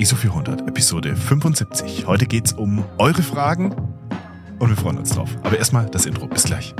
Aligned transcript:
ISO 0.00 0.14
400, 0.14 0.60
Episode 0.68 1.16
75. 1.16 2.06
Heute 2.06 2.26
geht's 2.26 2.52
um 2.52 2.84
eure 2.98 3.20
Fragen 3.20 3.74
und 4.60 4.68
wir 4.68 4.76
freuen 4.76 4.96
uns 4.96 5.10
drauf. 5.10 5.28
Aber 5.42 5.58
erstmal 5.58 5.86
das 5.86 6.06
Intro. 6.06 6.28
Bis 6.28 6.44
gleich. 6.44 6.72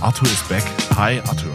Arthur 0.00 0.26
ist 0.26 0.48
back. 0.48 0.64
Hi, 0.96 1.20
Arthur. 1.20 1.54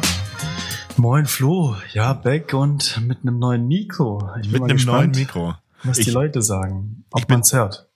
Moin 0.95 1.25
Flo, 1.25 1.75
ja, 1.91 2.13
back 2.13 2.53
und 2.53 3.01
mit 3.05 3.23
einem 3.23 3.39
neuen 3.39 3.67
Mikro. 3.67 4.29
Ich 4.41 4.51
mit 4.51 4.61
einem 4.61 4.77
gespannt, 4.77 5.15
neuen 5.15 5.25
Mikro. 5.25 5.55
Was 5.83 5.97
ich, 5.97 6.05
die 6.05 6.11
Leute 6.11 6.41
sagen, 6.41 7.03
ob 7.11 7.29
man 7.29 7.41
es 7.41 7.51
hört. 7.51 7.89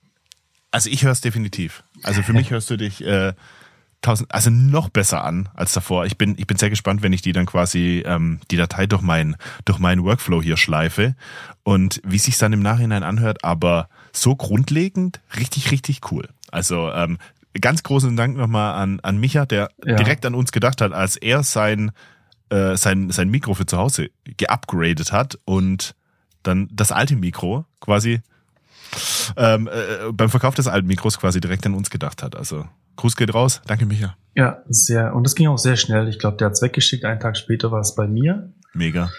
Also 0.72 0.90
ich 0.90 1.06
höre 1.06 1.14
es 1.14 1.22
definitiv. 1.22 1.86
Also 2.04 2.22
für 2.22 2.34
mich 2.34 2.52
hörst 2.52 2.70
du 2.70 2.76
dich 2.76 3.02
äh, 3.06 3.32
tausend, 4.02 4.32
also 4.34 4.50
noch 4.50 4.90
besser 4.90 5.24
an 5.24 5.50
als 5.54 5.74
davor. 5.74 6.06
Ich 6.06 6.18
bin, 6.18 6.36
ich 6.38 6.48
bin 6.48 6.58
sehr 6.58 6.70
gespannt, 6.70 7.02
wenn 7.02 7.14
ich 7.14 7.22
die 7.22 7.32
dann 7.32 7.46
quasi 7.46 8.04
ähm, 8.06 8.40
die 8.52 8.58
Datei 8.58 8.86
durch 8.86 9.02
meinen 9.02 9.36
durch 9.66 9.80
meinen 9.80 10.04
Workflow 10.04 10.42
hier 10.42 10.58
schleife 10.58 11.16
und 11.64 12.02
wie 12.06 12.20
sich 12.20 12.38
dann 12.38 12.54
im 12.54 12.62
Nachhinein 12.62 13.04
anhört. 13.04 13.44
Aber 13.44 13.90
so 14.12 14.36
grundlegend 14.36 15.22
richtig 15.38 15.72
richtig 15.72 16.12
cool. 16.12 16.28
Also 16.52 16.92
ähm, 16.92 17.18
ganz 17.60 17.84
großen 17.84 18.16
Dank 18.16 18.38
nochmal 18.38 18.76
an 18.76 19.00
an 19.02 19.18
Micha, 19.18 19.46
der 19.46 19.70
ja. 19.84 19.96
direkt 19.96 20.26
an 20.26 20.36
uns 20.36 20.52
gedacht 20.52 20.82
hat, 20.82 20.94
als 20.94 21.16
er 21.16 21.44
sein 21.44 21.92
äh, 22.50 22.76
sein 22.78 23.10
sein 23.12 23.30
Mikro 23.30 23.54
für 23.54 23.66
zu 23.66 23.78
Hause 23.78 24.10
geupgradet 24.38 25.12
hat 25.12 25.40
und 25.46 25.96
dann 26.44 26.70
das 26.72 26.92
alte 26.92 27.16
Mikro 27.16 27.66
quasi 27.80 28.22
ähm, 29.38 29.68
äh, 29.68 30.12
beim 30.12 30.30
Verkauf 30.30 30.56
des 30.56 30.68
alten 30.68 30.88
Mikros 30.88 31.20
quasi 31.20 31.40
direkt 31.40 31.66
an 31.66 31.74
uns 31.74 31.90
gedacht 31.90 32.24
hat. 32.24 32.36
Also 32.36 32.66
Gruß 32.96 33.16
geht 33.16 33.34
raus. 33.34 33.62
Danke, 33.68 33.86
Micha. 33.86 34.16
Ja, 34.36 34.60
sehr. 34.68 35.16
Und 35.16 35.24
das 35.24 35.36
ging 35.36 35.48
auch 35.48 35.58
sehr 35.58 35.76
schnell. 35.76 36.08
Ich 36.08 36.20
glaube, 36.20 36.38
der 36.38 36.48
hat 36.48 36.54
es 36.54 36.62
weggeschickt. 36.62 37.06
Einen 37.06 37.20
Tag 37.20 37.38
später 37.38 37.72
war 37.72 37.82
es 37.82 37.96
bei 37.96 38.08
mir. 38.08 38.52
Mega. 38.74 39.10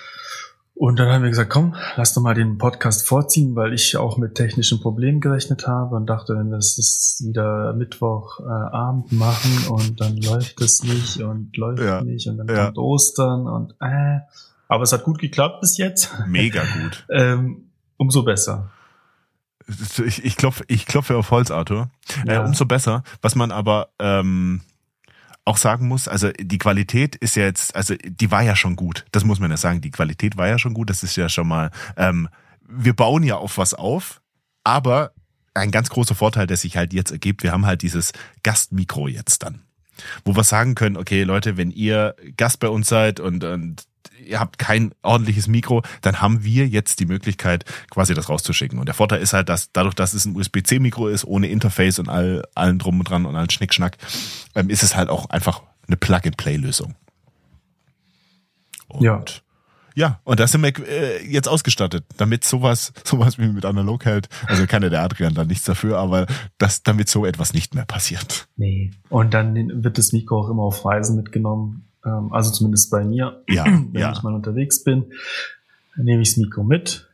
Und 0.78 0.98
dann 0.98 1.08
haben 1.08 1.23
wir 1.23 1.31
gesagt, 1.31 1.48
komm, 1.48 1.75
lass 1.97 2.12
doch 2.12 2.20
mal 2.20 2.34
den 2.34 2.58
Podcast 2.58 3.08
vorziehen, 3.08 3.56
weil 3.56 3.73
ich 3.73 3.97
auch 3.97 4.19
mit 4.19 4.34
technischen 4.34 4.78
Problemen 4.78 5.23
gerechnet 5.23 5.67
habe 5.67 5.97
und 5.97 6.05
dachte, 6.05 6.34
wenn 6.36 6.51
wir 6.51 6.58
es 6.58 7.23
wieder 7.25 7.73
Mittwochabend 7.73 9.11
äh, 9.11 9.14
machen 9.14 9.69
und 9.70 10.03
dann 10.03 10.19
läuft 10.19 10.61
es 10.61 10.83
nicht 10.83 11.23
und 11.23 11.56
läuft 11.56 11.83
ja. 11.83 12.03
nicht 12.03 12.28
und 12.28 12.36
dann 12.36 12.48
ja. 12.48 12.67
kommt 12.67 12.77
Ostern 12.77 13.47
und 13.47 13.75
äh. 13.80 14.19
Aber 14.69 14.83
es 14.83 14.92
hat 14.92 15.05
gut 15.05 15.19
geklappt 15.19 15.62
bis 15.62 15.78
jetzt. 15.78 16.12
Mega 16.27 16.61
gut. 16.61 17.06
ähm, 17.11 17.70
umso 17.97 18.23
besser. 18.23 18.70
Ich, 20.06 20.25
ich, 20.25 20.36
klopfe, 20.36 20.64
ich 20.69 20.86
klopfe 20.86 21.17
auf 21.17 21.31
Holz, 21.31 21.50
Arthur. 21.50 21.91
Äh, 22.25 22.34
ja. 22.34 22.42
Äh, 22.42 22.47
umso 22.47 22.67
besser. 22.67 23.03
Was 23.20 23.34
man 23.34 23.50
aber 23.50 23.89
ähm, 23.98 24.61
auch 25.45 25.56
sagen 25.56 25.89
muss, 25.89 26.08
also 26.08 26.31
die 26.39 26.58
Qualität 26.58 27.17
ist 27.17 27.36
ja 27.36 27.45
jetzt, 27.45 27.75
also 27.75 27.95
die 28.05 28.31
war 28.31 28.42
ja 28.42 28.56
schon 28.56 28.77
gut. 28.77 29.05
Das 29.12 29.25
muss 29.25 29.41
man 29.41 29.50
ja 29.50 29.56
sagen. 29.56 29.81
Die 29.81 29.91
Qualität 29.91 30.36
war 30.36 30.48
ja 30.48 30.58
schon 30.58 30.75
gut. 30.75 30.91
Das 30.91 31.03
ist 31.03 31.17
ja 31.17 31.28
schon 31.28 31.48
mal. 31.48 31.70
Ähm, 31.97 32.28
wir 32.69 32.95
bauen 32.95 33.23
ja 33.23 33.36
auf 33.36 33.58
was 33.58 33.75
auf, 33.75 34.20
aber 34.64 35.12
ein 35.55 35.70
ganz 35.70 35.89
großer 35.89 36.14
Vorteil, 36.14 36.47
der 36.47 36.56
sich 36.56 36.77
halt 36.77 36.92
jetzt 36.92 37.11
ergibt, 37.11 37.42
wir 37.42 37.53
haben 37.53 37.67
halt 37.67 37.83
dieses 37.83 38.12
Gastmikro 38.42 39.08
jetzt 39.08 39.42
dann. 39.42 39.62
Wo 40.25 40.36
wir 40.36 40.45
sagen 40.45 40.75
können, 40.75 40.97
okay, 40.97 41.23
Leute, 41.23 41.56
wenn 41.56 41.70
ihr 41.70 42.14
Gast 42.36 42.61
bei 42.61 42.69
uns 42.69 42.89
seid 42.89 43.20
und, 43.20 43.45
und 43.45 43.84
ihr 44.24 44.40
habt 44.40 44.58
kein 44.58 44.92
ordentliches 45.02 45.48
Mikro, 45.48 45.82
dann 46.02 46.20
haben 46.20 46.44
wir 46.44 46.66
jetzt 46.66 47.00
die 47.00 47.06
Möglichkeit, 47.06 47.64
quasi 47.90 48.14
das 48.14 48.28
rauszuschicken. 48.28 48.78
Und 48.78 48.86
der 48.86 48.94
Vorteil 48.94 49.20
ist 49.20 49.32
halt, 49.32 49.48
dass 49.48 49.72
dadurch, 49.72 49.94
dass 49.94 50.14
es 50.14 50.24
ein 50.24 50.36
USB-C-Mikro 50.36 51.08
ist, 51.08 51.24
ohne 51.24 51.48
Interface 51.48 51.98
und 51.98 52.08
all, 52.08 52.42
allen 52.54 52.78
drum 52.78 52.98
und 52.98 53.08
dran 53.08 53.27
und 53.27 53.36
allen 53.36 53.50
Schnickschnack, 53.50 53.96
ähm, 54.54 54.70
ist 54.70 54.82
es 54.82 54.96
halt 54.96 55.08
auch 55.08 55.30
einfach 55.30 55.62
eine 55.86 55.96
Plug-and-Play-Lösung. 55.96 56.94
ja. 59.00 59.22
Ja, 59.96 60.20
und 60.24 60.40
da 60.40 60.46
sind 60.46 60.62
wir 60.62 60.86
äh, 60.86 61.27
jetzt 61.27 61.48
ausgestattet, 61.48 62.04
damit 62.18 62.44
sowas, 62.44 62.92
sowas 63.04 63.38
wie 63.38 63.48
mit 63.48 63.64
analog 63.64 64.05
hält. 64.05 64.28
Also 64.46 64.66
kann 64.66 64.83
ja 64.83 64.90
der 64.90 65.00
Adrian 65.00 65.33
da 65.33 65.45
nichts 65.45 65.64
dafür, 65.64 65.96
aber 65.96 66.27
das, 66.58 66.83
damit 66.83 67.08
so 67.08 67.24
etwas 67.24 67.55
nicht 67.55 67.74
mehr 67.74 67.86
passiert. 67.86 68.46
Nee. 68.56 68.90
Und 69.08 69.33
dann 69.33 69.83
wird 69.83 69.96
das 69.96 70.12
Mikro 70.12 70.39
auch 70.39 70.50
immer 70.50 70.64
auf 70.64 70.84
Reisen 70.84 71.16
mitgenommen. 71.16 71.86
Ähm, 72.06 72.33
also 72.33 72.50
zumindest 72.50 72.90
bei 72.90 73.05
mir, 73.05 73.42
ja, 73.48 73.64
wenn 73.67 73.92
ja. 73.92 74.12
ich 74.12 74.22
mal 74.22 74.34
unterwegs 74.34 74.84
bin, 74.84 75.06
nehme 75.96 76.22
ich 76.22 76.30
das 76.30 76.36
Mikro 76.39 76.62
mit. 76.62 77.08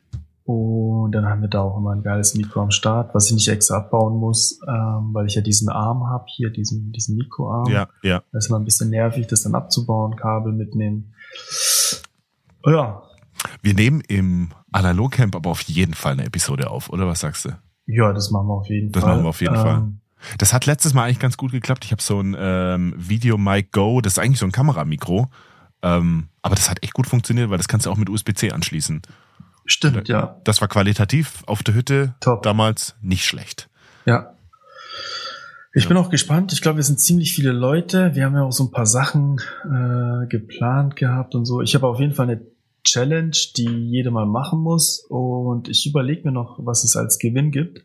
Und 0.44 1.12
dann 1.12 1.26
haben 1.26 1.40
wir 1.40 1.48
da 1.48 1.60
auch 1.60 1.78
immer 1.78 1.92
ein 1.92 2.02
geiles 2.02 2.34
Mikro 2.34 2.62
am 2.62 2.72
Start, 2.72 3.14
was 3.14 3.28
ich 3.28 3.34
nicht 3.34 3.48
extra 3.48 3.76
abbauen 3.76 4.16
muss, 4.16 4.60
ähm, 4.66 5.10
weil 5.12 5.26
ich 5.26 5.36
ja 5.36 5.40
diesen 5.40 5.68
Arm 5.68 6.08
habe, 6.08 6.24
hier 6.26 6.50
diesen, 6.50 6.90
diesen 6.90 7.16
Mikroarm. 7.16 7.70
Ja, 7.70 7.88
ja. 8.02 8.22
Das 8.32 8.44
ist 8.44 8.50
immer 8.50 8.58
ein 8.58 8.64
bisschen 8.64 8.90
nervig, 8.90 9.28
das 9.28 9.44
dann 9.44 9.54
abzubauen, 9.54 10.16
Kabel 10.16 10.52
mitnehmen. 10.52 11.14
Oh 12.64 12.70
ja. 12.70 13.02
Wir 13.62 13.74
nehmen 13.74 14.00
im 14.08 14.50
Analogcamp 14.72 15.36
aber 15.36 15.50
auf 15.50 15.62
jeden 15.62 15.94
Fall 15.94 16.12
eine 16.12 16.24
Episode 16.24 16.70
auf, 16.70 16.90
oder 16.90 17.06
was 17.06 17.20
sagst 17.20 17.44
du? 17.44 17.50
Ja, 17.86 18.12
das 18.12 18.30
machen 18.30 18.48
wir 18.48 18.54
auf 18.54 18.68
jeden 18.68 18.90
das 18.90 19.02
Fall. 19.02 19.10
Das 19.10 19.16
machen 19.16 19.24
wir 19.24 19.28
auf 19.28 19.40
jeden 19.40 19.54
ähm, 19.54 19.62
Fall. 19.62 19.92
Das 20.38 20.52
hat 20.52 20.66
letztes 20.66 20.94
Mal 20.94 21.04
eigentlich 21.04 21.18
ganz 21.18 21.36
gut 21.36 21.52
geklappt. 21.52 21.84
Ich 21.84 21.92
habe 21.92 22.02
so 22.02 22.20
ein 22.20 22.36
ähm, 22.38 22.94
Video 22.96 23.38
Mic 23.38 23.72
Go, 23.72 24.00
das 24.00 24.14
ist 24.14 24.18
eigentlich 24.18 24.38
so 24.38 24.46
ein 24.46 24.52
Kameramikro. 24.52 25.28
Ähm, 25.82 26.28
aber 26.42 26.54
das 26.54 26.70
hat 26.70 26.82
echt 26.82 26.94
gut 26.94 27.06
funktioniert, 27.06 27.50
weil 27.50 27.58
das 27.58 27.68
kannst 27.68 27.86
du 27.86 27.90
auch 27.90 27.96
mit 27.96 28.08
USB-C 28.08 28.52
anschließen. 28.52 29.02
Stimmt, 29.64 30.08
ja. 30.08 30.40
Das 30.44 30.60
war 30.60 30.68
qualitativ 30.68 31.42
auf 31.46 31.62
der 31.62 31.74
Hütte 31.74 32.14
Top. 32.20 32.42
damals 32.42 32.96
nicht 33.00 33.24
schlecht. 33.24 33.68
Ja. 34.06 34.34
Ich 35.74 35.84
ja. 35.84 35.88
bin 35.88 35.96
auch 35.96 36.10
gespannt. 36.10 36.52
Ich 36.52 36.60
glaube, 36.60 36.76
wir 36.76 36.84
sind 36.84 37.00
ziemlich 37.00 37.32
viele 37.32 37.52
Leute. 37.52 38.14
Wir 38.14 38.24
haben 38.24 38.34
ja 38.34 38.42
auch 38.42 38.52
so 38.52 38.64
ein 38.64 38.70
paar 38.70 38.86
Sachen 38.86 39.40
äh, 39.64 40.26
geplant 40.26 40.96
gehabt 40.96 41.34
und 41.34 41.46
so. 41.46 41.62
Ich 41.62 41.74
habe 41.74 41.86
auf 41.86 41.98
jeden 41.98 42.12
Fall 42.12 42.28
eine 42.28 42.42
Challenge, 42.84 43.36
die 43.56 43.68
jeder 43.68 44.10
mal 44.10 44.26
machen 44.26 44.60
muss. 44.60 45.04
Und 45.08 45.68
ich 45.68 45.86
überlege 45.86 46.24
mir 46.24 46.32
noch, 46.32 46.58
was 46.58 46.84
es 46.84 46.96
als 46.96 47.18
Gewinn 47.18 47.50
gibt. 47.50 47.84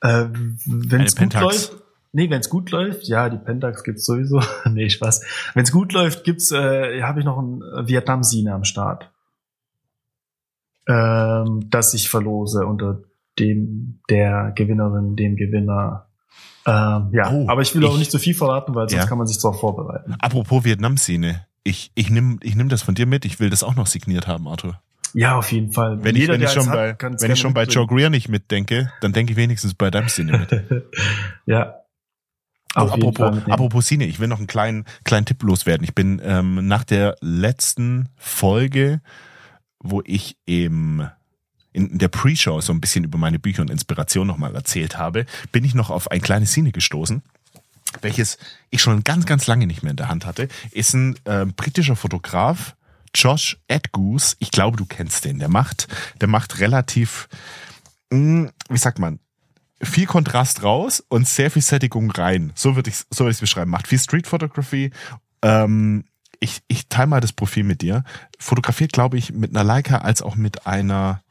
Äh, 0.00 0.26
wenn 0.66 1.02
es 1.02 1.16
gut 1.16 1.34
läuft, 1.34 1.72
nee, 2.12 2.30
wenn 2.30 2.40
es 2.40 2.48
gut 2.48 2.70
läuft, 2.70 3.06
ja, 3.06 3.28
die 3.28 3.38
Pentax 3.38 3.84
gibt's 3.84 4.04
sowieso. 4.04 4.42
nee, 4.70 4.88
Spaß. 4.88 5.24
Wenn 5.54 5.64
es 5.64 5.72
gut 5.72 5.92
läuft, 5.92 6.24
gibt's, 6.24 6.50
äh, 6.50 7.02
habe 7.02 7.20
ich 7.20 7.26
noch 7.26 7.38
ein 7.38 7.60
Vietnam 7.86 8.22
Sine 8.22 8.54
am 8.54 8.64
Start, 8.64 9.10
ähm, 10.88 11.68
das 11.70 11.94
ich 11.94 12.08
verlose 12.08 12.66
unter 12.66 13.02
dem 13.38 14.00
der 14.08 14.52
Gewinnerin, 14.54 15.16
dem 15.16 15.36
Gewinner. 15.36 16.06
Ähm, 16.66 17.10
ja, 17.12 17.30
oh, 17.30 17.46
aber 17.48 17.62
ich 17.62 17.74
will 17.74 17.82
ich, 17.82 17.88
auch 17.88 17.96
nicht 17.96 18.10
zu 18.10 18.18
so 18.18 18.22
viel 18.22 18.34
verraten, 18.34 18.74
weil 18.74 18.88
sonst 18.88 19.02
ja. 19.02 19.08
kann 19.08 19.18
man 19.18 19.26
sich 19.26 19.38
zwar 19.38 19.54
vorbereiten. 19.54 20.14
Apropos 20.18 20.64
Vietnam 20.64 20.96
Szene, 20.96 21.46
ich 21.64 21.90
ich 21.94 22.10
nimm 22.10 22.38
ich 22.42 22.54
nimm 22.54 22.68
das 22.68 22.82
von 22.82 22.94
dir 22.94 23.06
mit. 23.06 23.24
Ich 23.24 23.40
will 23.40 23.50
das 23.50 23.62
auch 23.62 23.76
noch 23.76 23.86
signiert 23.86 24.26
haben, 24.26 24.46
Arthur. 24.46 24.80
Ja, 25.14 25.36
auf 25.36 25.50
jeden 25.52 25.72
Fall. 25.72 26.02
Wenn 26.02 26.16
Jeder, 26.16 26.34
ich, 26.34 26.40
wenn 26.40 26.46
ich 26.46 26.52
schon 26.52 26.66
bei, 26.66 26.90
hat, 26.90 27.22
wenn 27.22 27.30
ich 27.30 27.40
schon 27.40 27.54
bei 27.54 27.64
Joe 27.64 27.86
Greer 27.86 28.10
nicht 28.10 28.28
mitdenke, 28.28 28.92
dann 29.00 29.12
denke 29.12 29.32
ich 29.32 29.36
wenigstens 29.36 29.74
bei 29.74 29.90
deinem 29.90 30.08
Sinne 30.08 30.38
mit. 30.38 30.84
ja. 31.46 31.76
Auf 32.74 32.92
apropos, 32.92 33.42
apropos 33.48 33.86
Sine, 33.88 34.04
ich 34.06 34.20
will 34.20 34.28
noch 34.28 34.38
einen 34.38 34.46
kleinen, 34.46 34.84
kleinen 35.04 35.26
Tipp 35.26 35.42
loswerden. 35.42 35.82
Ich 35.82 35.94
bin 35.94 36.20
ähm, 36.24 36.68
nach 36.68 36.84
der 36.84 37.16
letzten 37.20 38.08
Folge, 38.16 39.00
wo 39.80 40.02
ich 40.04 40.36
im 40.46 41.08
in 41.72 41.98
der 41.98 42.08
Pre-Show 42.08 42.60
so 42.60 42.72
ein 42.72 42.80
bisschen 42.80 43.04
über 43.04 43.18
meine 43.18 43.38
Bücher 43.38 43.62
und 43.62 43.70
Inspiration 43.70 44.26
nochmal 44.26 44.54
erzählt 44.54 44.98
habe, 44.98 45.26
bin 45.52 45.64
ich 45.64 45.74
noch 45.74 45.90
auf 45.90 46.10
ein 46.10 46.20
kleines 46.20 46.52
Sine 46.52 46.72
gestoßen, 46.72 47.22
welches 48.02 48.38
ich 48.70 48.82
schon 48.82 49.04
ganz, 49.04 49.26
ganz 49.26 49.46
lange 49.46 49.66
nicht 49.66 49.82
mehr 49.82 49.92
in 49.92 49.96
der 49.96 50.08
Hand 50.08 50.26
hatte. 50.26 50.48
Ist 50.72 50.94
ein 50.94 51.16
äh, 51.24 51.46
britischer 51.46 51.96
Fotograf, 51.96 52.74
Josh 53.14 53.58
Edgoose, 53.68 54.36
ich 54.38 54.50
glaube, 54.50 54.76
du 54.76 54.86
kennst 54.86 55.24
den, 55.24 55.38
der 55.38 55.48
macht, 55.48 55.88
der 56.20 56.28
macht 56.28 56.60
relativ, 56.60 57.28
hm, 58.12 58.50
wie 58.68 58.78
sagt 58.78 58.98
man, 58.98 59.18
viel 59.82 60.06
Kontrast 60.06 60.62
raus 60.62 61.02
und 61.08 61.26
sehr 61.26 61.50
viel 61.50 61.62
Sättigung 61.62 62.10
rein. 62.10 62.52
So 62.54 62.76
würde 62.76 62.90
ich 62.90 62.96
so 63.10 63.24
würde 63.24 63.30
ich 63.30 63.36
es 63.36 63.40
beschreiben. 63.40 63.70
Macht 63.70 63.88
viel 63.88 63.98
Street 63.98 64.26
Photography. 64.26 64.90
Ähm, 65.42 66.04
ich, 66.38 66.62
ich 66.68 66.88
teile 66.88 67.06
mal 67.06 67.20
das 67.20 67.32
Profil 67.32 67.64
mit 67.64 67.82
dir. 67.82 68.04
Fotografiert, 68.38 68.92
glaube 68.92 69.18
ich, 69.18 69.32
mit 69.32 69.50
einer 69.50 69.64
Leica 69.64 69.98
als 69.98 70.22
auch 70.22 70.36
mit 70.36 70.66
einer 70.66 71.22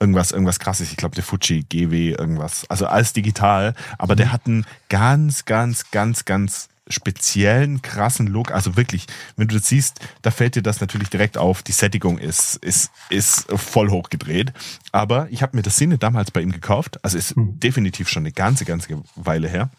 irgendwas, 0.00 0.32
irgendwas 0.32 0.58
krasses. 0.58 0.90
Ich 0.90 0.96
glaube, 0.96 1.14
der 1.14 1.24
Fuji 1.24 1.62
GW, 1.62 2.10
irgendwas. 2.10 2.68
Also 2.68 2.86
alles 2.86 3.12
digital. 3.12 3.74
Aber 3.98 4.16
der 4.16 4.26
mhm. 4.26 4.32
hat 4.32 4.46
einen 4.46 4.66
ganz, 4.88 5.44
ganz, 5.44 5.90
ganz, 5.90 6.24
ganz 6.24 6.68
speziellen, 6.88 7.82
krassen 7.82 8.26
Look. 8.26 8.50
Also 8.50 8.76
wirklich, 8.76 9.06
wenn 9.36 9.48
du 9.48 9.56
das 9.56 9.68
siehst, 9.68 10.00
da 10.22 10.30
fällt 10.30 10.54
dir 10.54 10.62
das 10.62 10.80
natürlich 10.80 11.08
direkt 11.08 11.38
auf. 11.38 11.62
Die 11.62 11.72
Sättigung 11.72 12.18
ist, 12.18 12.56
ist, 12.56 12.90
ist 13.08 13.46
voll 13.52 13.90
hochgedreht. 13.90 14.52
Aber 14.92 15.28
ich 15.30 15.42
habe 15.42 15.56
mir 15.56 15.62
das 15.62 15.76
Sinne 15.76 15.98
damals 15.98 16.30
bei 16.30 16.40
ihm 16.40 16.52
gekauft. 16.52 17.02
Also 17.02 17.16
ist 17.16 17.36
mhm. 17.36 17.58
definitiv 17.58 18.08
schon 18.08 18.22
eine 18.22 18.32
ganze, 18.32 18.64
ganze 18.64 19.02
Weile 19.16 19.48
her. 19.48 19.70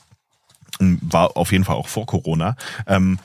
War 0.79 1.37
auf 1.37 1.51
jeden 1.51 1.63
Fall 1.63 1.75
auch 1.75 1.87
vor 1.87 2.05
Corona. 2.05 2.55
Ähm, 2.87 3.19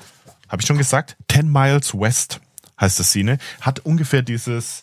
habe 0.49 0.63
ich 0.63 0.67
schon 0.67 0.79
gesagt, 0.79 1.17
10 1.31 1.51
Miles 1.51 1.95
West 1.95 2.41
heißt 2.81 2.99
das 2.99 3.09
Szene. 3.09 3.39
Hat 3.61 3.81
ungefähr 3.81 4.23
dieses 4.23 4.83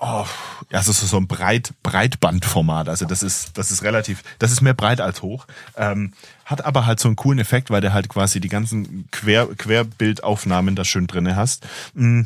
Oh, 0.00 0.26
also 0.72 0.92
so 0.92 1.16
ein 1.16 1.28
Breit, 1.28 1.72
Breitbandformat. 1.82 2.88
Also 2.88 3.06
das 3.06 3.22
ist, 3.22 3.56
das 3.56 3.70
ist 3.70 3.82
relativ, 3.84 4.22
das 4.38 4.50
ist 4.50 4.60
mehr 4.60 4.74
breit 4.74 5.00
als 5.00 5.22
hoch. 5.22 5.46
Ähm, 5.76 6.12
hat 6.44 6.64
aber 6.64 6.84
halt 6.84 6.98
so 6.98 7.08
einen 7.08 7.16
coolen 7.16 7.38
Effekt, 7.38 7.70
weil 7.70 7.80
der 7.80 7.92
halt 7.92 8.08
quasi 8.08 8.40
die 8.40 8.48
ganzen 8.48 9.08
Quer, 9.12 9.46
Querbildaufnahmen 9.56 10.74
da 10.74 10.84
schön 10.84 11.06
drinne 11.06 11.36
hast. 11.36 11.66
Mm, 11.94 12.22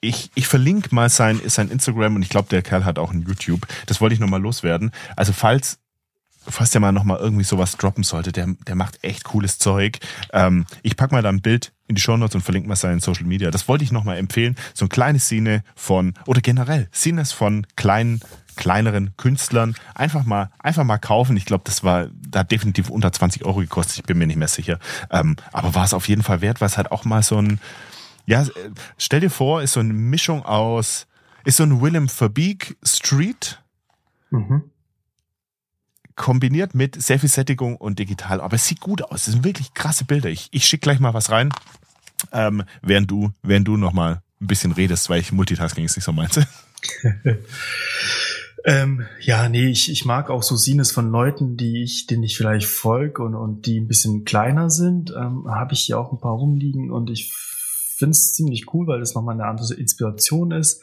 ich, 0.00 0.30
ich 0.34 0.46
verlinke 0.46 0.94
mal 0.94 1.08
sein, 1.08 1.40
sein 1.46 1.70
Instagram 1.70 2.16
und 2.16 2.22
ich 2.22 2.28
glaube, 2.28 2.48
der 2.48 2.62
Kerl 2.62 2.84
hat 2.84 2.98
auch 2.98 3.12
ein 3.12 3.22
YouTube. 3.22 3.66
Das 3.86 4.00
wollte 4.00 4.14
ich 4.14 4.20
nochmal 4.20 4.40
loswerden. 4.40 4.92
Also 5.16 5.32
falls 5.32 5.78
falls 6.46 6.70
der 6.70 6.80
mal 6.80 6.92
nochmal 6.92 7.18
irgendwie 7.18 7.44
sowas 7.44 7.76
droppen 7.76 8.04
sollte, 8.04 8.32
der, 8.32 8.48
der 8.66 8.74
macht 8.74 9.02
echt 9.02 9.24
cooles 9.24 9.58
Zeug. 9.58 9.98
Ähm, 10.32 10.66
ich 10.82 10.96
pack 10.96 11.12
mal 11.12 11.22
da 11.22 11.30
ein 11.30 11.40
Bild 11.40 11.72
in 11.86 11.96
die 11.96 12.00
Show 12.00 12.16
Notes 12.16 12.34
und 12.34 12.40
verlinke 12.40 12.68
mal 12.68 12.76
seinen 12.76 13.00
Social 13.00 13.24
Media. 13.24 13.50
Das 13.50 13.68
wollte 13.68 13.84
ich 13.84 13.92
nochmal 13.92 14.16
empfehlen. 14.16 14.56
So 14.72 14.86
ein 14.86 14.88
kleines 14.88 15.24
Szene 15.24 15.62
von, 15.74 16.14
oder 16.26 16.40
generell, 16.40 16.88
Szene 16.92 17.24
von 17.24 17.66
kleinen, 17.76 18.20
kleineren 18.56 19.16
Künstlern. 19.16 19.74
Einfach 19.94 20.24
mal, 20.24 20.50
einfach 20.58 20.84
mal 20.84 20.98
kaufen. 20.98 21.36
Ich 21.36 21.44
glaube, 21.44 21.64
das 21.66 21.84
war, 21.84 22.08
da 22.28 22.40
hat 22.40 22.50
definitiv 22.50 22.88
unter 22.88 23.12
20 23.12 23.44
Euro 23.44 23.60
gekostet. 23.60 23.98
Ich 23.98 24.04
bin 24.04 24.18
mir 24.18 24.26
nicht 24.26 24.38
mehr 24.38 24.48
sicher. 24.48 24.78
Ähm, 25.10 25.36
aber 25.52 25.74
war 25.74 25.84
es 25.84 25.94
auf 25.94 26.08
jeden 26.08 26.22
Fall 26.22 26.40
wert, 26.40 26.60
weil 26.60 26.68
es 26.68 26.76
halt 26.76 26.90
auch 26.90 27.04
mal 27.04 27.22
so 27.22 27.38
ein, 27.38 27.60
ja, 28.26 28.46
stell 28.96 29.20
dir 29.20 29.30
vor, 29.30 29.62
ist 29.62 29.72
so 29.72 29.80
eine 29.80 29.92
Mischung 29.92 30.44
aus, 30.44 31.06
ist 31.44 31.58
so 31.58 31.64
ein 31.64 31.82
Willem 31.82 32.08
Verbeek 32.08 32.76
Street. 32.82 33.62
Mhm 34.30 34.70
kombiniert 36.16 36.74
mit 36.74 37.00
sehr 37.00 37.18
viel 37.18 37.28
Sättigung 37.28 37.76
und 37.76 37.98
digital. 37.98 38.40
Aber 38.40 38.56
es 38.56 38.66
sieht 38.66 38.80
gut 38.80 39.02
aus. 39.02 39.26
Es 39.26 39.32
sind 39.32 39.44
wirklich 39.44 39.74
krasse 39.74 40.04
Bilder. 40.04 40.28
Ich, 40.28 40.48
ich 40.52 40.64
schicke 40.64 40.82
gleich 40.82 41.00
mal 41.00 41.14
was 41.14 41.30
rein, 41.30 41.50
ähm, 42.32 42.64
während 42.82 43.10
du, 43.10 43.32
während 43.42 43.66
du 43.66 43.76
noch 43.76 43.92
mal 43.92 44.22
ein 44.40 44.46
bisschen 44.46 44.72
redest, 44.72 45.08
weil 45.10 45.20
ich 45.20 45.32
Multitasking 45.32 45.84
ist 45.84 45.96
nicht 45.96 46.04
so 46.04 46.12
meins. 46.12 46.40
ähm, 48.64 49.06
ja, 49.20 49.48
nee, 49.48 49.68
ich, 49.68 49.90
ich 49.90 50.04
mag 50.04 50.30
auch 50.30 50.42
so 50.42 50.56
Sines 50.56 50.92
von 50.92 51.10
Leuten, 51.10 51.56
die 51.56 51.82
ich, 51.82 52.06
denen 52.06 52.22
ich 52.22 52.36
vielleicht 52.36 52.66
folge 52.66 53.22
und, 53.22 53.34
und 53.34 53.66
die 53.66 53.80
ein 53.80 53.88
bisschen 53.88 54.24
kleiner 54.24 54.70
sind. 54.70 55.10
Ähm, 55.10 55.46
Habe 55.48 55.74
ich 55.74 55.80
hier 55.80 55.98
auch 55.98 56.12
ein 56.12 56.20
paar 56.20 56.34
rumliegen 56.34 56.90
und 56.90 57.10
ich 57.10 57.32
finde 57.96 58.12
es 58.12 58.32
ziemlich 58.32 58.72
cool, 58.72 58.86
weil 58.86 59.00
es 59.00 59.14
nochmal 59.14 59.34
eine 59.34 59.46
andere 59.46 59.74
Inspiration 59.74 60.50
ist. 60.50 60.82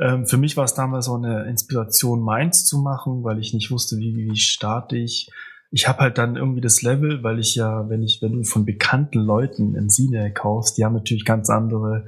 Ähm, 0.00 0.26
für 0.26 0.36
mich 0.36 0.56
war 0.56 0.64
es 0.64 0.74
damals 0.74 1.06
so 1.06 1.14
eine 1.14 1.44
Inspiration, 1.44 2.20
meins 2.20 2.64
zu 2.64 2.78
machen, 2.78 3.24
weil 3.24 3.38
ich 3.38 3.54
nicht 3.54 3.70
wusste, 3.70 3.98
wie, 3.98 4.16
wie 4.16 4.36
starte 4.36 4.96
ich. 4.96 5.30
Ich 5.70 5.88
habe 5.88 6.00
halt 6.00 6.18
dann 6.18 6.36
irgendwie 6.36 6.60
das 6.60 6.82
Level, 6.82 7.22
weil 7.22 7.38
ich 7.38 7.54
ja, 7.54 7.88
wenn 7.88 8.02
ich, 8.02 8.22
wenn 8.22 8.32
du 8.32 8.44
von 8.44 8.64
bekannten 8.64 9.18
Leuten 9.20 9.74
in 9.74 9.88
Sine 9.88 10.32
kaufst, 10.32 10.78
die 10.78 10.84
haben 10.84 10.94
natürlich 10.94 11.24
ganz 11.24 11.50
andere 11.50 12.06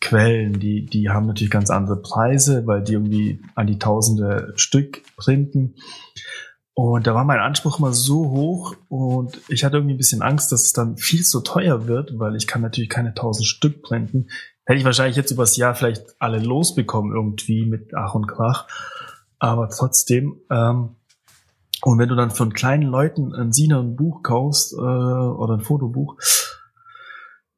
Quellen, 0.00 0.60
die, 0.60 0.84
die 0.86 1.10
haben 1.10 1.26
natürlich 1.26 1.50
ganz 1.50 1.70
andere 1.70 2.00
Preise, 2.00 2.66
weil 2.66 2.82
die 2.82 2.92
irgendwie 2.92 3.40
an 3.54 3.66
die 3.66 3.78
tausende 3.78 4.52
Stück 4.56 5.02
printen. 5.16 5.74
Und 6.74 7.06
da 7.06 7.14
war 7.14 7.24
mein 7.24 7.38
Anspruch 7.38 7.78
immer 7.78 7.92
so 7.92 8.30
hoch 8.30 8.74
und 8.88 9.40
ich 9.48 9.64
hatte 9.64 9.76
irgendwie 9.76 9.94
ein 9.94 9.98
bisschen 9.98 10.22
Angst, 10.22 10.50
dass 10.50 10.64
es 10.64 10.72
dann 10.72 10.96
viel 10.96 11.22
zu 11.22 11.40
teuer 11.40 11.86
wird, 11.86 12.18
weil 12.18 12.34
ich 12.34 12.48
kann 12.48 12.62
natürlich 12.62 12.90
keine 12.90 13.14
tausend 13.14 13.46
Stück 13.46 13.82
printen 13.82 14.26
hätte 14.64 14.78
ich 14.78 14.84
wahrscheinlich 14.84 15.16
jetzt 15.16 15.30
übers 15.30 15.56
Jahr 15.56 15.74
vielleicht 15.74 16.04
alle 16.18 16.38
losbekommen 16.38 17.14
irgendwie 17.14 17.66
mit 17.66 17.94
Ach 17.94 18.14
und 18.14 18.26
Krach. 18.26 18.66
Aber 19.38 19.68
trotzdem, 19.68 20.40
ähm, 20.50 20.96
und 21.82 21.98
wenn 21.98 22.08
du 22.08 22.14
dann 22.14 22.30
von 22.30 22.52
kleinen 22.52 22.88
Leuten 22.88 23.34
ein 23.34 23.52
Sina 23.52 23.80
ein 23.80 23.96
Buch 23.96 24.22
kaufst 24.22 24.72
äh, 24.72 24.76
oder 24.76 25.54
ein 25.54 25.60
Fotobuch, 25.60 26.16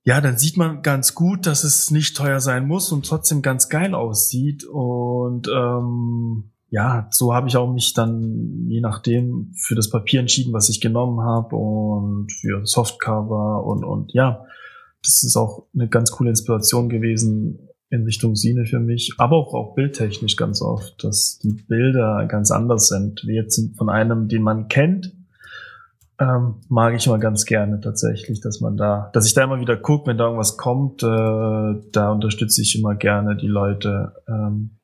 ja, 0.02 0.20
dann 0.20 0.38
sieht 0.38 0.56
man 0.56 0.82
ganz 0.82 1.14
gut, 1.14 1.46
dass 1.46 1.64
es 1.64 1.90
nicht 1.90 2.16
teuer 2.16 2.40
sein 2.40 2.66
muss 2.66 2.92
und 2.92 3.06
trotzdem 3.06 3.42
ganz 3.42 3.68
geil 3.68 3.94
aussieht. 3.94 4.64
Und 4.64 5.48
ähm, 5.48 6.52
ja, 6.70 7.08
so 7.10 7.34
habe 7.34 7.48
ich 7.48 7.56
auch 7.56 7.72
mich 7.72 7.92
dann 7.92 8.66
je 8.68 8.80
nachdem 8.80 9.52
für 9.56 9.74
das 9.74 9.90
Papier 9.90 10.20
entschieden, 10.20 10.52
was 10.52 10.68
ich 10.68 10.80
genommen 10.80 11.20
habe 11.22 11.56
und 11.56 12.30
für 12.32 12.64
Softcover 12.64 13.64
und 13.64 13.84
und 13.84 14.12
ja, 14.12 14.44
das 15.06 15.22
ist 15.22 15.36
auch 15.36 15.66
eine 15.74 15.88
ganz 15.88 16.10
coole 16.10 16.30
Inspiration 16.30 16.88
gewesen 16.88 17.68
in 17.88 18.02
Richtung 18.04 18.34
Sine 18.34 18.66
für 18.66 18.80
mich, 18.80 19.14
aber 19.18 19.36
auch, 19.36 19.54
auch 19.54 19.74
bildtechnisch 19.74 20.36
ganz 20.36 20.60
oft, 20.60 21.02
dass 21.04 21.38
die 21.38 21.52
Bilder 21.52 22.26
ganz 22.26 22.50
anders 22.50 22.88
sind, 22.88 23.22
wie 23.24 23.36
jetzt 23.36 23.60
von 23.76 23.88
einem, 23.88 24.28
den 24.28 24.42
man 24.42 24.68
kennt, 24.68 25.12
ähm, 26.18 26.56
mag 26.68 26.94
ich 26.94 27.06
immer 27.06 27.18
ganz 27.18 27.44
gerne 27.44 27.80
tatsächlich, 27.80 28.40
dass 28.40 28.60
man 28.60 28.76
da, 28.76 29.10
dass 29.12 29.26
ich 29.26 29.34
da 29.34 29.44
immer 29.44 29.60
wieder 29.60 29.76
gucke, 29.76 30.08
wenn 30.08 30.18
da 30.18 30.24
irgendwas 30.24 30.56
kommt, 30.56 31.02
äh, 31.02 31.06
da 31.92 32.10
unterstütze 32.10 32.62
ich 32.62 32.78
immer 32.78 32.94
gerne 32.94 33.36
die 33.36 33.48
Leute, 33.48 34.14
ähm, 34.26 34.75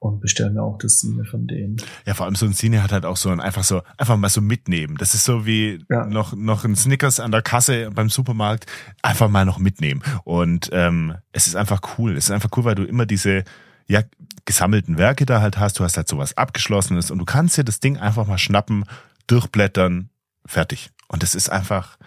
und 0.00 0.20
bestellen 0.20 0.54
mir 0.54 0.62
auch 0.62 0.78
das 0.78 1.00
Cine 1.00 1.24
von 1.24 1.46
denen. 1.46 1.76
Ja, 2.06 2.14
vor 2.14 2.26
allem 2.26 2.36
so 2.36 2.46
ein 2.46 2.54
Cine 2.54 2.82
hat 2.82 2.92
halt 2.92 3.04
auch 3.04 3.16
so 3.16 3.30
ein 3.30 3.40
einfach 3.40 3.64
so 3.64 3.82
einfach 3.96 4.16
mal 4.16 4.28
so 4.28 4.40
mitnehmen. 4.40 4.96
Das 4.96 5.14
ist 5.14 5.24
so 5.24 5.44
wie 5.44 5.84
ja. 5.90 6.06
noch 6.06 6.34
noch 6.34 6.64
ein 6.64 6.76
Snickers 6.76 7.20
an 7.20 7.32
der 7.32 7.42
Kasse 7.42 7.90
beim 7.92 8.08
Supermarkt 8.08 8.66
einfach 9.02 9.28
mal 9.28 9.44
noch 9.44 9.58
mitnehmen. 9.58 10.02
Und 10.24 10.70
ähm, 10.72 11.14
es 11.32 11.46
ist 11.46 11.56
einfach 11.56 11.80
cool. 11.98 12.16
Es 12.16 12.24
ist 12.26 12.30
einfach 12.30 12.50
cool, 12.56 12.64
weil 12.64 12.76
du 12.76 12.84
immer 12.84 13.06
diese 13.06 13.44
ja 13.88 14.02
gesammelten 14.44 14.98
Werke 14.98 15.26
da 15.26 15.40
halt 15.40 15.58
hast. 15.58 15.78
Du 15.78 15.84
hast 15.84 15.96
halt 15.96 16.08
sowas 16.08 16.36
abgeschlossenes 16.36 17.10
und 17.10 17.18
du 17.18 17.24
kannst 17.24 17.56
dir 17.56 17.64
das 17.64 17.80
Ding 17.80 17.96
einfach 17.96 18.26
mal 18.26 18.38
schnappen, 18.38 18.84
durchblättern, 19.26 20.10
fertig. 20.46 20.90
Und 21.08 21.22
es 21.22 21.34
ist 21.34 21.50
einfach 21.50 21.98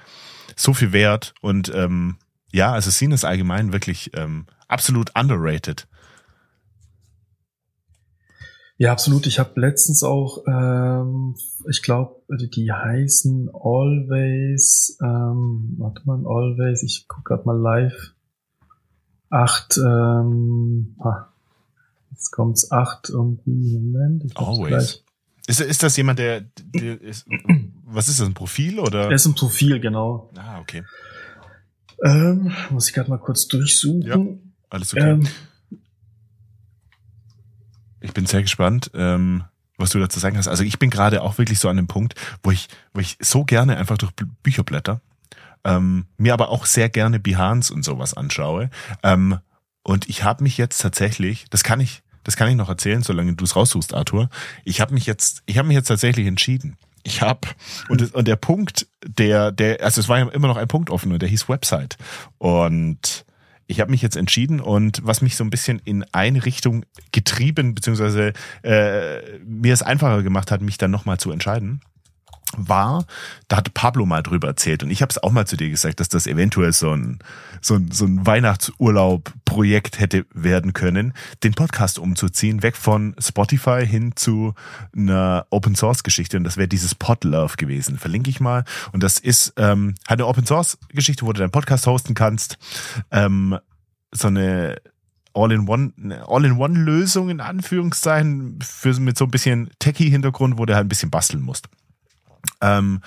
so 0.56 0.74
viel 0.74 0.94
wert 0.94 1.34
und 1.42 1.74
ähm, 1.74 2.18
ja, 2.54 2.74
also 2.74 2.92
Cine 2.92 3.16
ist 3.16 3.26
allgemein 3.26 3.74
wirklich 3.74 4.12
ähm, 4.14 4.46
absolut 4.68 5.16
underrated. 5.18 5.88
Ja, 8.82 8.92
absolut. 8.92 9.28
Ich 9.28 9.38
habe 9.38 9.62
letztens 9.62 10.02
auch, 10.02 10.44
ähm, 10.48 11.36
ich 11.70 11.84
glaube, 11.84 12.16
die 12.32 12.72
heißen 12.72 13.52
Always, 13.54 14.98
ähm, 15.04 15.76
warte 15.78 16.02
mal, 16.06 16.26
Always, 16.26 16.82
ich 16.82 17.06
guck 17.08 17.24
gerade 17.24 17.44
mal 17.46 17.60
live. 17.60 18.16
Acht, 19.30 19.78
ähm, 19.78 20.96
ah, 20.98 21.28
jetzt 22.10 22.32
kommt's 22.32 22.72
acht 22.72 23.10
irgendwie, 23.10 23.78
Moment. 23.78 24.36
Always. 24.36 25.04
Ist, 25.46 25.62
ist 25.62 25.84
das 25.84 25.96
jemand, 25.96 26.18
der, 26.18 26.42
der 26.42 27.00
ist, 27.00 27.28
was 27.86 28.08
ist 28.08 28.20
das, 28.20 28.26
ein 28.26 28.34
Profil 28.34 28.80
oder? 28.80 29.10
Er 29.10 29.12
ist 29.12 29.28
ein 29.28 29.36
Profil, 29.36 29.80
genau. 29.80 30.32
Ah, 30.36 30.60
okay. 30.60 30.82
Ähm, 32.04 32.52
muss 32.72 32.88
ich 32.88 32.96
gerade 32.96 33.12
mal 33.12 33.20
kurz 33.20 33.48
durchsuchen. 33.48 34.02
Ja, 34.02 34.18
alles 34.72 34.92
okay. 34.96 35.12
Ähm, 35.12 35.28
ich 38.02 38.14
bin 38.14 38.26
sehr 38.26 38.42
gespannt, 38.42 38.92
ähm, 38.94 39.44
was 39.78 39.92
du 39.92 40.00
dazu 40.00 40.20
sagen 40.20 40.38
hast. 40.38 40.48
Also 40.48 40.64
ich 40.64 40.80
bin 40.80 40.90
gerade 40.90 41.22
auch 41.22 41.38
wirklich 41.38 41.60
so 41.60 41.70
an 41.70 41.78
dem 41.78 41.88
Punkt, 41.88 42.16
wo 42.44 42.52
ich, 42.52 42.68
wo 42.94 43.00
ich 43.00 43.18
so 43.20 43.44
gerne 43.44 43.78
einfach 43.78 43.98
durch 43.98 44.12
Bücher 44.44 44.64
blätter, 44.64 45.02
ähm, 45.64 46.06
mir 46.18 46.34
aber 46.34 46.50
auch 46.50 46.66
sehr 46.66 46.90
gerne 46.90 47.20
Behance 47.20 47.74
und 47.74 47.84
sowas 47.84 48.14
anschaue. 48.14 48.70
Ähm, 49.04 49.40
und 49.84 50.10
ich 50.10 50.24
habe 50.24 50.44
mich 50.44 50.58
jetzt 50.58 50.80
tatsächlich, 50.80 51.46
das 51.50 51.64
kann 51.64 51.80
ich, 51.80 52.04
das 52.24 52.36
kann 52.36 52.50
ich 52.50 52.56
noch 52.56 52.70
erzählen, 52.70 53.02
solange 53.02 53.34
du 53.34 53.44
es 53.44 53.56
raussuchst, 53.56 53.94
Arthur. 53.94 54.30
Ich 54.64 54.82
habe 54.82 54.94
mich 54.94 55.06
jetzt, 55.06 55.42
ich 55.46 55.58
habe 55.58 55.68
mich 55.68 55.76
jetzt 55.76 55.88
tatsächlich 55.88 56.28
entschieden. 56.28 56.78
Ich 57.04 57.22
habe 57.24 57.48
und 57.90 58.14
und 58.14 58.28
der 58.28 58.36
Punkt, 58.36 58.88
der 59.04 59.52
der 59.52 59.84
also 59.84 60.00
es 60.00 60.08
war 60.08 60.20
ja 60.20 60.28
immer 60.30 60.48
noch 60.48 60.58
ein 60.58 60.68
Punkt 60.68 60.92
offen 60.92 61.12
und 61.12 61.20
der 61.20 61.30
hieß 61.30 61.50
Website 61.50 61.98
und 62.38 63.26
ich 63.72 63.80
habe 63.80 63.90
mich 63.90 64.02
jetzt 64.02 64.18
entschieden 64.18 64.60
und 64.60 65.00
was 65.04 65.22
mich 65.22 65.36
so 65.36 65.44
ein 65.44 65.50
bisschen 65.50 65.82
in 65.86 66.04
eine 66.12 66.46
Richtung 66.46 66.86
getrieben, 67.12 67.74
beziehungsweise 67.74 68.34
äh, 68.64 69.40
mir 69.40 69.74
es 69.74 69.82
einfacher 69.82 70.24
gemacht 70.24 70.52
hat, 70.52 70.62
mich 70.62 70.78
dann 70.78 70.92
nochmal 70.92 71.18
zu 71.20 71.32
entscheiden, 71.32 71.80
war, 72.58 73.06
da 73.48 73.58
hat 73.58 73.74
Pablo 73.74 74.06
mal 74.06 74.24
drüber 74.24 74.48
erzählt 74.48 74.84
und 74.84 74.92
ich 74.92 75.02
habe 75.02 75.10
es 75.10 75.22
auch 75.22 75.32
mal 75.32 75.46
zu 75.46 75.58
dir 75.58 75.70
gesagt, 75.70 76.00
dass 76.00 76.10
das 76.10 76.28
eventuell 76.28 76.74
so 76.74 76.92
ein, 76.92 77.20
so 77.62 77.76
ein, 77.76 77.92
so 77.92 78.06
ein 78.06 78.26
Weihnachtsurlaub-Projekt 78.26 80.00
hätte 80.00 80.26
werden 80.34 80.74
können, 80.74 81.14
den 81.44 81.54
Podcast 81.54 82.00
umzuziehen, 82.00 82.64
weg 82.64 82.76
von 82.76 83.16
Spotify 83.20 83.86
hin 83.86 84.14
zu 84.16 84.54
einer 84.96 85.46
Open-Source-Geschichte 85.50 86.38
und 86.38 86.44
das 86.44 86.58
wäre 86.58 86.68
dieses 86.68 86.96
Podlove 86.96 87.58
gewesen. 87.58 87.98
Verlinke 87.98 88.30
ich 88.30 88.40
mal 88.40 88.64
und 88.92 89.04
das 89.04 89.20
ist 89.20 89.54
ähm, 89.58 89.96
halt 90.08 90.20
eine 90.20 90.28
Open-Source-Geschichte, 90.28 91.26
wo 91.26 91.34
du 91.34 91.40
deinen 91.40 91.52
Podcast 91.52 91.88
hosten 91.88 92.14
kannst, 92.14 92.58
ähm, 93.12 93.58
so 94.14 94.28
eine 94.28 94.78
All-in-One, 95.34 95.94
All-in-One-Lösung 96.28 97.30
in 97.30 97.40
Anführungszeichen 97.40 98.60
für, 98.62 98.94
mit 99.00 99.18
so 99.18 99.26
ein 99.26 99.32
bisschen 99.32 99.70
Techie-Hintergrund, 99.80 100.58
wo 100.58 100.66
du 100.66 100.76
halt 100.76 100.86
ein 100.86 100.90
bisschen 100.90 101.10
basteln 101.10 101.42
musst. 101.42 101.70
Ähm, 102.62 103.02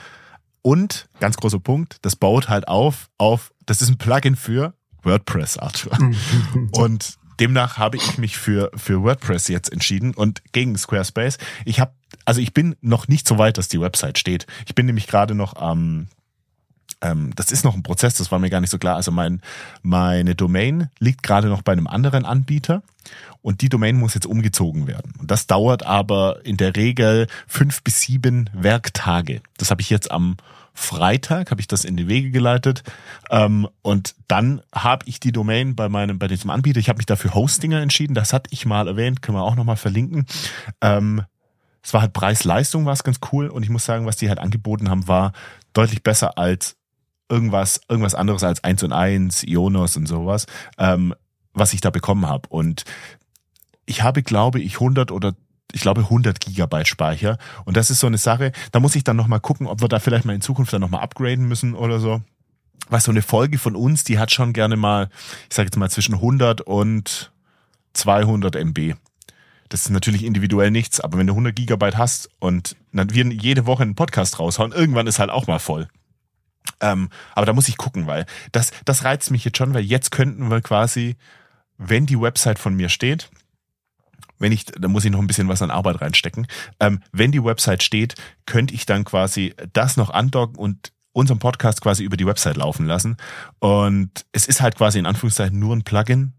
und 0.63 1.09
ganz 1.21 1.37
großer 1.37 1.61
Punkt, 1.61 1.99
das 2.03 2.17
baut 2.17 2.49
halt 2.49 2.69
auf 2.69 3.11
auf, 3.19 3.53
das 3.67 3.83
ist 3.83 3.91
ein 3.91 3.99
Plugin 3.99 4.37
für 4.37 4.75
WordPress, 5.03 5.59
Arthur. 5.59 5.99
und 6.73 7.19
demnach 7.41 7.79
habe 7.79 7.97
ich 7.97 8.19
mich 8.19 8.39
für 8.39 8.71
für 8.75 9.03
WordPress 9.03 9.49
jetzt 9.49 9.73
entschieden 9.73 10.15
und 10.15 10.43
gegen 10.53 10.77
Squarespace. 10.77 11.39
Ich 11.65 11.81
habe 11.81 11.93
also 12.25 12.41
ich 12.41 12.55
bin 12.55 12.77
noch 12.81 13.09
nicht 13.09 13.29
so 13.29 13.39
weit, 13.39 13.59
dass 13.59 13.69
die 13.69 13.81
Website 13.81 14.19
steht. 14.19 14.47
Ich 14.67 14.75
bin 14.75 14.87
nämlich 14.87 15.07
gerade 15.07 15.35
noch 15.35 15.57
am 15.57 15.79
ähm, 15.79 16.09
das 17.37 17.51
ist 17.51 17.65
noch 17.65 17.75
ein 17.75 17.83
Prozess, 17.83 18.15
das 18.15 18.31
war 18.31 18.39
mir 18.39 18.51
gar 18.51 18.61
nicht 18.61 18.71
so 18.71 18.79
klar. 18.79 18.97
Also 18.97 19.11
mein, 19.11 19.41
meine 19.83 20.35
Domain 20.35 20.89
liegt 20.99 21.23
gerade 21.23 21.49
noch 21.49 21.63
bei 21.63 21.73
einem 21.73 21.87
anderen 21.87 22.25
Anbieter 22.25 22.83
und 23.43 23.61
die 23.61 23.69
Domain 23.69 23.97
muss 23.97 24.15
jetzt 24.15 24.27
umgezogen 24.27 24.87
werden. 24.87 25.13
Und 25.19 25.31
das 25.31 25.47
dauert 25.47 25.85
aber 25.85 26.45
in 26.45 26.57
der 26.57 26.77
Regel 26.77 27.27
fünf 27.47 27.83
bis 27.83 28.01
sieben 28.01 28.49
Werktage. 28.53 29.43
Das 29.59 29.71
habe 29.71 29.83
ich 29.83 29.91
jetzt 29.91 30.11
am 30.11 30.37
Freitag 30.77 31.53
habe 31.53 31.61
ich 31.61 31.69
das 31.69 31.85
in 31.85 31.97
die 31.97 32.09
Wege 32.09 32.33
geleitet 32.33 32.83
ähm, 33.31 33.69
und 33.83 34.17
dann 34.27 34.61
habe 34.75 35.05
ich 35.07 35.21
die 35.21 35.31
Domain 35.31 35.77
bei 35.77 35.89
meinem 35.89 36.19
bei 36.19 36.27
diesem 36.27 36.51
Anbieter. 36.51 36.81
Ich 36.81 36.89
habe 36.89 36.97
mich 36.97 37.07
dafür 37.07 37.33
Hostinger 37.33 37.81
entschieden. 37.81 38.15
Das 38.15 38.33
hatte 38.33 38.51
ich 38.53 38.67
mal 38.67 38.89
erwähnt, 38.89 39.23
können 39.23 39.39
wir 39.39 39.45
auch 39.45 39.55
noch 39.55 39.65
mal 39.65 39.77
verlinken. 39.77 40.27
Ähm, 40.81 41.23
es 41.81 41.95
war 41.95 42.01
halt 42.01 42.13
Preis-Leistung, 42.13 42.87
war 42.87 42.93
es 42.93 43.05
ganz 43.05 43.21
cool 43.31 43.49
und 43.49 43.63
ich 43.63 43.71
muss 43.71 43.85
sagen, 43.85 44.07
was 44.07 44.17
die 44.17 44.29
halt 44.29 44.41
angeboten 44.41 44.91
haben, 44.91 45.07
war 45.07 45.33
deutlich 45.75 46.03
besser 46.03 46.39
als 46.39 46.77
irgendwas 47.29 47.81
irgendwas 47.89 48.15
anderes 48.15 48.45
als 48.45 48.63
eins 48.65 48.83
und 48.83 48.93
eins, 48.93 49.43
Ionos 49.45 49.97
und 49.97 50.07
sowas, 50.07 50.47
ähm, 50.79 51.15
was 51.53 51.73
ich 51.73 51.81
da 51.81 51.91
bekommen 51.91 52.27
habe 52.27 52.49
und 52.49 52.85
ich 53.87 54.03
habe, 54.03 54.23
glaube 54.23 54.61
ich, 54.61 54.75
100 54.75 55.11
oder 55.11 55.35
ich 55.73 55.81
glaube 55.81 56.03
100 56.03 56.41
Gigabyte 56.41 56.87
Speicher. 56.87 57.39
Und 57.65 57.77
das 57.77 57.91
ist 57.91 58.01
so 58.01 58.07
eine 58.07 58.19
Sache, 58.19 58.53
da 58.73 58.81
muss 58.81 58.95
ich 58.95 59.05
dann 59.05 59.17
nochmal 59.17 59.41
gucken, 59.41 59.67
ob 59.67 59.81
wir 59.81 59.89
da 59.89 59.99
vielleicht 59.99 60.25
mal 60.25 60.35
in 60.35 60.41
Zukunft 60.41 60.73
dann 60.73 60.81
nochmal 60.81 61.03
upgraden 61.03 61.47
müssen 61.47 61.75
oder 61.75 61.99
so. 61.99 62.23
Weil 62.89 63.01
so 63.01 63.11
eine 63.11 63.23
Folge 63.23 63.59
von 63.59 63.77
uns, 63.77 64.05
die 64.05 64.19
hat 64.19 64.31
schon 64.31 64.53
gerne 64.53 64.77
mal, 64.77 65.09
ich 65.49 65.57
sage 65.57 65.67
jetzt 65.67 65.77
mal 65.77 65.91
zwischen 65.91 66.15
100 66.15 66.61
und 66.61 67.33
200 67.95 68.57
MB. 68.57 68.95
Das 69.69 69.83
ist 69.83 69.91
natürlich 69.91 70.25
individuell 70.25 70.71
nichts, 70.71 71.01
aber 71.01 71.19
wenn 71.19 71.27
du 71.27 71.33
100 71.33 71.57
Gigabyte 71.57 71.97
hast 71.97 72.29
und 72.39 72.77
wir 72.93 73.27
jede 73.33 73.67
Woche 73.67 73.83
einen 73.83 73.95
Podcast 73.95 74.39
raushauen, 74.39 74.73
irgendwann 74.73 75.07
ist 75.07 75.19
halt 75.19 75.31
auch 75.31 75.47
mal 75.47 75.59
voll. 75.59 75.89
Ähm, 76.81 77.11
aber 77.35 77.47
da 77.47 77.53
muss 77.53 77.69
ich 77.69 77.77
gucken, 77.77 78.07
weil 78.07 78.27
das, 78.53 78.71
das 78.85 79.05
reizt 79.05 79.31
mich 79.31 79.45
jetzt 79.45 79.59
schon, 79.59 79.75
weil 79.75 79.85
jetzt 79.85 80.11
könnten 80.11 80.51
wir 80.51 80.61
quasi, 80.61 81.17
wenn 81.79 82.07
die 82.07 82.21
Website 82.21 82.59
von 82.59 82.75
mir 82.75 82.89
steht, 82.89 83.31
wenn 84.39 84.53
ich, 84.53 84.67
da 84.67 84.89
muss 84.89 85.05
ich 85.05 85.11
noch 85.11 85.21
ein 85.21 85.27
bisschen 85.27 85.49
was 85.49 85.63
an 85.63 85.71
Arbeit 85.71 86.01
reinstecken. 86.01 86.47
Ähm, 86.81 87.03
wenn 87.13 87.33
die 87.33 87.45
Website 87.45 87.83
steht, 87.83 88.15
könnte 88.47 88.75
ich 88.75 88.87
dann 88.87 89.05
quasi 89.05 89.55
das 89.73 89.97
noch 89.97 90.11
andocken 90.11 90.57
und 90.57 90.93
unseren 91.13 91.39
Podcast 91.39 91.81
quasi 91.81 92.05
über 92.05 92.17
die 92.17 92.27
Website 92.27 92.57
laufen 92.57 92.87
lassen. 92.87 93.17
Und 93.61 94.27
es 94.33 94.47
ist 94.47 94.61
halt 94.61 94.77
quasi 94.77 94.99
in 94.99 95.07
Anführungszeichen 95.07 95.59
nur 95.59 95.75
ein 95.75 95.85
Plugin. 95.85 96.33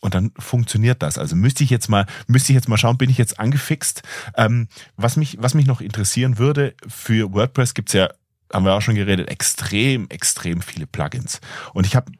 Und 0.00 0.14
dann 0.14 0.32
funktioniert 0.36 1.00
das. 1.00 1.16
Also 1.16 1.36
müsste 1.36 1.62
ich 1.62 1.70
jetzt 1.70 1.88
mal, 1.88 2.06
müsste 2.26 2.52
ich 2.52 2.56
jetzt 2.56 2.68
mal 2.68 2.76
schauen, 2.76 2.98
bin 2.98 3.08
ich 3.08 3.18
jetzt 3.18 3.38
angefixt. 3.38 4.02
Ähm, 4.36 4.66
was 4.96 5.16
mich, 5.16 5.38
was 5.40 5.54
mich 5.54 5.66
noch 5.66 5.80
interessieren 5.80 6.38
würde, 6.38 6.74
für 6.88 7.32
WordPress 7.32 7.74
gibt's 7.74 7.92
ja, 7.92 8.10
haben 8.52 8.64
wir 8.64 8.74
auch 8.74 8.82
schon 8.82 8.94
geredet, 8.94 9.28
extrem, 9.28 10.08
extrem 10.08 10.62
viele 10.62 10.86
Plugins. 10.86 11.40
Und 11.72 11.86
ich 11.86 11.96
habe 11.96 12.12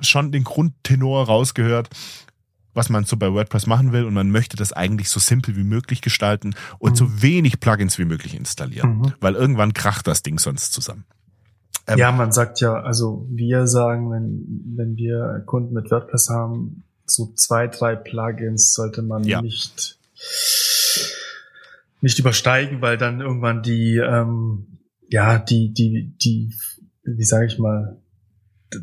schon 0.00 0.32
den 0.32 0.44
Grundtenor 0.44 1.26
rausgehört, 1.26 1.90
was 2.74 2.88
man 2.88 3.04
so 3.04 3.16
bei 3.16 3.32
WordPress 3.32 3.66
machen 3.66 3.92
will 3.92 4.04
und 4.04 4.14
man 4.14 4.30
möchte 4.30 4.56
das 4.56 4.72
eigentlich 4.72 5.10
so 5.10 5.18
simpel 5.18 5.56
wie 5.56 5.64
möglich 5.64 6.00
gestalten 6.00 6.54
und 6.78 6.92
mhm. 6.92 6.96
so 6.96 7.22
wenig 7.22 7.58
Plugins 7.60 7.98
wie 7.98 8.04
möglich 8.04 8.36
installieren, 8.36 8.98
mhm. 8.98 9.12
weil 9.20 9.34
irgendwann 9.34 9.74
kracht 9.74 10.06
das 10.06 10.22
Ding 10.22 10.38
sonst 10.38 10.72
zusammen. 10.72 11.04
Ähm, 11.88 11.98
ja, 11.98 12.12
man 12.12 12.32
sagt 12.32 12.60
ja, 12.60 12.74
also 12.74 13.26
wir 13.30 13.66
sagen, 13.66 14.10
wenn, 14.10 14.76
wenn 14.76 14.96
wir 14.96 15.42
Kunden 15.46 15.74
mit 15.74 15.90
WordPress 15.90 16.28
haben, 16.28 16.84
so 17.04 17.32
zwei, 17.34 17.66
drei 17.66 17.96
Plugins 17.96 18.74
sollte 18.74 19.02
man 19.02 19.24
ja. 19.24 19.40
nicht, 19.40 19.98
nicht 22.00 22.18
übersteigen, 22.18 22.80
weil 22.82 22.98
dann 22.98 23.20
irgendwann 23.20 23.62
die, 23.62 23.96
ähm, 23.96 24.77
ja, 25.10 25.38
die, 25.38 25.72
die, 25.72 26.14
die, 26.22 26.54
wie 27.04 27.24
sage 27.24 27.46
ich 27.46 27.58
mal, 27.58 28.00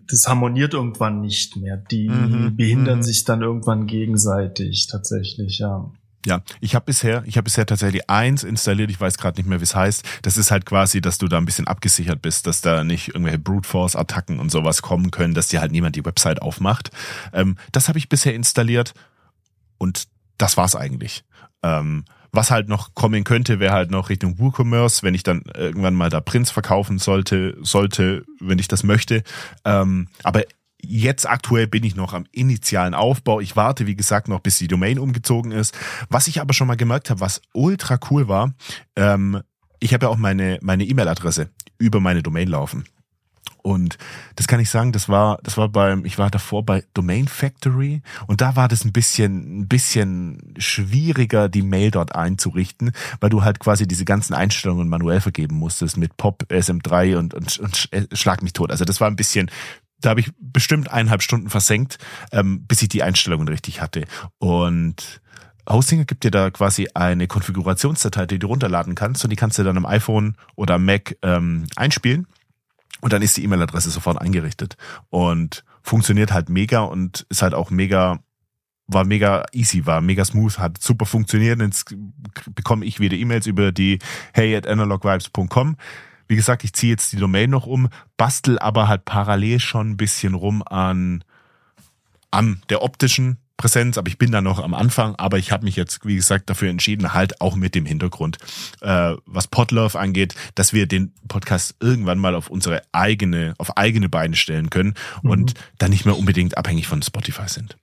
das 0.10 0.28
harmoniert 0.28 0.74
irgendwann 0.74 1.22
nicht 1.22 1.58
mehr. 1.58 1.78
Die 1.78 2.10
mhm, 2.10 2.56
behindern 2.56 3.00
mhm. 3.00 3.04
sich 3.04 3.24
dann 3.24 3.42
irgendwann 3.42 3.86
gegenseitig 3.86 4.88
tatsächlich, 4.88 5.60
ja. 5.60 5.92
Ja, 6.26 6.42
ich 6.60 6.74
habe 6.74 6.86
bisher, 6.86 7.24
ich 7.28 7.38
habe 7.38 7.44
bisher 7.44 7.68
tatsächlich 7.68 8.10
eins 8.10 8.44
installiert. 8.44 8.90
Ich 8.90 9.00
weiß 9.00 9.20
gerade 9.20 9.38
nicht 9.38 9.48
mehr, 9.48 9.60
wie 9.60 9.64
es 9.64 9.76
heißt. 9.76 10.04
Das 10.24 10.38
ist 10.38 10.50
halt 10.50 10.66
quasi, 10.66 11.00
dass 11.00 11.20
du 11.20 11.28
da 11.28 11.38
ein 11.38 11.46
bisschen 11.46 11.68
abgesichert 11.68 12.24
bist, 12.24 12.48
dass 12.48 12.62
da 12.62 12.84
nicht 12.84 13.10
irgendwelche 13.10 13.38
Brute 13.38 13.68
Force 13.68 13.96
Attacken 13.96 14.40
und 14.40 14.50
sowas 14.50 14.82
kommen 14.82 15.12
können, 15.12 15.36
dass 15.36 15.50
dir 15.50 15.62
halt 15.62 15.72
niemand 15.72 15.96
die 15.96 16.04
Website 16.04 16.42
aufmacht. 16.42 16.90
Ähm, 17.32 17.58
das 17.72 17.90
habe 17.90 18.00
ich 18.00 18.10
bisher 18.10 18.34
installiert 18.34 18.96
und 19.78 20.06
das 20.40 20.58
war's 20.58 20.76
eigentlich. 20.76 21.24
Ähm, 21.62 22.06
was 22.36 22.52
halt 22.52 22.70
noch 22.70 22.94
kommen 22.94 23.24
könnte, 23.24 23.60
wäre 23.60 23.74
halt 23.74 23.92
noch 23.92 24.10
Richtung 24.10 24.40
WooCommerce, 24.40 25.04
wenn 25.04 25.14
ich 25.14 25.24
dann 25.24 25.44
irgendwann 25.56 25.96
mal 25.96 26.10
da 26.10 26.22
Prints 26.22 26.52
verkaufen 26.52 27.00
sollte, 27.00 27.58
sollte, 27.62 28.26
wenn 28.40 28.60
ich 28.60 28.68
das 28.68 28.84
möchte. 28.84 29.24
Ähm, 29.64 30.08
aber 30.24 30.44
jetzt 30.82 31.28
aktuell 31.28 31.68
bin 31.68 31.84
ich 31.84 31.96
noch 31.96 32.14
am 32.14 32.26
initialen 32.32 32.94
Aufbau. 32.94 33.40
Ich 33.40 33.56
warte, 33.56 33.88
wie 33.88 33.96
gesagt, 33.96 34.28
noch 34.28 34.40
bis 34.40 34.58
die 34.58 34.68
Domain 34.68 35.00
umgezogen 35.00 35.52
ist. 35.52 35.78
Was 36.10 36.28
ich 36.28 36.42
aber 36.42 36.54
schon 36.54 36.68
mal 36.68 36.78
gemerkt 36.78 37.10
habe, 37.10 37.20
was 37.20 37.42
ultra 37.54 38.00
cool 38.10 38.28
war, 38.28 38.54
ähm, 38.96 39.42
ich 39.80 39.94
habe 39.94 40.06
ja 40.06 40.10
auch 40.10 40.18
meine 40.18 40.58
meine 40.62 40.86
E-Mail-Adresse 40.86 41.50
über 41.78 42.00
meine 42.00 42.24
Domain 42.24 42.48
laufen. 42.48 42.86
Und 43.66 43.98
das 44.36 44.48
kann 44.48 44.60
ich 44.60 44.70
sagen, 44.70 44.92
das 44.92 45.10
war, 45.10 45.40
das 45.42 45.58
war 45.58 45.70
beim, 45.70 46.06
ich 46.06 46.20
war 46.20 46.30
davor 46.30 46.64
bei 46.64 46.84
Domain 46.94 47.28
Factory 47.28 48.04
und 48.28 48.42
da 48.42 48.56
war 48.56 48.68
das 48.68 48.86
ein 48.86 48.94
bisschen, 48.94 49.62
ein 49.62 49.68
bisschen 49.68 50.54
schwieriger, 50.60 51.50
die 51.50 51.64
Mail 51.64 51.90
dort 51.90 52.14
einzurichten, 52.14 52.92
weil 53.20 53.32
du 53.32 53.44
halt 53.44 53.60
quasi 53.60 53.88
diese 53.88 54.06
ganzen 54.06 54.36
Einstellungen 54.36 54.88
manuell 54.88 55.20
vergeben 55.20 55.56
musstest 55.56 55.98
mit 55.98 56.16
Pop, 56.16 56.44
SM3 56.50 57.18
und, 57.18 57.34
und, 57.34 57.58
und 57.58 57.90
Schlag 58.14 58.44
mich 58.44 58.54
tot. 58.54 58.70
Also 58.70 58.86
das 58.86 59.02
war 59.02 59.10
ein 59.10 59.16
bisschen, 59.16 59.50
da 60.00 60.12
habe 60.12 60.20
ich 60.20 60.30
bestimmt 60.38 60.92
eineinhalb 60.92 61.24
Stunden 61.24 61.50
versenkt, 61.50 61.98
ähm, 62.32 62.66
bis 62.68 62.84
ich 62.84 62.90
die 62.90 63.02
Einstellungen 63.02 63.48
richtig 63.48 63.82
hatte. 63.82 64.06
Und 64.38 65.22
Hostinger 65.68 66.06
gibt 66.06 66.24
dir 66.24 66.30
da 66.30 66.52
quasi 66.52 66.88
eine 66.94 67.26
Konfigurationsdatei, 67.26 68.28
die 68.28 68.38
du 68.38 68.46
runterladen 68.46 68.94
kannst 68.94 69.24
und 69.24 69.32
die 69.32 69.36
kannst 69.36 69.58
du 69.58 69.64
dann 69.64 69.78
am 69.78 69.88
iPhone 69.88 70.36
oder 70.56 70.78
Mac 70.78 71.18
ähm, 71.24 71.66
einspielen 71.76 72.28
und 73.06 73.14
dann 73.14 73.22
ist 73.22 73.38
die 73.38 73.44
E-Mail-Adresse 73.44 73.92
sofort 73.92 74.20
eingerichtet 74.20 74.78
und 75.12 75.64
funktioniert 75.84 76.34
halt 76.34 76.50
mega 76.50 76.80
und 76.80 77.28
ist 77.30 77.44
halt 77.44 77.54
auch 77.54 77.70
mega 77.70 78.18
war 78.88 79.06
mega 79.06 79.46
easy, 79.52 79.86
war 79.86 80.02
mega 80.02 80.26
smooth, 80.26 80.58
hat 80.58 80.82
super 80.82 81.06
funktioniert. 81.06 81.62
Jetzt 81.62 81.96
bekomme 82.56 82.84
ich 82.84 83.00
wieder 83.00 83.16
E-Mails 83.16 83.46
über 83.46 83.72
die 83.72 84.00
hey 84.34 84.56
at 84.56 84.66
analogvibes.com. 84.66 85.78
Wie 86.28 86.36
gesagt, 86.36 86.64
ich 86.64 86.74
ziehe 86.74 86.94
jetzt 86.94 87.12
die 87.12 87.18
Domain 87.18 87.52
noch 87.52 87.68
um, 87.68 87.90
bastel 88.18 88.58
aber 88.58 88.88
halt 88.88 89.06
parallel 89.06 89.60
schon 89.60 89.92
ein 89.92 89.98
bisschen 89.98 90.34
rum 90.34 90.64
an, 90.64 91.24
an 92.32 92.64
der 92.70 92.82
optischen 92.82 93.38
Präsenz, 93.58 93.98
aber 93.98 94.08
ich 94.10 94.18
bin 94.18 94.32
da 94.32 94.42
noch 94.42 94.62
am 94.62 94.74
Anfang, 94.74 95.16
aber 95.16 95.38
ich 95.38 95.52
habe 95.52 95.64
mich 95.64 95.76
jetzt, 95.76 96.06
wie 96.06 96.16
gesagt, 96.16 96.50
dafür 96.50 96.70
entschieden, 96.70 97.14
halt 97.14 97.40
auch 97.42 97.56
mit 97.56 97.74
dem 97.74 97.86
Hintergrund, 97.86 98.38
äh, 98.82 99.14
was 99.26 99.48
Podlove 99.48 99.98
angeht, 99.98 100.36
dass 100.56 100.74
wir 100.74 100.88
den 100.88 101.14
Podcast 101.28 101.76
irgendwann 101.80 102.20
mal 102.20 102.36
auf 102.36 102.50
unsere 102.50 102.82
eigene, 102.92 103.54
auf 103.58 103.78
eigene 103.78 104.10
Beine 104.10 104.36
stellen 104.36 104.70
können 104.70 104.96
mhm. 105.24 105.30
und 105.30 105.54
dann 105.78 105.92
nicht 105.92 106.06
mehr 106.06 106.18
unbedingt 106.18 106.58
abhängig 106.58 106.88
von 106.88 107.02
Spotify 107.02 107.48
sind. 107.48 107.78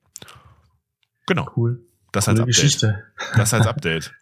Genau. 1.27 1.49
Cool. 1.57 1.81
Das 2.13 2.27
Coole 2.27 2.33
als 2.33 2.41
Update. 2.41 2.55
Geschichte. 2.55 3.05
Das 3.37 3.55
als 3.55 3.67
Update. 3.69 4.13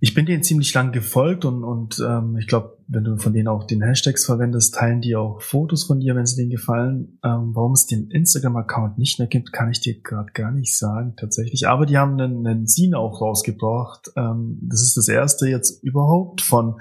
Ich 0.00 0.14
bin 0.14 0.26
denen 0.26 0.44
ziemlich 0.44 0.72
lang 0.74 0.92
gefolgt 0.92 1.44
und, 1.44 1.64
und 1.64 1.98
ähm, 2.06 2.36
ich 2.38 2.46
glaube, 2.46 2.78
wenn 2.86 3.02
du 3.02 3.16
von 3.16 3.32
denen 3.32 3.48
auch 3.48 3.64
den 3.64 3.82
Hashtags 3.82 4.24
verwendest, 4.24 4.76
teilen 4.76 5.00
die 5.00 5.16
auch 5.16 5.42
Fotos 5.42 5.84
von 5.84 5.98
dir, 5.98 6.14
wenn 6.14 6.24
sie 6.24 6.36
denen 6.36 6.50
gefallen. 6.50 7.18
Ähm, 7.24 7.50
warum 7.54 7.72
es 7.72 7.86
den 7.86 8.08
Instagram-Account 8.08 8.96
nicht 8.96 9.18
mehr 9.18 9.26
gibt, 9.26 9.52
kann 9.52 9.70
ich 9.70 9.80
dir 9.80 10.00
gerade 10.00 10.30
gar 10.32 10.52
nicht 10.52 10.76
sagen, 10.78 11.14
tatsächlich. 11.16 11.66
Aber 11.66 11.84
die 11.84 11.98
haben 11.98 12.18
einen, 12.20 12.46
einen 12.46 12.66
Scene 12.68 12.96
auch 12.96 13.20
rausgebracht. 13.20 14.12
Ähm, 14.16 14.60
das 14.62 14.82
ist 14.82 14.96
das 14.96 15.08
erste 15.08 15.48
jetzt 15.48 15.82
überhaupt 15.82 16.42
von 16.42 16.80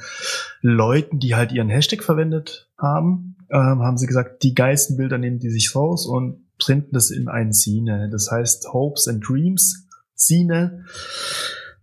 Leuten, 0.62 1.17
die 1.17 1.33
halt 1.33 1.51
ihren 1.51 1.69
Hashtag 1.69 2.03
verwendet 2.03 2.69
haben. 2.77 3.36
Ähm, 3.50 3.81
haben 3.81 3.97
sie 3.97 4.07
gesagt, 4.07 4.43
die 4.43 4.53
geilsten 4.53 4.95
Bilder 4.95 5.17
nehmen 5.17 5.39
die 5.39 5.50
sich 5.50 5.75
raus 5.75 6.05
und 6.05 6.45
printen 6.59 6.93
das 6.93 7.09
in 7.09 7.27
ein 7.27 7.51
Scene. 7.51 8.09
Das 8.12 8.29
heißt 8.29 8.74
Hopes 8.74 9.07
and 9.07 9.27
Dreams 9.27 9.88
Scene. 10.15 10.83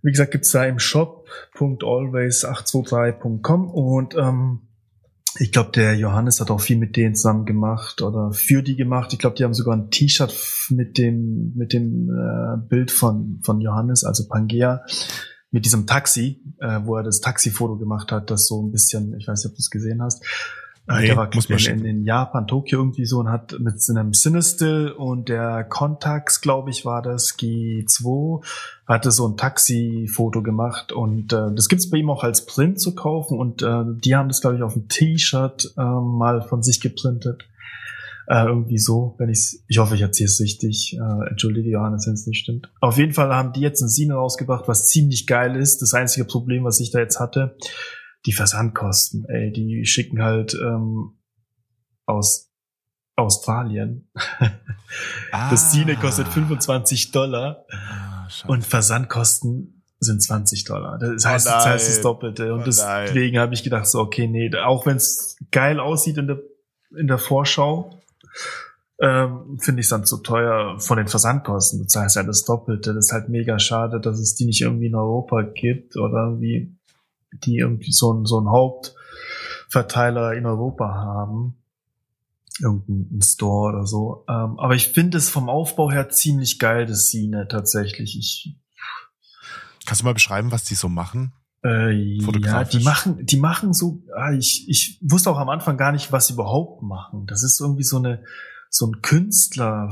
Wie 0.02 0.10
gesagt, 0.10 0.32
gibt's 0.32 0.50
da 0.52 0.64
im 0.64 0.78
Shop.always823.com 1.56 3.70
und 3.70 4.16
ähm, 4.16 4.60
ich 5.40 5.50
glaube, 5.50 5.72
der 5.72 5.96
Johannes 5.96 6.40
hat 6.40 6.48
auch 6.50 6.60
viel 6.60 6.78
mit 6.78 6.96
denen 6.96 7.16
zusammen 7.16 7.44
gemacht 7.44 8.02
oder 8.02 8.30
für 8.32 8.62
die 8.62 8.76
gemacht. 8.76 9.12
Ich 9.12 9.18
glaube, 9.18 9.34
die 9.34 9.42
haben 9.42 9.52
sogar 9.52 9.76
ein 9.76 9.90
T-Shirt 9.90 10.32
mit 10.70 10.96
dem 10.96 11.52
mit 11.56 11.72
dem 11.72 12.08
äh, 12.08 12.56
Bild 12.68 12.92
von 12.92 13.40
von 13.42 13.60
Johannes, 13.60 14.04
also 14.04 14.28
Pangea, 14.28 14.84
mit 15.50 15.64
diesem 15.64 15.86
Taxi, 15.86 16.40
äh, 16.60 16.80
wo 16.84 16.96
er 16.96 17.02
das 17.02 17.20
Taxifoto 17.20 17.76
gemacht 17.76 18.12
hat, 18.12 18.30
das 18.30 18.46
so 18.46 18.62
ein 18.62 18.72
bisschen, 18.72 19.14
ich 19.18 19.28
weiß 19.28 19.44
nicht, 19.44 19.52
ob 19.52 19.56
du 19.56 19.60
es 19.60 19.70
gesehen 19.70 20.02
hast. 20.02 20.24
Nee, 20.86 21.06
der 21.06 21.16
war 21.16 21.30
muss 21.34 21.46
in, 21.46 21.78
in, 21.78 21.84
in, 21.86 22.04
Japan, 22.04 22.46
Tokio 22.46 22.78
irgendwie 22.80 23.06
so 23.06 23.18
und 23.18 23.30
hat 23.30 23.58
mit 23.58 23.76
einem 23.88 24.12
Cinestill 24.12 24.90
und 24.90 25.30
der 25.30 25.64
Contax, 25.64 26.42
glaube 26.42 26.68
ich, 26.68 26.84
war 26.84 27.00
das 27.00 27.38
G2, 27.38 28.44
hatte 28.86 29.10
so 29.10 29.26
ein 29.26 29.38
Taxi-Foto 29.38 30.42
gemacht 30.42 30.92
und 30.92 31.32
äh, 31.32 31.54
das 31.54 31.70
gibt's 31.70 31.88
bei 31.88 31.98
ihm 31.98 32.10
auch 32.10 32.22
als 32.22 32.44
Print 32.44 32.80
zu 32.80 32.94
kaufen 32.94 33.38
und 33.38 33.62
äh, 33.62 33.82
die 33.86 34.14
haben 34.14 34.28
das, 34.28 34.42
glaube 34.42 34.56
ich, 34.56 34.62
auf 34.62 34.76
ein 34.76 34.88
T-Shirt 34.88 35.72
äh, 35.78 35.82
mal 35.82 36.42
von 36.42 36.62
sich 36.62 36.82
geprintet. 36.82 37.44
Äh, 38.26 38.44
irgendwie 38.46 38.78
so, 38.78 39.14
wenn 39.18 39.28
ich 39.28 39.60
ich 39.68 39.78
hoffe, 39.78 39.94
ich 39.94 40.00
erzähle 40.02 40.28
es 40.28 40.40
richtig. 40.40 40.98
Äh, 40.98 41.28
entschuldige 41.28 41.70
Johannes, 41.70 42.06
wenn 42.06 42.14
es 42.14 42.26
nicht 42.26 42.40
stimmt. 42.40 42.70
Auf 42.80 42.98
jeden 42.98 43.12
Fall 43.12 43.34
haben 43.34 43.52
die 43.52 43.60
jetzt 43.60 43.82
ein 43.82 43.88
Sine 43.88 44.14
rausgebracht, 44.14 44.66
was 44.66 44.86
ziemlich 44.86 45.26
geil 45.26 45.56
ist. 45.56 45.82
Das 45.82 45.94
einzige 45.94 46.24
Problem, 46.26 46.64
was 46.64 46.80
ich 46.80 46.90
da 46.90 47.00
jetzt 47.00 47.20
hatte, 47.20 47.56
die 48.26 48.32
Versandkosten, 48.32 49.26
ey, 49.28 49.52
die 49.52 49.84
schicken 49.84 50.22
halt 50.22 50.54
ähm, 50.54 51.18
aus 52.06 52.50
Australien. 53.16 54.10
ah. 55.32 55.50
Das 55.50 55.72
Sine 55.72 55.96
kostet 55.96 56.28
25 56.28 57.12
Dollar 57.12 57.64
ah, 57.70 58.28
und 58.46 58.64
Versandkosten 58.64 59.82
sind 60.00 60.22
20 60.22 60.64
Dollar. 60.64 60.98
Das 60.98 61.24
heißt, 61.24 61.46
oh 61.46 61.50
das 61.50 61.66
heißt 61.66 61.88
das 61.88 62.00
Doppelte. 62.00 62.52
Und 62.52 62.60
oh 62.60 62.64
deswegen 62.64 63.38
habe 63.38 63.54
ich 63.54 63.62
gedacht, 63.62 63.86
so, 63.86 64.00
okay, 64.00 64.26
nee, 64.26 64.54
auch 64.56 64.86
wenn 64.86 64.96
es 64.96 65.36
geil 65.50 65.80
aussieht 65.80 66.18
in 66.18 66.26
der, 66.26 66.40
in 66.96 67.06
der 67.06 67.18
Vorschau, 67.18 68.00
ähm, 69.00 69.58
finde 69.60 69.80
ich 69.80 69.86
es 69.86 69.90
dann 69.90 70.04
zu 70.04 70.18
teuer 70.18 70.78
von 70.78 70.98
den 70.98 71.08
Versandkosten. 71.08 71.80
Du 71.80 71.86
zahlst 71.86 72.16
ja 72.16 72.22
das 72.22 72.44
Doppelte. 72.44 72.94
Das 72.94 73.06
ist 73.06 73.12
halt 73.12 73.28
mega 73.28 73.58
schade, 73.58 74.00
dass 74.00 74.18
es 74.18 74.34
die 74.34 74.46
nicht 74.46 74.62
irgendwie 74.62 74.86
in 74.86 74.94
Europa 74.94 75.42
gibt 75.42 75.96
oder 75.96 76.28
irgendwie 76.28 76.73
die 77.44 77.58
irgendwie 77.58 77.92
so, 77.92 78.12
ein 78.12 78.24
so 78.26 78.40
ein 78.40 78.48
Hauptverteiler 78.48 80.34
in 80.34 80.46
Europa 80.46 80.94
haben. 80.94 81.56
Irgendein 82.60 83.20
Store 83.20 83.74
oder 83.74 83.86
so. 83.86 84.24
Ähm, 84.28 84.58
aber 84.60 84.76
ich 84.76 84.88
finde 84.88 85.18
es 85.18 85.28
vom 85.28 85.48
Aufbau 85.48 85.90
her 85.90 86.08
ziemlich 86.08 86.60
geil, 86.60 86.86
das 86.86 87.08
Sine 87.08 87.48
tatsächlich. 87.48 88.16
Ich, 88.16 88.56
Kannst 89.86 90.02
du 90.02 90.04
mal 90.04 90.14
beschreiben, 90.14 90.52
was 90.52 90.64
die 90.64 90.76
so 90.76 90.88
machen? 90.88 91.32
Äh, 91.64 91.92
ja, 91.92 92.64
die 92.64 92.80
machen, 92.80 93.24
die 93.24 93.38
machen 93.38 93.72
so, 93.72 94.02
ah, 94.14 94.32
ich, 94.32 94.68
ich 94.68 94.98
wusste 95.00 95.30
auch 95.30 95.38
am 95.38 95.48
Anfang 95.48 95.78
gar 95.78 95.92
nicht, 95.92 96.12
was 96.12 96.26
sie 96.26 96.34
überhaupt 96.34 96.82
machen. 96.82 97.26
Das 97.26 97.42
ist 97.42 97.58
irgendwie 97.60 97.84
so 97.84 97.96
eine, 97.96 98.22
so 98.68 98.86
ein 98.86 99.00
Künstler, 99.00 99.90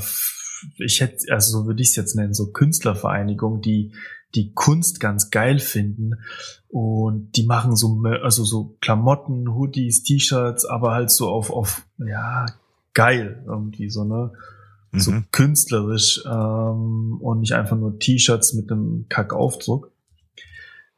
ich 0.77 1.01
hätte, 1.01 1.33
also 1.33 1.61
so 1.61 1.67
würde 1.67 1.83
ich 1.83 1.91
es 1.91 1.97
jetzt 1.97 2.15
nennen, 2.15 2.35
so 2.35 2.53
Künstlervereinigung, 2.53 3.63
die 3.63 3.95
die 4.35 4.53
Kunst 4.53 5.01
ganz 5.01 5.31
geil 5.31 5.59
finden 5.59 6.15
und 6.69 7.33
die 7.37 7.45
machen 7.45 7.77
so 7.77 8.03
also 8.23 8.45
so 8.45 8.77
Klamotten, 8.81 9.55
Hoodies, 9.55 10.03
T-Shirts, 10.05 10.65
aber 10.65 10.93
halt 10.93 11.11
so 11.11 11.29
auf 11.29 11.51
auf 11.51 11.83
ja 11.99 12.47
geil 12.95 13.45
irgendwie 13.47 13.91
so 13.91 14.05
ne 14.05 14.33
mhm. 14.93 15.01
so 15.01 15.13
künstlerisch 15.33 16.23
ähm, 16.27 17.19
und 17.21 17.41
nicht 17.41 17.55
einfach 17.55 17.77
nur 17.77 17.99
T-Shirts 17.99 18.55
mit 18.55 18.71
einem 18.71 19.07
Kackaufdruck. 19.09 19.91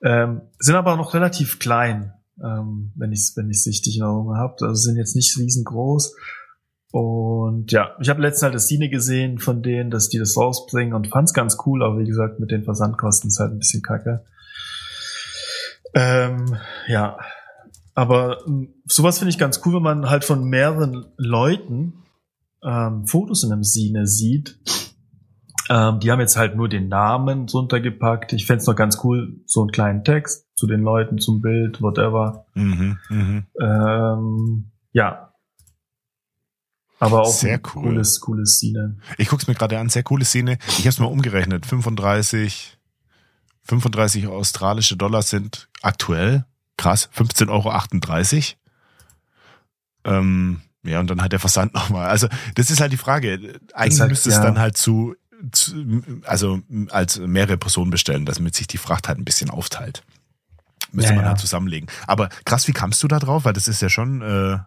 Ähm, 0.03 0.43
sind 0.59 0.75
aber 0.75 0.97
noch 0.97 1.15
relativ 1.15 1.59
klein, 1.59 2.13
ähm, 2.43 2.93
wenn 2.95 3.13
ich 3.13 3.33
wenn 3.37 3.51
ich 3.51 3.67
richtig 3.67 3.97
in 3.97 4.03
Erinnerung 4.03 4.37
habe. 4.37 4.67
Also 4.67 4.75
sind 4.75 4.97
jetzt 4.97 5.17
nicht 5.17 5.37
riesengroß 5.39 6.15
und 6.95 7.73
ja, 7.73 7.97
ich 8.01 8.09
habe 8.09 8.23
letztens 8.23 8.45
halt 8.45 8.55
das 8.55 8.69
Cine 8.69 8.89
gesehen 8.89 9.41
von 9.41 9.65
denen, 9.65 9.91
dass 9.91 10.11
die 10.11 10.19
das 10.21 10.37
rausbringen 10.37 10.95
und 10.95 11.09
fand's 11.09 11.35
ganz 11.35 11.59
cool, 11.67 11.83
aber 11.83 11.99
wie 11.99 12.05
gesagt, 12.05 12.39
mit 12.39 12.53
den 12.53 12.63
Versandkosten 12.63 13.27
ist 13.27 13.41
halt 13.41 13.51
ein 13.51 13.59
bisschen 13.59 13.83
kacke. 13.83 14.25
Ähm, 15.93 16.57
ja, 16.87 17.19
aber 17.97 18.39
hm, 18.45 18.75
sowas 18.85 19.19
finde 19.19 19.31
ich 19.31 19.39
ganz 19.39 19.61
cool, 19.67 19.75
wenn 19.75 19.83
man 19.83 20.09
halt 20.09 20.25
von 20.25 20.45
mehreren 20.45 21.07
Leuten 21.17 21.95
ähm, 22.63 23.09
Fotos 23.09 23.43
in 23.43 23.51
einem 23.51 23.65
Cine 23.65 24.07
sieht. 24.07 24.61
Ähm, 25.69 25.99
die 25.99 26.13
haben 26.13 26.21
jetzt 26.21 26.37
halt 26.37 26.55
nur 26.55 26.69
den 26.69 26.87
Namen 26.87 27.49
drunter 27.49 27.81
gepackt. 27.81 28.33
Ich 28.35 28.47
fände 28.47 28.65
noch 28.67 28.77
ganz 28.77 29.01
cool, 29.03 29.41
so 29.47 29.63
einen 29.63 29.73
kleinen 29.73 30.05
Text 30.05 30.47
zu 30.55 30.69
den 30.69 30.83
Leuten, 30.83 31.19
zum 31.19 31.41
Bild, 31.41 31.83
whatever. 31.83 32.47
Mhm, 32.55 32.99
mh. 33.11 33.43
ähm, 33.61 34.71
ja, 34.93 35.34
aber 37.01 37.23
auch 37.23 37.33
sehr 37.33 37.61
cool. 37.75 37.83
cooles, 37.83 38.21
cooles 38.21 38.57
Szene. 38.57 38.97
Ich 39.19 39.29
guck's 39.29 39.47
mir 39.47 39.55
gerade 39.55 39.79
an, 39.79 39.89
sehr 39.89 40.03
coole 40.03 40.25
Szene. 40.25 40.59
Ich 40.69 40.81
habe 40.81 40.91
es 40.91 40.99
mal 40.99 41.07
umgerechnet. 41.07 41.67
35, 41.67 42.79
35 43.63 44.27
australische 44.29 44.97
Dollar 44.97 45.23
sind 45.23 45.69
aktuell, 45.83 46.45
krass, 46.77 47.09
15,38 47.17 48.55
Euro. 50.05 50.19
Ähm, 50.19 50.61
ja, 50.85 51.01
und 51.01 51.09
dann 51.09 51.21
halt 51.21 51.33
der 51.33 51.41
Versand 51.41 51.75
nochmal. 51.75 52.09
Also, 52.09 52.29
das 52.55 52.71
ist 52.71 52.81
halt 52.81 52.93
die 52.93 52.99
Frage. 52.99 53.59
Eigentlich 53.73 54.01
halt, 54.01 54.11
müsste 54.11 54.29
es 54.29 54.37
ja. 54.37 54.43
dann 54.43 54.59
halt 54.59 54.77
zu, 54.77 55.15
zu, 55.53 56.03
also 56.25 56.61
als 56.91 57.19
mehrere 57.19 57.57
Personen 57.57 57.91
bestellen, 57.91 58.27
damit 58.27 58.55
sich 58.55 58.67
die 58.67 58.79
Fracht 58.79 59.09
halt 59.09 59.19
ein 59.19 59.25
bisschen 59.25 59.51
aufteilt. 59.51 60.05
Müsste 60.93 61.11
ja, 61.11 61.17
man 61.17 61.25
ja. 61.25 61.31
halt 61.31 61.41
zusammenlegen. 61.41 61.89
Aber 62.07 62.29
krass, 62.45 62.69
wie 62.69 62.73
kamst 62.73 63.03
du 63.03 63.09
da 63.09 63.19
drauf? 63.19 63.45
Weil 63.45 63.53
das 63.53 63.67
ist 63.67 63.83
ja 63.83 63.89
schon. 63.89 64.23
Äh, 64.23 64.59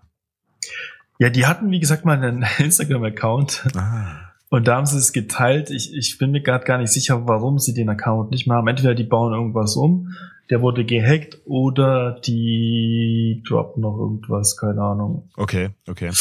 ja, 1.19 1.29
die 1.29 1.45
hatten, 1.45 1.71
wie 1.71 1.79
gesagt, 1.79 2.05
mal 2.05 2.21
einen 2.21 2.45
Instagram-Account. 2.57 3.67
Ah. 3.75 4.33
Und 4.49 4.67
da 4.67 4.77
haben 4.77 4.85
sie 4.85 4.97
es 4.97 5.11
geteilt. 5.11 5.69
Ich, 5.69 5.93
ich 5.93 6.17
bin 6.17 6.31
mir 6.31 6.41
gerade 6.41 6.65
gar 6.65 6.77
nicht 6.77 6.91
sicher, 6.91 7.27
warum 7.27 7.59
sie 7.59 7.73
den 7.73 7.89
Account 7.89 8.31
nicht 8.31 8.47
mehr 8.47 8.57
haben. 8.57 8.67
Entweder 8.67 8.95
die 8.95 9.03
bauen 9.03 9.33
irgendwas 9.33 9.75
um, 9.75 10.13
der 10.49 10.61
wurde 10.61 10.85
gehackt, 10.85 11.39
oder 11.43 12.19
die 12.21 13.43
droppen 13.45 13.81
noch 13.81 13.97
irgendwas, 13.97 14.55
keine 14.55 14.81
Ahnung. 14.81 15.29
Okay, 15.35 15.71
okay. 15.87 16.11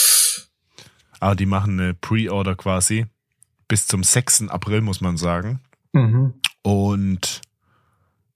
Aber 1.21 1.37
die 1.37 1.47
machen 1.47 1.79
eine 1.79 1.95
Pre-Order 1.95 2.57
quasi. 2.57 3.07
Bis 3.69 3.87
zum 3.87 4.03
6. 4.03 4.49
April, 4.49 4.81
muss 4.81 5.01
man 5.01 5.17
sagen. 5.17 5.61
Mhm. 5.93 6.35
Und 6.63 7.43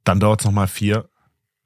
dann 0.05 0.21
dauert 0.21 0.41
es 0.41 0.47
nochmal 0.47 0.69
vier 0.69 1.09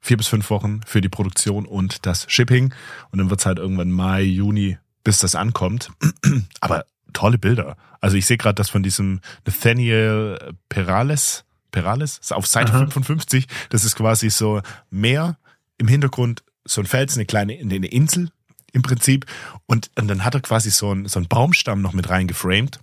vier 0.05 0.17
bis 0.17 0.27
fünf 0.27 0.51
Wochen 0.51 0.81
für 0.85 1.01
die 1.01 1.09
Produktion 1.09 1.65
und 1.65 2.05
das 2.05 2.31
Shipping. 2.31 2.73
Und 3.11 3.19
dann 3.19 3.29
wird 3.31 3.39
es 3.39 3.45
halt 3.45 3.57
irgendwann 3.57 3.91
Mai, 3.91 4.21
Juni 4.21 4.77
bis 5.05 5.19
das 5.19 5.35
ankommt. 5.35 5.91
Aber 6.59 6.85
tolle 7.13 7.37
Bilder. 7.37 7.77
Also 8.01 8.17
ich 8.17 8.25
sehe 8.25 8.35
gerade 8.35 8.55
das 8.55 8.69
von 8.69 8.83
diesem 8.83 9.21
Nathaniel 9.45 10.53
Perales. 10.67 11.45
Perales 11.71 12.17
ist 12.17 12.33
auf 12.33 12.45
Seite 12.45 12.73
Aha. 12.73 12.79
55. 12.79 13.47
Das 13.69 13.85
ist 13.85 13.95
quasi 13.95 14.29
so 14.29 14.61
Meer 14.89 15.37
im 15.77 15.87
Hintergrund, 15.87 16.43
so 16.65 16.81
ein 16.81 16.87
Fels, 16.87 17.15
eine 17.15 17.25
kleine 17.25 17.53
eine 17.53 17.87
Insel 17.87 18.29
im 18.73 18.81
Prinzip. 18.81 19.25
Und, 19.65 19.89
und 19.95 20.07
dann 20.09 20.25
hat 20.25 20.35
er 20.35 20.41
quasi 20.41 20.69
so 20.69 20.91
einen, 20.91 21.07
so 21.07 21.19
einen 21.19 21.29
Baumstamm 21.29 21.81
noch 21.81 21.93
mit 21.93 22.09
reingeframed. 22.09 22.79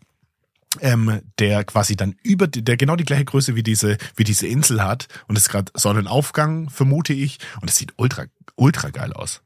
Ähm, 0.81 1.21
der 1.39 1.65
quasi 1.65 1.97
dann 1.97 2.15
über 2.23 2.47
der 2.47 2.79
genau 2.79 2.97
die 2.97 3.05
gleiche 3.05 3.27
Größe 3.27 3.55
wie 3.55 3.63
diese 3.63 3.99
wie 4.17 4.25
diese 4.25 4.47
Insel 4.47 4.83
hat 4.83 5.07
und 5.29 5.37
es 5.37 5.43
ist 5.43 5.49
gerade 5.51 5.71
Sonnenaufgang 5.75 6.71
vermute 6.71 7.13
ich 7.13 7.41
und 7.61 7.69
es 7.69 7.77
sieht 7.77 7.93
ultra 7.99 8.25
ultra 8.57 8.89
geil 8.89 9.13
aus. 9.13 9.43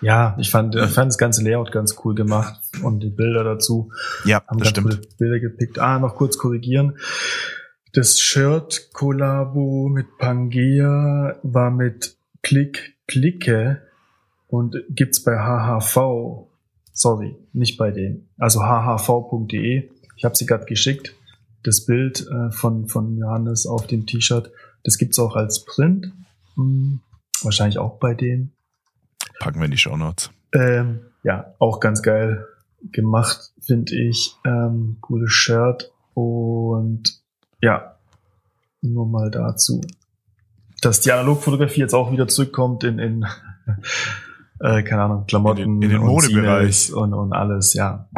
Ja, 0.00 0.36
ich 0.38 0.50
fand, 0.50 0.74
ich 0.74 0.90
fand 0.90 1.08
das 1.08 1.18
ganze 1.18 1.42
Layout 1.42 1.72
ganz 1.72 1.96
cool 2.04 2.14
gemacht 2.14 2.60
und 2.82 3.00
die 3.00 3.10
Bilder 3.10 3.44
dazu. 3.44 3.92
Ja, 4.24 4.42
haben 4.46 4.58
das 4.58 4.68
stimmt. 4.70 5.18
Bilder 5.18 5.40
gepickt. 5.40 5.78
Ah, 5.78 5.98
noch 5.98 6.14
kurz 6.14 6.38
korrigieren. 6.38 6.98
Das 7.92 8.20
Shirt-Kollabo 8.20 9.88
mit 9.88 10.16
Pangea 10.18 11.36
war 11.42 11.70
mit 11.70 12.16
Klick 12.42 12.96
Klicke 13.06 13.82
und 14.46 14.76
gibt's 14.88 15.22
bei 15.22 15.36
HHV. 15.36 16.46
Sorry, 16.92 17.36
nicht 17.52 17.76
bei 17.76 17.90
denen. 17.90 18.28
Also 18.38 18.62
hhv.de. 18.62 19.90
Ich 20.16 20.24
habe 20.24 20.36
sie 20.36 20.46
gerade 20.46 20.66
geschickt. 20.66 21.14
Das 21.62 21.84
Bild 21.84 22.26
äh, 22.28 22.50
von, 22.52 22.88
von 22.88 23.18
Johannes 23.18 23.66
auf 23.66 23.86
dem 23.86 24.06
T-Shirt. 24.06 24.50
Das 24.84 24.96
gibt's 24.96 25.18
auch 25.18 25.34
als 25.34 25.64
Print. 25.64 26.12
Hm, 26.54 27.00
wahrscheinlich 27.42 27.78
auch 27.78 27.98
bei 27.98 28.14
denen. 28.14 28.52
Packen 29.40 29.58
wir 29.58 29.64
in 29.64 29.72
die 29.72 29.78
Show 29.78 29.96
Notes. 29.96 30.30
Ähm, 30.52 31.00
ja, 31.24 31.54
auch 31.58 31.80
ganz 31.80 32.02
geil 32.02 32.46
gemacht, 32.92 33.52
finde 33.60 33.96
ich. 33.96 34.36
Ähm, 34.44 34.98
cooles 35.00 35.32
Shirt. 35.32 35.90
Und 36.14 37.20
ja, 37.60 37.96
nur 38.82 39.06
mal 39.06 39.30
dazu, 39.30 39.80
dass 40.82 41.00
die 41.00 41.10
Analogfotografie 41.10 41.80
jetzt 41.80 41.94
auch 41.94 42.12
wieder 42.12 42.28
zurückkommt 42.28 42.84
in, 42.84 42.98
in 42.98 43.26
äh, 44.60 44.82
keine 44.82 45.02
Ahnung, 45.02 45.26
Klamotten 45.26 45.62
in 45.62 45.80
den, 45.80 45.90
in 45.90 45.96
den 45.96 46.06
Modebereich 46.06 46.92
und, 46.92 47.14
und 47.14 47.32
alles, 47.32 47.72
ja. 47.74 48.08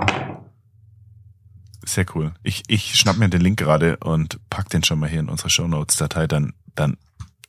Sehr 1.85 2.06
cool. 2.14 2.32
Ich, 2.42 2.64
ich 2.66 2.96
schnapp 2.96 3.16
mir 3.16 3.28
den 3.28 3.40
Link 3.40 3.58
gerade 3.58 3.96
und 3.98 4.38
pack 4.50 4.70
den 4.70 4.82
schon 4.82 4.98
mal 4.98 5.08
hier 5.08 5.20
in 5.20 5.28
unsere 5.28 5.50
Show 5.50 5.68
Notes 5.68 5.96
Datei, 5.96 6.26
dann, 6.26 6.52
dann 6.74 6.96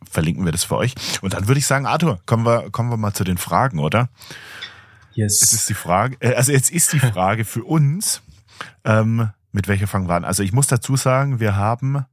verlinken 0.10 0.46
wir 0.46 0.52
das 0.52 0.64
für 0.64 0.78
euch. 0.78 0.96
Und 1.22 1.34
dann 1.34 1.48
würde 1.48 1.60
ich 1.60 1.68
sagen, 1.68 1.86
Arthur, 1.86 2.20
kommen 2.26 2.46
wir, 2.46 2.70
kommen 2.72 2.90
wir 2.90 2.98
mal 2.98 3.14
zu 3.14 3.24
den 3.24 3.38
Fragen, 3.38 3.80
oder? 3.80 4.10
Yes. 5.14 5.42
Jetzt 5.42 5.54
ist 5.54 5.70
die 5.70 5.74
Frage, 5.74 6.18
äh, 6.20 6.36
also 6.36 6.52
jetzt 6.52 6.72
ist 6.72 6.94
die 6.94 7.00
Frage 7.00 7.46
für 7.46 7.64
uns, 7.64 8.22
ähm, 8.84 9.30
mit 9.52 9.68
welcher 9.68 9.88
fangen 9.88 10.08
wir 10.08 10.16
an? 10.16 10.26
Also 10.26 10.44
ich 10.44 10.52
muss 10.52 10.68
dazu 10.68 10.96
sagen, 10.96 11.40
wir 11.40 11.56
haben, 11.56 12.06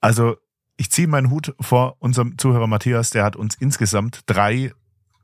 also 0.00 0.36
ich 0.76 0.90
ziehe 0.90 1.08
meinen 1.08 1.30
Hut 1.30 1.54
vor 1.60 1.96
unserem 2.00 2.36
Zuhörer 2.36 2.66
Matthias, 2.66 3.10
der 3.10 3.24
hat 3.24 3.36
uns 3.36 3.54
insgesamt 3.54 4.20
drei 4.26 4.72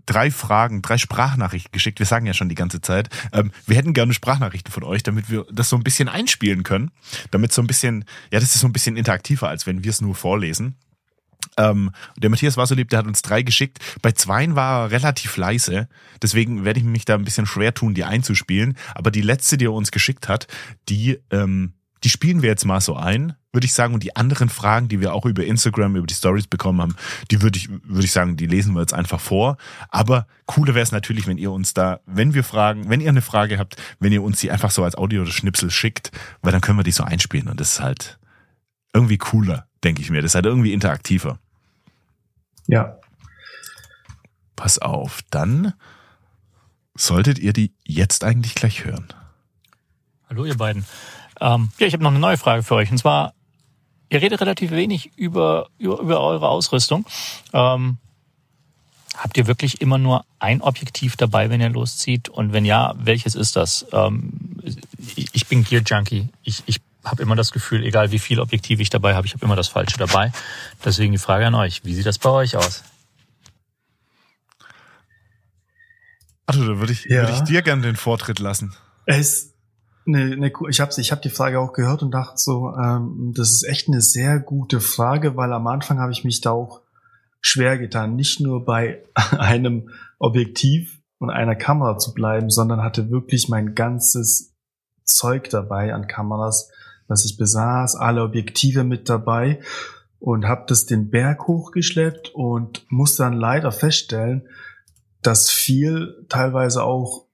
drei 0.06 0.30
Fragen, 0.30 0.82
drei 0.82 0.98
Sprachnachrichten 0.98 1.72
geschickt. 1.72 1.98
Wir 2.00 2.06
sagen 2.06 2.26
ja 2.26 2.34
schon 2.34 2.48
die 2.48 2.54
ganze 2.54 2.80
Zeit, 2.80 3.08
ähm, 3.32 3.52
wir 3.66 3.76
hätten 3.76 3.92
gerne 3.92 4.12
Sprachnachrichten 4.12 4.72
von 4.72 4.82
euch, 4.82 5.02
damit 5.02 5.30
wir 5.30 5.46
das 5.52 5.68
so 5.68 5.76
ein 5.76 5.84
bisschen 5.84 6.08
einspielen 6.08 6.64
können, 6.64 6.90
damit 7.30 7.52
so 7.52 7.62
ein 7.62 7.66
bisschen, 7.66 8.04
ja, 8.32 8.40
das 8.40 8.54
ist 8.54 8.60
so 8.60 8.66
ein 8.66 8.72
bisschen 8.72 8.96
interaktiver, 8.96 9.48
als 9.48 9.66
wenn 9.66 9.84
wir 9.84 9.90
es 9.90 10.00
nur 10.00 10.14
vorlesen. 10.14 10.76
Ähm, 11.60 11.90
der 12.16 12.30
Matthias 12.30 12.56
war 12.56 12.66
so 12.66 12.74
lieb, 12.74 12.88
der 12.88 13.00
hat 13.00 13.06
uns 13.06 13.22
drei 13.22 13.42
geschickt. 13.42 13.78
Bei 14.02 14.12
zweien 14.12 14.56
war 14.56 14.84
er 14.84 14.90
relativ 14.90 15.36
leise, 15.36 15.88
deswegen 16.22 16.64
werde 16.64 16.80
ich 16.80 16.86
mich 16.86 17.04
da 17.04 17.14
ein 17.14 17.24
bisschen 17.24 17.46
schwer 17.46 17.74
tun, 17.74 17.94
die 17.94 18.04
einzuspielen. 18.04 18.76
Aber 18.94 19.10
die 19.10 19.22
letzte, 19.22 19.58
die 19.58 19.66
er 19.66 19.72
uns 19.72 19.90
geschickt 19.90 20.28
hat, 20.28 20.46
die, 20.88 21.18
ähm, 21.30 21.74
die 22.02 22.08
spielen 22.08 22.40
wir 22.40 22.48
jetzt 22.48 22.64
mal 22.64 22.80
so 22.80 22.96
ein, 22.96 23.34
würde 23.52 23.66
ich 23.66 23.74
sagen. 23.74 23.92
Und 23.92 24.02
die 24.02 24.16
anderen 24.16 24.48
Fragen, 24.48 24.88
die 24.88 25.00
wir 25.00 25.12
auch 25.12 25.26
über 25.26 25.44
Instagram, 25.44 25.96
über 25.96 26.06
die 26.06 26.14
Stories 26.14 26.46
bekommen 26.46 26.80
haben, 26.80 26.96
die 27.30 27.42
würde 27.42 27.58
ich, 27.58 27.68
würde 27.68 28.04
ich 28.04 28.12
sagen, 28.12 28.38
die 28.38 28.46
lesen 28.46 28.74
wir 28.74 28.80
jetzt 28.80 28.94
einfach 28.94 29.20
vor. 29.20 29.58
Aber 29.90 30.26
cooler 30.46 30.74
wäre 30.74 30.82
es 30.82 30.92
natürlich, 30.92 31.26
wenn 31.26 31.36
ihr 31.36 31.52
uns 31.52 31.74
da, 31.74 32.00
wenn 32.06 32.32
wir 32.32 32.44
fragen, 32.44 32.88
wenn 32.88 33.02
ihr 33.02 33.10
eine 33.10 33.20
Frage 33.20 33.58
habt, 33.58 33.76
wenn 33.98 34.12
ihr 34.12 34.22
uns 34.22 34.40
die 34.40 34.50
einfach 34.50 34.70
so 34.70 34.82
als 34.82 34.96
Audio 34.96 35.22
oder 35.22 35.30
Schnipsel 35.30 35.70
schickt, 35.70 36.10
weil 36.40 36.52
dann 36.52 36.62
können 36.62 36.78
wir 36.78 36.84
die 36.84 36.92
so 36.92 37.04
einspielen 37.04 37.48
und 37.48 37.60
das 37.60 37.72
ist 37.72 37.80
halt 37.80 38.18
irgendwie 38.94 39.18
cooler 39.18 39.66
denke 39.84 40.02
ich 40.02 40.10
mir. 40.10 40.22
Das 40.22 40.32
ist 40.32 40.34
halt 40.34 40.46
irgendwie 40.46 40.72
interaktiver. 40.72 41.38
Ja. 42.70 42.96
Pass 44.54 44.78
auf, 44.78 45.22
dann 45.30 45.74
solltet 46.94 47.38
ihr 47.38 47.52
die 47.52 47.72
jetzt 47.84 48.22
eigentlich 48.22 48.54
gleich 48.54 48.84
hören. 48.84 49.08
Hallo 50.28 50.44
ihr 50.44 50.56
beiden. 50.56 50.84
Ähm, 51.40 51.70
ja, 51.78 51.86
ich 51.88 51.94
habe 51.94 52.04
noch 52.04 52.10
eine 52.10 52.20
neue 52.20 52.36
Frage 52.36 52.62
für 52.62 52.76
euch. 52.76 52.90
Und 52.92 52.98
zwar, 52.98 53.34
ihr 54.08 54.22
redet 54.22 54.40
relativ 54.40 54.70
wenig 54.70 55.10
über, 55.16 55.68
über, 55.78 55.98
über 55.98 56.20
eure 56.20 56.48
Ausrüstung. 56.48 57.04
Ähm, 57.52 57.96
habt 59.16 59.36
ihr 59.36 59.48
wirklich 59.48 59.80
immer 59.80 59.98
nur 59.98 60.24
ein 60.38 60.62
Objektiv 60.62 61.16
dabei, 61.16 61.50
wenn 61.50 61.60
ihr 61.60 61.70
loszieht? 61.70 62.28
Und 62.28 62.52
wenn 62.52 62.64
ja, 62.64 62.94
welches 62.96 63.34
ist 63.34 63.56
das? 63.56 63.84
Ähm, 63.92 64.60
ich, 65.16 65.30
ich 65.32 65.46
bin 65.48 65.64
Gear 65.64 65.82
Junkie. 65.84 66.28
Ich, 66.44 66.62
ich 66.66 66.80
habe 67.04 67.22
immer 67.22 67.36
das 67.36 67.52
Gefühl, 67.52 67.84
egal 67.84 68.12
wie 68.12 68.18
viel 68.18 68.40
Objektiv 68.40 68.80
ich 68.80 68.90
dabei 68.90 69.14
habe, 69.14 69.26
ich 69.26 69.34
habe 69.34 69.44
immer 69.44 69.56
das 69.56 69.68
Falsche 69.68 69.98
dabei. 69.98 70.32
Deswegen 70.84 71.12
die 71.12 71.18
Frage 71.18 71.46
an 71.46 71.54
euch, 71.54 71.84
wie 71.84 71.94
sieht 71.94 72.06
das 72.06 72.18
bei 72.18 72.30
euch 72.30 72.56
aus? 72.56 72.84
Also, 76.46 76.66
da 76.66 76.78
würde 76.78 76.92
ich, 76.92 77.04
ja. 77.04 77.22
würde 77.22 77.32
ich 77.32 77.40
dir 77.42 77.62
gerne 77.62 77.82
den 77.82 77.96
Vortritt 77.96 78.40
lassen. 78.40 78.74
Es, 79.06 79.54
ne, 80.04 80.36
ne, 80.36 80.52
ich 80.68 80.80
habe 80.80 80.92
ich 80.96 81.12
hab 81.12 81.22
die 81.22 81.30
Frage 81.30 81.60
auch 81.60 81.72
gehört 81.72 82.02
und 82.02 82.10
dachte 82.10 82.38
so, 82.38 82.74
ähm, 82.76 83.32
das 83.36 83.52
ist 83.52 83.62
echt 83.62 83.88
eine 83.88 84.00
sehr 84.00 84.40
gute 84.40 84.80
Frage, 84.80 85.36
weil 85.36 85.52
am 85.52 85.66
Anfang 85.68 86.00
habe 86.00 86.12
ich 86.12 86.24
mich 86.24 86.40
da 86.40 86.50
auch 86.50 86.82
schwer 87.40 87.78
getan, 87.78 88.16
nicht 88.16 88.40
nur 88.40 88.64
bei 88.64 89.02
einem 89.38 89.90
Objektiv 90.18 91.00
und 91.18 91.30
einer 91.30 91.54
Kamera 91.54 91.98
zu 91.98 92.14
bleiben, 92.14 92.50
sondern 92.50 92.82
hatte 92.82 93.10
wirklich 93.10 93.48
mein 93.48 93.74
ganzes 93.74 94.54
Zeug 95.04 95.50
dabei 95.50 95.94
an 95.94 96.06
Kameras, 96.06 96.70
was 97.10 97.24
ich 97.24 97.36
besaß, 97.36 97.96
alle 97.96 98.22
Objektive 98.22 98.84
mit 98.84 99.08
dabei 99.08 99.60
und 100.20 100.46
habe 100.46 100.64
das 100.68 100.86
den 100.86 101.10
Berg 101.10 101.48
hochgeschleppt 101.48 102.30
und 102.34 102.86
musste 102.88 103.24
dann 103.24 103.34
leider 103.34 103.72
feststellen, 103.72 104.48
dass 105.20 105.50
viel 105.50 106.24
teilweise 106.28 106.84
auch 106.84 107.26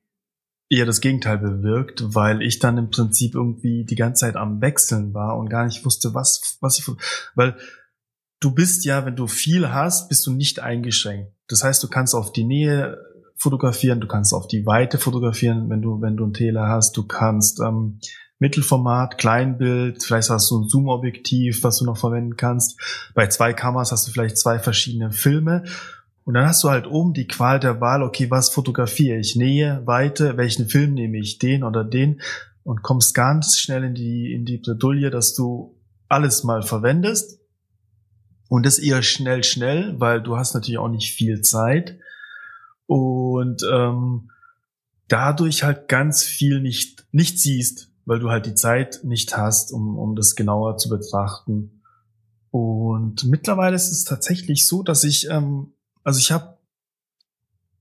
eher 0.68 0.86
das 0.86 1.00
Gegenteil 1.00 1.38
bewirkt, 1.38 2.14
weil 2.14 2.42
ich 2.42 2.58
dann 2.58 2.78
im 2.78 2.90
Prinzip 2.90 3.34
irgendwie 3.34 3.84
die 3.84 3.94
ganze 3.94 4.20
Zeit 4.20 4.36
am 4.36 4.60
Wechseln 4.60 5.14
war 5.14 5.36
und 5.36 5.50
gar 5.50 5.64
nicht 5.64 5.84
wusste, 5.84 6.14
was, 6.14 6.56
was 6.60 6.78
ich, 6.78 6.90
weil 7.34 7.56
du 8.40 8.52
bist 8.52 8.84
ja, 8.84 9.04
wenn 9.04 9.14
du 9.14 9.26
viel 9.26 9.70
hast, 9.70 10.08
bist 10.08 10.26
du 10.26 10.32
nicht 10.32 10.60
eingeschränkt. 10.60 11.32
Das 11.48 11.62
heißt, 11.62 11.82
du 11.82 11.88
kannst 11.88 12.14
auf 12.14 12.32
die 12.32 12.44
Nähe 12.44 12.98
fotografieren, 13.36 14.00
du 14.00 14.08
kannst 14.08 14.32
auf 14.32 14.48
die 14.48 14.64
Weite 14.64 14.98
fotografieren, 14.98 15.68
wenn 15.68 15.82
du, 15.82 16.00
wenn 16.00 16.16
du 16.16 16.24
einen 16.24 16.32
Tele 16.32 16.62
hast, 16.62 16.96
du 16.96 17.06
kannst 17.06 17.60
ähm, 17.60 18.00
Mittelformat, 18.38 19.16
Kleinbild, 19.16 20.02
vielleicht 20.02 20.28
hast 20.28 20.50
du 20.50 20.58
ein 20.60 20.68
Zoom-Objektiv, 20.68 21.62
was 21.62 21.78
du 21.78 21.86
noch 21.86 21.96
verwenden 21.96 22.36
kannst. 22.36 22.78
Bei 23.14 23.26
zwei 23.28 23.54
Kameras 23.54 23.92
hast 23.92 24.06
du 24.06 24.12
vielleicht 24.12 24.36
zwei 24.36 24.58
verschiedene 24.58 25.10
Filme. 25.10 25.64
Und 26.24 26.34
dann 26.34 26.46
hast 26.46 26.62
du 26.62 26.70
halt 26.70 26.86
oben 26.86 27.14
die 27.14 27.28
Qual 27.28 27.60
der 27.60 27.80
Wahl, 27.80 28.02
okay, 28.02 28.30
was 28.30 28.50
fotografiere 28.50 29.18
ich? 29.18 29.36
Nähe, 29.36 29.82
Weite, 29.86 30.36
welchen 30.36 30.68
Film 30.68 30.92
nehme 30.94 31.18
ich? 31.18 31.38
Den 31.38 31.62
oder 31.62 31.82
den? 31.82 32.20
Und 32.62 32.82
kommst 32.82 33.14
ganz 33.14 33.58
schnell 33.58 33.84
in 33.84 33.94
die, 33.94 34.32
in 34.32 34.44
die 34.44 34.58
Bredouille, 34.58 35.10
dass 35.10 35.34
du 35.34 35.74
alles 36.08 36.44
mal 36.44 36.62
verwendest. 36.62 37.40
Und 38.48 38.66
das 38.66 38.78
eher 38.78 39.02
schnell, 39.02 39.44
schnell, 39.44 39.98
weil 39.98 40.22
du 40.22 40.36
hast 40.36 40.52
natürlich 40.52 40.78
auch 40.78 40.88
nicht 40.88 41.14
viel 41.14 41.40
Zeit. 41.40 41.98
Und 42.86 43.62
ähm, 43.72 44.30
dadurch 45.08 45.62
halt 45.62 45.88
ganz 45.88 46.22
viel 46.22 46.60
nicht, 46.60 47.06
nicht 47.12 47.40
siehst 47.40 47.90
weil 48.06 48.20
du 48.20 48.30
halt 48.30 48.46
die 48.46 48.54
Zeit 48.54 49.00
nicht 49.02 49.36
hast, 49.36 49.72
um, 49.72 49.98
um 49.98 50.16
das 50.16 50.34
genauer 50.34 50.78
zu 50.78 50.88
betrachten. 50.88 51.82
Und 52.50 53.24
mittlerweile 53.24 53.76
ist 53.76 53.90
es 53.90 54.04
tatsächlich 54.04 54.66
so, 54.66 54.82
dass 54.82 55.04
ich, 55.04 55.28
ähm, 55.28 55.74
also 56.04 56.18
ich 56.18 56.32
habe, 56.32 56.56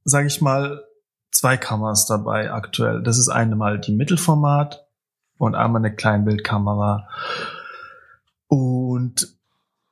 sage 0.03 0.27
ich 0.27 0.41
mal, 0.41 0.83
zwei 1.31 1.57
Kameras 1.57 2.07
dabei 2.07 2.51
aktuell. 2.51 3.03
Das 3.03 3.17
ist 3.17 3.29
einmal 3.29 3.79
die 3.79 3.93
Mittelformat 3.93 4.85
und 5.37 5.55
einmal 5.55 5.81
eine 5.81 5.95
Kleinbildkamera. 5.95 7.07
Und 8.47 9.35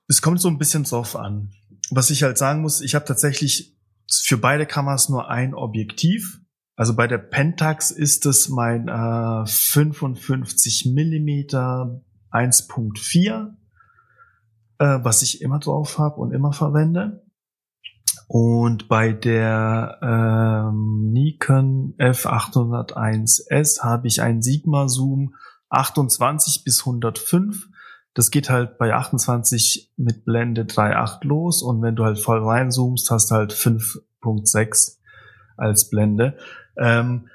es 0.07 0.21
kommt 0.21 0.41
so 0.41 0.47
ein 0.47 0.57
bisschen 0.57 0.83
drauf 0.83 1.15
an. 1.15 1.53
Was 1.91 2.09
ich 2.09 2.23
halt 2.23 2.37
sagen 2.37 2.61
muss, 2.61 2.81
ich 2.81 2.95
habe 2.95 3.05
tatsächlich 3.05 3.75
für 4.09 4.37
beide 4.37 4.65
Kameras 4.65 5.09
nur 5.09 5.29
ein 5.29 5.53
Objektiv. 5.53 6.41
Also 6.75 6.95
bei 6.95 7.07
der 7.07 7.19
Pentax 7.19 7.91
ist 7.91 8.25
es 8.25 8.49
mein 8.49 8.87
äh, 8.87 9.45
55 9.45 10.91
Millimeter 10.93 12.01
1.4, 12.31 13.53
äh, 14.79 14.99
was 15.03 15.21
ich 15.21 15.41
immer 15.41 15.59
drauf 15.59 15.99
habe 15.99 16.15
und 16.15 16.33
immer 16.33 16.51
verwende. 16.51 17.23
Und 18.27 18.87
bei 18.87 19.11
der 19.13 19.99
ähm, 20.01 21.11
Nikon 21.11 21.93
F801S 21.99 23.83
habe 23.83 24.07
ich 24.07 24.21
einen 24.21 24.41
Sigma 24.41 24.87
Zoom 24.87 25.35
28 25.69 26.63
bis 26.63 26.79
105. 26.79 27.67
Das 28.15 28.31
geht 28.31 28.49
halt 28.49 28.79
bei 28.79 28.93
28 28.93 29.91
mit 29.97 30.25
Blende 30.25 30.63
3.8 30.63 31.27
los 31.27 31.61
und 31.61 31.81
wenn 31.83 31.95
du 31.95 32.05
halt 32.05 32.17
voll 32.17 32.43
reinzoomst, 32.43 33.09
hast 33.11 33.29
du 33.29 33.35
halt 33.35 33.53
5.6 33.53 34.97
als 35.57 35.89
Blende. 35.89 36.37
Ähm, 36.77 37.29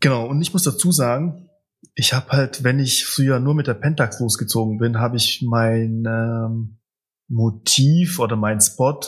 genau, 0.00 0.26
und 0.26 0.40
ich 0.40 0.52
muss 0.52 0.62
dazu 0.62 0.92
sagen, 0.92 1.48
ich 1.94 2.12
habe 2.12 2.30
halt, 2.30 2.64
wenn 2.64 2.78
ich 2.78 3.06
früher 3.06 3.40
nur 3.40 3.54
mit 3.54 3.66
der 3.66 3.74
Pentax 3.74 4.20
losgezogen 4.20 4.78
bin, 4.78 4.98
habe 4.98 5.16
ich 5.16 5.42
mein 5.42 6.04
ähm, 6.06 6.78
Motiv 7.28 8.18
oder 8.18 8.36
mein 8.36 8.60
Spot 8.60 9.00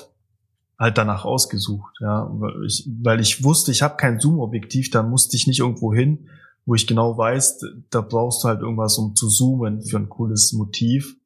halt 0.78 0.96
danach 0.96 1.24
ausgesucht, 1.24 1.96
ja, 2.00 2.28
weil 2.30 2.64
ich, 2.64 2.88
weil 3.02 3.20
ich 3.20 3.42
wusste, 3.42 3.72
ich 3.72 3.82
habe 3.82 3.96
kein 3.96 4.20
Zoom-Objektiv, 4.20 4.90
da 4.90 5.02
musste 5.02 5.36
ich 5.36 5.46
nicht 5.46 5.58
irgendwo 5.58 5.92
hin, 5.92 6.28
wo 6.66 6.74
ich 6.74 6.86
genau 6.86 7.18
weiß, 7.18 7.60
da 7.90 8.00
brauchst 8.00 8.44
du 8.44 8.48
halt 8.48 8.60
irgendwas, 8.60 8.96
um 8.98 9.16
zu 9.16 9.28
zoomen 9.28 9.82
für 9.82 9.96
ein 9.96 10.08
cooles 10.08 10.52
Motiv. 10.52 11.16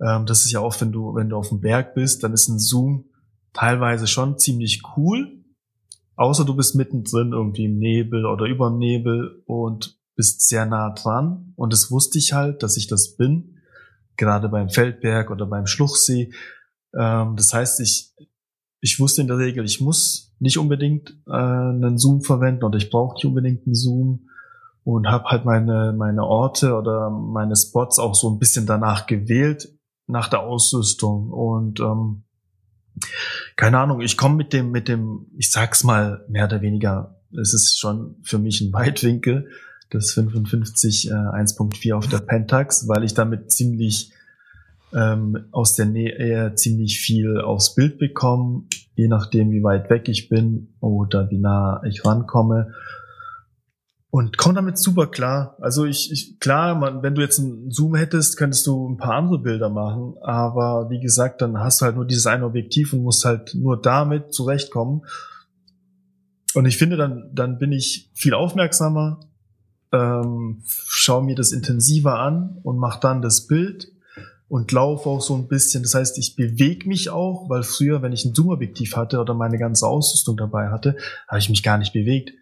Ähm, 0.00 0.26
das 0.26 0.44
ist 0.44 0.52
ja 0.52 0.60
oft, 0.60 0.80
wenn 0.80 0.92
du, 0.92 1.14
wenn 1.14 1.30
du 1.30 1.36
auf 1.36 1.48
dem 1.48 1.60
Berg 1.60 1.94
bist, 1.94 2.22
dann 2.22 2.34
ist 2.34 2.48
ein 2.48 2.58
Zoom 2.58 3.06
teilweise 3.52 4.06
schon 4.06 4.38
ziemlich 4.38 4.82
cool, 4.96 5.37
Außer 6.18 6.44
du 6.44 6.56
bist 6.56 6.74
mittendrin 6.74 7.30
irgendwie 7.30 7.66
im 7.66 7.78
Nebel 7.78 8.26
oder 8.26 8.46
über 8.46 8.70
dem 8.70 8.78
Nebel 8.78 9.40
und 9.46 9.96
bist 10.16 10.48
sehr 10.48 10.66
nah 10.66 10.90
dran. 10.90 11.52
Und 11.54 11.72
das 11.72 11.92
wusste 11.92 12.18
ich 12.18 12.32
halt, 12.32 12.64
dass 12.64 12.76
ich 12.76 12.88
das 12.88 13.14
bin. 13.16 13.60
Gerade 14.16 14.48
beim 14.48 14.68
Feldberg 14.68 15.30
oder 15.30 15.46
beim 15.46 15.68
Schluchsee. 15.68 16.32
Ähm, 16.92 17.36
das 17.36 17.54
heißt, 17.54 17.78
ich, 17.78 18.16
ich 18.80 18.98
wusste 18.98 19.20
in 19.20 19.28
der 19.28 19.38
Regel, 19.38 19.64
ich 19.64 19.80
muss 19.80 20.34
nicht 20.40 20.58
unbedingt 20.58 21.16
äh, 21.28 21.34
einen 21.34 21.98
Zoom 21.98 22.22
verwenden 22.22 22.64
oder 22.64 22.78
ich 22.78 22.90
brauche 22.90 23.14
nicht 23.14 23.24
unbedingt 23.24 23.64
einen 23.64 23.76
Zoom 23.76 24.28
und 24.82 25.06
habe 25.06 25.26
halt 25.26 25.44
meine, 25.44 25.94
meine 25.96 26.24
Orte 26.24 26.74
oder 26.74 27.10
meine 27.10 27.54
Spots 27.54 28.00
auch 28.00 28.16
so 28.16 28.28
ein 28.28 28.40
bisschen 28.40 28.66
danach 28.66 29.06
gewählt, 29.06 29.72
nach 30.08 30.26
der 30.26 30.40
Ausrüstung. 30.40 31.30
Und 31.30 31.78
ähm, 31.78 32.24
keine 33.56 33.78
Ahnung, 33.78 34.00
ich 34.00 34.16
komme 34.16 34.36
mit 34.36 34.52
dem, 34.52 34.70
mit 34.70 34.88
dem, 34.88 35.26
ich 35.36 35.50
sag's 35.50 35.84
mal 35.84 36.24
mehr 36.28 36.46
oder 36.46 36.60
weniger, 36.60 37.16
es 37.32 37.52
ist 37.52 37.78
schon 37.78 38.16
für 38.22 38.38
mich 38.38 38.60
ein 38.60 38.72
ähm, 44.94 45.46
aus 45.50 45.74
der 45.74 45.86
Nähe 45.86 46.54
ziemlich 46.54 47.00
viel 47.00 47.40
aufs 47.40 47.74
Bild 47.74 47.98
bekommen, 47.98 48.68
je 48.96 49.08
nachdem, 49.08 49.50
wie 49.50 49.62
weit 49.62 49.90
weg 49.90 50.08
ich 50.08 50.28
bin 50.28 50.68
oder 50.80 51.30
wie 51.30 51.38
nah 51.38 51.82
ich 51.84 52.04
rankomme. 52.04 52.74
Und 54.10 54.38
komme 54.38 54.54
damit 54.54 54.78
super 54.78 55.08
klar. 55.08 55.56
Also 55.60 55.84
ich, 55.84 56.10
ich 56.10 56.40
klar, 56.40 56.74
man, 56.74 57.02
wenn 57.02 57.14
du 57.14 57.20
jetzt 57.20 57.38
einen 57.38 57.70
Zoom 57.70 57.94
hättest, 57.94 58.38
könntest 58.38 58.66
du 58.66 58.88
ein 58.88 58.96
paar 58.96 59.14
andere 59.14 59.38
Bilder 59.38 59.68
machen, 59.68 60.14
aber 60.22 60.88
wie 60.88 61.00
gesagt, 61.00 61.42
dann 61.42 61.58
hast 61.58 61.80
du 61.80 61.84
halt 61.84 61.96
nur 61.96 62.06
dieses 62.06 62.26
eine 62.26 62.46
Objektiv 62.46 62.94
und 62.94 63.02
musst 63.02 63.26
halt 63.26 63.54
nur 63.54 63.80
damit 63.80 64.32
zurechtkommen. 64.32 65.02
Und 66.54 66.64
ich 66.64 66.78
finde, 66.78 66.96
dann, 66.96 67.30
dann 67.34 67.58
bin 67.58 67.70
ich 67.72 68.10
viel 68.14 68.32
aufmerksamer, 68.32 69.20
ähm, 69.92 70.62
schaue 70.64 71.24
mir 71.24 71.34
das 71.34 71.52
intensiver 71.52 72.18
an 72.18 72.58
und 72.62 72.78
mache 72.78 73.00
dann 73.00 73.20
das 73.20 73.46
Bild 73.46 73.92
und 74.48 74.72
laufe 74.72 75.08
auch 75.10 75.20
so 75.20 75.36
ein 75.36 75.48
bisschen. 75.48 75.82
Das 75.82 75.94
heißt, 75.94 76.16
ich 76.16 76.34
bewege 76.34 76.88
mich 76.88 77.10
auch, 77.10 77.50
weil 77.50 77.62
früher, 77.62 78.00
wenn 78.00 78.12
ich 78.12 78.24
ein 78.24 78.34
Zoom-Objektiv 78.34 78.96
hatte 78.96 79.20
oder 79.20 79.34
meine 79.34 79.58
ganze 79.58 79.86
Ausrüstung 79.86 80.38
dabei 80.38 80.70
hatte, 80.70 80.96
habe 81.28 81.38
ich 81.38 81.50
mich 81.50 81.62
gar 81.62 81.76
nicht 81.76 81.92
bewegt. 81.92 82.32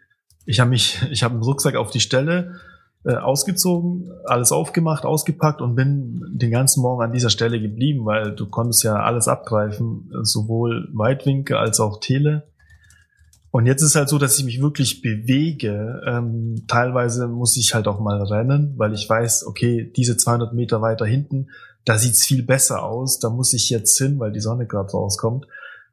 Ich 0.46 0.60
habe 0.60 0.70
mich, 0.70 1.02
ich 1.10 1.22
habe 1.22 1.34
einen 1.34 1.42
Rucksack 1.42 1.76
auf 1.76 1.90
die 1.90 2.00
Stelle 2.00 2.56
äh, 3.04 3.16
ausgezogen, 3.16 4.10
alles 4.24 4.52
aufgemacht, 4.52 5.04
ausgepackt 5.04 5.60
und 5.60 5.74
bin 5.74 6.24
den 6.32 6.50
ganzen 6.50 6.80
Morgen 6.80 7.02
an 7.02 7.12
dieser 7.12 7.30
Stelle 7.30 7.60
geblieben, 7.60 8.06
weil 8.06 8.34
du 8.34 8.46
konntest 8.46 8.82
ja 8.82 8.96
alles 8.96 9.28
abgreifen, 9.28 10.10
sowohl 10.22 10.88
Weitwinkel 10.92 11.56
als 11.56 11.80
auch 11.80 12.00
Tele. 12.00 12.48
Und 13.50 13.66
jetzt 13.66 13.82
ist 13.82 13.94
halt 13.94 14.08
so, 14.08 14.18
dass 14.18 14.38
ich 14.38 14.44
mich 14.44 14.60
wirklich 14.60 15.02
bewege. 15.02 16.02
Ähm, 16.06 16.64
teilweise 16.68 17.26
muss 17.26 17.56
ich 17.56 17.74
halt 17.74 17.88
auch 17.88 18.00
mal 18.00 18.22
rennen, 18.22 18.74
weil 18.76 18.92
ich 18.92 19.08
weiß, 19.08 19.46
okay, 19.46 19.90
diese 19.96 20.16
200 20.16 20.52
Meter 20.52 20.82
weiter 20.82 21.06
hinten 21.06 21.48
da 21.86 21.98
sieht's 21.98 22.26
viel 22.26 22.42
besser 22.42 22.82
aus, 22.82 23.20
da 23.20 23.30
muss 23.30 23.52
ich 23.52 23.70
jetzt 23.70 23.96
hin, 23.96 24.18
weil 24.18 24.32
die 24.32 24.40
Sonne 24.40 24.66
gerade 24.66 24.90
rauskommt. 24.90 25.46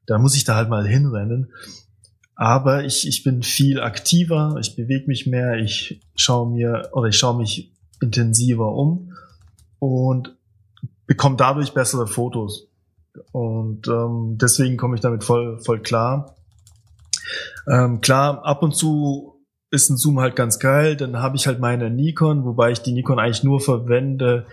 Da 0.08 0.18
muss 0.18 0.36
ich 0.36 0.44
da 0.44 0.56
halt 0.56 0.68
mal 0.68 0.86
hinrennen. 0.86 1.54
Aber 2.44 2.84
ich, 2.84 3.08
ich 3.08 3.24
bin 3.24 3.42
viel 3.42 3.80
aktiver, 3.80 4.58
ich 4.60 4.76
bewege 4.76 5.08
mich 5.08 5.26
mehr, 5.26 5.60
ich 5.60 6.02
schaue 6.14 6.52
mir 6.52 6.90
oder 6.92 7.08
ich 7.08 7.16
schaue 7.18 7.38
mich 7.38 7.72
intensiver 8.02 8.74
um 8.74 9.14
und 9.80 10.36
bekomme 11.08 11.38
dadurch 11.38 11.74
bessere 11.74 12.06
Fotos. 12.06 12.68
Und 13.32 13.88
ähm, 13.88 14.38
deswegen 14.42 14.76
komme 14.76 14.96
ich 14.96 15.00
damit 15.00 15.24
voll, 15.24 15.58
voll 15.62 15.82
klar. 15.82 16.36
Ähm, 17.66 18.02
klar, 18.02 18.44
ab 18.44 18.62
und 18.62 18.76
zu 18.76 19.42
ist 19.72 19.90
ein 19.90 19.96
Zoom 19.96 20.20
halt 20.20 20.36
ganz 20.36 20.60
geil, 20.60 20.98
dann 20.98 21.20
habe 21.20 21.38
ich 21.38 21.48
halt 21.48 21.62
meine 21.62 21.90
Nikon, 21.90 22.44
wobei 22.44 22.72
ich 22.72 22.80
die 22.80 22.92
Nikon 22.92 23.20
eigentlich 23.20 23.46
nur 23.46 23.62
verwende, 23.62 24.48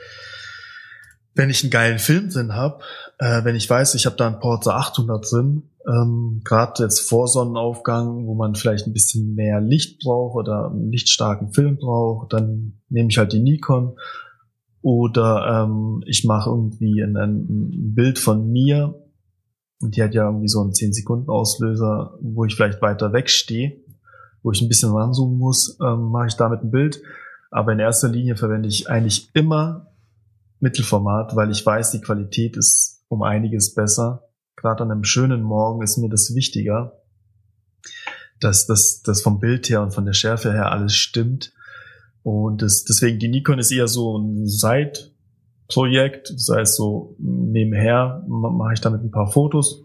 wenn 1.34 1.50
ich 1.50 1.62
einen 1.62 1.70
geilen 1.70 1.98
Film 1.98 2.30
drin 2.30 2.54
habe, 2.54 2.82
äh, 3.18 3.44
wenn 3.44 3.56
ich 3.56 3.68
weiß, 3.68 3.94
ich 3.94 4.06
habe 4.06 4.16
da 4.16 4.26
einen 4.26 4.40
Porter 4.40 4.76
800 4.76 5.30
drin, 5.30 5.62
ähm, 5.86 6.42
gerade 6.44 6.82
jetzt 6.82 7.00
vor 7.00 7.28
Sonnenaufgang, 7.28 8.26
wo 8.26 8.34
man 8.34 8.54
vielleicht 8.54 8.86
ein 8.86 8.92
bisschen 8.92 9.34
mehr 9.34 9.60
Licht 9.60 10.00
braucht 10.02 10.36
oder 10.36 10.70
einen 10.70 10.90
lichtstarken 10.90 11.52
Film 11.52 11.78
braucht, 11.78 12.32
dann 12.32 12.80
nehme 12.88 13.08
ich 13.08 13.18
halt 13.18 13.32
die 13.32 13.40
Nikon 13.40 13.96
oder 14.82 15.64
ähm, 15.64 16.02
ich 16.06 16.24
mache 16.24 16.50
irgendwie 16.50 17.02
ein, 17.02 17.16
ein 17.16 17.94
Bild 17.94 18.18
von 18.18 18.50
mir 18.50 18.94
und 19.80 19.96
die 19.96 20.02
hat 20.02 20.14
ja 20.14 20.26
irgendwie 20.26 20.48
so 20.48 20.60
einen 20.60 20.74
10 20.74 20.92
Sekunden 20.92 21.30
Auslöser, 21.30 22.14
wo 22.20 22.44
ich 22.44 22.54
vielleicht 22.54 22.82
weiter 22.82 23.12
wegstehe, 23.12 23.80
wo 24.42 24.52
ich 24.52 24.60
ein 24.60 24.68
bisschen 24.68 24.92
ranzoomen 24.92 25.38
muss, 25.38 25.78
ähm, 25.82 26.10
mache 26.10 26.28
ich 26.28 26.34
damit 26.34 26.62
ein 26.62 26.70
Bild. 26.70 27.02
Aber 27.50 27.72
in 27.72 27.78
erster 27.78 28.08
Linie 28.08 28.36
verwende 28.36 28.68
ich 28.68 28.88
eigentlich 28.88 29.30
immer 29.34 29.89
Mittelformat, 30.60 31.34
weil 31.36 31.50
ich 31.50 31.64
weiß, 31.64 31.90
die 31.90 32.00
Qualität 32.00 32.56
ist 32.56 33.02
um 33.08 33.22
einiges 33.22 33.74
besser. 33.74 34.28
Gerade 34.56 34.84
an 34.84 34.90
einem 34.90 35.04
schönen 35.04 35.42
Morgen 35.42 35.82
ist 35.82 35.96
mir 35.96 36.08
das 36.08 36.34
wichtiger, 36.34 37.00
dass 38.40 38.66
das, 38.66 39.02
das 39.02 39.22
vom 39.22 39.40
Bild 39.40 39.68
her 39.68 39.82
und 39.82 39.92
von 39.92 40.04
der 40.04 40.12
Schärfe 40.12 40.52
her 40.52 40.70
alles 40.70 40.94
stimmt. 40.94 41.52
Und 42.22 42.62
das, 42.62 42.84
deswegen 42.84 43.18
die 43.18 43.28
Nikon 43.28 43.58
ist 43.58 43.72
eher 43.72 43.88
so 43.88 44.18
ein 44.18 44.46
Side-Projekt, 44.46 46.30
das 46.34 46.48
heißt 46.54 46.76
so 46.76 47.16
nebenher 47.18 48.22
mache 48.28 48.74
ich 48.74 48.80
damit 48.80 49.02
ein 49.02 49.10
paar 49.10 49.30
Fotos. 49.30 49.84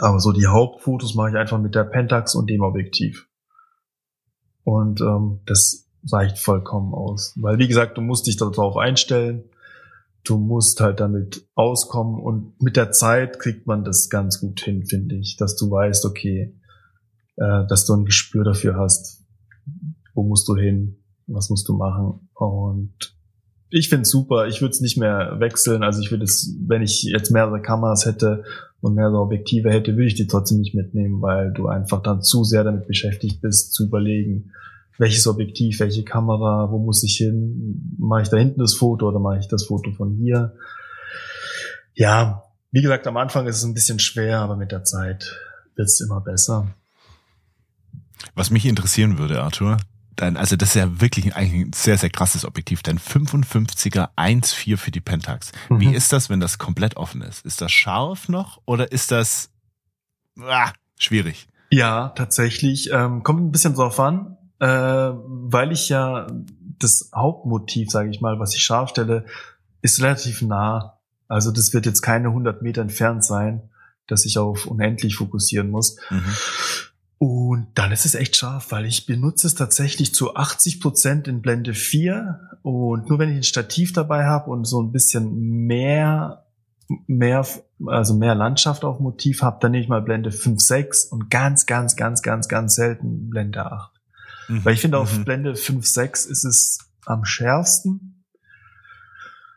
Aber 0.00 0.20
so 0.20 0.32
die 0.32 0.46
Hauptfotos 0.46 1.14
mache 1.14 1.30
ich 1.30 1.36
einfach 1.36 1.60
mit 1.60 1.74
der 1.74 1.84
Pentax 1.84 2.34
und 2.34 2.50
dem 2.50 2.62
Objektiv. 2.62 3.28
Und 4.64 5.00
ähm, 5.00 5.40
das 5.46 5.88
reicht 6.10 6.38
vollkommen 6.38 6.94
aus. 6.94 7.34
Weil, 7.36 7.58
wie 7.58 7.68
gesagt, 7.68 7.96
du 7.96 8.00
musst 8.00 8.26
dich 8.26 8.36
darauf 8.36 8.76
einstellen. 8.76 9.44
Du 10.24 10.38
musst 10.38 10.80
halt 10.80 11.00
damit 11.00 11.48
auskommen 11.54 12.20
und 12.20 12.60
mit 12.62 12.76
der 12.76 12.92
Zeit 12.92 13.38
kriegt 13.38 13.66
man 13.66 13.84
das 13.84 14.08
ganz 14.08 14.40
gut 14.40 14.60
hin, 14.60 14.86
finde 14.86 15.16
ich, 15.16 15.36
dass 15.36 15.56
du 15.56 15.70
weißt, 15.70 16.04
okay, 16.04 16.56
äh, 17.36 17.66
dass 17.66 17.86
du 17.86 17.94
ein 17.94 18.04
Gespür 18.04 18.44
dafür 18.44 18.76
hast, 18.76 19.24
wo 20.14 20.22
musst 20.22 20.48
du 20.48 20.56
hin, 20.56 20.98
was 21.26 21.50
musst 21.50 21.68
du 21.68 21.76
machen 21.76 22.28
und 22.34 23.16
ich 23.72 23.88
finde 23.88 24.02
es 24.02 24.10
super. 24.10 24.46
Ich 24.48 24.60
würde 24.60 24.72
es 24.72 24.82
nicht 24.82 24.98
mehr 24.98 25.36
wechseln. 25.40 25.82
Also 25.82 26.02
ich 26.02 26.10
würde 26.10 26.24
es, 26.24 26.54
wenn 26.66 26.82
ich 26.82 27.04
jetzt 27.04 27.30
mehrere 27.30 27.62
Kameras 27.62 28.04
hätte 28.04 28.44
und 28.82 28.94
mehrere 28.94 29.18
Objektive 29.18 29.70
hätte, 29.70 29.92
würde 29.92 30.08
ich 30.08 30.14
die 30.14 30.26
trotzdem 30.26 30.58
nicht 30.58 30.74
mitnehmen, 30.74 31.22
weil 31.22 31.52
du 31.52 31.68
einfach 31.68 32.02
dann 32.02 32.20
zu 32.20 32.44
sehr 32.44 32.64
damit 32.64 32.86
beschäftigt 32.86 33.40
bist, 33.40 33.72
zu 33.72 33.86
überlegen, 33.86 34.52
welches 34.98 35.26
Objektiv, 35.26 35.80
welche 35.80 36.04
Kamera, 36.04 36.70
wo 36.70 36.78
muss 36.78 37.02
ich 37.02 37.16
hin? 37.16 37.96
Mache 37.98 38.22
ich 38.22 38.28
da 38.28 38.36
hinten 38.36 38.60
das 38.60 38.74
Foto 38.74 39.08
oder 39.08 39.18
mache 39.18 39.38
ich 39.38 39.48
das 39.48 39.66
Foto 39.66 39.92
von 39.92 40.14
hier? 40.16 40.54
Ja, 41.94 42.44
wie 42.70 42.82
gesagt, 42.82 43.06
am 43.06 43.16
Anfang 43.16 43.46
ist 43.46 43.56
es 43.56 43.64
ein 43.64 43.74
bisschen 43.74 43.98
schwer, 43.98 44.40
aber 44.40 44.56
mit 44.56 44.72
der 44.72 44.84
Zeit 44.84 45.38
wird 45.74 45.88
es 45.88 46.00
immer 46.00 46.20
besser. 46.20 46.74
Was 48.34 48.50
mich 48.50 48.66
interessieren 48.66 49.18
würde, 49.18 49.42
Arthur, 49.42 49.78
dein, 50.16 50.36
also 50.36 50.56
das 50.56 50.70
ist 50.70 50.74
ja 50.76 51.00
wirklich 51.00 51.34
eigentlich 51.34 51.66
ein 51.66 51.72
sehr, 51.72 51.98
sehr 51.98 52.10
krasses 52.10 52.44
Objektiv, 52.44 52.82
dein 52.82 52.98
55er 52.98 54.10
1.4 54.16 54.76
für 54.76 54.90
die 54.90 55.00
Pentax. 55.00 55.52
Mhm. 55.68 55.80
Wie 55.80 55.94
ist 55.94 56.12
das, 56.12 56.30
wenn 56.30 56.40
das 56.40 56.58
komplett 56.58 56.96
offen 56.96 57.22
ist? 57.22 57.44
Ist 57.44 57.60
das 57.60 57.72
scharf 57.72 58.28
noch 58.28 58.60
oder 58.64 58.92
ist 58.92 59.10
das 59.10 59.50
ah, 60.40 60.72
schwierig? 60.98 61.46
Ja, 61.70 62.10
tatsächlich. 62.10 62.90
Ähm, 62.92 63.22
kommt 63.22 63.40
ein 63.40 63.50
bisschen 63.50 63.74
drauf 63.74 63.98
an 63.98 64.36
äh, 64.62 64.66
weil 64.66 65.72
ich 65.72 65.88
ja 65.88 66.28
das 66.78 67.10
Hauptmotiv, 67.12 67.90
sage 67.90 68.10
ich 68.10 68.20
mal, 68.20 68.38
was 68.38 68.54
ich 68.54 68.62
scharf 68.62 68.90
stelle, 68.90 69.24
ist 69.80 70.00
relativ 70.00 70.40
nah. 70.40 71.00
Also 71.26 71.50
das 71.50 71.74
wird 71.74 71.84
jetzt 71.84 72.00
keine 72.00 72.28
100 72.28 72.62
Meter 72.62 72.80
entfernt 72.80 73.24
sein, 73.24 73.62
dass 74.06 74.24
ich 74.24 74.38
auf 74.38 74.66
unendlich 74.66 75.16
fokussieren 75.16 75.68
muss. 75.68 75.96
Mhm. 76.10 76.22
Und 77.18 77.66
dann 77.74 77.90
ist 77.90 78.04
es 78.04 78.14
echt 78.14 78.36
scharf, 78.36 78.70
weil 78.70 78.86
ich 78.86 79.06
benutze 79.06 79.48
es 79.48 79.56
tatsächlich 79.56 80.14
zu 80.14 80.36
80 80.36 80.80
Prozent 80.80 81.26
in 81.26 81.42
Blende 81.42 81.74
4 81.74 82.38
und 82.62 83.08
nur 83.08 83.18
wenn 83.18 83.30
ich 83.30 83.38
ein 83.38 83.42
Stativ 83.42 83.92
dabei 83.92 84.26
habe 84.26 84.48
und 84.50 84.64
so 84.64 84.80
ein 84.80 84.92
bisschen 84.92 85.66
mehr, 85.66 86.46
mehr, 87.08 87.44
also 87.86 88.14
mehr 88.14 88.36
Landschaft 88.36 88.84
auf 88.84 89.00
Motiv 89.00 89.42
habe, 89.42 89.58
dann 89.60 89.72
nehme 89.72 89.82
ich 89.82 89.88
mal 89.88 90.02
Blende 90.02 90.30
5, 90.30 90.60
6 90.60 91.06
und 91.06 91.30
ganz, 91.30 91.66
ganz, 91.66 91.96
ganz, 91.96 92.22
ganz, 92.22 92.46
ganz 92.46 92.76
selten 92.76 93.28
Blende 93.28 93.66
8. 93.66 93.91
Mhm. 94.48 94.64
Weil 94.64 94.74
ich 94.74 94.80
finde, 94.80 94.98
auf 94.98 95.16
mhm. 95.16 95.24
Blende 95.24 95.54
5, 95.54 95.86
6 95.86 96.26
ist 96.26 96.44
es 96.44 96.78
am 97.06 97.24
schärfsten. 97.24 98.24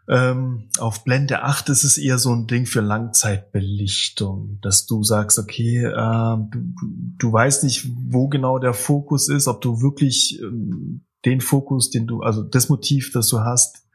Ähm, 0.08 0.70
auf 0.78 1.04
Blende 1.04 1.42
8 1.42 1.70
ist 1.70 1.84
es 1.84 1.98
eher 1.98 2.20
so 2.20 2.32
ein 2.32 2.46
Ding 2.46 2.68
für 2.68 2.82
Langzeitbelichtung, 2.82 4.60
dass 4.62 4.86
du 4.86 5.04
sagst, 5.04 5.40
okay, 5.40 5.84
äh, 5.84 6.38
du, 6.52 6.74
du 7.18 7.34
weißt 7.34 7.64
nicht, 7.64 7.88
wo 8.10 8.28
genau 8.28 8.60
der 8.60 8.76
Fokus 8.76 9.30
ist, 9.30 9.48
ob 9.48 9.62
du 9.62 9.82
wirklich 9.82 10.40
ähm, 10.44 11.06
den 11.26 11.42
Fokus, 11.42 11.90
den 11.90 12.06
du, 12.06 12.22
also 12.22 12.44
das 12.44 12.70
Motiv, 12.70 13.12
das 13.14 13.30
du 13.30 13.40
hast, 13.40 13.88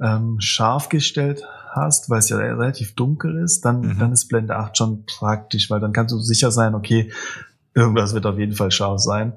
ähm, 0.00 0.36
scharf 0.40 0.88
gestellt 0.88 1.42
hast, 1.74 2.08
weil 2.08 2.20
es 2.20 2.30
ja 2.30 2.38
relativ 2.38 2.94
dunkel 2.94 3.36
ist, 3.36 3.66
dann, 3.66 3.80
mhm. 3.80 3.98
dann 3.98 4.12
ist 4.12 4.28
Blende 4.28 4.56
8 4.56 4.78
schon 4.78 5.04
praktisch, 5.04 5.70
weil 5.70 5.80
dann 5.80 5.92
kannst 5.92 6.14
du 6.14 6.18
sicher 6.20 6.50
sein, 6.50 6.74
okay, 6.74 7.12
irgendwas 7.74 8.14
wird 8.14 8.24
auf 8.24 8.38
jeden 8.38 8.54
Fall 8.54 8.70
scharf 8.70 9.00
sein. 9.00 9.34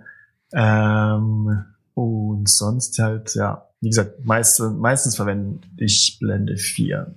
Ähm, 0.53 1.65
und 1.93 2.49
sonst 2.49 2.99
halt, 2.99 3.35
ja, 3.35 3.67
wie 3.81 3.89
gesagt, 3.89 4.25
meist, 4.25 4.59
meistens 4.59 5.15
verwende 5.15 5.67
ich 5.77 6.17
Blende 6.19 6.57
4. 6.57 7.15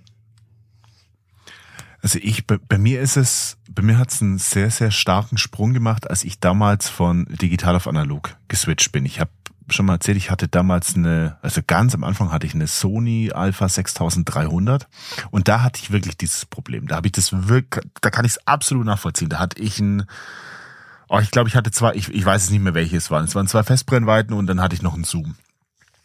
Also 2.03 2.19
ich, 2.23 2.47
bei, 2.47 2.59
bei 2.67 2.79
mir 2.79 3.01
ist 3.01 3.17
es, 3.17 3.59
bei 3.69 3.83
mir 3.83 3.99
hat 3.99 4.11
es 4.11 4.23
einen 4.23 4.39
sehr, 4.39 4.71
sehr 4.71 4.91
starken 4.91 5.37
Sprung 5.37 5.75
gemacht, 5.75 6.09
als 6.09 6.25
ich 6.25 6.41
damals 6.41 6.89
von 6.89 7.27
digital 7.27 7.77
auf 7.77 7.87
analog 7.87 8.37
geswitcht 8.49 8.91
bin. 8.93 9.05
Ich 9.05 9.21
habe 9.21 9.31
schon 9.69 9.87
mal 9.87 9.95
erzählt, 9.95 10.17
ich 10.17 10.31
hatte 10.31 10.49
damals 10.49 10.97
eine, 10.97 11.37
also 11.43 11.61
ganz 11.65 11.95
am 11.95 12.03
Anfang 12.03 12.33
hatte 12.33 12.47
ich 12.47 12.55
eine 12.55 12.67
Sony 12.67 13.31
Alpha 13.33 13.69
6300 13.69 14.89
und 15.31 15.47
da 15.47 15.63
hatte 15.63 15.81
ich 15.83 15.91
wirklich 15.91 16.17
dieses 16.17 16.47
Problem. 16.47 16.87
Da 16.87 16.97
habe 16.97 17.09
ich 17.09 17.13
das 17.13 17.49
wirklich, 17.49 17.85
da 18.01 18.11
kann 18.11 18.25
ich 18.25 18.33
es 18.33 18.47
absolut 18.47 18.87
nachvollziehen. 18.87 19.29
Da 19.29 19.39
hatte 19.39 19.61
ich 19.63 19.79
ein 19.79 20.07
Oh, 21.13 21.19
ich 21.19 21.33
glaube, 21.33 21.49
ich 21.49 21.57
hatte 21.57 21.73
zwei, 21.73 21.95
ich, 21.95 22.09
ich 22.09 22.25
weiß 22.25 22.45
es 22.45 22.51
nicht 22.51 22.63
mehr, 22.63 22.75
welche 22.75 22.97
es 22.97 23.11
waren. 23.11 23.25
Es 23.25 23.35
waren 23.35 23.49
zwei 23.49 23.65
Festbrennweiten 23.65 24.33
und 24.33 24.47
dann 24.47 24.61
hatte 24.61 24.77
ich 24.77 24.83
noch 24.83 24.95
einen 24.95 25.05
Zoom. 25.05 25.35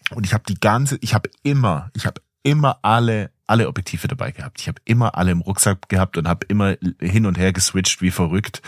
Und 0.09 0.25
ich 0.25 0.33
habe 0.33 0.43
die 0.47 0.59
ganze, 0.59 0.97
ich 1.01 1.13
habe 1.13 1.29
immer, 1.43 1.91
ich 1.93 2.05
habe 2.05 2.21
immer 2.43 2.79
alle 2.81 3.29
alle 3.47 3.67
Objektive 3.67 4.07
dabei 4.07 4.31
gehabt. 4.31 4.59
Ich 4.59 4.67
habe 4.67 4.81
immer 4.85 5.15
alle 5.15 5.31
im 5.31 5.41
Rucksack 5.41 5.87
gehabt 5.89 6.17
und 6.17 6.27
habe 6.27 6.45
immer 6.47 6.75
hin 6.99 7.25
und 7.25 7.37
her 7.37 7.53
geswitcht 7.53 8.01
wie 8.01 8.11
verrückt. 8.11 8.61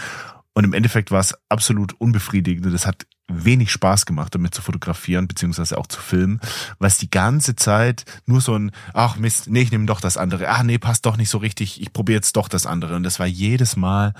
Und 0.53 0.63
im 0.63 0.73
Endeffekt 0.73 1.11
war 1.11 1.19
es 1.19 1.33
absolut 1.49 1.93
unbefriedigend 1.99 2.65
es 2.67 2.85
hat 2.85 3.07
wenig 3.27 3.71
Spaß 3.71 4.05
gemacht, 4.05 4.33
damit 4.33 4.53
zu 4.53 4.61
fotografieren, 4.61 5.27
beziehungsweise 5.27 5.77
auch 5.77 5.87
zu 5.87 5.99
filmen, 5.99 6.39
es 6.79 6.97
die 6.97 7.11
ganze 7.11 7.55
Zeit 7.55 8.05
nur 8.25 8.39
so 8.39 8.57
ein, 8.57 8.71
ach 8.93 9.17
Mist, 9.17 9.49
nee, 9.49 9.61
ich 9.61 9.71
nehme 9.71 9.85
doch 9.85 9.99
das 9.99 10.17
andere, 10.17 10.47
ah 10.49 10.63
nee, 10.63 10.77
passt 10.77 11.05
doch 11.05 11.17
nicht 11.17 11.29
so 11.29 11.37
richtig, 11.37 11.81
ich 11.81 11.91
probiere 11.91 12.17
jetzt 12.17 12.37
doch 12.37 12.47
das 12.47 12.65
andere. 12.65 12.95
Und 12.95 13.03
das 13.03 13.19
war 13.19 13.27
jedes 13.27 13.75
Mal 13.75 14.13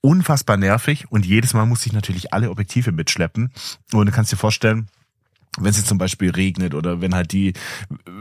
unfassbar 0.00 0.56
nervig 0.56 1.10
und 1.10 1.24
jedes 1.24 1.54
Mal 1.54 1.66
musste 1.66 1.86
ich 1.86 1.92
natürlich 1.92 2.32
alle 2.32 2.50
Objektive 2.50 2.90
mitschleppen. 2.90 3.52
Und 3.92 4.06
du 4.06 4.12
kannst 4.12 4.32
dir 4.32 4.36
vorstellen, 4.36 4.88
wenn 5.56 5.70
es 5.70 5.76
jetzt 5.76 5.88
zum 5.88 5.98
Beispiel 5.98 6.30
regnet 6.30 6.74
oder 6.74 7.00
wenn 7.00 7.14
halt 7.14 7.32
die, 7.32 7.52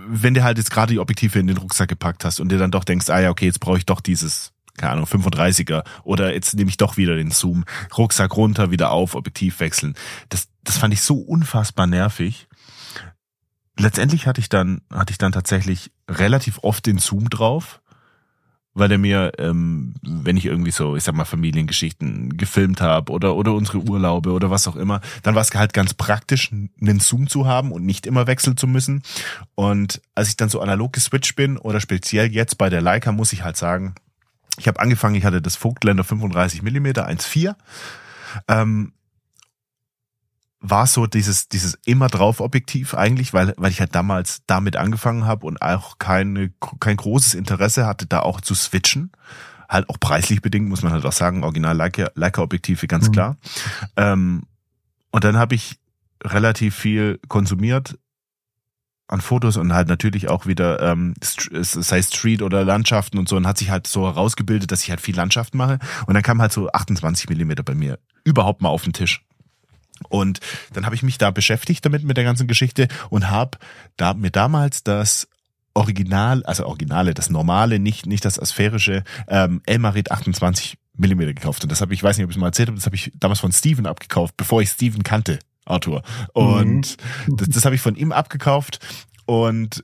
wenn 0.08 0.34
du 0.34 0.44
halt 0.44 0.58
jetzt 0.58 0.72
gerade 0.72 0.94
die 0.94 1.00
Objektive 1.00 1.40
in 1.40 1.48
den 1.48 1.58
Rucksack 1.58 1.90
gepackt 1.90 2.26
hast 2.26 2.40
und 2.40 2.52
dir 2.52 2.58
dann 2.58 2.72
doch 2.72 2.84
denkst, 2.84 3.10
ah 3.10 3.20
ja, 3.20 3.30
okay, 3.30 3.46
jetzt 3.46 3.60
brauche 3.60 3.78
ich 3.78 3.86
doch 3.86 4.02
dieses 4.02 4.54
keine 4.78 4.94
Ahnung, 4.94 5.06
35er 5.06 5.84
oder 6.04 6.34
jetzt 6.34 6.56
nehme 6.56 6.70
ich 6.70 6.78
doch 6.78 6.98
wieder 6.98 7.16
den 7.16 7.32
Zoom, 7.32 7.66
Rucksack 7.98 8.38
runter, 8.38 8.72
wieder 8.72 8.92
auf, 8.92 9.16
Objektiv 9.16 9.60
wechseln. 9.60 9.96
Das, 10.30 10.48
das 10.64 10.78
fand 10.78 10.94
ich 10.94 11.02
so 11.02 11.16
unfassbar 11.16 11.88
nervig. 11.88 12.48
Letztendlich 13.80 14.26
hatte 14.26 14.42
ich 14.42 14.50
dann, 14.50 14.82
hatte 14.92 15.12
ich 15.12 15.18
dann 15.18 15.32
tatsächlich 15.32 15.92
relativ 16.10 16.60
oft 16.64 16.86
den 16.86 16.98
Zoom 16.98 17.30
drauf, 17.30 17.82
weil 18.74 18.90
der 18.90 18.98
mir, 18.98 19.32
ähm, 19.40 19.96
wenn 20.04 20.38
ich 20.38 20.46
irgendwie 20.46 20.72
so, 20.72 20.96
ich 20.96 21.04
sag 21.04 21.16
mal, 21.16 21.26
Familiengeschichten 21.26 22.38
gefilmt 22.38 22.80
habe 22.80 23.12
oder, 23.12 23.36
oder 23.36 23.54
unsere 23.54 23.80
Urlaube 23.80 24.32
oder 24.32 24.52
was 24.52 24.68
auch 24.68 24.76
immer, 24.76 25.02
dann 25.24 25.36
war 25.36 25.42
es 25.42 25.54
halt 25.54 25.74
ganz 25.74 25.96
praktisch, 25.96 26.52
einen 26.52 27.00
Zoom 27.00 27.28
zu 27.28 27.48
haben 27.48 27.72
und 27.72 27.86
nicht 27.86 28.06
immer 28.06 28.28
wechseln 28.28 28.56
zu 28.56 28.68
müssen. 28.68 29.02
Und 29.56 30.02
als 30.14 30.30
ich 30.30 30.38
dann 30.38 30.50
so 30.50 30.62
analog 30.62 30.94
geswitcht 30.94 31.36
bin 31.36 31.58
oder 31.58 31.80
speziell 31.80 32.32
jetzt 32.32 32.58
bei 32.58 32.70
der 32.70 32.82
Leica, 32.82 33.12
muss 33.12 33.34
ich 33.34 33.44
halt 33.44 33.58
sagen, 33.58 33.96
ich 34.58 34.68
habe 34.68 34.80
angefangen, 34.80 35.16
ich 35.16 35.26
hatte 35.26 35.42
das 35.42 35.56
Vogtländer 35.56 36.04
35 36.04 36.62
mm 36.62 36.88
1.4. 36.88 37.56
Ähm, 38.48 38.94
war 40.60 40.88
so 40.88 41.06
dieses 41.06 41.50
dieses 41.50 41.78
immer 41.86 42.08
drauf 42.08 42.40
Objektiv 42.40 42.96
eigentlich, 42.96 43.34
weil 43.34 43.54
weil 43.58 43.72
ich 43.72 43.80
halt 43.80 43.94
damals 43.94 44.42
damit 44.48 44.76
angefangen 44.76 45.26
habe 45.26 45.46
und 45.46 45.62
auch 45.62 46.00
keine 46.00 46.52
kein 46.80 46.98
großes 46.98 47.36
Interesse 47.36 47.86
hatte 47.86 48.08
da 48.08 48.22
auch 48.22 48.42
zu 48.42 48.56
switchen, 48.56 49.12
halt 49.70 49.88
auch 49.90 50.00
preislich 50.00 50.42
bedingt 50.42 50.68
muss 50.68 50.82
man 50.82 50.92
halt 50.92 51.06
auch 51.06 51.12
sagen, 51.12 51.44
Original 51.44 51.76
Leica, 51.76 52.10
Leica 52.16 52.42
Objektive 52.42 52.88
ganz 52.88 53.08
mhm. 53.08 53.12
klar. 53.12 53.38
Ähm, 53.96 54.44
und 55.12 55.24
dann 55.24 55.38
habe 55.38 55.56
ich 55.56 55.80
relativ 56.24 56.76
viel 56.76 57.20
konsumiert, 57.28 57.98
an 59.08 59.22
Fotos 59.22 59.58
und 59.58 59.74
halt 59.74 59.88
natürlich 59.88 60.28
auch 60.28 60.46
wieder, 60.46 60.82
ähm, 60.82 61.14
sei 61.22 62.02
Street 62.02 62.42
oder 62.42 62.64
Landschaften 62.66 63.18
und 63.18 63.30
so 63.30 63.38
und 63.38 63.48
hat 63.48 63.58
sich 63.58 63.70
halt 63.70 63.88
so 63.88 64.06
herausgebildet, 64.06 64.72
dass 64.72 64.84
ich 64.84 64.90
halt 64.90 65.02
viel 65.02 65.16
Landschaft 65.16 65.56
mache 65.56 65.80
und 66.06 66.14
dann 66.14 66.24
kam 66.24 66.42
halt 66.42 66.52
so 66.52 66.70
28 66.70 67.30
Millimeter 67.30 67.64
bei 67.64 67.74
mir 67.74 68.00
überhaupt 68.24 68.62
mal 68.62 68.70
auf 68.70 68.84
den 68.84 68.94
Tisch. 68.94 69.24
Und 70.10 70.40
dann 70.74 70.86
habe 70.86 70.94
ich 70.94 71.04
mich 71.04 71.18
da 71.18 71.32
beschäftigt 71.32 71.84
damit 71.84 72.04
mit 72.04 72.18
der 72.18 72.24
ganzen 72.24 72.48
Geschichte 72.48 72.88
und 73.10 73.30
habe 73.32 73.58
da 73.96 74.14
mir 74.14 74.30
damals 74.30 74.84
das 74.84 75.28
Original, 75.74 76.44
also 76.44 76.66
Originale, 76.66 77.14
das 77.14 77.30
normale, 77.30 77.80
nicht 77.80 78.06
nicht 78.06 78.26
das 78.26 78.40
asphärische 78.40 79.04
ähm, 79.28 79.62
Elmarit 79.66 80.12
28 80.12 80.78
Millimeter 80.96 81.34
gekauft 81.34 81.64
und 81.64 81.72
das 81.72 81.82
habe 81.82 81.94
ich, 81.94 82.04
weiß 82.04 82.18
nicht, 82.18 82.26
ob 82.26 82.32
ich 82.32 82.36
es 82.36 82.40
mal 82.40 82.48
erzählt 82.48 82.70
habe, 82.70 82.78
das 82.78 82.86
habe 82.86 82.96
ich 82.96 83.12
damals 83.16 83.40
von 83.40 83.52
Steven 83.52 83.86
abgekauft, 83.86 84.36
bevor 84.38 84.62
ich 84.62 84.70
Steven 84.70 85.04
kannte. 85.04 85.40
Arthur. 85.68 86.04
Und 86.34 86.98
mhm. 87.28 87.38
das, 87.38 87.50
das 87.50 87.66
habe 87.66 87.76
ich 87.76 87.82
von 87.82 87.96
ihm 87.96 88.12
abgekauft 88.12 88.80
und 89.26 89.84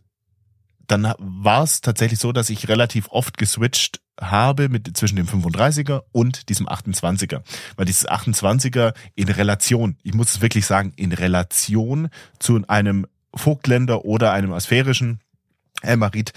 dann 0.88 1.14
war 1.18 1.64
es 1.64 1.82
tatsächlich 1.82 2.20
so, 2.20 2.32
dass 2.32 2.50
ich 2.50 2.68
relativ 2.68 3.08
oft 3.10 3.38
geswitcht 3.38 4.02
habe 4.20 4.70
mit 4.70 4.96
zwischen 4.96 5.16
dem 5.16 5.28
35er 5.28 6.04
und 6.12 6.50
diesem 6.50 6.68
28er, 6.68 7.42
weil 7.76 7.86
dieses 7.86 8.08
28er 8.08 8.94
in 9.16 9.30
Relation, 9.30 9.98
ich 10.04 10.14
muss 10.14 10.36
es 10.36 10.42
wirklich 10.42 10.66
sagen, 10.66 10.94
in 10.96 11.12
Relation 11.12 12.10
zu 12.40 12.62
einem 12.68 13.08
Vogtländer 13.34 14.06
oder 14.06 14.34
einem 14.34 14.54
asphärischen 14.54 15.20
Elmarit 15.82 16.34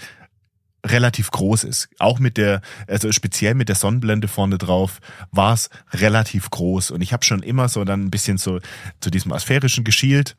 relativ 0.87 1.31
groß 1.31 1.63
ist. 1.63 1.89
Auch 1.99 2.19
mit 2.19 2.37
der, 2.37 2.61
also 2.87 3.11
speziell 3.11 3.53
mit 3.53 3.69
der 3.69 3.75
Sonnenblende 3.75 4.27
vorne 4.27 4.57
drauf, 4.57 4.99
war 5.31 5.53
es 5.53 5.69
relativ 5.91 6.49
groß. 6.49 6.91
Und 6.91 7.01
ich 7.01 7.13
habe 7.13 7.25
schon 7.25 7.43
immer 7.43 7.69
so 7.69 7.83
dann 7.83 8.05
ein 8.05 8.11
bisschen 8.11 8.37
so 8.37 8.59
zu 8.99 9.09
diesem 9.09 9.33
asphärischen 9.33 9.83
geschielt 9.83 10.37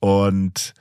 und 0.00 0.74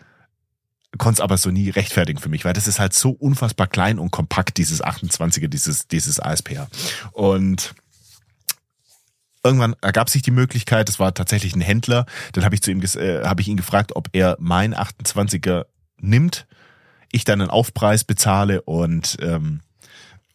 konnte 0.97 1.17
es 1.17 1.21
aber 1.21 1.38
so 1.38 1.51
nie 1.51 1.69
rechtfertigen 1.69 2.19
für 2.19 2.30
mich, 2.30 2.45
weil 2.45 2.53
das 2.53 2.67
ist 2.67 2.80
halt 2.80 2.93
so 2.93 3.12
unfassbar 3.12 3.67
klein 3.67 3.99
und 3.99 4.12
kompakt, 4.12 4.58
dieses 4.58 4.84
28er, 4.84 5.47
dieses, 5.47 5.88
dieses 5.88 6.19
ASPR. 6.19 6.69
Und 7.12 7.75
irgendwann 9.43 9.75
ergab 9.82 10.10
sich 10.10 10.21
die 10.21 10.32
Möglichkeit, 10.32 10.89
es 10.89 10.99
war 10.99 11.13
tatsächlich 11.13 11.56
ein 11.56 11.62
Händler, 11.62 12.06
dann 12.34 12.43
habe 12.43 12.56
ich 12.56 12.62
zu 12.62 12.71
ihm 12.71 12.82
äh, 12.82 13.23
habe 13.23 13.41
ich 13.41 13.47
ihn 13.47 13.58
gefragt, 13.58 13.95
ob 13.95 14.10
er 14.13 14.38
mein 14.39 14.73
28er 14.73 15.65
nimmt 15.99 16.47
ich 17.12 17.24
dann 17.24 17.41
einen 17.41 17.50
Aufpreis 17.50 18.04
bezahle 18.04 18.62
und 18.62 19.17
ähm, 19.22 19.62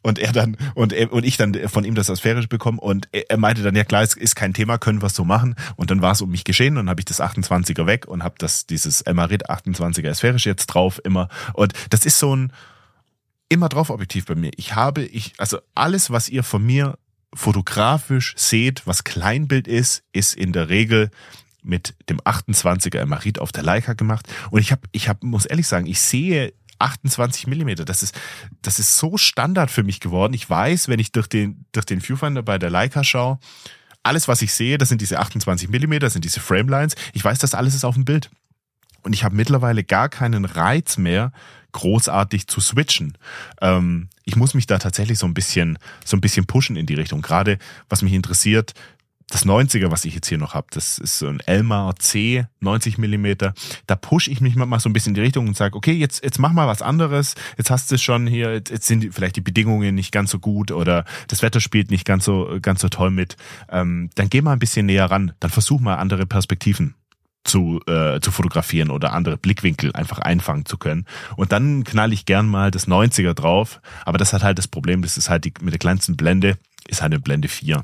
und 0.02 0.18
er 0.18 0.32
dann 0.32 0.56
und 0.74 0.92
er, 0.92 1.12
und 1.12 1.24
ich 1.24 1.36
dann 1.36 1.54
von 1.68 1.84
ihm 1.84 1.94
das 1.94 2.10
Asphärisch 2.10 2.48
bekomme. 2.48 2.80
Und 2.80 3.08
er, 3.12 3.30
er 3.30 3.38
meinte 3.38 3.62
dann 3.62 3.76
ja 3.76 3.84
klar 3.84 4.02
es 4.02 4.14
ist 4.14 4.34
kein 4.34 4.52
Thema 4.52 4.78
können 4.78 5.00
wir 5.00 5.08
so 5.08 5.24
machen. 5.24 5.54
Und 5.76 5.90
dann 5.90 6.02
war 6.02 6.12
es 6.12 6.20
um 6.20 6.30
mich 6.30 6.44
geschehen 6.44 6.76
und 6.76 6.88
habe 6.88 7.00
ich 7.00 7.04
das 7.04 7.20
28er 7.20 7.86
weg 7.86 8.06
und 8.06 8.22
habe 8.22 8.34
das 8.38 8.66
dieses 8.66 9.02
Emarit 9.02 9.48
28er 9.48 10.10
Asphärisch 10.10 10.46
jetzt 10.46 10.66
drauf 10.66 11.00
immer. 11.04 11.28
Und 11.54 11.72
das 11.90 12.04
ist 12.04 12.18
so 12.18 12.34
ein 12.34 12.52
immer 13.48 13.68
drauf 13.68 13.90
Objektiv 13.90 14.26
bei 14.26 14.34
mir. 14.34 14.50
Ich 14.56 14.74
habe 14.74 15.04
ich 15.04 15.34
also 15.38 15.58
alles 15.74 16.10
was 16.10 16.28
ihr 16.28 16.42
von 16.42 16.64
mir 16.64 16.98
fotografisch 17.34 18.34
seht 18.36 18.86
was 18.86 19.04
Kleinbild 19.04 19.66
ist 19.66 20.02
ist 20.12 20.34
in 20.34 20.52
der 20.52 20.68
Regel 20.68 21.10
mit 21.62 21.94
dem 22.08 22.20
28er 22.20 22.98
Emarit 22.98 23.38
auf 23.38 23.52
der 23.52 23.62
Leica 23.62 23.92
gemacht. 23.92 24.26
Und 24.50 24.60
ich 24.60 24.72
habe 24.72 24.82
ich 24.90 25.08
habe 25.08 25.24
muss 25.24 25.46
ehrlich 25.46 25.68
sagen 25.68 25.86
ich 25.86 26.00
sehe 26.00 26.52
28 26.82 27.46
Millimeter. 27.46 27.84
Das 27.84 28.02
ist, 28.02 28.18
das 28.62 28.78
ist 28.78 28.98
so 28.98 29.16
Standard 29.16 29.70
für 29.70 29.82
mich 29.82 30.00
geworden. 30.00 30.34
Ich 30.34 30.48
weiß, 30.48 30.88
wenn 30.88 30.98
ich 30.98 31.12
durch 31.12 31.28
den, 31.28 31.64
durch 31.72 31.86
den 31.86 32.00
Viewfinder 32.00 32.42
bei 32.42 32.58
der 32.58 32.70
Leica 32.70 33.04
schaue, 33.04 33.38
alles, 34.02 34.28
was 34.28 34.42
ich 34.42 34.52
sehe, 34.52 34.78
das 34.78 34.88
sind 34.88 35.00
diese 35.00 35.20
28 35.20 35.68
Millimeter, 35.68 36.06
das 36.06 36.12
sind 36.14 36.24
diese 36.24 36.40
Framelines. 36.40 36.94
Ich 37.12 37.24
weiß, 37.24 37.38
das 37.38 37.54
alles 37.54 37.74
ist 37.74 37.84
auf 37.84 37.94
dem 37.94 38.04
Bild. 38.04 38.30
Und 39.02 39.12
ich 39.12 39.24
habe 39.24 39.34
mittlerweile 39.34 39.84
gar 39.84 40.08
keinen 40.08 40.44
Reiz 40.44 40.96
mehr, 40.96 41.32
großartig 41.72 42.46
zu 42.46 42.60
switchen. 42.60 43.16
Ähm, 43.60 44.08
ich 44.24 44.36
muss 44.36 44.54
mich 44.54 44.66
da 44.66 44.78
tatsächlich 44.78 45.18
so 45.18 45.26
ein 45.26 45.34
bisschen, 45.34 45.78
so 46.04 46.16
ein 46.16 46.20
bisschen 46.20 46.46
pushen 46.46 46.76
in 46.76 46.86
die 46.86 46.94
Richtung. 46.94 47.22
Gerade 47.22 47.58
was 47.88 48.02
mich 48.02 48.12
interessiert, 48.12 48.74
das 49.32 49.46
90er, 49.46 49.90
was 49.90 50.04
ich 50.04 50.14
jetzt 50.14 50.28
hier 50.28 50.36
noch 50.36 50.54
habe, 50.54 50.66
das 50.70 50.98
ist 50.98 51.18
so 51.18 51.26
ein 51.26 51.40
Elmar 51.40 51.96
C, 51.96 52.44
90 52.60 52.98
Millimeter. 52.98 53.54
Da 53.86 53.96
pushe 53.96 54.30
ich 54.30 54.40
mich 54.42 54.56
mal 54.56 54.78
so 54.78 54.88
ein 54.88 54.92
bisschen 54.92 55.10
in 55.10 55.14
die 55.14 55.20
Richtung 55.22 55.48
und 55.48 55.56
sage, 55.56 55.74
okay, 55.74 55.92
jetzt, 55.92 56.22
jetzt 56.22 56.38
mach 56.38 56.52
mal 56.52 56.66
was 56.66 56.82
anderes. 56.82 57.34
Jetzt 57.56 57.70
hast 57.70 57.90
du 57.90 57.94
es 57.94 58.02
schon 58.02 58.26
hier, 58.26 58.52
jetzt, 58.52 58.70
jetzt 58.70 58.86
sind 58.86 59.12
vielleicht 59.12 59.36
die 59.36 59.40
Bedingungen 59.40 59.94
nicht 59.94 60.12
ganz 60.12 60.30
so 60.30 60.38
gut 60.38 60.70
oder 60.70 61.06
das 61.28 61.40
Wetter 61.40 61.60
spielt 61.60 61.90
nicht 61.90 62.04
ganz 62.04 62.26
so, 62.26 62.58
ganz 62.60 62.82
so 62.82 62.90
toll 62.90 63.10
mit. 63.10 63.36
Ähm, 63.70 64.10
dann 64.16 64.28
geh 64.28 64.42
mal 64.42 64.52
ein 64.52 64.58
bisschen 64.58 64.86
näher 64.86 65.10
ran. 65.10 65.32
Dann 65.40 65.50
versuch 65.50 65.80
mal 65.80 65.94
andere 65.94 66.26
Perspektiven 66.26 66.94
zu, 67.44 67.80
äh, 67.86 68.20
zu 68.20 68.30
fotografieren 68.30 68.90
oder 68.90 69.14
andere 69.14 69.38
Blickwinkel 69.38 69.92
einfach 69.94 70.18
einfangen 70.18 70.66
zu 70.66 70.76
können. 70.76 71.06
Und 71.36 71.52
dann 71.52 71.84
knall 71.84 72.12
ich 72.12 72.26
gern 72.26 72.46
mal 72.46 72.70
das 72.70 72.86
90er 72.86 73.32
drauf. 73.32 73.80
Aber 74.04 74.18
das 74.18 74.34
hat 74.34 74.42
halt 74.42 74.58
das 74.58 74.68
Problem, 74.68 75.00
das 75.00 75.16
ist 75.16 75.30
halt 75.30 75.46
die, 75.46 75.54
mit 75.62 75.72
der 75.72 75.78
kleinsten 75.78 76.16
Blende, 76.16 76.58
ist 76.86 77.00
halt 77.00 77.12
eine 77.12 77.20
Blende 77.20 77.48
4. 77.48 77.82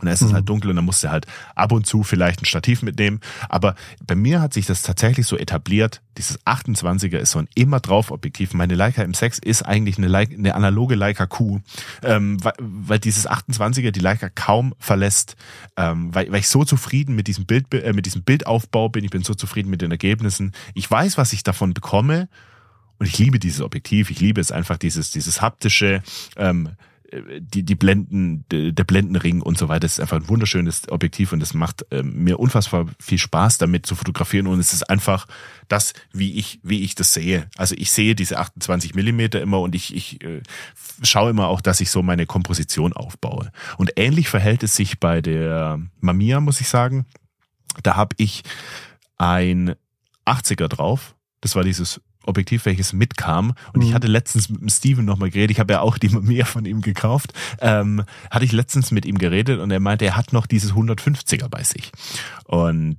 Und 0.00 0.06
dann 0.06 0.14
ist 0.14 0.22
es 0.22 0.26
halt 0.26 0.32
mhm. 0.32 0.36
halt 0.36 0.48
dunkel 0.48 0.70
und 0.70 0.76
dann 0.76 0.84
musst 0.84 1.04
du 1.04 1.10
halt 1.10 1.26
ab 1.54 1.72
und 1.72 1.86
zu 1.86 2.02
vielleicht 2.02 2.42
ein 2.42 2.46
Stativ 2.46 2.82
mitnehmen. 2.82 3.20
Aber 3.48 3.74
bei 4.04 4.14
mir 4.14 4.40
hat 4.40 4.54
sich 4.54 4.66
das 4.66 4.82
tatsächlich 4.82 5.26
so 5.26 5.36
etabliert. 5.36 6.00
Dieses 6.16 6.40
28er 6.46 7.18
ist 7.18 7.32
so 7.32 7.38
ein 7.38 7.48
immer 7.54 7.80
drauf 7.80 8.10
Objektiv. 8.10 8.54
Meine 8.54 8.74
Leica 8.74 9.02
M6 9.02 9.44
ist 9.44 9.62
eigentlich 9.62 9.98
eine, 9.98 10.08
Leica, 10.08 10.34
eine 10.34 10.54
analoge 10.54 10.94
Leica 10.94 11.26
Q, 11.26 11.60
ähm, 12.02 12.42
weil, 12.42 12.54
weil 12.58 12.98
dieses 12.98 13.28
28er 13.28 13.90
die 13.90 14.00
Leica 14.00 14.28
kaum 14.28 14.74
verlässt, 14.78 15.36
ähm, 15.76 16.14
weil, 16.14 16.30
weil 16.32 16.40
ich 16.40 16.48
so 16.48 16.64
zufrieden 16.64 17.14
mit 17.14 17.26
diesem 17.26 17.46
Bild, 17.46 17.72
äh, 17.74 17.92
mit 17.92 18.06
diesem 18.06 18.22
Bildaufbau 18.22 18.88
bin. 18.88 19.04
Ich 19.04 19.10
bin 19.10 19.22
so 19.22 19.34
zufrieden 19.34 19.70
mit 19.70 19.82
den 19.82 19.90
Ergebnissen. 19.90 20.52
Ich 20.74 20.90
weiß, 20.90 21.18
was 21.18 21.32
ich 21.32 21.42
davon 21.42 21.74
bekomme. 21.74 22.28
Und 22.98 23.06
ich 23.06 23.18
liebe 23.18 23.38
dieses 23.38 23.62
Objektiv. 23.62 24.10
Ich 24.10 24.20
liebe 24.20 24.40
es 24.42 24.52
einfach, 24.52 24.76
dieses, 24.76 25.10
dieses 25.10 25.40
haptische, 25.40 26.02
ähm, 26.36 26.70
die, 27.40 27.64
die 27.64 27.74
Blenden, 27.74 28.44
der 28.50 28.84
Blendenring 28.84 29.42
und 29.42 29.58
so 29.58 29.68
weiter. 29.68 29.80
Das 29.80 29.92
ist 29.92 30.00
einfach 30.00 30.16
ein 30.16 30.28
wunderschönes 30.28 30.88
Objektiv 30.90 31.32
und 31.32 31.42
es 31.42 31.54
macht 31.54 31.84
äh, 31.90 32.02
mir 32.02 32.38
unfassbar 32.38 32.86
viel 33.00 33.18
Spaß 33.18 33.58
damit 33.58 33.86
zu 33.86 33.94
fotografieren 33.94 34.46
und 34.46 34.60
es 34.60 34.72
ist 34.72 34.88
einfach 34.88 35.26
das, 35.68 35.92
wie 36.12 36.34
ich, 36.34 36.60
wie 36.62 36.82
ich 36.82 36.94
das 36.94 37.12
sehe. 37.12 37.48
Also 37.56 37.74
ich 37.76 37.90
sehe 37.90 38.14
diese 38.14 38.38
28 38.38 38.94
Millimeter 38.94 39.40
immer 39.40 39.60
und 39.60 39.74
ich, 39.74 39.94
ich 39.94 40.22
äh, 40.22 40.42
schaue 41.02 41.30
immer 41.30 41.48
auch, 41.48 41.60
dass 41.60 41.80
ich 41.80 41.90
so 41.90 42.02
meine 42.02 42.26
Komposition 42.26 42.92
aufbaue. 42.92 43.50
Und 43.76 43.92
ähnlich 43.96 44.28
verhält 44.28 44.62
es 44.62 44.76
sich 44.76 45.00
bei 45.00 45.20
der 45.20 45.80
Mamiya, 46.00 46.40
muss 46.40 46.60
ich 46.60 46.68
sagen. 46.68 47.06
Da 47.82 47.96
habe 47.96 48.14
ich 48.18 48.42
ein 49.16 49.74
80er 50.26 50.68
drauf. 50.68 51.14
Das 51.40 51.56
war 51.56 51.64
dieses 51.64 52.00
Objektiv, 52.26 52.66
welches 52.66 52.92
mitkam. 52.92 53.54
Und 53.72 53.82
mhm. 53.82 53.88
ich 53.88 53.94
hatte 53.94 54.06
letztens 54.06 54.48
mit 54.48 54.60
dem 54.60 54.68
Steven 54.68 55.04
nochmal 55.04 55.30
geredet. 55.30 55.52
Ich 55.52 55.60
habe 55.60 55.72
ja 55.72 55.80
auch 55.80 55.98
die 55.98 56.08
mehr 56.20 56.46
von 56.46 56.64
ihm 56.64 56.80
gekauft. 56.80 57.32
Ähm, 57.60 58.04
hatte 58.30 58.44
ich 58.44 58.52
letztens 58.52 58.90
mit 58.90 59.04
ihm 59.04 59.18
geredet 59.18 59.60
und 59.60 59.70
er 59.70 59.80
meinte, 59.80 60.04
er 60.04 60.16
hat 60.16 60.32
noch 60.32 60.46
dieses 60.46 60.72
150er 60.72 61.48
bei 61.48 61.62
sich. 61.62 61.92
Und 62.44 62.98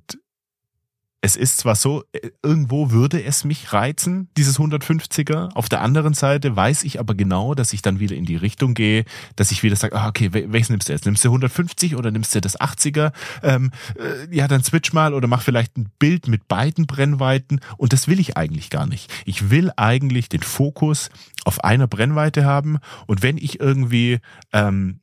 es 1.23 1.35
ist 1.35 1.57
zwar 1.57 1.75
so, 1.75 2.03
äh, 2.13 2.31
irgendwo 2.41 2.89
würde 2.89 3.23
es 3.23 3.43
mich 3.43 3.73
reizen, 3.73 4.29
dieses 4.37 4.57
150er. 4.59 5.53
Auf 5.53 5.69
der 5.69 5.81
anderen 5.81 6.15
Seite 6.15 6.55
weiß 6.55 6.83
ich 6.83 6.99
aber 6.99 7.13
genau, 7.13 7.53
dass 7.53 7.73
ich 7.73 7.83
dann 7.83 7.99
wieder 7.99 8.15
in 8.15 8.25
die 8.25 8.35
Richtung 8.35 8.73
gehe, 8.73 9.05
dass 9.35 9.51
ich 9.51 9.61
wieder 9.61 9.75
sage, 9.75 9.95
ah, 9.95 10.07
okay, 10.07 10.33
welches 10.33 10.69
nimmst 10.69 10.89
du 10.89 10.93
jetzt? 10.93 11.05
Nimmst 11.05 11.23
du 11.23 11.29
150 11.29 11.95
oder 11.95 12.09
nimmst 12.09 12.33
du 12.33 12.41
das 12.41 12.59
80er? 12.59 13.13
Ähm, 13.43 13.71
äh, 13.97 14.35
ja, 14.35 14.47
dann 14.47 14.63
switch 14.63 14.93
mal 14.93 15.13
oder 15.13 15.27
mach 15.27 15.43
vielleicht 15.43 15.77
ein 15.77 15.91
Bild 15.99 16.27
mit 16.27 16.47
beiden 16.47 16.87
Brennweiten. 16.87 17.61
Und 17.77 17.93
das 17.93 18.07
will 18.07 18.19
ich 18.19 18.35
eigentlich 18.35 18.71
gar 18.71 18.87
nicht. 18.87 19.11
Ich 19.25 19.51
will 19.51 19.71
eigentlich 19.77 20.27
den 20.27 20.41
Fokus 20.41 21.11
auf 21.45 21.63
einer 21.63 21.87
Brennweite 21.87 22.45
haben. 22.45 22.79
Und 23.05 23.21
wenn 23.21 23.37
ich 23.37 23.59
irgendwie 23.59 24.19
ähm, 24.53 24.99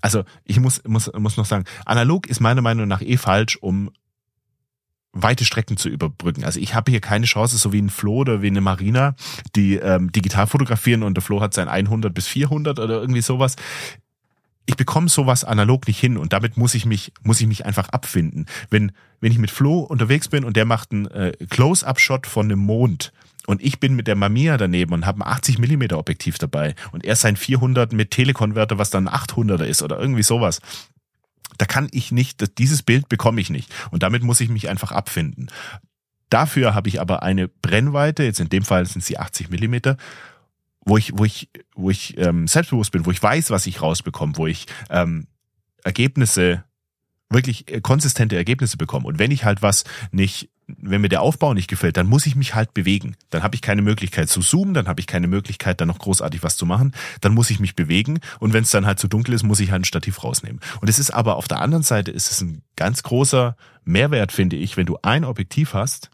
also 0.00 0.24
ich 0.44 0.60
muss, 0.60 0.82
muss, 0.86 1.10
muss 1.16 1.38
noch 1.38 1.46
sagen, 1.46 1.64
analog 1.86 2.26
ist 2.26 2.40
meiner 2.40 2.60
Meinung 2.60 2.86
nach 2.86 3.00
eh 3.00 3.16
falsch, 3.16 3.56
um 3.56 3.90
weite 5.24 5.44
Strecken 5.44 5.76
zu 5.76 5.88
überbrücken. 5.88 6.44
Also 6.44 6.60
ich 6.60 6.74
habe 6.74 6.92
hier 6.92 7.00
keine 7.00 7.26
Chance, 7.26 7.56
so 7.56 7.72
wie 7.72 7.82
ein 7.82 7.90
Flo 7.90 8.18
oder 8.18 8.42
wie 8.42 8.46
eine 8.46 8.60
Marina, 8.60 9.16
die 9.56 9.74
ähm, 9.76 10.12
digital 10.12 10.46
fotografieren 10.46 11.02
und 11.02 11.14
der 11.14 11.22
Flo 11.22 11.40
hat 11.40 11.54
sein 11.54 11.68
100 11.68 12.14
bis 12.14 12.28
400 12.28 12.78
oder 12.78 13.00
irgendwie 13.00 13.22
sowas. 13.22 13.56
Ich 14.66 14.76
bekomme 14.76 15.08
sowas 15.08 15.44
analog 15.44 15.88
nicht 15.88 15.98
hin 15.98 16.16
und 16.16 16.32
damit 16.32 16.56
muss 16.56 16.74
ich 16.74 16.86
mich 16.86 17.12
muss 17.22 17.40
ich 17.40 17.46
mich 17.46 17.66
einfach 17.66 17.88
abfinden. 17.88 18.46
Wenn 18.70 18.92
wenn 19.20 19.32
ich 19.32 19.38
mit 19.38 19.50
Flo 19.50 19.80
unterwegs 19.80 20.28
bin 20.28 20.44
und 20.44 20.56
der 20.56 20.66
macht 20.66 20.92
einen 20.92 21.06
äh, 21.06 21.32
Close-up-Shot 21.50 22.26
von 22.26 22.46
einem 22.46 22.60
Mond 22.60 23.12
und 23.46 23.62
ich 23.62 23.80
bin 23.80 23.94
mit 23.94 24.06
der 24.06 24.16
Mamiya 24.16 24.56
daneben 24.56 24.92
und 24.92 25.06
habe 25.06 25.20
ein 25.20 25.28
80 25.28 25.58
Millimeter 25.58 25.98
Objektiv 25.98 26.38
dabei 26.38 26.74
und 26.92 27.04
er 27.04 27.16
sein 27.16 27.36
400 27.36 27.92
mit 27.92 28.10
Telekonverter, 28.10 28.78
was 28.78 28.90
dann 28.90 29.08
800er 29.08 29.64
ist 29.64 29.82
oder 29.82 29.98
irgendwie 29.98 30.22
sowas 30.22 30.60
da 31.58 31.66
kann 31.66 31.88
ich 31.92 32.12
nicht, 32.12 32.58
dieses 32.58 32.82
Bild 32.82 33.08
bekomme 33.08 33.40
ich 33.40 33.50
nicht. 33.50 33.72
Und 33.90 34.02
damit 34.02 34.22
muss 34.22 34.40
ich 34.40 34.48
mich 34.48 34.68
einfach 34.68 34.92
abfinden. 34.92 35.50
Dafür 36.30 36.74
habe 36.74 36.88
ich 36.88 37.00
aber 37.00 37.22
eine 37.22 37.48
Brennweite, 37.48 38.24
jetzt 38.24 38.40
in 38.40 38.48
dem 38.48 38.64
Fall 38.64 38.86
sind 38.86 39.04
sie 39.04 39.18
80 39.18 39.50
Millimeter, 39.50 39.96
wo 40.84 40.96
ich, 40.96 41.16
wo 41.16 41.24
ich, 41.24 41.50
wo 41.74 41.90
ich 41.90 42.18
ähm, 42.18 42.46
selbstbewusst 42.46 42.92
bin, 42.92 43.06
wo 43.06 43.10
ich 43.10 43.22
weiß, 43.22 43.50
was 43.50 43.66
ich 43.66 43.80
rausbekomme, 43.80 44.36
wo 44.36 44.46
ich 44.46 44.66
ähm, 44.90 45.26
Ergebnisse 45.82 46.64
wirklich 47.30 47.70
äh, 47.70 47.80
konsistente 47.80 48.36
Ergebnisse 48.36 48.76
bekomme. 48.76 49.06
Und 49.06 49.18
wenn 49.18 49.30
ich 49.30 49.44
halt 49.44 49.62
was 49.62 49.84
nicht 50.12 50.50
wenn 50.66 51.00
mir 51.00 51.08
der 51.08 51.22
Aufbau 51.22 51.54
nicht 51.54 51.68
gefällt, 51.68 51.96
dann 51.96 52.06
muss 52.06 52.26
ich 52.26 52.36
mich 52.36 52.54
halt 52.54 52.72
bewegen. 52.74 53.16
Dann 53.30 53.42
habe 53.42 53.54
ich 53.54 53.62
keine 53.62 53.82
Möglichkeit 53.82 54.28
zu 54.28 54.40
zoomen, 54.40 54.74
dann 54.74 54.88
habe 54.88 55.00
ich 55.00 55.06
keine 55.06 55.26
Möglichkeit, 55.26 55.80
da 55.80 55.86
noch 55.86 55.98
großartig 55.98 56.42
was 56.42 56.56
zu 56.56 56.66
machen. 56.66 56.94
Dann 57.20 57.34
muss 57.34 57.50
ich 57.50 57.60
mich 57.60 57.74
bewegen 57.74 58.20
und 58.40 58.52
wenn 58.52 58.64
es 58.64 58.70
dann 58.70 58.86
halt 58.86 58.98
zu 58.98 59.08
dunkel 59.08 59.34
ist, 59.34 59.42
muss 59.42 59.60
ich 59.60 59.70
halt 59.70 59.82
ein 59.82 59.84
Stativ 59.84 60.22
rausnehmen. 60.24 60.60
Und 60.80 60.88
es 60.88 60.98
ist 60.98 61.10
aber 61.10 61.36
auf 61.36 61.48
der 61.48 61.60
anderen 61.60 61.82
Seite 61.82 62.10
ist 62.10 62.30
es 62.30 62.40
ein 62.40 62.62
ganz 62.76 63.02
großer 63.02 63.56
Mehrwert, 63.84 64.32
finde 64.32 64.56
ich, 64.56 64.76
wenn 64.76 64.86
du 64.86 64.98
ein 65.02 65.24
Objektiv 65.24 65.74
hast, 65.74 66.10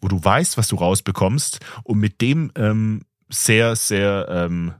wo 0.00 0.08
du 0.08 0.22
weißt, 0.22 0.56
was 0.56 0.68
du 0.68 0.76
rausbekommst 0.76 1.60
und 1.82 1.98
mit 1.98 2.20
dem 2.20 2.52
ähm, 2.56 3.02
sehr, 3.28 3.76
sehr 3.76 4.26
ähm, 4.30 4.74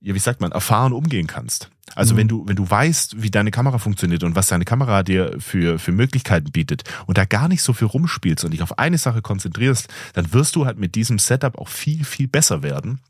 ja, 0.00 0.14
wie 0.14 0.20
sagt 0.20 0.40
man, 0.40 0.52
erfahren 0.52 0.92
umgehen 0.92 1.26
kannst. 1.26 1.70
Also 1.94 2.14
mhm. 2.14 2.18
wenn 2.18 2.28
du, 2.28 2.46
wenn 2.46 2.56
du 2.56 2.70
weißt, 2.70 3.22
wie 3.22 3.30
deine 3.30 3.50
Kamera 3.50 3.78
funktioniert 3.78 4.22
und 4.22 4.36
was 4.36 4.46
deine 4.46 4.64
Kamera 4.64 5.02
dir 5.02 5.36
für, 5.38 5.78
für 5.78 5.92
Möglichkeiten 5.92 6.52
bietet 6.52 6.84
und 7.06 7.18
da 7.18 7.24
gar 7.24 7.48
nicht 7.48 7.62
so 7.62 7.72
viel 7.72 7.88
rumspielst 7.88 8.44
und 8.44 8.52
dich 8.52 8.62
auf 8.62 8.78
eine 8.78 8.98
Sache 8.98 9.22
konzentrierst, 9.22 9.88
dann 10.14 10.32
wirst 10.32 10.56
du 10.56 10.66
halt 10.66 10.78
mit 10.78 10.94
diesem 10.94 11.18
Setup 11.18 11.58
auch 11.58 11.68
viel, 11.68 12.04
viel 12.04 12.28
besser 12.28 12.62
werden, 12.62 13.00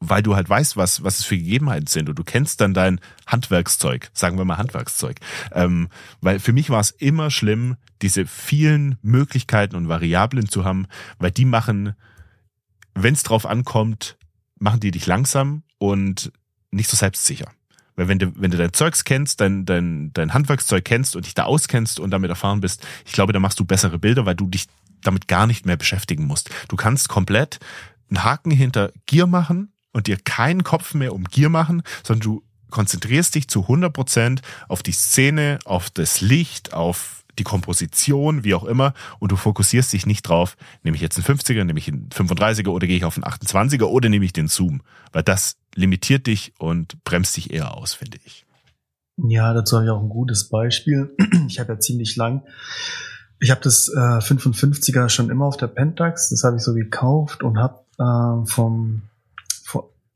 weil 0.00 0.22
du 0.22 0.36
halt 0.36 0.48
weißt, 0.48 0.76
was, 0.76 1.02
was 1.02 1.18
es 1.18 1.24
für 1.24 1.36
Gegebenheiten 1.36 1.88
sind 1.88 2.08
und 2.08 2.18
du 2.18 2.24
kennst 2.24 2.60
dann 2.60 2.72
dein 2.72 3.00
Handwerkszeug, 3.26 4.10
sagen 4.14 4.38
wir 4.38 4.44
mal 4.44 4.58
Handwerkszeug. 4.58 5.18
Ähm, 5.52 5.88
weil 6.20 6.38
für 6.38 6.52
mich 6.52 6.70
war 6.70 6.80
es 6.80 6.92
immer 6.92 7.30
schlimm, 7.30 7.76
diese 8.00 8.26
vielen 8.26 8.96
Möglichkeiten 9.02 9.76
und 9.76 9.88
Variablen 9.88 10.48
zu 10.48 10.64
haben, 10.64 10.86
weil 11.18 11.32
die 11.32 11.44
machen, 11.44 11.94
wenn 12.94 13.14
es 13.14 13.24
drauf 13.24 13.44
ankommt, 13.44 14.16
machen 14.58 14.80
die 14.80 14.92
dich 14.92 15.06
langsam 15.06 15.62
und 15.78 16.32
nicht 16.70 16.90
so 16.90 16.96
selbstsicher. 16.96 17.50
Weil 17.96 18.06
wenn 18.06 18.18
du, 18.18 18.32
wenn 18.36 18.50
du 18.50 18.56
dein 18.56 18.72
Zeugs 18.72 19.04
kennst, 19.04 19.40
dein, 19.40 19.64
dein, 19.64 20.12
dein 20.12 20.32
Handwerkszeug 20.32 20.84
kennst 20.84 21.16
und 21.16 21.26
dich 21.26 21.34
da 21.34 21.44
auskennst 21.44 21.98
und 21.98 22.10
damit 22.10 22.30
erfahren 22.30 22.60
bist, 22.60 22.86
ich 23.04 23.12
glaube, 23.12 23.32
da 23.32 23.40
machst 23.40 23.58
du 23.58 23.64
bessere 23.64 23.98
Bilder, 23.98 24.24
weil 24.24 24.36
du 24.36 24.46
dich 24.46 24.66
damit 25.02 25.26
gar 25.26 25.46
nicht 25.46 25.66
mehr 25.66 25.76
beschäftigen 25.76 26.24
musst. 26.24 26.50
Du 26.68 26.76
kannst 26.76 27.08
komplett 27.08 27.58
einen 28.08 28.22
Haken 28.22 28.50
hinter 28.50 28.92
Gier 29.06 29.26
machen 29.26 29.72
und 29.92 30.06
dir 30.06 30.16
keinen 30.16 30.62
Kopf 30.62 30.94
mehr 30.94 31.12
um 31.12 31.24
Gier 31.24 31.48
machen, 31.48 31.82
sondern 32.04 32.20
du 32.20 32.42
konzentrierst 32.70 33.34
dich 33.34 33.48
zu 33.48 33.62
100 33.62 33.92
Prozent 33.92 34.42
auf 34.68 34.82
die 34.82 34.92
Szene, 34.92 35.58
auf 35.64 35.90
das 35.90 36.20
Licht, 36.20 36.74
auf 36.74 37.24
die 37.38 37.44
Komposition, 37.44 38.44
wie 38.44 38.54
auch 38.54 38.64
immer, 38.64 38.94
und 39.18 39.32
du 39.32 39.36
fokussierst 39.36 39.92
dich 39.92 40.06
nicht 40.06 40.22
drauf, 40.22 40.56
nehme 40.82 40.96
ich 40.96 41.02
jetzt 41.02 41.16
einen 41.16 41.38
50er, 41.38 41.64
nehme 41.64 41.78
ich 41.78 41.88
einen 41.88 42.08
35er 42.08 42.68
oder 42.68 42.86
gehe 42.86 42.96
ich 42.96 43.04
auf 43.04 43.16
einen 43.16 43.24
28er 43.24 43.84
oder 43.84 44.08
nehme 44.08 44.24
ich 44.24 44.32
den 44.32 44.48
Zoom, 44.48 44.82
weil 45.12 45.22
das 45.22 45.56
limitiert 45.74 46.26
dich 46.26 46.52
und 46.58 47.02
bremst 47.04 47.36
dich 47.36 47.52
eher 47.52 47.76
aus, 47.76 47.94
finde 47.94 48.18
ich. 48.24 48.44
Ja, 49.16 49.52
dazu 49.52 49.76
habe 49.76 49.86
ich 49.86 49.90
auch 49.90 50.02
ein 50.02 50.08
gutes 50.08 50.48
Beispiel. 50.48 51.14
Ich 51.48 51.58
habe 51.58 51.72
ja 51.72 51.80
ziemlich 51.80 52.14
lang, 52.16 52.42
ich 53.40 53.50
habe 53.50 53.60
das 53.62 53.88
äh, 53.88 54.18
55er 54.18 55.08
schon 55.08 55.30
immer 55.30 55.46
auf 55.46 55.56
der 55.56 55.66
Pentax, 55.66 56.30
das 56.30 56.44
habe 56.44 56.56
ich 56.56 56.62
so 56.62 56.74
gekauft 56.74 57.42
und 57.42 57.58
habe 57.58 57.84
äh, 57.98 58.46
vom 58.46 59.02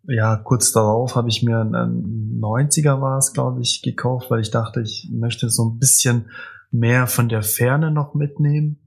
ja, 0.05 0.37
kurz 0.37 0.73
darauf 0.73 1.15
habe 1.15 1.29
ich 1.29 1.43
mir 1.43 1.61
einen 1.61 2.41
90er 2.41 3.01
war 3.01 3.19
es, 3.19 3.33
glaube 3.33 3.61
ich, 3.61 3.83
gekauft, 3.83 4.31
weil 4.31 4.41
ich 4.41 4.51
dachte, 4.51 4.81
ich 4.81 5.09
möchte 5.13 5.49
so 5.49 5.65
ein 5.65 5.79
bisschen 5.79 6.27
mehr 6.73 7.07
von 7.07 7.29
der 7.29 7.43
Ferne 7.43 7.91
noch 7.91 8.15
mitnehmen. 8.15 8.79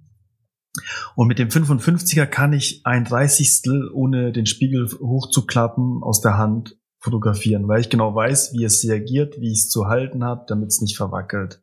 Und 1.16 1.28
mit 1.28 1.40
dem 1.40 1.50
55er 1.50 2.26
kann 2.26 2.52
ich 2.52 2.82
ein 2.84 3.06
Dreißigstel, 3.06 3.90
ohne 3.94 4.32
den 4.34 4.46
Spiegel 4.46 4.90
hochzuklappen, 5.00 6.04
aus 6.04 6.20
der 6.20 6.38
Hand 6.38 6.78
fotografieren, 7.00 7.68
weil 7.68 7.82
ich 7.82 7.90
genau 7.90 8.14
weiß, 8.14 8.54
wie 8.54 8.64
es 8.64 8.84
reagiert, 8.84 9.40
wie 9.40 9.52
ich 9.52 9.60
es 9.60 9.70
zu 9.70 9.86
halten 9.86 10.24
habe, 10.24 10.46
damit 10.48 10.70
es 10.70 10.82
nicht 10.82 10.98
verwackelt. 10.98 11.62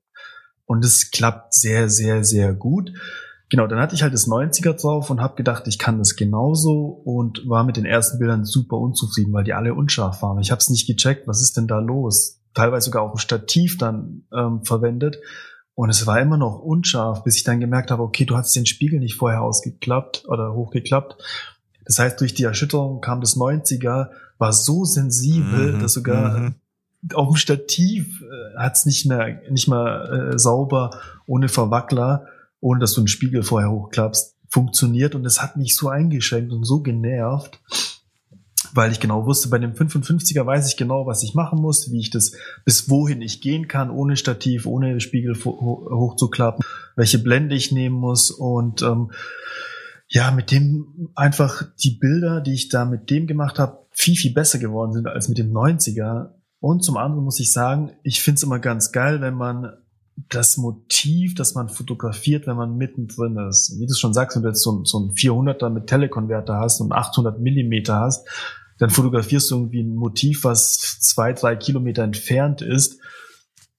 Und 0.65 0.85
es 0.85 1.11
klappt 1.11 1.53
sehr, 1.53 1.91
sehr, 1.91 2.25
sehr 2.25 2.55
gut. 2.55 2.93
Genau, 3.51 3.67
dann 3.67 3.81
hatte 3.81 3.95
ich 3.95 4.03
halt 4.03 4.15
das 4.15 4.29
90er 4.29 4.81
drauf 4.81 5.11
und 5.11 5.21
habe 5.21 5.35
gedacht, 5.35 5.67
ich 5.67 5.79
kann 5.79 5.99
das 5.99 6.17
genauso 6.17 6.87
und 7.05 7.47
war 7.47 7.65
mit 7.65 7.77
den 7.77 7.85
ersten 7.85 8.19
Bildern 8.19 8.45
super 8.45 8.79
unzufrieden, 8.79 9.33
weil 9.35 9.45
die 9.45 9.53
alle 9.53 9.75
unscharf 9.75 10.23
waren. 10.23 10.41
Ich 10.41 10.51
habe 10.51 10.61
es 10.61 10.71
nicht 10.71 10.87
gecheckt, 10.87 11.29
was 11.29 11.43
ist 11.43 11.57
denn 11.59 11.67
da 11.67 11.81
los? 11.81 12.41
Teilweise 12.55 12.87
sogar 12.87 13.03
auf 13.03 13.13
dem 13.13 13.19
Stativ 13.19 13.77
dann 13.77 14.25
ähm, 14.33 14.65
verwendet 14.65 15.19
und 15.75 15.89
es 15.89 16.07
war 16.07 16.21
immer 16.21 16.37
noch 16.37 16.59
unscharf, 16.59 17.25
bis 17.25 17.37
ich 17.37 17.45
dann 17.45 17.61
gemerkt 17.61 17.91
habe, 17.91 18.03
okay, 18.03 18.25
du 18.25 18.37
hast 18.37 18.55
den 18.55 18.67
Spiegel 18.67 19.01
nicht 19.01 19.17
vorher 19.17 19.43
ausgeklappt 19.43 20.25
oder 20.29 20.53
hochgeklappt. 20.55 21.17
Das 21.85 21.99
heißt, 21.99 22.21
durch 22.21 22.35
die 22.35 22.45
Erschütterung 22.45 23.01
kam 23.01 23.21
das 23.21 23.37
90er, 23.37 24.11
war 24.39 24.53
so 24.53 24.85
sensibel, 24.85 25.75
mhm, 25.75 25.81
dass 25.81 25.95
sogar 25.95 26.39
mhm. 26.39 26.55
auf 27.15 27.29
dem 27.29 27.37
Stativ 27.37 28.23
äh, 28.23 28.59
hat 28.59 28.77
es 28.77 28.87
nicht 28.87 29.07
mehr, 29.07 29.41
nicht 29.51 29.67
mal 29.69 30.33
äh, 30.35 30.39
sauber, 30.39 31.01
ohne 31.27 31.49
Verwackler, 31.49 32.27
ohne 32.61 32.81
dass 32.81 32.93
du 32.93 33.01
einen 33.01 33.09
Spiegel 33.09 33.43
vorher 33.43 33.71
hochklappst, 33.71 34.37
funktioniert. 34.49 35.15
Und 35.15 35.25
es 35.25 35.43
hat 35.43 35.57
mich 35.57 35.75
so 35.75 35.89
eingeschränkt 35.89 36.53
und 36.53 36.65
so 36.65 36.81
genervt, 36.81 37.61
weil 38.75 38.93
ich 38.93 39.01
genau 39.01 39.27
wusste, 39.27 39.49
bei 39.49 39.59
dem 39.59 39.73
55er 39.73 40.47
weiß 40.47 40.69
ich 40.69 40.77
genau, 40.77 41.07
was 41.07 41.23
ich 41.23 41.35
machen 41.35 41.61
muss, 41.61 41.91
wie 41.93 42.01
ich 42.01 42.11
das, 42.11 42.33
bis 42.65 42.89
wohin 42.89 43.23
ich 43.23 43.41
gehen 43.41 43.69
kann, 43.69 43.91
ohne 43.91 44.17
Stativ, 44.17 44.67
ohne 44.67 45.01
Spiegel 45.01 45.35
hochzuklappen, 45.35 46.65
welche 46.97 47.19
Blende 47.19 47.55
ich 47.55 47.73
nehmen 47.73 47.97
muss 47.97 48.31
und 48.31 48.83
ähm, 48.83 49.11
ja, 50.09 50.31
mit 50.31 50.51
dem 50.51 51.11
einfach 51.15 51.65
die 51.83 51.93
Bilder, 51.93 52.43
die 52.43 52.53
ich 52.53 52.69
da 52.69 52.85
mit 52.85 53.09
dem 53.09 53.27
gemacht 53.27 53.59
habe, 53.59 53.79
viel, 53.93 54.17
viel 54.17 54.35
besser 54.35 54.59
geworden 54.59 54.93
sind 54.93 55.07
als 55.07 55.29
mit 55.29 55.39
dem 55.39 55.53
90er. 55.53 56.31
Und 56.61 56.85
zum 56.85 56.99
anderen 56.99 57.25
muss 57.25 57.41
ich 57.41 57.51
sagen, 57.51 57.93
ich 58.03 58.21
finde 58.21 58.37
es 58.37 58.43
immer 58.43 58.59
ganz 58.59 58.93
geil, 58.93 59.23
wenn 59.23 59.35
man 59.35 59.73
das 60.29 60.59
Motiv, 60.59 61.35
das 61.35 61.55
man 61.55 61.69
fotografiert, 61.69 62.47
wenn 62.47 62.57
man 62.57 62.77
mittendrin 62.77 63.39
ist. 63.49 63.79
Wie 63.79 63.87
du 63.87 63.95
schon 63.95 64.13
sagst, 64.13 64.37
wenn 64.37 64.43
du 64.43 64.51
jetzt 64.51 64.63
so, 64.63 64.85
so 64.85 65.01
ein 65.01 65.13
400er 65.13 65.71
mit 65.71 65.87
Telekonverter 65.87 66.59
hast 66.59 66.81
und 66.81 66.93
800 66.93 67.41
Millimeter 67.41 67.99
hast, 67.99 68.29
dann 68.79 68.91
fotografierst 68.91 69.51
du 69.51 69.57
irgendwie 69.57 69.83
ein 69.83 69.95
Motiv, 69.95 70.45
was 70.45 70.99
zwei, 71.01 71.33
drei 71.33 71.57
Kilometer 71.57 72.03
entfernt 72.03 72.63
ist, 72.63 72.99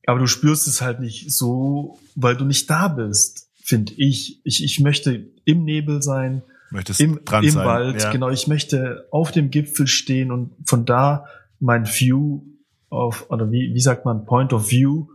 aber 0.05 0.19
du 0.19 0.27
spürst 0.27 0.67
es 0.67 0.81
halt 0.81 0.99
nicht 0.99 1.31
so, 1.31 1.99
weil 2.15 2.35
du 2.35 2.45
nicht 2.45 2.69
da 2.69 2.87
bist, 2.87 3.49
finde 3.63 3.93
ich. 3.93 4.41
ich. 4.43 4.63
Ich 4.63 4.79
möchte 4.79 5.31
im 5.45 5.63
Nebel 5.63 6.01
sein, 6.01 6.43
Möchtest 6.71 6.99
im, 6.99 7.19
im 7.19 7.49
sein. 7.49 7.65
Wald, 7.65 8.01
ja. 8.01 8.11
genau. 8.11 8.29
Ich 8.29 8.47
möchte 8.47 9.07
auf 9.11 9.31
dem 9.31 9.49
Gipfel 9.49 9.87
stehen 9.87 10.31
und 10.31 10.55
von 10.65 10.85
da 10.85 11.25
mein 11.59 11.85
View 11.85 12.41
auf, 12.89 13.29
oder 13.29 13.51
wie, 13.51 13.73
wie 13.73 13.79
sagt 13.79 14.05
man, 14.05 14.25
Point 14.25 14.53
of 14.53 14.71
View 14.71 15.07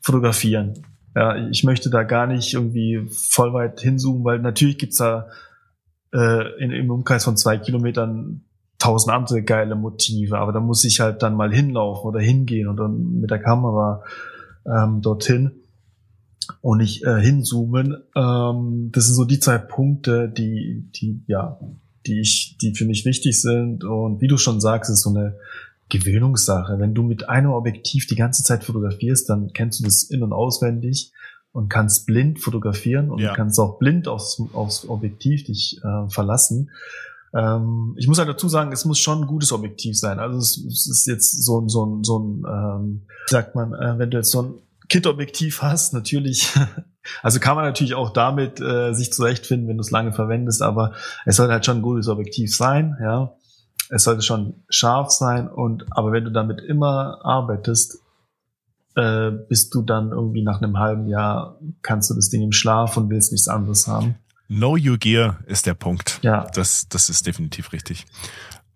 fotografieren. 0.00 0.84
Ja, 1.14 1.48
ich 1.48 1.62
möchte 1.64 1.88
da 1.88 2.02
gar 2.02 2.26
nicht 2.26 2.54
irgendwie 2.54 3.06
voll 3.08 3.52
weit 3.52 3.80
hinzoomen, 3.80 4.24
weil 4.24 4.38
natürlich 4.40 4.78
gibt's 4.78 4.96
da 4.96 5.28
äh, 6.12 6.62
in, 6.62 6.70
im 6.70 6.90
Umkreis 6.90 7.24
von 7.24 7.36
zwei 7.36 7.58
Kilometern 7.58 8.44
tausend 8.82 9.14
andere 9.14 9.42
geile 9.42 9.76
Motive, 9.76 10.38
aber 10.38 10.50
da 10.52 10.58
muss 10.58 10.82
ich 10.84 10.98
halt 10.98 11.22
dann 11.22 11.36
mal 11.36 11.54
hinlaufen 11.54 12.08
oder 12.08 12.18
hingehen 12.20 12.66
und 12.66 12.76
dann 12.78 13.20
mit 13.20 13.30
der 13.30 13.38
Kamera 13.38 14.02
ähm, 14.66 15.00
dorthin 15.00 15.52
und 16.60 16.78
nicht 16.78 17.04
äh, 17.04 17.20
hinzoomen. 17.20 17.98
Ähm, 18.16 18.90
das 18.92 19.06
sind 19.06 19.14
so 19.14 19.24
die 19.24 19.38
zwei 19.38 19.58
Punkte, 19.58 20.28
die, 20.28 20.88
die, 20.96 21.22
ja, 21.28 21.60
die 22.06 22.20
ich, 22.20 22.56
die 22.60 22.74
für 22.74 22.84
mich 22.84 23.04
wichtig 23.04 23.40
sind. 23.40 23.84
Und 23.84 24.20
wie 24.20 24.26
du 24.26 24.36
schon 24.36 24.60
sagst, 24.60 24.90
ist 24.90 25.02
so 25.02 25.10
eine 25.10 25.36
Gewöhnungssache. 25.88 26.80
Wenn 26.80 26.92
du 26.92 27.04
mit 27.04 27.28
einem 27.28 27.52
Objektiv 27.52 28.08
die 28.08 28.16
ganze 28.16 28.42
Zeit 28.42 28.64
fotografierst, 28.64 29.28
dann 29.28 29.52
kennst 29.52 29.78
du 29.78 29.84
das 29.84 30.02
in- 30.02 30.24
und 30.24 30.32
auswendig 30.32 31.12
und 31.52 31.68
kannst 31.68 32.06
blind 32.06 32.40
fotografieren 32.40 33.10
und 33.10 33.20
ja. 33.20 33.32
kannst 33.32 33.60
auch 33.60 33.78
blind 33.78 34.08
aufs, 34.08 34.42
aufs 34.54 34.88
Objektiv 34.88 35.44
dich 35.44 35.80
äh, 35.84 36.08
verlassen. 36.08 36.70
Ähm, 37.34 37.94
ich 37.96 38.08
muss 38.08 38.18
halt 38.18 38.28
dazu 38.28 38.48
sagen, 38.48 38.72
es 38.72 38.84
muss 38.84 38.98
schon 38.98 39.22
ein 39.22 39.26
gutes 39.26 39.52
Objektiv 39.52 39.98
sein. 39.98 40.18
Also 40.18 40.38
es, 40.38 40.58
es 40.58 40.86
ist 40.86 41.06
jetzt 41.06 41.44
so, 41.44 41.66
so, 41.68 42.00
so 42.02 42.18
ein, 42.18 42.44
ähm, 42.46 43.02
sagt 43.26 43.54
man, 43.54 43.72
äh, 43.74 43.98
wenn 43.98 44.10
du 44.10 44.18
jetzt 44.18 44.30
so 44.30 44.42
ein 44.42 44.54
Kit-Objektiv 44.88 45.62
hast, 45.62 45.94
natürlich, 45.94 46.52
also 47.22 47.40
kann 47.40 47.56
man 47.56 47.64
natürlich 47.64 47.94
auch 47.94 48.10
damit 48.10 48.60
äh, 48.60 48.92
sich 48.92 49.12
zurechtfinden, 49.12 49.68
wenn 49.68 49.78
du 49.78 49.80
es 49.80 49.90
lange 49.90 50.12
verwendest, 50.12 50.60
aber 50.60 50.92
es 51.24 51.36
sollte 51.36 51.54
halt 51.54 51.64
schon 51.64 51.78
ein 51.78 51.82
gutes 51.82 52.08
Objektiv 52.08 52.54
sein, 52.54 52.96
ja. 53.00 53.34
Es 53.88 54.04
sollte 54.04 54.22
schon 54.22 54.64
scharf 54.70 55.10
sein 55.10 55.48
und 55.48 55.84
aber 55.90 56.12
wenn 56.12 56.24
du 56.24 56.30
damit 56.30 56.60
immer 56.62 57.20
arbeitest, 57.24 57.98
äh, 58.94 59.30
bist 59.30 59.74
du 59.74 59.82
dann 59.82 60.12
irgendwie 60.12 60.42
nach 60.42 60.62
einem 60.62 60.78
halben 60.78 61.08
Jahr, 61.08 61.58
kannst 61.82 62.10
du 62.10 62.14
das 62.14 62.28
Ding 62.30 62.42
im 62.42 62.52
Schlaf 62.52 62.96
und 62.96 63.10
willst 63.10 63.32
nichts 63.32 63.48
anderes 63.48 63.86
haben. 63.86 64.16
Know 64.52 64.76
your 64.76 64.98
gear 64.98 65.38
ist 65.46 65.64
der 65.64 65.74
Punkt. 65.74 66.18
Ja. 66.22 66.46
Das, 66.54 66.86
das 66.88 67.08
ist 67.08 67.26
definitiv 67.26 67.72
richtig. 67.72 68.04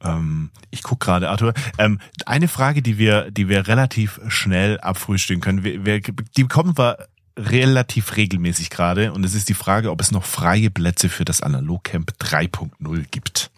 Ähm, 0.02 0.50
ich 0.70 0.82
guck 0.82 1.00
gerade, 1.00 1.28
Arthur. 1.28 1.52
Ähm, 1.76 2.00
eine 2.24 2.48
Frage, 2.48 2.80
die 2.80 2.96
wir, 2.96 3.30
die 3.30 3.48
wir 3.50 3.68
relativ 3.68 4.18
schnell 4.28 4.80
abfrühstücken 4.80 5.42
können, 5.42 5.64
wir, 5.64 5.84
wir, 5.84 6.00
die 6.00 6.44
bekommen 6.44 6.78
wir 6.78 7.08
relativ 7.38 8.16
regelmäßig 8.16 8.70
gerade 8.70 9.12
und 9.12 9.22
es 9.22 9.34
ist 9.34 9.50
die 9.50 9.54
Frage, 9.54 9.90
ob 9.90 10.00
es 10.00 10.10
noch 10.10 10.24
freie 10.24 10.70
Plätze 10.70 11.10
für 11.10 11.26
das 11.26 11.42
Analogcamp 11.42 12.12
3.0 12.18 13.04
gibt. 13.10 13.50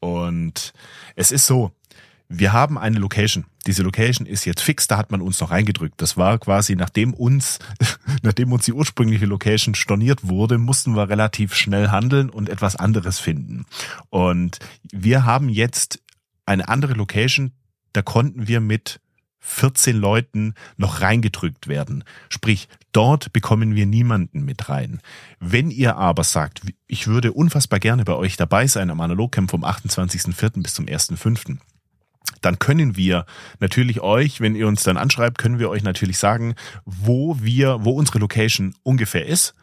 Und 0.00 0.74
es 1.16 1.32
ist 1.32 1.46
so, 1.46 1.72
wir 2.28 2.52
haben 2.52 2.76
eine 2.76 2.98
Location. 2.98 3.46
Diese 3.66 3.82
Location 3.82 4.26
ist 4.26 4.44
jetzt 4.44 4.60
fix, 4.60 4.86
da 4.86 4.98
hat 4.98 5.10
man 5.10 5.22
uns 5.22 5.40
noch 5.40 5.50
reingedrückt. 5.50 6.00
Das 6.00 6.16
war 6.16 6.38
quasi, 6.38 6.76
nachdem 6.76 7.14
uns, 7.14 7.58
nachdem 8.22 8.52
uns 8.52 8.66
die 8.66 8.72
ursprüngliche 8.72 9.26
Location 9.26 9.74
storniert 9.74 10.28
wurde, 10.28 10.58
mussten 10.58 10.94
wir 10.94 11.08
relativ 11.08 11.54
schnell 11.54 11.88
handeln 11.88 12.28
und 12.28 12.48
etwas 12.48 12.76
anderes 12.76 13.18
finden. 13.18 13.64
Und 14.10 14.58
wir 14.92 15.24
haben 15.24 15.48
jetzt 15.48 16.02
eine 16.44 16.68
andere 16.68 16.94
Location, 16.94 17.52
da 17.92 18.02
konnten 18.02 18.46
wir 18.46 18.60
mit 18.60 19.00
14 19.40 19.96
Leuten 19.96 20.54
noch 20.76 21.00
reingedrückt 21.00 21.68
werden. 21.68 22.04
Sprich, 22.28 22.68
dort 22.92 23.32
bekommen 23.32 23.74
wir 23.74 23.86
niemanden 23.86 24.44
mit 24.44 24.68
rein. 24.68 25.00
Wenn 25.40 25.70
ihr 25.70 25.96
aber 25.96 26.24
sagt, 26.24 26.60
ich 26.86 27.06
würde 27.06 27.32
unfassbar 27.32 27.78
gerne 27.78 28.04
bei 28.04 28.14
euch 28.14 28.36
dabei 28.36 28.66
sein 28.66 28.90
am 28.90 29.00
Analogcamp 29.00 29.50
vom 29.50 29.64
28.04. 29.64 30.62
bis 30.62 30.74
zum 30.74 30.84
1.05., 30.86 31.58
dann 32.40 32.58
können 32.58 32.96
wir 32.96 33.26
natürlich 33.60 34.00
euch, 34.00 34.40
wenn 34.40 34.54
ihr 34.54 34.68
uns 34.68 34.82
dann 34.82 34.96
anschreibt, 34.96 35.38
können 35.38 35.58
wir 35.58 35.70
euch 35.70 35.82
natürlich 35.82 36.18
sagen, 36.18 36.54
wo 36.84 37.38
wir, 37.40 37.84
wo 37.84 37.92
unsere 37.92 38.18
Location 38.18 38.74
ungefähr 38.82 39.26
ist, 39.26 39.54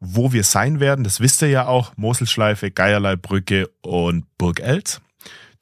wo 0.00 0.32
wir 0.32 0.44
sein 0.44 0.80
werden. 0.80 1.04
Das 1.04 1.20
wisst 1.20 1.42
ihr 1.42 1.48
ja 1.48 1.66
auch. 1.66 1.96
Moselschleife, 1.96 2.70
Geierleibbrücke 2.70 3.70
und 3.82 4.26
Burg 4.36 4.60
Elz. 4.60 5.00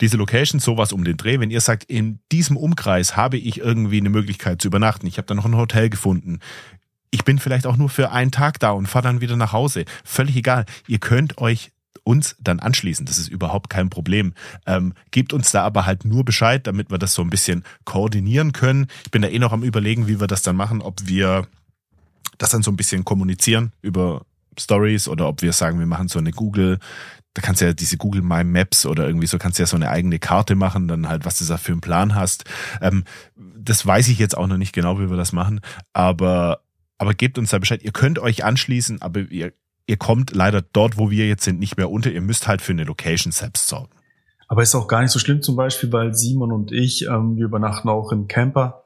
Diese 0.01 0.17
Location, 0.17 0.61
sowas 0.61 0.93
um 0.93 1.05
den 1.05 1.19
Dreh. 1.19 1.41
Wenn 1.41 1.51
ihr 1.51 1.61
sagt, 1.61 1.85
in 1.85 2.21
diesem 2.33 2.57
Umkreis 2.57 3.17
habe 3.17 3.37
ich 3.37 3.59
irgendwie 3.59 3.99
eine 3.99 4.09
Möglichkeit 4.09 4.63
zu 4.63 4.69
übernachten, 4.69 5.07
ich 5.07 5.19
habe 5.19 5.27
da 5.27 5.35
noch 5.35 5.45
ein 5.45 5.57
Hotel 5.57 5.91
gefunden, 5.91 6.41
ich 7.11 7.25
bin 7.25 7.39
vielleicht 7.39 7.67
auch 7.67 7.77
nur 7.77 7.89
für 7.89 8.13
einen 8.13 8.31
Tag 8.31 8.61
da 8.61 8.71
und 8.71 8.87
fahre 8.87 9.03
dann 9.03 9.21
wieder 9.21 9.37
nach 9.37 9.53
Hause. 9.53 9.85
Völlig 10.05 10.37
egal. 10.37 10.65
Ihr 10.87 11.01
könnt 11.01 11.39
euch 11.39 11.73
uns 12.11 12.37
dann 12.41 12.59
anschließen. 12.59 13.07
Das 13.07 13.19
ist 13.19 13.29
überhaupt 13.29 13.71
kein 13.71 13.89
Problem. 13.89 14.35
Ähm, 14.67 14.95
gebt 15.13 15.33
uns 15.33 15.53
da 15.53 15.63
aber 15.63 15.87
halt 15.87 16.05
nur 16.05 16.25
Bescheid, 16.25 16.67
damit 16.67 16.91
wir 16.91 16.99
das 16.99 17.15
so 17.15 17.23
ein 17.23 17.31
bisschen 17.31 17.63
koordinieren 17.85 18.53
können. 18.53 18.89
Ich 19.05 19.11
bin 19.11 19.23
da 19.23 19.29
eh 19.29 19.39
noch 19.39 19.53
am 19.53 19.63
überlegen, 19.63 20.09
wie 20.09 20.19
wir 20.21 20.27
das 20.27 20.43
dann 20.43 20.57
machen, 20.57 20.83
ob 20.83 21.07
wir 21.07 21.47
das 22.39 22.51
dann 22.51 22.63
so 22.63 22.71
ein 22.71 22.77
bisschen 22.77 23.05
kommunizieren 23.05 23.73
über 23.83 24.23
Stories 24.59 25.07
oder 25.07 25.29
ob 25.29 25.43
wir 25.43 25.53
sagen, 25.53 25.79
wir 25.79 25.87
machen 25.87 26.09
so 26.09 26.19
eine 26.19 26.33
Google, 26.33 26.79
da 27.35 27.43
kannst 27.43 27.61
du 27.61 27.67
ja 27.67 27.73
diese 27.73 27.97
Google 27.97 28.23
My 28.23 28.43
Maps 28.43 28.87
oder 28.87 29.07
irgendwie 29.07 29.29
so 29.29 29.39
kannst 29.39 29.59
du 29.59 29.63
ja 29.63 29.67
so 29.67 29.77
eine 29.77 29.91
eigene 29.91 30.19
Karte 30.19 30.57
machen, 30.57 30.89
dann 30.89 31.09
halt, 31.09 31.25
was 31.25 31.39
du 31.39 31.45
da 31.45 31.59
für 31.59 31.73
einen 31.73 31.81
Plan 31.81 32.15
hast. 32.15 32.45
Ähm, 32.81 33.05
das 33.37 33.87
weiß 33.87 34.09
ich 34.09 34.19
jetzt 34.19 34.37
auch 34.37 34.49
noch 34.49 34.57
nicht 34.57 34.73
genau, 34.73 34.99
wie 34.99 35.11
wir 35.11 35.17
das 35.17 35.33
machen, 35.33 35.61
aber 35.93 36.61
aber 36.99 37.15
gebt 37.15 37.39
uns 37.39 37.49
da 37.49 37.59
Bescheid. 37.59 37.83
Ihr 37.83 37.93
könnt 37.93 38.19
euch 38.19 38.45
anschließen, 38.45 39.01
aber 39.01 39.21
ihr 39.21 39.55
ihr 39.91 39.97
kommt 39.97 40.35
leider 40.35 40.63
dort, 40.63 40.97
wo 40.97 41.11
wir 41.11 41.27
jetzt 41.27 41.43
sind, 41.43 41.59
nicht 41.59 41.77
mehr 41.77 41.91
unter. 41.91 42.11
Ihr 42.13 42.21
müsst 42.21 42.47
halt 42.47 42.63
für 42.63 42.73
eine 42.73 42.85
Location 42.85 43.33
selbst 43.33 43.67
sorgen. 43.67 43.91
Aber 44.47 44.63
ist 44.63 44.75
auch 44.75 44.87
gar 44.87 45.03
nicht 45.03 45.11
so 45.11 45.19
schlimm 45.19 45.43
zum 45.43 45.57
Beispiel, 45.57 45.93
weil 45.93 46.15
Simon 46.15 46.53
und 46.53 46.73
ich, 46.73 47.07
ähm, 47.07 47.37
wir 47.37 47.45
übernachten 47.45 47.89
auch 47.89 48.13
im 48.13 48.29
Camper. 48.29 48.85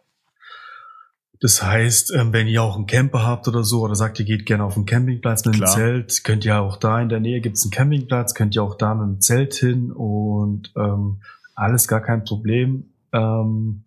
Das 1.41 1.63
heißt, 1.63 2.15
ähm, 2.15 2.33
wenn 2.33 2.49
ihr 2.49 2.63
auch 2.63 2.77
einen 2.77 2.87
Camper 2.87 3.27
habt 3.27 3.49
oder 3.49 3.65
so, 3.65 3.83
oder 3.83 3.95
sagt, 3.95 4.19
ihr 4.19 4.25
geht 4.25 4.47
gerne 4.47 4.65
auf 4.65 4.77
einen 4.77 4.87
Campingplatz 4.87 5.45
mit 5.45 5.57
einem 5.57 5.67
Zelt, 5.67 6.25
könnt 6.25 6.47
ihr 6.47 6.59
auch 6.59 6.79
da 6.79 7.01
in 7.01 7.11
der 7.11 7.21
Nähe 7.21 7.43
gibt's 7.43 7.65
einen 7.65 7.71
Campingplatz, 7.71 8.35
könnt 8.35 8.55
ihr 8.57 8.63
auch 8.63 8.77
da 8.77 8.95
mit 8.95 9.07
dem 9.07 9.21
Zelt 9.21 9.55
hin 9.55 9.93
und 9.93 10.73
ähm, 10.75 11.21
alles 11.55 11.87
gar 11.87 12.01
kein 12.01 12.25
Problem. 12.25 12.91
Ähm, 13.13 13.85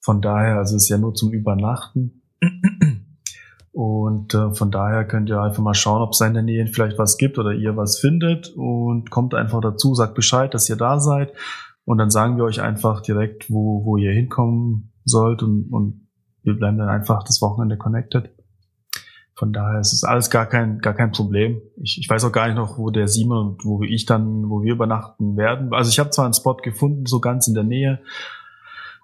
von 0.00 0.22
daher, 0.22 0.56
also 0.56 0.76
es 0.76 0.84
ist 0.84 0.88
ja 0.88 0.96
nur 0.96 1.14
zum 1.14 1.32
Übernachten. 1.32 2.22
Und 3.76 4.32
äh, 4.32 4.54
von 4.54 4.70
daher 4.70 5.04
könnt 5.04 5.28
ihr 5.28 5.38
einfach 5.38 5.62
mal 5.62 5.74
schauen, 5.74 6.00
ob 6.00 6.12
es 6.12 6.22
in 6.22 6.32
der 6.32 6.42
Nähe 6.42 6.66
vielleicht 6.66 6.98
was 6.98 7.18
gibt 7.18 7.38
oder 7.38 7.52
ihr 7.52 7.76
was 7.76 7.98
findet 7.98 8.54
und 8.56 9.10
kommt 9.10 9.34
einfach 9.34 9.60
dazu, 9.60 9.94
sagt 9.94 10.14
Bescheid, 10.14 10.54
dass 10.54 10.70
ihr 10.70 10.76
da 10.76 10.98
seid 10.98 11.34
und 11.84 11.98
dann 11.98 12.08
sagen 12.08 12.38
wir 12.38 12.44
euch 12.44 12.62
einfach 12.62 13.02
direkt, 13.02 13.50
wo, 13.50 13.84
wo 13.84 13.98
ihr 13.98 14.12
hinkommen 14.12 14.94
sollt 15.04 15.42
und, 15.42 15.68
und 15.70 16.08
wir 16.42 16.54
bleiben 16.54 16.78
dann 16.78 16.88
einfach 16.88 17.22
das 17.24 17.42
Wochenende 17.42 17.76
connected. 17.76 18.30
Von 19.34 19.52
daher 19.52 19.80
ist 19.80 19.92
es 19.92 20.04
alles 20.04 20.30
gar 20.30 20.46
kein, 20.46 20.78
gar 20.78 20.94
kein 20.94 21.12
Problem. 21.12 21.60
Ich, 21.76 21.98
ich 22.00 22.08
weiß 22.08 22.24
auch 22.24 22.32
gar 22.32 22.46
nicht 22.46 22.56
noch, 22.56 22.78
wo 22.78 22.88
der 22.88 23.08
Simon 23.08 23.46
und 23.46 23.64
wo 23.66 23.82
ich 23.82 24.06
dann, 24.06 24.48
wo 24.48 24.62
wir 24.62 24.72
übernachten 24.72 25.36
werden. 25.36 25.74
Also 25.74 25.90
ich 25.90 25.98
habe 25.98 26.08
zwar 26.08 26.24
einen 26.24 26.32
Spot 26.32 26.56
gefunden, 26.56 27.04
so 27.04 27.20
ganz 27.20 27.46
in 27.46 27.52
der 27.52 27.64
Nähe, 27.64 28.00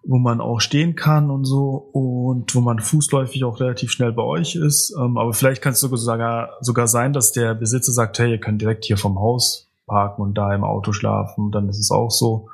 wo 0.04 0.18
man 0.18 0.40
auch 0.40 0.60
stehen 0.60 0.96
kann 0.96 1.30
und 1.30 1.44
so 1.44 1.74
und 1.92 2.54
wo 2.54 2.60
man 2.60 2.80
fußläufig 2.80 3.44
auch 3.44 3.60
relativ 3.60 3.92
schnell 3.92 4.12
bei 4.12 4.22
euch 4.22 4.56
ist. 4.56 4.94
Ähm, 4.98 5.16
aber 5.16 5.32
vielleicht 5.32 5.62
kann 5.62 5.72
es 5.72 5.80
sogar, 5.80 6.50
sogar 6.60 6.88
sein, 6.88 7.12
dass 7.12 7.32
der 7.32 7.54
Besitzer 7.54 7.92
sagt, 7.92 8.18
hey, 8.18 8.32
ihr 8.32 8.40
könnt 8.40 8.60
direkt 8.60 8.84
hier 8.84 8.96
vom 8.96 9.18
Haus 9.18 9.70
parken 9.86 10.22
und 10.22 10.34
da 10.34 10.54
im 10.54 10.64
Auto 10.64 10.92
schlafen. 10.92 11.52
Dann 11.52 11.68
ist 11.68 11.78
es 11.78 11.90
auch 11.90 12.10
so. 12.10 12.48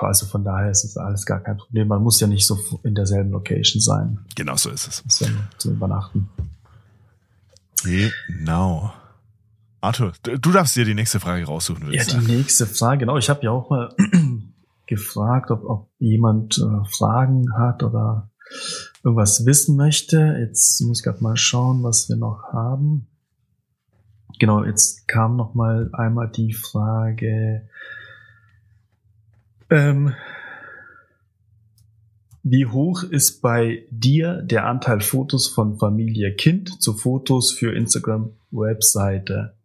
Also 0.00 0.26
von 0.26 0.44
daher 0.44 0.70
ist 0.70 0.84
es 0.84 0.96
alles 0.96 1.24
gar 1.24 1.40
kein 1.40 1.56
Problem. 1.56 1.88
Man 1.88 2.02
muss 2.02 2.20
ja 2.20 2.26
nicht 2.26 2.46
so 2.46 2.58
in 2.82 2.94
derselben 2.94 3.30
Location 3.30 3.80
sein. 3.80 4.18
Genau 4.34 4.56
so 4.56 4.70
ist 4.70 4.88
es. 4.88 5.04
Ist 5.06 5.20
ja 5.20 5.28
zum 5.56 5.72
Übernachten. 5.72 6.28
Genau. 7.84 8.92
Arthur, 9.80 10.12
du 10.22 10.50
darfst 10.50 10.74
dir 10.74 10.84
die 10.84 10.94
nächste 10.94 11.20
Frage 11.20 11.44
raussuchen. 11.44 11.92
Ja, 11.92 12.02
die 12.02 12.16
nächste 12.26 12.66
Frage, 12.66 12.98
genau. 12.98 13.16
Ich 13.16 13.30
habe 13.30 13.44
ja 13.44 13.52
auch 13.52 13.70
mal 13.70 13.94
gefragt, 14.88 15.50
ob, 15.50 15.64
ob 15.64 15.90
jemand 15.98 16.58
äh, 16.58 16.88
Fragen 16.90 17.56
hat 17.56 17.82
oder 17.82 18.30
irgendwas 19.04 19.46
wissen 19.46 19.76
möchte. 19.76 20.36
Jetzt 20.40 20.80
muss 20.80 21.00
ich 21.00 21.04
gerade 21.04 21.22
mal 21.22 21.36
schauen, 21.36 21.82
was 21.84 22.08
wir 22.08 22.16
noch 22.16 22.52
haben. 22.52 23.06
Genau, 24.40 24.64
jetzt 24.64 25.06
kam 25.08 25.36
noch 25.36 25.54
mal 25.54 25.90
einmal 25.92 26.28
die 26.28 26.52
Frage, 26.52 27.68
ähm, 29.70 30.14
wie 32.42 32.66
hoch 32.66 33.02
ist 33.02 33.42
bei 33.42 33.84
dir 33.90 34.40
der 34.42 34.66
Anteil 34.66 35.00
Fotos 35.00 35.48
von 35.48 35.78
Familie 35.78 36.34
Kind 36.34 36.80
zu 36.80 36.94
Fotos 36.94 37.52
für 37.52 37.74
Instagram 37.74 38.30
Webseite? 38.50 39.57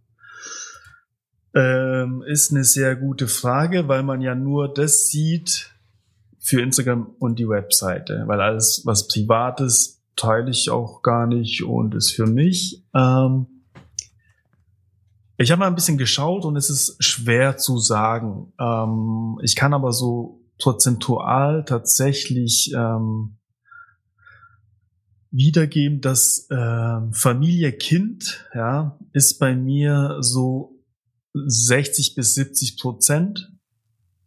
Ähm, 1.56 2.24
ist 2.26 2.52
eine 2.52 2.64
sehr 2.64 2.96
gute 2.96 3.28
Frage, 3.28 3.88
weil 3.88 4.04
man 4.04 4.22
ja 4.22 4.34
nur 4.34 4.74
das 4.74 5.08
sieht 5.08 5.72
für 6.40 6.62
Instagram 6.62 7.16
und 7.20 7.40
die 7.40 7.48
Webseite, 7.48 8.24
weil 8.26 8.42
alles, 8.42 8.82
was 8.86 9.08
privat 9.08 9.62
ist, 9.62 10.02
teile 10.16 10.52
ich 10.52 10.70
auch 10.70 11.02
gar 11.02 11.28
nicht 11.28 11.64
und 11.64 11.96
ist 11.96 12.12
für 12.12 12.26
mich. 12.26 12.84
Ähm, 12.94 13.48
ich 15.38 15.52
habe 15.52 15.60
mal 15.60 15.68
ein 15.68 15.76
bisschen 15.76 15.98
geschaut 15.98 16.46
und 16.46 16.56
es 16.56 16.70
ist 16.70 17.04
schwer 17.04 17.58
zu 17.58 17.78
sagen. 17.78 18.54
Ähm, 18.60 19.40
ich 19.42 19.56
kann 19.56 19.74
aber 19.74 19.92
so 19.92 20.42
prozentual 20.60 21.66
tatsächlich 21.66 22.72
ähm, 22.76 23.38
wiedergeben, 25.32 26.02
dass 26.02 26.48
äh, 26.50 27.00
Familie 27.12 27.72
Kind 27.74 28.48
ja 28.54 29.00
ist 29.14 29.40
bei 29.40 29.56
mir 29.56 30.18
so 30.22 30.73
60 31.34 32.16
bis 32.16 32.36
70 32.36 32.80
Prozent 32.80 33.52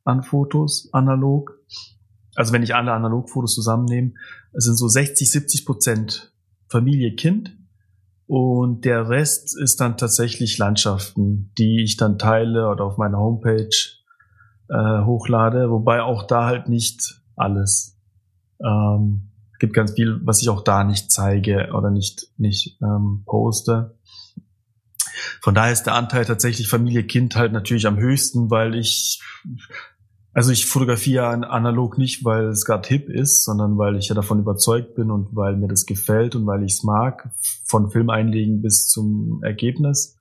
an 0.05 0.23
Fotos 0.23 0.89
analog. 0.93 1.59
Also 2.35 2.53
wenn 2.53 2.63
ich 2.63 2.75
alle 2.75 2.93
Analogfotos 2.93 3.55
zusammennehme, 3.55 4.13
sind 4.53 4.77
so 4.77 4.89
60, 4.89 5.31
70 5.31 5.67
Prozent 5.67 6.33
Familie, 6.69 7.15
Kind. 7.15 7.57
Und 8.27 8.85
der 8.85 9.09
Rest 9.09 9.57
ist 9.57 9.81
dann 9.81 9.97
tatsächlich 9.97 10.59
Landschaften, 10.59 11.53
die 11.59 11.83
ich 11.83 11.97
dann 11.97 12.19
teile 12.19 12.69
oder 12.69 12.85
auf 12.85 12.99
meiner 12.99 13.19
Homepage 13.19 13.69
äh, 14.69 15.05
hochlade, 15.05 15.71
wobei 15.71 16.03
auch 16.03 16.25
da 16.25 16.47
halt 16.47 16.69
nicht 16.69 17.21
alles. 17.37 17.97
Ähm, 18.61 19.31
gibt 19.59 19.75
ganz 19.75 19.93
viel, 19.93 20.21
was 20.25 20.43
ich 20.43 20.49
auch 20.49 20.63
da 20.63 20.85
nicht 20.85 21.11
zeige 21.11 21.71
oder 21.73 21.91
nicht, 21.91 22.29
nicht 22.37 22.79
ähm, 22.83 23.23
poste. 23.27 23.97
Von 25.41 25.55
daher 25.55 25.73
ist 25.73 25.85
der 25.85 25.95
Anteil 25.95 26.25
tatsächlich 26.25 26.69
Familie 26.69 27.05
Kind 27.05 27.37
halt 27.37 27.53
natürlich 27.53 27.87
am 27.87 27.99
höchsten, 27.99 28.51
weil 28.51 28.75
ich, 28.75 29.23
also 30.33 30.53
ich 30.53 30.67
fotografiere 30.67 31.27
analog 31.27 31.99
nicht, 31.99 32.25
weil 32.25 32.47
es 32.49 32.65
gerade 32.65 32.89
hip 32.89 33.09
ist, 33.09 33.45
sondern 33.45 33.79
weil 33.79 33.97
ich 33.97 34.09
ja 34.09 34.15
davon 34.15 34.41
überzeugt 34.41 34.95
bin 34.95 35.11
und 35.11 35.35
weil 35.35 35.57
mir 35.57 35.69
das 35.69 35.87
gefällt 35.87 36.35
und 36.35 36.47
weil 36.47 36.63
ich 36.65 36.75
es 36.75 36.83
mag, 36.83 37.31
von 37.65 37.91
Film 37.91 38.11
einlegen 38.11 38.63
bis 38.63 38.87
zum 38.87 39.41
Ergebnis. 39.43 40.17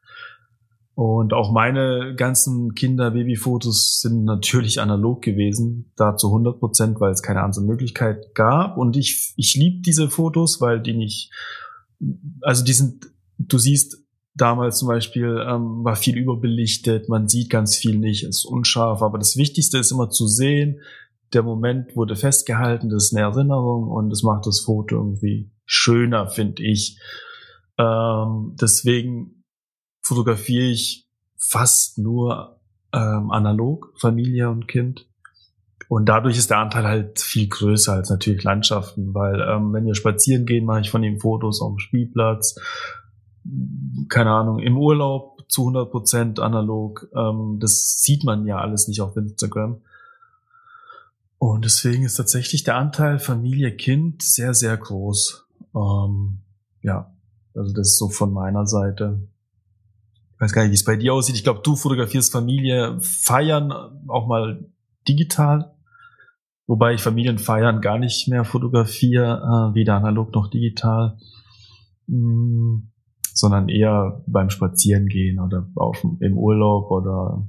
Und 0.95 1.33
auch 1.33 1.51
meine 1.51 2.15
ganzen 2.15 2.73
Kinder-Baby-Fotos 2.73 3.99
sind 3.99 4.23
natürlich 4.23 4.79
analog 4.79 5.21
gewesen, 5.21 5.91
da 5.97 6.15
zu 6.15 6.27
100 6.27 6.57
Prozent, 6.57 7.01
weil 7.01 7.11
es 7.11 7.21
keine 7.21 7.43
andere 7.43 7.65
Möglichkeit 7.65 8.33
gab. 8.33 8.77
Und 8.77 8.95
ich, 8.95 9.33
ich 9.35 9.55
liebe 9.55 9.81
diese 9.81 10.09
Fotos, 10.09 10.61
weil 10.61 10.79
die 10.79 10.93
nicht, 10.93 11.31
also 12.41 12.63
die 12.63 12.71
sind, 12.71 13.11
du 13.37 13.57
siehst, 13.57 14.04
damals 14.35 14.79
zum 14.79 14.89
Beispiel 14.89 15.43
ähm, 15.47 15.83
war 15.83 15.95
viel 15.95 16.17
überbelichtet, 16.17 17.09
man 17.09 17.27
sieht 17.27 17.49
ganz 17.49 17.75
viel 17.75 17.97
nicht, 17.97 18.23
ist 18.23 18.45
unscharf, 18.45 19.01
aber 19.01 19.17
das 19.17 19.37
Wichtigste 19.37 19.77
ist 19.77 19.91
immer 19.91 20.09
zu 20.09 20.27
sehen, 20.27 20.81
der 21.33 21.41
Moment 21.41 21.95
wurde 21.95 22.15
festgehalten, 22.15 22.89
das 22.89 23.05
ist 23.05 23.15
eine 23.15 23.25
Erinnerung 23.25 23.87
und 23.89 24.09
das 24.09 24.23
macht 24.23 24.45
das 24.45 24.59
Foto 24.61 24.95
irgendwie 24.95 25.51
schöner, 25.65 26.27
finde 26.27 26.63
ich. 26.63 26.99
Ähm, 27.77 28.55
deswegen 28.61 29.43
fotografiere 30.03 30.65
ich 30.65 31.07
fast 31.37 31.97
nur 31.97 32.59
ähm, 32.93 33.31
analog, 33.31 33.93
Familie 33.99 34.49
und 34.49 34.67
Kind. 34.67 35.07
Und 35.87 36.07
dadurch 36.07 36.37
ist 36.37 36.49
der 36.49 36.59
Anteil 36.59 36.85
halt 36.85 37.19
viel 37.19 37.47
größer 37.47 37.93
als 37.93 38.09
natürlich 38.09 38.43
Landschaften, 38.43 39.13
weil 39.13 39.39
ähm, 39.41 39.73
wenn 39.73 39.85
wir 39.85 39.93
spazieren 39.93 40.45
gehen, 40.45 40.65
mache 40.65 40.81
ich 40.81 40.89
von 40.89 41.03
ihm 41.03 41.19
Fotos 41.19 41.61
auf 41.61 41.73
dem 41.73 41.79
Spielplatz, 41.79 42.55
keine 44.09 44.31
Ahnung, 44.31 44.59
im 44.59 44.77
Urlaub 44.77 45.49
zu 45.49 45.61
100 45.61 45.91
Prozent 45.91 46.39
analog. 46.39 47.07
Ähm, 47.15 47.57
das 47.59 48.01
sieht 48.01 48.23
man 48.23 48.45
ja 48.45 48.57
alles 48.57 48.87
nicht 48.87 49.01
auf 49.01 49.15
Instagram. 49.15 49.81
Und 51.37 51.65
deswegen 51.65 52.03
ist 52.03 52.15
tatsächlich 52.15 52.63
der 52.63 52.75
Anteil 52.77 53.19
Familie, 53.19 53.75
Kind 53.75 54.23
sehr, 54.23 54.53
sehr 54.53 54.75
groß. 54.75 55.45
Ähm, 55.75 56.39
ja, 56.81 57.13
also 57.53 57.73
das 57.73 57.89
ist 57.89 57.97
so 57.97 58.09
von 58.09 58.33
meiner 58.33 58.65
Seite. 58.65 59.27
Ich 60.33 60.41
weiß 60.41 60.53
gar 60.53 60.63
nicht, 60.63 60.71
wie 60.71 60.75
es 60.75 60.83
bei 60.83 60.95
dir 60.95 61.13
aussieht. 61.13 61.35
Ich 61.35 61.43
glaube, 61.43 61.61
du 61.63 61.75
fotografierst 61.75 62.31
Familie 62.31 62.99
feiern 62.99 63.71
auch 64.07 64.27
mal 64.27 64.65
digital. 65.07 65.75
Wobei 66.67 66.95
ich 66.95 67.01
Familienfeiern 67.01 67.79
gar 67.79 67.99
nicht 67.99 68.27
mehr 68.27 68.43
fotografiere, 68.43 69.71
äh, 69.71 69.75
weder 69.75 69.95
analog 69.95 70.33
noch 70.33 70.49
digital. 70.49 71.17
Mm, 72.07 72.87
sondern 73.35 73.67
eher 73.69 74.23
beim 74.25 74.49
Spazierengehen 74.49 75.39
oder 75.39 75.69
auf, 75.75 76.03
im 76.21 76.37
Urlaub 76.37 76.89
oder 76.89 77.45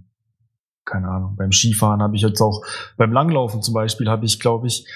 keine 0.85 1.09
Ahnung, 1.09 1.35
beim 1.37 1.53
Skifahren 1.53 2.03
habe 2.03 2.15
ich 2.17 2.23
jetzt 2.23 2.41
auch, 2.41 2.65
beim 2.97 3.13
Langlaufen 3.13 3.63
zum 3.63 3.75
Beispiel 3.75 4.09
habe 4.09 4.25
ich, 4.25 4.39
glaube 4.39 4.67
ich, 4.67 4.87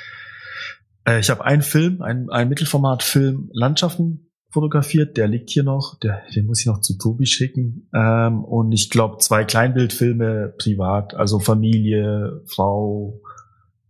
äh, 1.05 1.21
ich 1.21 1.31
habe 1.31 1.45
einen 1.45 1.63
Film, 1.63 2.03
ein, 2.03 2.31
ein 2.31 2.49
Mittelformatfilm 2.49 3.51
Landschaften 3.53 4.31
fotografiert, 4.51 5.17
der 5.17 5.29
liegt 5.29 5.51
hier 5.51 5.63
noch, 5.63 5.99
der, 6.01 6.23
den 6.35 6.47
muss 6.47 6.61
ich 6.61 6.67
noch 6.67 6.81
zu 6.81 6.99
Tobi 6.99 7.27
schicken. 7.27 7.89
Ähm, 7.95 8.45
und 8.45 8.73
ich 8.73 8.91
glaube 8.91 9.19
zwei 9.19 9.45
Kleinbildfilme 9.45 10.55
privat, 10.59 11.15
also 11.15 11.39
Familie, 11.39 12.43
Frau, 12.47 13.21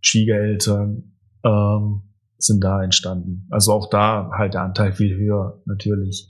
Schwiegereltern 0.00 1.14
ähm, 1.44 2.02
sind 2.38 2.64
da 2.64 2.82
entstanden. 2.82 3.46
Also 3.50 3.72
auch 3.72 3.88
da 3.90 4.30
halt 4.36 4.54
der 4.54 4.62
Anteil 4.62 4.92
viel 4.92 5.16
höher 5.16 5.62
natürlich, 5.66 6.28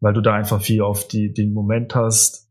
weil 0.00 0.14
du 0.14 0.20
da 0.20 0.34
einfach 0.34 0.60
viel 0.60 0.82
auf 0.82 1.06
die, 1.06 1.32
den 1.32 1.52
Moment 1.52 1.94
hast 1.94 2.48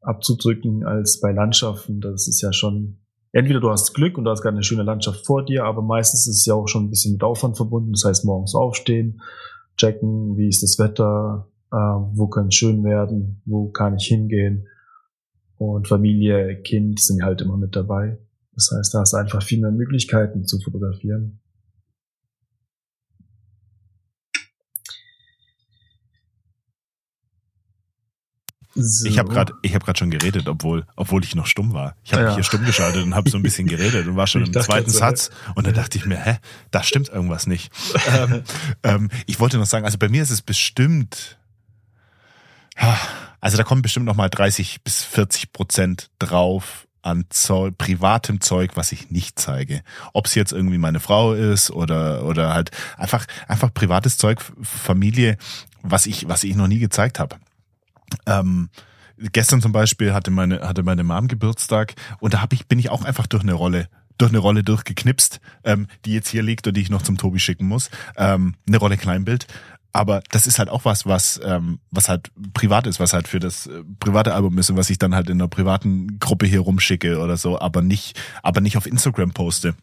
abzudrücken 0.00 0.84
als 0.84 1.20
bei 1.20 1.32
Landschaften. 1.32 2.00
Das 2.00 2.26
ist 2.26 2.42
ja 2.42 2.52
schon 2.52 2.98
entweder 3.32 3.60
du 3.60 3.70
hast 3.70 3.94
Glück 3.94 4.18
und 4.18 4.24
du 4.24 4.30
hast 4.30 4.42
gerade 4.42 4.56
eine 4.56 4.64
schöne 4.64 4.82
Landschaft 4.82 5.24
vor 5.26 5.44
dir, 5.44 5.64
aber 5.64 5.82
meistens 5.82 6.26
ist 6.26 6.38
es 6.38 6.46
ja 6.46 6.54
auch 6.54 6.68
schon 6.68 6.84
ein 6.84 6.90
bisschen 6.90 7.12
mit 7.12 7.22
Aufwand 7.22 7.56
verbunden. 7.56 7.92
Das 7.92 8.04
heißt, 8.04 8.24
morgens 8.24 8.54
aufstehen, 8.54 9.20
checken, 9.76 10.36
wie 10.36 10.48
ist 10.48 10.62
das 10.62 10.78
Wetter, 10.78 11.48
äh, 11.70 11.76
wo 11.76 12.28
kann 12.28 12.48
es 12.48 12.54
schön 12.54 12.84
werden, 12.84 13.40
wo 13.44 13.68
kann 13.68 13.96
ich 13.96 14.06
hingehen. 14.06 14.68
Und 15.56 15.88
Familie, 15.88 16.60
Kind 16.62 17.00
sind 17.00 17.22
halt 17.22 17.40
immer 17.40 17.56
mit 17.56 17.74
dabei. 17.76 18.18
Das 18.54 18.70
heißt, 18.76 18.94
da 18.94 19.00
hast 19.00 19.12
du 19.12 19.16
einfach 19.16 19.42
viel 19.42 19.60
mehr 19.60 19.70
Möglichkeiten 19.70 20.44
zu 20.44 20.60
fotografieren. 20.60 21.40
So. 28.74 29.06
Ich 29.06 29.18
habe 29.18 29.28
gerade 29.28 29.52
ich 29.62 29.74
habe 29.74 29.84
gerade 29.84 29.98
schon 29.98 30.10
geredet, 30.10 30.48
obwohl 30.48 30.86
obwohl 30.96 31.22
ich 31.24 31.34
noch 31.34 31.46
stumm 31.46 31.74
war. 31.74 31.94
Ich 32.04 32.12
habe 32.12 32.22
ja. 32.22 32.28
mich 32.28 32.36
hier 32.36 32.44
stumm 32.44 32.64
geschaltet 32.64 33.02
und 33.02 33.14
habe 33.14 33.28
so 33.28 33.36
ein 33.36 33.42
bisschen 33.42 33.66
geredet 33.66 34.06
und 34.06 34.16
war 34.16 34.26
schon 34.26 34.42
ich 34.44 34.48
im 34.48 34.60
zweiten 34.62 34.90
Satz 34.90 35.30
und 35.54 35.66
da 35.66 35.72
dachte 35.72 35.98
ich 35.98 36.06
mir, 36.06 36.16
hä, 36.16 36.38
da 36.70 36.82
stimmt 36.82 37.10
irgendwas 37.10 37.46
nicht. 37.46 37.72
ähm, 38.16 38.42
ähm, 38.82 39.10
ich 39.26 39.40
wollte 39.40 39.58
noch 39.58 39.66
sagen, 39.66 39.84
also 39.84 39.98
bei 39.98 40.08
mir 40.08 40.22
ist 40.22 40.30
es 40.30 40.42
bestimmt 40.42 41.38
also 43.40 43.56
da 43.56 43.64
kommen 43.64 43.82
bestimmt 43.82 44.06
noch 44.06 44.16
mal 44.16 44.28
30 44.28 44.82
bis 44.82 45.04
40 45.04 45.52
Prozent 45.52 46.10
drauf 46.18 46.86
an 47.02 47.24
Zeug, 47.30 47.76
privatem 47.76 48.40
Zeug, 48.40 48.72
was 48.76 48.92
ich 48.92 49.10
nicht 49.10 49.38
zeige. 49.38 49.82
Ob 50.12 50.26
es 50.26 50.34
jetzt 50.34 50.52
irgendwie 50.52 50.78
meine 50.78 51.00
Frau 51.00 51.32
ist 51.32 51.70
oder 51.70 52.24
oder 52.24 52.54
halt 52.54 52.70
einfach 52.96 53.26
einfach 53.48 53.74
privates 53.74 54.16
Zeug, 54.16 54.40
Familie, 54.62 55.36
was 55.82 56.06
ich 56.06 56.28
was 56.28 56.44
ich 56.44 56.54
noch 56.54 56.68
nie 56.68 56.78
gezeigt 56.78 57.18
habe. 57.18 57.36
Ähm, 58.26 58.70
gestern 59.16 59.60
zum 59.60 59.72
Beispiel 59.72 60.12
hatte 60.12 60.30
meine, 60.30 60.60
hatte 60.60 60.82
meine 60.82 61.04
Mom 61.04 61.28
Geburtstag 61.28 61.94
und 62.20 62.34
da 62.34 62.42
hab 62.42 62.52
ich, 62.52 62.66
bin 62.66 62.78
ich 62.78 62.90
auch 62.90 63.04
einfach 63.04 63.26
durch 63.26 63.42
eine 63.42 63.54
Rolle 63.54 63.88
durch 64.18 64.30
eine 64.30 64.38
Rolle 64.38 64.62
durchgeknipst, 64.62 65.40
ähm, 65.64 65.88
die 66.04 66.12
jetzt 66.12 66.28
hier 66.28 66.42
liegt 66.42 66.66
und 66.66 66.76
die 66.76 66.82
ich 66.82 66.90
noch 66.90 67.02
zum 67.02 67.18
Tobi 67.18 67.40
schicken 67.40 67.66
muss. 67.66 67.90
Ähm, 68.16 68.54
eine 68.68 68.76
Rolle 68.76 68.96
Kleinbild. 68.96 69.46
Aber 69.92 70.22
das 70.30 70.46
ist 70.46 70.58
halt 70.58 70.70
auch 70.70 70.84
was, 70.84 71.06
was, 71.06 71.40
ähm, 71.44 71.78
was 71.90 72.08
halt 72.08 72.30
privat 72.54 72.86
ist, 72.86 72.98
was 72.98 73.12
halt 73.12 73.28
für 73.28 73.40
das 73.40 73.66
äh, 73.66 73.82
private 74.00 74.34
Album 74.34 74.56
ist 74.58 74.70
und 74.70 74.76
was 74.76 74.90
ich 74.90 74.98
dann 74.98 75.14
halt 75.14 75.28
in 75.28 75.40
einer 75.40 75.48
privaten 75.48 76.18
Gruppe 76.18 76.46
hier 76.46 76.60
rumschicke 76.60 77.18
oder 77.18 77.36
so, 77.36 77.60
aber 77.60 77.82
nicht, 77.82 78.18
aber 78.42 78.60
nicht 78.60 78.76
auf 78.76 78.86
Instagram 78.86 79.32
poste. 79.32 79.74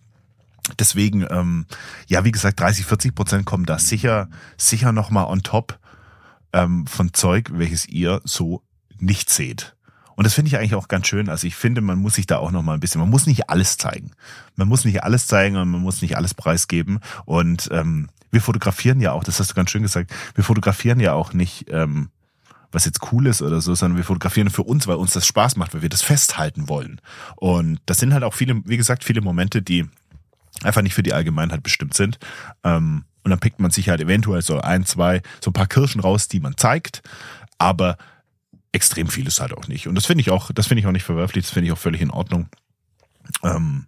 Deswegen, 0.80 1.25
ähm, 1.30 1.65
ja, 2.07 2.25
wie 2.25 2.32
gesagt, 2.32 2.59
30, 2.59 2.86
40 2.86 3.15
Prozent 3.15 3.45
kommen 3.45 3.65
da 3.65 3.77
sicher, 3.77 4.30
sicher 4.57 4.91
nochmal 4.91 5.25
on 5.25 5.43
top 5.43 5.80
ähm, 6.53 6.87
von 6.87 7.13
Zeug, 7.13 7.51
welches 7.53 7.87
ihr 7.87 8.21
so 8.23 8.63
nicht 8.97 9.29
seht. 9.29 9.75
Und 10.15 10.25
das 10.25 10.33
finde 10.33 10.49
ich 10.49 10.57
eigentlich 10.57 10.75
auch 10.75 10.89
ganz 10.89 11.07
schön. 11.07 11.29
Also 11.29 11.47
ich 11.47 11.55
finde, 11.55 11.79
man 11.79 11.97
muss 11.97 12.15
sich 12.15 12.27
da 12.27 12.39
auch 12.39 12.51
noch 12.51 12.61
mal 12.61 12.73
ein 12.73 12.81
bisschen, 12.81 12.99
man 12.99 13.09
muss 13.09 13.25
nicht 13.25 13.49
alles 13.49 13.77
zeigen. 13.77 14.11
Man 14.57 14.67
muss 14.67 14.83
nicht 14.83 15.01
alles 15.03 15.27
zeigen 15.27 15.55
und 15.55 15.69
man 15.69 15.79
muss 15.79 16.01
nicht 16.01 16.17
alles 16.17 16.33
preisgeben. 16.33 16.99
Und 17.23 17.69
ähm, 17.71 18.09
wir 18.29 18.41
fotografieren 18.41 18.99
ja 18.99 19.13
auch, 19.13 19.23
das 19.23 19.39
hast 19.39 19.51
du 19.51 19.55
ganz 19.55 19.71
schön 19.71 19.81
gesagt, 19.81 20.13
wir 20.35 20.43
fotografieren 20.43 20.99
ja 20.99 21.13
auch 21.13 21.31
nicht, 21.31 21.67
ähm, 21.69 22.09
was 22.69 22.83
jetzt 22.83 23.13
cool 23.13 23.27
ist 23.27 23.41
oder 23.41 23.61
so, 23.61 23.73
sondern 23.75 23.95
wir 23.95 24.03
fotografieren 24.03 24.49
für 24.49 24.63
uns, 24.63 24.87
weil 24.87 24.97
uns 24.97 25.13
das 25.13 25.25
Spaß 25.25 25.55
macht, 25.55 25.73
weil 25.73 25.83
wir 25.83 25.89
das 25.89 26.01
festhalten 26.01 26.67
wollen. 26.67 26.99
Und 27.37 27.79
das 27.85 27.99
sind 27.99 28.13
halt 28.13 28.25
auch 28.25 28.33
viele, 28.33 28.61
wie 28.65 28.75
gesagt, 28.75 29.05
viele 29.05 29.21
Momente, 29.21 29.61
die 29.61 29.85
einfach 30.63 30.81
nicht 30.81 30.93
für 30.93 31.03
die 31.03 31.13
Allgemeinheit 31.13 31.63
bestimmt 31.63 31.93
sind. 31.93 32.19
Ähm, 32.65 33.05
und 33.30 33.32
dann 33.32 33.39
pickt 33.39 33.59
man 33.59 33.69
sich 33.69 33.89
halt 33.89 34.01
eventuell 34.01 34.41
so 34.41 34.59
ein, 34.59 34.86
zwei, 34.86 35.21
so 35.39 35.51
ein 35.51 35.53
paar 35.53 35.67
Kirschen 35.67 36.01
raus, 36.01 36.27
die 36.27 36.39
man 36.39 36.57
zeigt. 36.57 37.03
Aber 37.59 37.95
extrem 38.71 39.07
viel 39.07 39.27
ist 39.27 39.39
halt 39.39 39.53
auch 39.53 39.67
nicht. 39.67 39.88
Und 39.88 39.93
das 39.93 40.07
finde 40.07 40.21
ich 40.21 40.32
auch, 40.32 40.51
das 40.51 40.65
finde 40.65 40.80
ich 40.80 40.88
auch 40.88 40.91
nicht 40.91 41.03
verwerflich, 41.03 41.45
das 41.45 41.53
finde 41.53 41.67
ich 41.67 41.73
auch 41.73 41.77
völlig 41.77 42.01
in 42.01 42.09
Ordnung. 42.09 42.49
Ähm, 43.43 43.86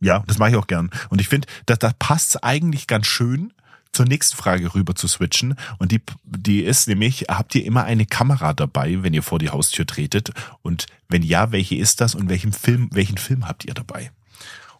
ja, 0.00 0.24
das 0.26 0.38
mache 0.38 0.50
ich 0.50 0.56
auch 0.56 0.66
gern. 0.66 0.90
Und 1.10 1.20
ich 1.20 1.28
finde, 1.28 1.46
da, 1.66 1.76
da 1.76 1.92
passt 1.96 2.42
eigentlich 2.42 2.88
ganz 2.88 3.06
schön, 3.06 3.52
zur 3.92 4.04
nächsten 4.04 4.36
Frage 4.36 4.74
rüber 4.74 4.96
zu 4.96 5.06
switchen. 5.06 5.54
Und 5.78 5.92
die, 5.92 6.02
die 6.24 6.62
ist 6.62 6.88
nämlich, 6.88 7.26
habt 7.28 7.54
ihr 7.54 7.64
immer 7.64 7.84
eine 7.84 8.04
Kamera 8.04 8.52
dabei, 8.52 9.02
wenn 9.04 9.14
ihr 9.14 9.22
vor 9.22 9.38
die 9.38 9.50
Haustür 9.50 9.86
tretet? 9.86 10.32
Und 10.62 10.86
wenn 11.08 11.22
ja, 11.22 11.52
welche 11.52 11.76
ist 11.76 12.00
das 12.00 12.16
und 12.16 12.28
welchen 12.28 12.52
Film, 12.52 12.88
welchen 12.90 13.16
Film 13.16 13.46
habt 13.46 13.64
ihr 13.64 13.74
dabei? 13.74 14.10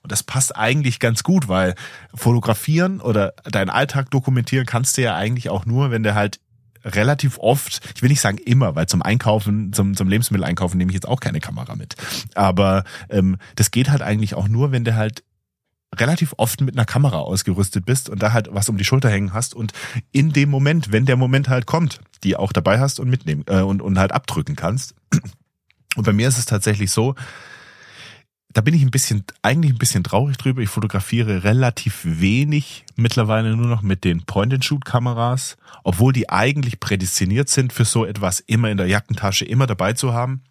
Und 0.06 0.12
das 0.12 0.22
passt 0.22 0.54
eigentlich 0.54 1.00
ganz 1.00 1.24
gut, 1.24 1.48
weil 1.48 1.74
fotografieren 2.14 3.00
oder 3.00 3.32
deinen 3.42 3.70
Alltag 3.70 4.08
dokumentieren 4.08 4.64
kannst 4.64 4.96
du 4.96 5.02
ja 5.02 5.16
eigentlich 5.16 5.50
auch 5.50 5.66
nur, 5.66 5.90
wenn 5.90 6.04
du 6.04 6.14
halt 6.14 6.38
relativ 6.84 7.38
oft, 7.38 7.80
ich 7.96 8.02
will 8.02 8.08
nicht 8.08 8.20
sagen 8.20 8.38
immer, 8.38 8.76
weil 8.76 8.86
zum 8.86 9.02
Einkaufen, 9.02 9.72
zum, 9.72 9.96
zum 9.96 10.06
Lebensmitteleinkaufen 10.08 10.78
nehme 10.78 10.92
ich 10.92 10.94
jetzt 10.94 11.08
auch 11.08 11.18
keine 11.18 11.40
Kamera 11.40 11.74
mit. 11.74 11.96
Aber 12.36 12.84
ähm, 13.10 13.38
das 13.56 13.72
geht 13.72 13.90
halt 13.90 14.00
eigentlich 14.00 14.36
auch 14.36 14.46
nur, 14.46 14.70
wenn 14.70 14.84
du 14.84 14.94
halt 14.94 15.24
relativ 15.92 16.34
oft 16.36 16.60
mit 16.60 16.76
einer 16.76 16.84
Kamera 16.84 17.18
ausgerüstet 17.18 17.84
bist 17.84 18.08
und 18.08 18.22
da 18.22 18.32
halt 18.32 18.46
was 18.52 18.68
um 18.68 18.76
die 18.76 18.84
Schulter 18.84 19.10
hängen 19.10 19.32
hast 19.32 19.54
und 19.54 19.72
in 20.12 20.32
dem 20.32 20.50
Moment, 20.50 20.92
wenn 20.92 21.04
der 21.04 21.16
Moment 21.16 21.48
halt 21.48 21.66
kommt, 21.66 21.98
die 22.22 22.36
auch 22.36 22.52
dabei 22.52 22.78
hast 22.78 23.00
und 23.00 23.10
mitnehmen 23.10 23.42
äh, 23.48 23.62
und, 23.62 23.82
und 23.82 23.98
halt 23.98 24.12
abdrücken 24.12 24.54
kannst. 24.54 24.94
Und 25.96 26.04
bei 26.04 26.12
mir 26.12 26.28
ist 26.28 26.38
es 26.38 26.44
tatsächlich 26.44 26.92
so, 26.92 27.16
da 28.56 28.62
bin 28.62 28.72
ich 28.72 28.80
ein 28.80 28.90
bisschen, 28.90 29.22
eigentlich 29.42 29.74
ein 29.74 29.78
bisschen 29.78 30.02
traurig 30.02 30.38
drüber. 30.38 30.62
Ich 30.62 30.70
fotografiere 30.70 31.44
relativ 31.44 32.00
wenig 32.04 32.86
mittlerweile 32.94 33.54
nur 33.54 33.66
noch 33.66 33.82
mit 33.82 34.02
den 34.02 34.24
Point-and-Shoot-Kameras, 34.24 35.58
obwohl 35.84 36.14
die 36.14 36.30
eigentlich 36.30 36.80
prädestiniert 36.80 37.50
sind 37.50 37.74
für 37.74 37.84
so 37.84 38.06
etwas 38.06 38.40
immer 38.40 38.70
in 38.70 38.78
der 38.78 38.86
Jackentasche, 38.86 39.44
immer 39.44 39.66
dabei 39.66 39.92
zu 39.92 40.14
haben. 40.14 40.42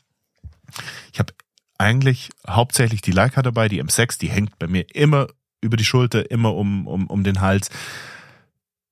Ich 1.14 1.18
habe 1.18 1.34
eigentlich 1.80 2.30
hauptsächlich 2.48 3.02
die 3.02 3.12
Leica 3.12 3.42
dabei, 3.42 3.70
die 3.70 3.84
M6, 3.84 4.20
die 4.20 4.30
hängt 4.30 4.60
bei 4.60 4.68
mir 4.68 4.86
immer 4.94 5.26
über 5.62 5.76
die 5.76 5.84
Schulter, 5.84 6.30
immer 6.30 6.54
um, 6.54 6.86
um, 6.86 7.08
um 7.08 7.24
den 7.24 7.42
Hals. 7.42 7.72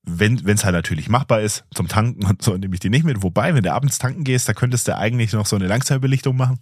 Wenn 0.01 0.39
es 0.43 0.65
halt 0.65 0.73
natürlich 0.73 1.07
machbar 1.07 1.41
ist, 1.41 1.65
zum 1.75 1.87
Tanken 1.87 2.25
und 2.25 2.41
so 2.41 2.57
nehme 2.57 2.73
ich 2.73 2.79
die 2.79 2.89
nicht 2.89 3.05
mit. 3.05 3.21
Wobei, 3.21 3.53
wenn 3.53 3.61
du 3.61 3.71
abends 3.71 3.99
tanken 3.99 4.23
gehst, 4.23 4.49
da 4.49 4.53
könntest 4.53 4.87
du 4.87 4.97
eigentlich 4.97 5.33
noch 5.33 5.45
so 5.45 5.55
eine 5.55 5.67
Langzeitbelichtung 5.67 6.35
machen. 6.35 6.57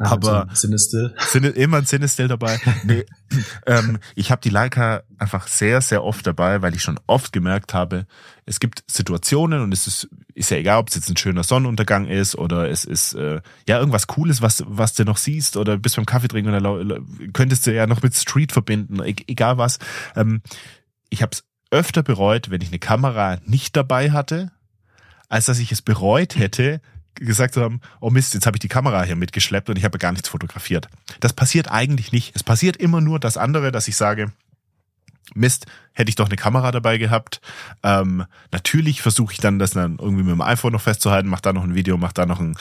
Ah, 0.00 0.10
aber 0.10 0.48
Cinestill. 0.54 1.14
immer 1.54 1.78
ein 1.78 1.86
Cinestill 1.86 2.28
dabei. 2.28 2.60
Nee, 2.84 3.04
ähm, 3.66 3.98
ich 4.14 4.30
habe 4.30 4.40
die 4.42 4.50
Leica 4.50 5.02
einfach 5.18 5.48
sehr, 5.48 5.80
sehr 5.80 6.04
oft 6.04 6.26
dabei, 6.26 6.62
weil 6.62 6.74
ich 6.74 6.82
schon 6.82 7.00
oft 7.06 7.32
gemerkt 7.32 7.74
habe, 7.74 8.06
es 8.44 8.60
gibt 8.60 8.84
Situationen 8.86 9.60
und 9.62 9.72
es 9.72 9.86
ist, 9.86 10.08
ist 10.34 10.50
ja 10.50 10.58
egal, 10.58 10.78
ob 10.78 10.88
es 10.88 10.94
jetzt 10.94 11.08
ein 11.08 11.16
schöner 11.16 11.42
Sonnenuntergang 11.42 12.06
ist 12.06 12.36
oder 12.36 12.70
es 12.70 12.84
ist 12.84 13.14
äh, 13.14 13.40
ja 13.68 13.78
irgendwas 13.78 14.06
Cooles, 14.06 14.42
was, 14.42 14.62
was 14.68 14.94
du 14.94 15.04
noch 15.04 15.16
siehst 15.16 15.56
oder 15.56 15.78
bist 15.78 15.96
beim 15.96 16.06
Kaffee 16.06 16.28
trinken 16.28 16.54
oder 16.54 17.00
könntest 17.32 17.66
du 17.66 17.74
ja 17.74 17.86
noch 17.86 18.02
mit 18.02 18.14
Street 18.14 18.52
verbinden, 18.52 19.00
e 19.02 19.16
egal 19.26 19.58
was. 19.58 19.78
Ähm, 20.14 20.42
ich 21.10 21.22
habe 21.22 21.32
es 21.32 21.44
öfter 21.70 22.02
bereut, 22.02 22.50
wenn 22.50 22.60
ich 22.60 22.68
eine 22.68 22.78
Kamera 22.78 23.38
nicht 23.44 23.76
dabei 23.76 24.12
hatte, 24.12 24.52
als 25.28 25.46
dass 25.46 25.58
ich 25.58 25.72
es 25.72 25.82
bereut 25.82 26.36
hätte, 26.36 26.80
gesagt 27.16 27.56
haben, 27.56 27.80
oh 28.00 28.10
Mist, 28.10 28.34
jetzt 28.34 28.46
habe 28.46 28.56
ich 28.56 28.60
die 28.60 28.68
Kamera 28.68 29.02
hier 29.02 29.16
mitgeschleppt 29.16 29.68
und 29.68 29.76
ich 29.76 29.84
habe 29.84 29.98
gar 29.98 30.12
nichts 30.12 30.28
fotografiert. 30.28 30.88
Das 31.20 31.32
passiert 31.32 31.70
eigentlich 31.70 32.12
nicht. 32.12 32.34
Es 32.34 32.42
passiert 32.42 32.76
immer 32.76 33.00
nur 33.00 33.18
das 33.18 33.36
andere, 33.36 33.72
dass 33.72 33.88
ich 33.88 33.96
sage, 33.96 34.32
Mist, 35.34 35.66
hätte 35.92 36.08
ich 36.08 36.14
doch 36.14 36.26
eine 36.26 36.36
Kamera 36.36 36.70
dabei 36.70 36.98
gehabt. 36.98 37.40
Ähm, 37.82 38.24
natürlich 38.52 39.02
versuche 39.02 39.32
ich 39.32 39.40
dann 39.40 39.58
das 39.58 39.70
dann 39.70 39.98
irgendwie 39.98 40.22
mit 40.22 40.32
dem 40.32 40.40
iPhone 40.40 40.72
noch 40.72 40.80
festzuhalten, 40.80 41.28
mach 41.28 41.40
da 41.40 41.52
noch 41.52 41.64
ein 41.64 41.74
Video, 41.74 41.96
mach 41.96 42.12
da 42.12 42.26
noch 42.26 42.40
ein, 42.40 42.56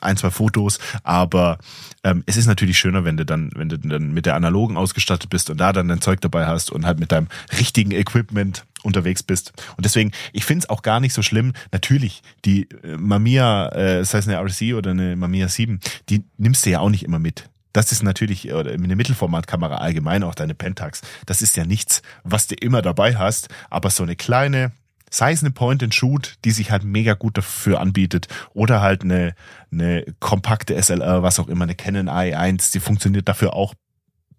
ein 0.00 0.16
zwei 0.16 0.30
Fotos. 0.30 0.78
Aber 1.04 1.58
ähm, 2.02 2.24
es 2.26 2.36
ist 2.36 2.46
natürlich 2.46 2.78
schöner, 2.78 3.04
wenn 3.04 3.16
du 3.16 3.24
dann, 3.24 3.50
wenn 3.54 3.68
du 3.68 3.78
dann 3.78 4.12
mit 4.12 4.26
der 4.26 4.34
analogen 4.34 4.76
ausgestattet 4.76 5.30
bist 5.30 5.50
und 5.50 5.58
da 5.58 5.72
dann 5.72 5.88
dein 5.88 6.00
Zeug 6.00 6.20
dabei 6.20 6.46
hast 6.46 6.70
und 6.70 6.86
halt 6.86 6.98
mit 6.98 7.12
deinem 7.12 7.28
richtigen 7.58 7.92
Equipment 7.92 8.64
unterwegs 8.82 9.22
bist. 9.22 9.52
Und 9.76 9.84
deswegen, 9.84 10.12
ich 10.32 10.44
finde 10.44 10.64
es 10.64 10.70
auch 10.70 10.82
gar 10.82 11.00
nicht 11.00 11.12
so 11.12 11.22
schlimm. 11.22 11.52
Natürlich, 11.72 12.22
die 12.44 12.68
äh, 12.82 12.96
Mamiya, 12.96 13.68
äh, 13.68 14.04
sei 14.04 14.18
es 14.18 14.28
eine 14.28 14.38
RC 14.38 14.74
oder 14.74 14.92
eine 14.92 15.14
Mamiya 15.16 15.48
7, 15.48 15.80
die 16.08 16.24
nimmst 16.38 16.64
du 16.66 16.70
ja 16.70 16.80
auch 16.80 16.90
nicht 16.90 17.04
immer 17.04 17.18
mit. 17.18 17.48
Das 17.76 17.92
ist 17.92 18.02
natürlich, 18.02 18.50
oder 18.54 18.72
eine 18.72 18.96
Mittelformatkamera 18.96 19.76
allgemein, 19.76 20.22
auch 20.22 20.34
deine 20.34 20.54
Pentax, 20.54 21.02
das 21.26 21.42
ist 21.42 21.58
ja 21.58 21.66
nichts, 21.66 22.00
was 22.24 22.46
du 22.46 22.54
immer 22.54 22.80
dabei 22.80 23.16
hast, 23.16 23.48
aber 23.68 23.90
so 23.90 24.02
eine 24.02 24.16
kleine, 24.16 24.72
sei 25.10 25.32
es 25.32 25.42
eine 25.42 25.50
Point-and-Shoot, 25.50 26.36
die 26.46 26.52
sich 26.52 26.70
halt 26.70 26.84
mega 26.84 27.12
gut 27.12 27.36
dafür 27.36 27.82
anbietet, 27.82 28.28
oder 28.54 28.80
halt 28.80 29.02
eine, 29.02 29.34
eine 29.70 30.06
kompakte 30.20 30.82
SLR, 30.82 31.22
was 31.22 31.38
auch 31.38 31.48
immer, 31.48 31.64
eine 31.64 31.74
Canon 31.74 32.08
i1, 32.08 32.72
die 32.72 32.80
funktioniert 32.80 33.28
dafür 33.28 33.52
auch 33.52 33.74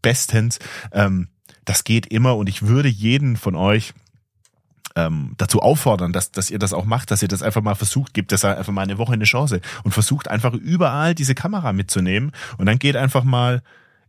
bestens. 0.01 0.57
Ähm, 0.91 1.27
das 1.63 1.83
geht 1.83 2.07
immer 2.07 2.37
und 2.37 2.49
ich 2.49 2.63
würde 2.63 2.89
jeden 2.89 3.37
von 3.37 3.55
euch 3.55 3.93
ähm, 4.97 5.35
dazu 5.37 5.61
auffordern, 5.61 6.11
dass, 6.11 6.31
dass 6.31 6.49
ihr 6.49 6.57
das 6.57 6.73
auch 6.73 6.85
macht, 6.85 7.11
dass 7.11 7.21
ihr 7.21 7.27
das 7.27 7.43
einfach 7.43 7.61
mal 7.61 7.75
versucht, 7.75 8.15
gebt 8.15 8.31
das 8.31 8.43
einfach 8.43 8.73
mal 8.73 8.81
eine 8.81 8.97
Woche 8.97 9.13
eine 9.13 9.25
Chance 9.25 9.61
und 9.83 9.91
versucht 9.91 10.27
einfach 10.27 10.53
überall 10.53 11.13
diese 11.13 11.35
Kamera 11.35 11.71
mitzunehmen 11.71 12.31
und 12.57 12.65
dann 12.65 12.79
geht 12.79 12.95
einfach 12.95 13.23
mal 13.23 13.61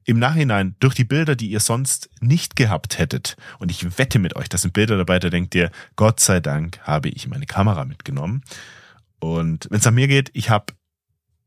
im 0.07 0.19
Nachhinein 0.19 0.77
durch 0.81 0.95
die 0.95 1.05
Bilder, 1.05 1.37
die 1.37 1.51
ihr 1.51 1.61
sonst 1.61 2.09
nicht 2.21 2.57
gehabt 2.57 2.99
hättet. 2.99 3.37
Und 3.59 3.71
ich 3.71 3.99
wette 3.99 4.19
mit 4.19 4.35
euch, 4.37 4.49
das 4.49 4.63
sind 4.63 4.73
Bilder 4.73 4.97
dabei, 4.97 5.19
da 5.19 5.29
denkt 5.29 5.55
ihr, 5.55 5.71
Gott 5.97 6.21
sei 6.21 6.41
Dank 6.41 6.81
habe 6.81 7.11
ich 7.11 7.29
meine 7.29 7.45
Kamera 7.45 7.85
mitgenommen. 7.85 8.43
Und 9.19 9.69
wenn 9.71 9.81
es 9.81 9.87
an 9.87 9.95
mir 9.95 10.09
geht, 10.09 10.31
ich 10.33 10.49
habe 10.49 10.73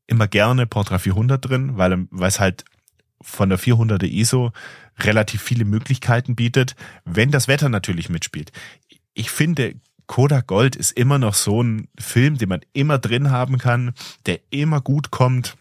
immer 0.05 0.27
gerne 0.27 0.67
Portra 0.67 0.99
400 0.99 1.43
drin, 1.43 1.77
weil, 1.77 2.05
weil 2.11 2.27
es 2.27 2.39
halt 2.39 2.63
von 3.19 3.49
der 3.49 3.57
400er 3.57 4.05
ISO 4.05 4.51
relativ 4.99 5.41
viele 5.41 5.65
Möglichkeiten 5.65 6.35
bietet, 6.35 6.75
wenn 7.05 7.31
das 7.31 7.47
Wetter 7.47 7.69
natürlich 7.69 8.09
mitspielt 8.09 8.51
ich 9.21 9.29
finde, 9.29 9.75
Kodak 10.07 10.47
Gold 10.47 10.75
ist 10.75 10.93
immer 10.93 11.19
noch 11.19 11.35
so 11.35 11.61
ein 11.61 11.87
Film, 11.99 12.39
den 12.39 12.49
man 12.49 12.61
immer 12.73 12.97
drin 12.97 13.29
haben 13.29 13.59
kann, 13.59 13.93
der 14.25 14.39
immer 14.49 14.81
gut 14.81 15.11
kommt, 15.11 15.55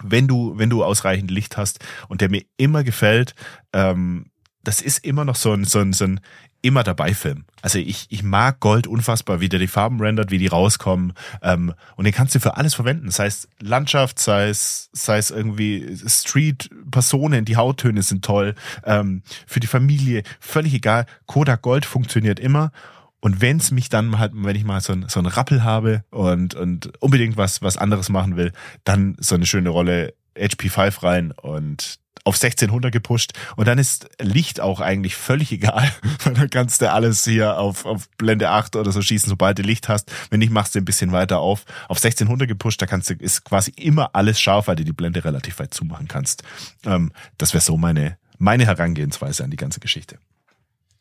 wenn 0.00 0.28
du, 0.28 0.56
wenn 0.56 0.70
du 0.70 0.84
ausreichend 0.84 1.32
Licht 1.32 1.56
hast 1.56 1.80
und 2.08 2.20
der 2.20 2.30
mir 2.30 2.44
immer 2.56 2.84
gefällt. 2.84 3.34
Ähm, 3.72 4.26
das 4.62 4.80
ist 4.80 5.04
immer 5.04 5.24
noch 5.24 5.34
so 5.34 5.52
ein, 5.52 5.64
so 5.64 5.80
ein, 5.80 5.92
so 5.92 6.04
ein 6.04 6.20
immer 6.64 6.82
dabei 6.82 7.12
Film. 7.12 7.44
Also 7.60 7.78
ich, 7.78 8.06
ich 8.08 8.22
mag 8.22 8.58
Gold 8.60 8.86
unfassbar, 8.86 9.40
wie 9.40 9.50
der 9.50 9.58
die 9.58 9.66
Farben 9.66 10.00
rendert, 10.00 10.30
wie 10.30 10.38
die 10.38 10.46
rauskommen. 10.46 11.12
Ähm, 11.42 11.74
und 11.96 12.04
den 12.04 12.14
kannst 12.14 12.34
du 12.34 12.40
für 12.40 12.56
alles 12.56 12.74
verwenden. 12.74 13.10
Sei 13.10 13.26
es 13.26 13.48
Landschaft, 13.60 14.18
sei 14.18 14.48
es, 14.48 14.88
sei 14.92 15.18
es 15.18 15.30
irgendwie 15.30 15.96
Street-Personen, 16.06 17.44
die 17.44 17.56
Hauttöne 17.56 18.02
sind 18.02 18.24
toll. 18.24 18.54
Ähm, 18.84 19.22
für 19.46 19.60
die 19.60 19.66
Familie, 19.66 20.22
völlig 20.40 20.72
egal. 20.72 21.04
Kodak 21.26 21.60
Gold 21.60 21.84
funktioniert 21.84 22.40
immer. 22.40 22.72
Und 23.20 23.42
wenn's 23.42 23.70
mich 23.70 23.90
dann 23.90 24.18
halt, 24.18 24.32
wenn 24.34 24.56
ich 24.56 24.64
mal 24.64 24.80
so 24.80 24.94
ein, 24.94 25.06
so 25.08 25.20
ein 25.20 25.26
Rappel 25.26 25.64
habe 25.64 26.04
und, 26.10 26.54
und 26.54 26.92
unbedingt 27.00 27.36
was, 27.36 27.60
was 27.60 27.76
anderes 27.76 28.08
machen 28.08 28.36
will, 28.36 28.52
dann 28.84 29.16
so 29.20 29.34
eine 29.34 29.46
schöne 29.46 29.68
Rolle 29.68 30.14
HP5 30.36 31.02
rein 31.02 31.32
und 31.32 31.98
auf 32.24 32.36
1600 32.36 32.90
gepusht 32.90 33.32
und 33.56 33.68
dann 33.68 33.78
ist 33.78 34.08
Licht 34.20 34.60
auch 34.60 34.80
eigentlich 34.80 35.14
völlig 35.14 35.52
egal, 35.52 35.90
weil 36.24 36.34
dann 36.34 36.50
kannst 36.50 36.80
du 36.80 36.90
alles 36.90 37.24
hier 37.24 37.58
auf, 37.58 37.84
auf 37.84 38.08
Blende 38.16 38.50
8 38.50 38.76
oder 38.76 38.92
so 38.92 39.02
schießen, 39.02 39.28
sobald 39.28 39.58
du 39.58 39.62
Licht 39.62 39.88
hast. 39.88 40.10
Wenn 40.30 40.40
nicht, 40.40 40.50
machst 40.50 40.74
du 40.74 40.78
ein 40.78 40.84
bisschen 40.84 41.12
weiter 41.12 41.38
auf. 41.38 41.64
Auf 41.88 41.98
1600 41.98 42.48
gepusht, 42.48 42.80
da 42.80 42.86
kannst 42.86 43.10
du, 43.10 43.14
ist 43.14 43.44
quasi 43.44 43.72
immer 43.76 44.14
alles 44.14 44.40
scharf, 44.40 44.68
weil 44.68 44.76
du 44.76 44.84
die 44.84 44.92
Blende 44.92 45.24
relativ 45.24 45.58
weit 45.58 45.74
zumachen 45.74 46.08
kannst. 46.08 46.42
Ähm, 46.84 47.12
das 47.38 47.52
wäre 47.52 47.62
so 47.62 47.76
meine, 47.76 48.16
meine 48.38 48.66
Herangehensweise 48.66 49.44
an 49.44 49.50
die 49.50 49.56
ganze 49.56 49.80
Geschichte. 49.80 50.18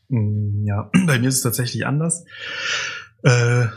Mm, 0.10 0.66
ja, 0.66 0.90
bei 1.06 1.20
mir 1.20 1.30
ist 1.30 1.38
es 1.38 1.42
tatsächlich 1.44 1.86
anders. 1.86 2.26
Äh, 3.24 3.68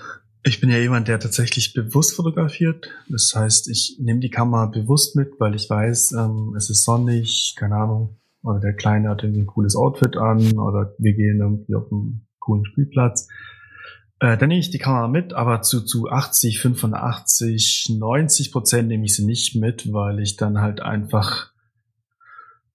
ich 0.46 0.60
bin 0.60 0.70
ja 0.70 0.78
jemand, 0.78 1.08
der 1.08 1.18
tatsächlich 1.18 1.74
bewusst 1.74 2.14
fotografiert. 2.14 2.88
Das 3.08 3.32
heißt, 3.34 3.68
ich 3.68 3.96
nehme 4.00 4.20
die 4.20 4.30
Kamera 4.30 4.66
bewusst 4.66 5.16
mit, 5.16 5.40
weil 5.40 5.56
ich 5.56 5.68
weiß, 5.68 6.12
ähm, 6.12 6.54
es 6.56 6.70
ist 6.70 6.84
sonnig, 6.84 7.54
keine 7.58 7.74
Ahnung, 7.74 8.20
oder 8.44 8.60
der 8.60 8.74
Kleine 8.74 9.08
hat 9.08 9.24
irgendwie 9.24 9.40
ein 9.40 9.46
cooles 9.46 9.74
Outfit 9.74 10.16
an, 10.16 10.56
oder 10.56 10.94
wir 10.98 11.14
gehen 11.14 11.40
irgendwie 11.40 11.74
auf 11.74 11.90
einen 11.90 12.28
coolen 12.38 12.64
Spielplatz. 12.64 13.26
Äh, 14.20 14.38
dann 14.38 14.48
nehme 14.48 14.60
ich 14.60 14.70
die 14.70 14.78
Kamera 14.78 15.08
mit, 15.08 15.32
aber 15.32 15.62
zu, 15.62 15.84
zu 15.84 16.08
80, 16.08 16.60
85, 16.60 17.96
90 17.98 18.52
Prozent 18.52 18.86
nehme 18.86 19.04
ich 19.04 19.16
sie 19.16 19.26
nicht 19.26 19.56
mit, 19.56 19.92
weil 19.92 20.20
ich 20.20 20.36
dann 20.36 20.60
halt 20.60 20.80
einfach 20.80 21.50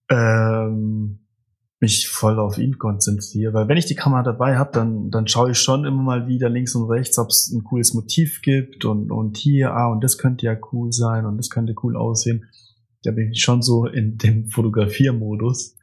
ähm, 0.09 1.20
mich 1.81 2.07
voll 2.07 2.39
auf 2.39 2.59
ihn 2.59 2.77
konzentriere. 2.77 3.53
Weil 3.53 3.67
wenn 3.67 3.77
ich 3.77 3.87
die 3.87 3.95
Kamera 3.95 4.21
dabei 4.21 4.55
habe, 4.55 4.71
dann, 4.71 5.09
dann 5.09 5.27
schaue 5.27 5.51
ich 5.51 5.57
schon 5.57 5.83
immer 5.83 6.03
mal 6.03 6.27
wieder 6.27 6.47
links 6.47 6.75
und 6.75 6.87
rechts, 6.87 7.17
ob 7.17 7.29
es 7.29 7.51
ein 7.51 7.63
cooles 7.63 7.95
Motiv 7.95 8.41
gibt 8.43 8.85
und, 8.85 9.11
und 9.11 9.35
hier, 9.37 9.73
ah, 9.73 9.91
und 9.91 10.03
das 10.03 10.19
könnte 10.19 10.45
ja 10.45 10.55
cool 10.71 10.91
sein 10.91 11.25
und 11.25 11.37
das 11.37 11.49
könnte 11.49 11.73
cool 11.83 11.97
aussehen. 11.97 12.45
Da 13.03 13.11
bin 13.11 13.31
ich 13.31 13.41
schon 13.41 13.63
so 13.63 13.87
in 13.87 14.17
dem 14.17 14.47
Fotografiermodus. 14.51 15.75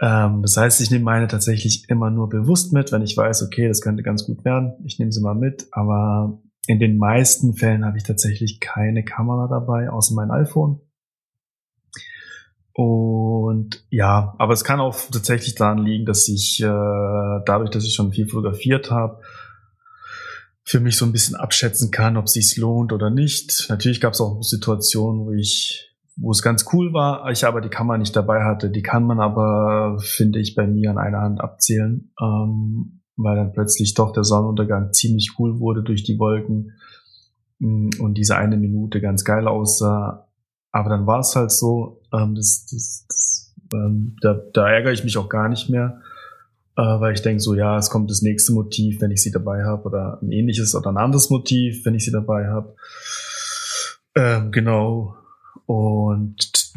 Ähm, 0.00 0.40
das 0.40 0.56
heißt, 0.56 0.80
ich 0.80 0.90
nehme 0.90 1.04
meine 1.04 1.28
tatsächlich 1.28 1.90
immer 1.90 2.10
nur 2.10 2.30
bewusst 2.30 2.72
mit, 2.72 2.90
wenn 2.90 3.02
ich 3.02 3.16
weiß, 3.16 3.42
okay, 3.42 3.68
das 3.68 3.82
könnte 3.82 4.02
ganz 4.02 4.24
gut 4.24 4.46
werden. 4.46 4.72
Ich 4.86 4.98
nehme 4.98 5.12
sie 5.12 5.20
mal 5.20 5.34
mit, 5.34 5.68
aber 5.72 6.40
in 6.66 6.78
den 6.78 6.96
meisten 6.96 7.54
Fällen 7.54 7.84
habe 7.84 7.98
ich 7.98 8.04
tatsächlich 8.04 8.60
keine 8.60 9.04
Kamera 9.04 9.46
dabei, 9.46 9.90
außer 9.90 10.14
mein 10.14 10.30
iPhone. 10.30 10.80
Und 12.76 13.82
ja, 13.88 14.34
aber 14.36 14.52
es 14.52 14.62
kann 14.62 14.80
auch 14.80 14.94
tatsächlich 15.10 15.54
daran 15.54 15.78
liegen, 15.78 16.04
dass 16.04 16.28
ich 16.28 16.60
äh, 16.60 16.66
dadurch, 16.66 17.70
dass 17.70 17.84
ich 17.84 17.94
schon 17.94 18.12
viel 18.12 18.28
fotografiert 18.28 18.90
habe, 18.90 19.22
für 20.62 20.80
mich 20.80 20.98
so 20.98 21.06
ein 21.06 21.12
bisschen 21.12 21.36
abschätzen 21.36 21.90
kann, 21.90 22.18
ob 22.18 22.26
es 22.26 22.32
sich 22.32 22.58
lohnt 22.58 22.92
oder 22.92 23.08
nicht. 23.08 23.66
Natürlich 23.70 24.00
gab 24.00 24.12
es 24.12 24.20
auch 24.20 24.42
Situationen, 24.42 25.24
wo 25.24 25.32
ich, 25.32 25.90
wo 26.16 26.32
es 26.32 26.42
ganz 26.42 26.66
cool 26.74 26.92
war, 26.92 27.30
ich 27.30 27.46
aber 27.46 27.62
die 27.62 27.70
Kamera 27.70 27.96
nicht 27.96 28.14
dabei 28.14 28.44
hatte. 28.44 28.68
Die 28.68 28.82
kann 28.82 29.04
man 29.04 29.20
aber, 29.20 29.98
finde 30.00 30.38
ich, 30.40 30.54
bei 30.54 30.66
mir 30.66 30.90
an 30.90 30.98
einer 30.98 31.22
Hand 31.22 31.40
abzählen. 31.40 32.12
Ähm, 32.20 33.00
weil 33.16 33.36
dann 33.36 33.52
plötzlich 33.52 33.94
doch 33.94 34.12
der 34.12 34.24
Sonnenuntergang 34.24 34.92
ziemlich 34.92 35.36
cool 35.38 35.58
wurde 35.58 35.82
durch 35.82 36.04
die 36.04 36.18
Wolken 36.18 36.72
mm, 37.58 37.90
und 38.00 38.18
diese 38.18 38.36
eine 38.36 38.58
Minute 38.58 39.00
ganz 39.00 39.24
geil 39.24 39.48
aussah. 39.48 40.25
Aber 40.76 40.90
dann 40.90 41.06
war 41.06 41.20
es 41.20 41.34
halt 41.34 41.50
so, 41.50 42.02
ähm, 42.12 42.34
das, 42.34 42.66
das, 42.66 43.06
das, 43.08 43.54
ähm, 43.72 44.14
da, 44.20 44.34
da 44.52 44.68
ärgere 44.68 44.92
ich 44.92 45.04
mich 45.04 45.16
auch 45.16 45.30
gar 45.30 45.48
nicht 45.48 45.70
mehr, 45.70 46.02
äh, 46.76 46.82
weil 46.82 47.14
ich 47.14 47.22
denke 47.22 47.40
so, 47.40 47.54
ja, 47.54 47.78
es 47.78 47.88
kommt 47.88 48.10
das 48.10 48.20
nächste 48.20 48.52
Motiv, 48.52 49.00
wenn 49.00 49.10
ich 49.10 49.22
sie 49.22 49.30
dabei 49.30 49.64
habe, 49.64 49.84
oder 49.84 50.18
ein 50.20 50.30
ähnliches 50.32 50.74
oder 50.74 50.90
ein 50.90 50.98
anderes 50.98 51.30
Motiv, 51.30 51.86
wenn 51.86 51.94
ich 51.94 52.04
sie 52.04 52.12
dabei 52.12 52.48
habe. 52.48 52.74
Ähm, 54.14 54.52
genau. 54.52 55.16
Und 55.64 56.74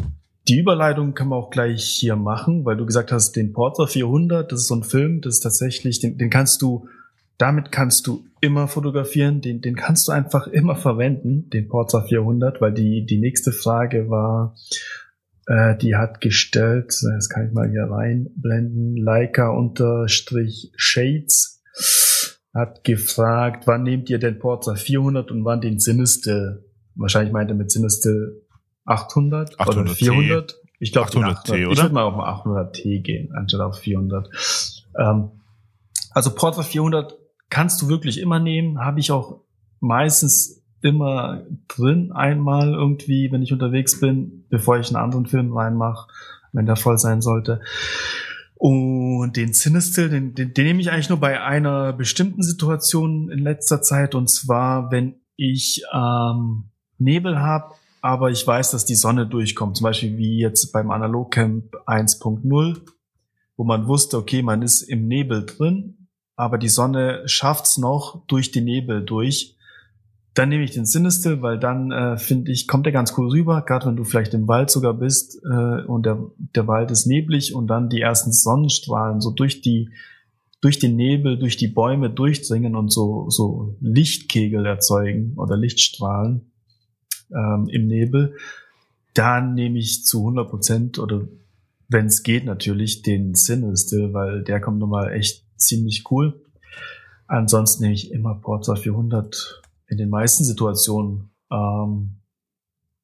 die 0.47 0.59
Überleitung 0.59 1.13
kann 1.13 1.27
man 1.27 1.39
auch 1.39 1.49
gleich 1.49 1.83
hier 1.83 2.15
machen, 2.15 2.63
weil 2.63 2.77
du 2.77 2.85
gesagt 2.85 3.11
hast, 3.11 3.33
den 3.33 3.51
Porter 3.51 3.85
400, 3.85 4.49
das 4.49 4.61
ist 4.61 4.67
so 4.67 4.75
ein 4.75 4.83
Film, 4.85 5.19
das 5.19 5.35
ist 5.35 5.41
tatsächlich, 5.41 5.99
den, 5.99 6.17
den 6.17 6.29
kannst 6.29 6.61
du, 6.61 6.87
damit 7.39 7.71
kannst 7.71 8.05
du 8.05 8.25
immer 8.41 8.67
fotografieren, 8.67 9.41
den, 9.41 9.61
den 9.61 9.75
kannst 9.75 10.07
du 10.07 10.11
einfach 10.11 10.45
immer 10.47 10.75
verwenden, 10.75 11.49
den 11.49 11.67
Porter 11.69 12.03
400, 12.03 12.61
weil 12.61 12.73
die, 12.73 13.05
die 13.05 13.17
nächste 13.17 13.53
Frage 13.53 14.09
war, 14.09 14.55
äh, 15.47 15.75
die 15.77 15.95
hat 15.95 16.21
gestellt, 16.21 16.93
das 17.01 17.29
kann 17.29 17.47
ich 17.47 17.53
mal 17.53 17.69
hier 17.69 17.87
reinblenden, 17.89 18.97
Leica 18.97 19.49
unterstrich 19.49 20.71
Shades 20.75 21.63
hat 22.53 22.83
gefragt, 22.83 23.67
wann 23.67 23.83
nehmt 23.83 24.09
ihr 24.09 24.19
den 24.19 24.37
Porter 24.37 24.75
400 24.75 25.31
und 25.31 25.45
wann 25.45 25.61
den 25.61 25.79
Sinister? 25.79 26.59
Wahrscheinlich 26.95 27.31
meint 27.31 27.49
er 27.49 27.55
mit 27.55 27.71
Sinister 27.71 28.11
800, 28.85 29.59
800 29.59 29.85
oder 29.85 29.95
400. 29.95 30.49
T. 30.49 30.55
Ich 30.79 30.91
glaube 30.91 31.07
800, 31.07 31.37
800 31.37 31.45
T, 31.45 31.65
oder? 31.65 31.71
Ich 31.71 31.81
würde 31.81 31.93
mal 31.93 32.03
auf 32.03 32.19
800 32.19 32.75
T 32.75 32.99
gehen, 32.99 33.31
anstatt 33.33 33.61
auf 33.61 33.77
400. 33.77 34.29
Ähm, 34.97 35.31
also 36.11 36.33
Portra 36.33 36.63
400 36.63 37.18
kannst 37.49 37.81
du 37.81 37.89
wirklich 37.89 38.19
immer 38.19 38.39
nehmen, 38.39 38.79
habe 38.79 38.99
ich 38.99 39.11
auch 39.11 39.41
meistens 39.79 40.63
immer 40.81 41.43
drin 41.67 42.11
einmal 42.11 42.73
irgendwie, 42.73 43.31
wenn 43.31 43.41
ich 43.41 43.51
unterwegs 43.51 43.99
bin, 43.99 44.45
bevor 44.49 44.79
ich 44.79 44.87
einen 44.87 45.03
anderen 45.03 45.25
Film 45.25 45.55
reinmache, 45.55 46.09
wenn 46.53 46.65
der 46.65 46.75
voll 46.75 46.97
sein 46.97 47.21
sollte. 47.21 47.61
Und 48.55 49.33
den 49.33 49.53
Sinistil, 49.53 50.09
den, 50.09 50.35
den, 50.35 50.53
den 50.53 50.65
nehme 50.65 50.81
ich 50.81 50.91
eigentlich 50.91 51.09
nur 51.09 51.19
bei 51.19 51.41
einer 51.41 51.93
bestimmten 51.93 52.43
Situation 52.43 53.29
in 53.29 53.39
letzter 53.39 53.81
Zeit, 53.81 54.15
und 54.15 54.29
zwar, 54.29 54.91
wenn 54.91 55.15
ich 55.35 55.83
ähm, 55.93 56.65
Nebel 56.97 57.39
habe 57.39 57.73
aber 58.01 58.31
ich 58.31 58.45
weiß, 58.45 58.71
dass 58.71 58.85
die 58.85 58.95
Sonne 58.95 59.27
durchkommt. 59.27 59.77
Zum 59.77 59.83
Beispiel 59.83 60.17
wie 60.17 60.39
jetzt 60.39 60.71
beim 60.71 60.91
Analogcamp 60.91 61.75
1.0, 61.85 62.81
wo 63.57 63.63
man 63.63 63.87
wusste, 63.87 64.17
okay, 64.17 64.41
man 64.41 64.61
ist 64.61 64.83
im 64.83 65.07
Nebel 65.07 65.45
drin, 65.45 65.98
aber 66.39 66.57
die 66.57 66.69
Sonne 66.69 67.23
schafft's 67.25 67.77
noch 67.77 68.25
durch 68.27 68.51
den 68.51 68.63
Nebel 68.63 69.03
durch. 69.03 69.57
Dann 70.35 70.47
nehme 70.47 70.63
ich 70.63 70.71
den 70.71 70.85
Sinistil, 70.85 71.41
weil 71.41 71.59
dann 71.59 71.91
äh, 71.91 72.17
finde 72.17 72.53
ich, 72.53 72.65
kommt 72.65 72.85
der 72.85 72.93
ganz 72.93 73.13
cool 73.17 73.27
rüber, 73.27 73.61
gerade 73.61 73.87
wenn 73.87 73.97
du 73.97 74.05
vielleicht 74.05 74.33
im 74.33 74.47
Wald 74.47 74.69
sogar 74.69 74.93
bist 74.93 75.41
äh, 75.43 75.83
und 75.83 76.05
der, 76.05 76.17
der 76.55 76.65
Wald 76.65 76.91
ist 76.91 77.07
neblig 77.07 77.53
und 77.53 77.67
dann 77.67 77.89
die 77.89 77.99
ersten 77.99 78.31
Sonnenstrahlen 78.31 79.19
so 79.19 79.31
durch 79.31 79.59
die 79.59 79.89
durch 80.61 80.79
den 80.79 80.95
Nebel, 80.95 81.37
durch 81.37 81.57
die 81.57 81.67
Bäume 81.67 82.09
durchdringen 82.09 82.77
und 82.77 82.89
so, 82.89 83.29
so 83.29 83.75
Lichtkegel 83.81 84.65
erzeugen 84.65 85.33
oder 85.35 85.57
Lichtstrahlen 85.57 86.51
ähm, 87.33 87.67
im 87.69 87.87
Nebel, 87.87 88.35
dann 89.13 89.55
nehme 89.55 89.77
ich 89.77 90.05
zu 90.05 90.19
100 90.19 90.49
Prozent 90.49 90.99
oder 90.99 91.27
wenn 91.89 92.05
es 92.05 92.23
geht 92.23 92.45
natürlich 92.45 93.01
den 93.01 93.35
Sinister, 93.35 94.13
weil 94.13 94.41
der 94.43 94.61
kommt 94.61 94.79
nochmal 94.79 95.11
echt 95.11 95.48
ziemlich 95.59 96.09
cool. 96.11 96.41
Ansonsten 97.27 97.83
nehme 97.83 97.93
ich 97.93 98.11
immer 98.11 98.35
Porter 98.35 98.75
400 98.75 99.61
in 99.87 99.97
den 99.97 100.09
meisten 100.09 100.43
Situationen. 100.43 101.29
Ähm, 101.51 102.21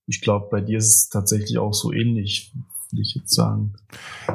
ich 0.07 0.21
glaube, 0.21 0.47
bei 0.49 0.61
dir 0.61 0.77
ist 0.77 0.95
es 0.95 1.09
tatsächlich 1.09 1.57
auch 1.57 1.73
so 1.73 1.91
ähnlich, 1.91 2.53
würde 2.91 3.01
ich 3.01 3.15
jetzt 3.15 3.33
sagen. 3.33 3.73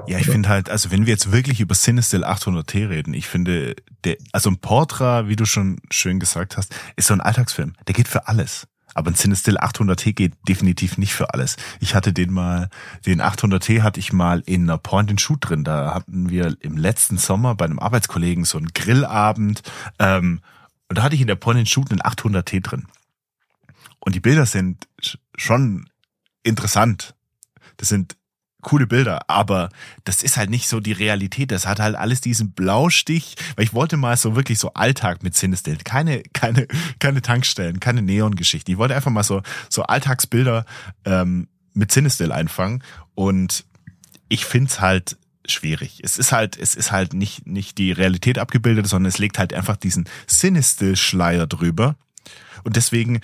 Ja, 0.07 0.19
ich 0.19 0.27
finde 0.27 0.49
halt, 0.49 0.71
also 0.71 0.91
wenn 0.91 1.07
wir 1.07 1.13
jetzt 1.13 1.33
wirklich 1.33 1.61
über 1.61 1.75
Sinistil 1.75 2.25
800T 2.25 2.89
reden, 2.89 3.15
ich 3.15 3.27
finde, 3.27 3.77
der, 4.05 4.17
also 4.33 4.51
ein 4.51 4.59
Portra, 4.59 5.29
wie 5.29 5.37
du 5.37 5.45
schon 5.45 5.81
schön 5.91 6.21
gesagt 6.21 6.57
hast, 6.57 6.75
ist 6.97 7.09
so 7.09 7.15
ein 7.15 7.21
Alltagsfilm. 7.21 7.75
Der 7.87 7.95
geht 7.95 8.09
für 8.09 8.29
alles. 8.29 8.67
Aber 8.95 9.11
ein 9.11 9.15
Cinestill 9.15 9.59
800T 9.59 10.13
geht 10.13 10.35
definitiv 10.49 10.99
nicht 10.99 11.13
für 11.13 11.33
alles. 11.33 11.57
Ich 11.81 11.95
hatte 11.95 12.13
den 12.13 12.33
mal, 12.33 12.69
den 13.07 13.23
800T 13.23 13.83
hatte 13.83 14.01
ich 14.01 14.13
mal 14.13 14.43
in 14.47 14.65
einer 14.65 14.79
Point-and-Shoot 14.79 15.49
drin. 15.49 15.65
Da 15.65 15.95
hatten 15.95 16.31
wir 16.31 16.57
im 16.61 16.77
letzten 16.77 17.19
Sommer 17.19 17.55
bei 17.55 17.65
einem 17.65 17.79
Arbeitskollegen 17.79 18.45
so 18.45 18.59
einen 18.59 18.73
Grillabend. 18.75 19.63
Ähm, 19.99 20.41
und 20.89 20.99
da 20.99 21.03
hatte 21.03 21.15
ich 21.15 21.21
in 21.21 21.29
der 21.29 21.37
Point-and-Shoot 21.37 21.91
einen 21.91 22.01
800T 22.01 22.61
drin. 22.63 22.87
Und 24.01 24.15
die 24.15 24.21
Bilder 24.21 24.47
sind 24.47 24.89
schon 25.37 25.89
interessant. 26.43 27.15
Das 27.77 27.89
sind 27.89 28.17
coole 28.61 28.87
Bilder, 28.87 29.29
aber 29.29 29.71
das 30.05 30.23
ist 30.23 30.37
halt 30.37 30.51
nicht 30.51 30.69
so 30.69 30.81
die 30.81 30.93
Realität. 30.93 31.51
Das 31.51 31.67
hat 31.67 31.81
halt 31.81 31.97
alles 31.97 32.21
diesen 32.21 32.53
Blaustich, 32.53 33.37
weil 33.57 33.65
ich 33.65 33.75
wollte 33.75 33.97
mal 33.97 34.17
so 34.17 34.37
wirklich 34.37 34.59
so 34.59 34.73
Alltag 34.75 35.23
mit 35.23 35.35
Cinestill. 35.35 35.79
Keine, 35.85 36.23
keine, 36.33 36.67
keine 36.99 37.23
Tankstellen, 37.23 37.81
keine 37.81 38.03
Neon-Geschichte. 38.03 38.73
Ich 38.73 38.79
wollte 38.79 38.95
einfach 38.95 39.11
mal 39.11 39.23
so, 39.23 39.43
so 39.69 39.83
Alltagsbilder 39.83 40.65
ähm, 41.05 41.49
mit 41.73 41.93
Cinestill 41.93 42.33
einfangen 42.33 42.83
und 43.15 43.65
ich 44.29 44.45
find's 44.45 44.81
halt 44.81 45.17
schwierig. 45.47 46.01
Es 46.03 46.19
ist 46.19 46.33
halt, 46.33 46.57
es 46.59 46.75
ist 46.75 46.93
halt 46.93 47.15
nicht, 47.15 47.47
nicht 47.47 47.79
die 47.79 47.93
Realität 47.93 48.39
abgebildet, 48.39 48.87
sondern 48.87 49.09
es 49.09 49.19
legt 49.19 49.39
halt 49.39 49.53
einfach 49.53 49.77
diesen 49.77 50.09
Cinestill-Schleier 50.29 51.47
drüber. 51.47 51.97
Und 52.63 52.77
deswegen, 52.77 53.21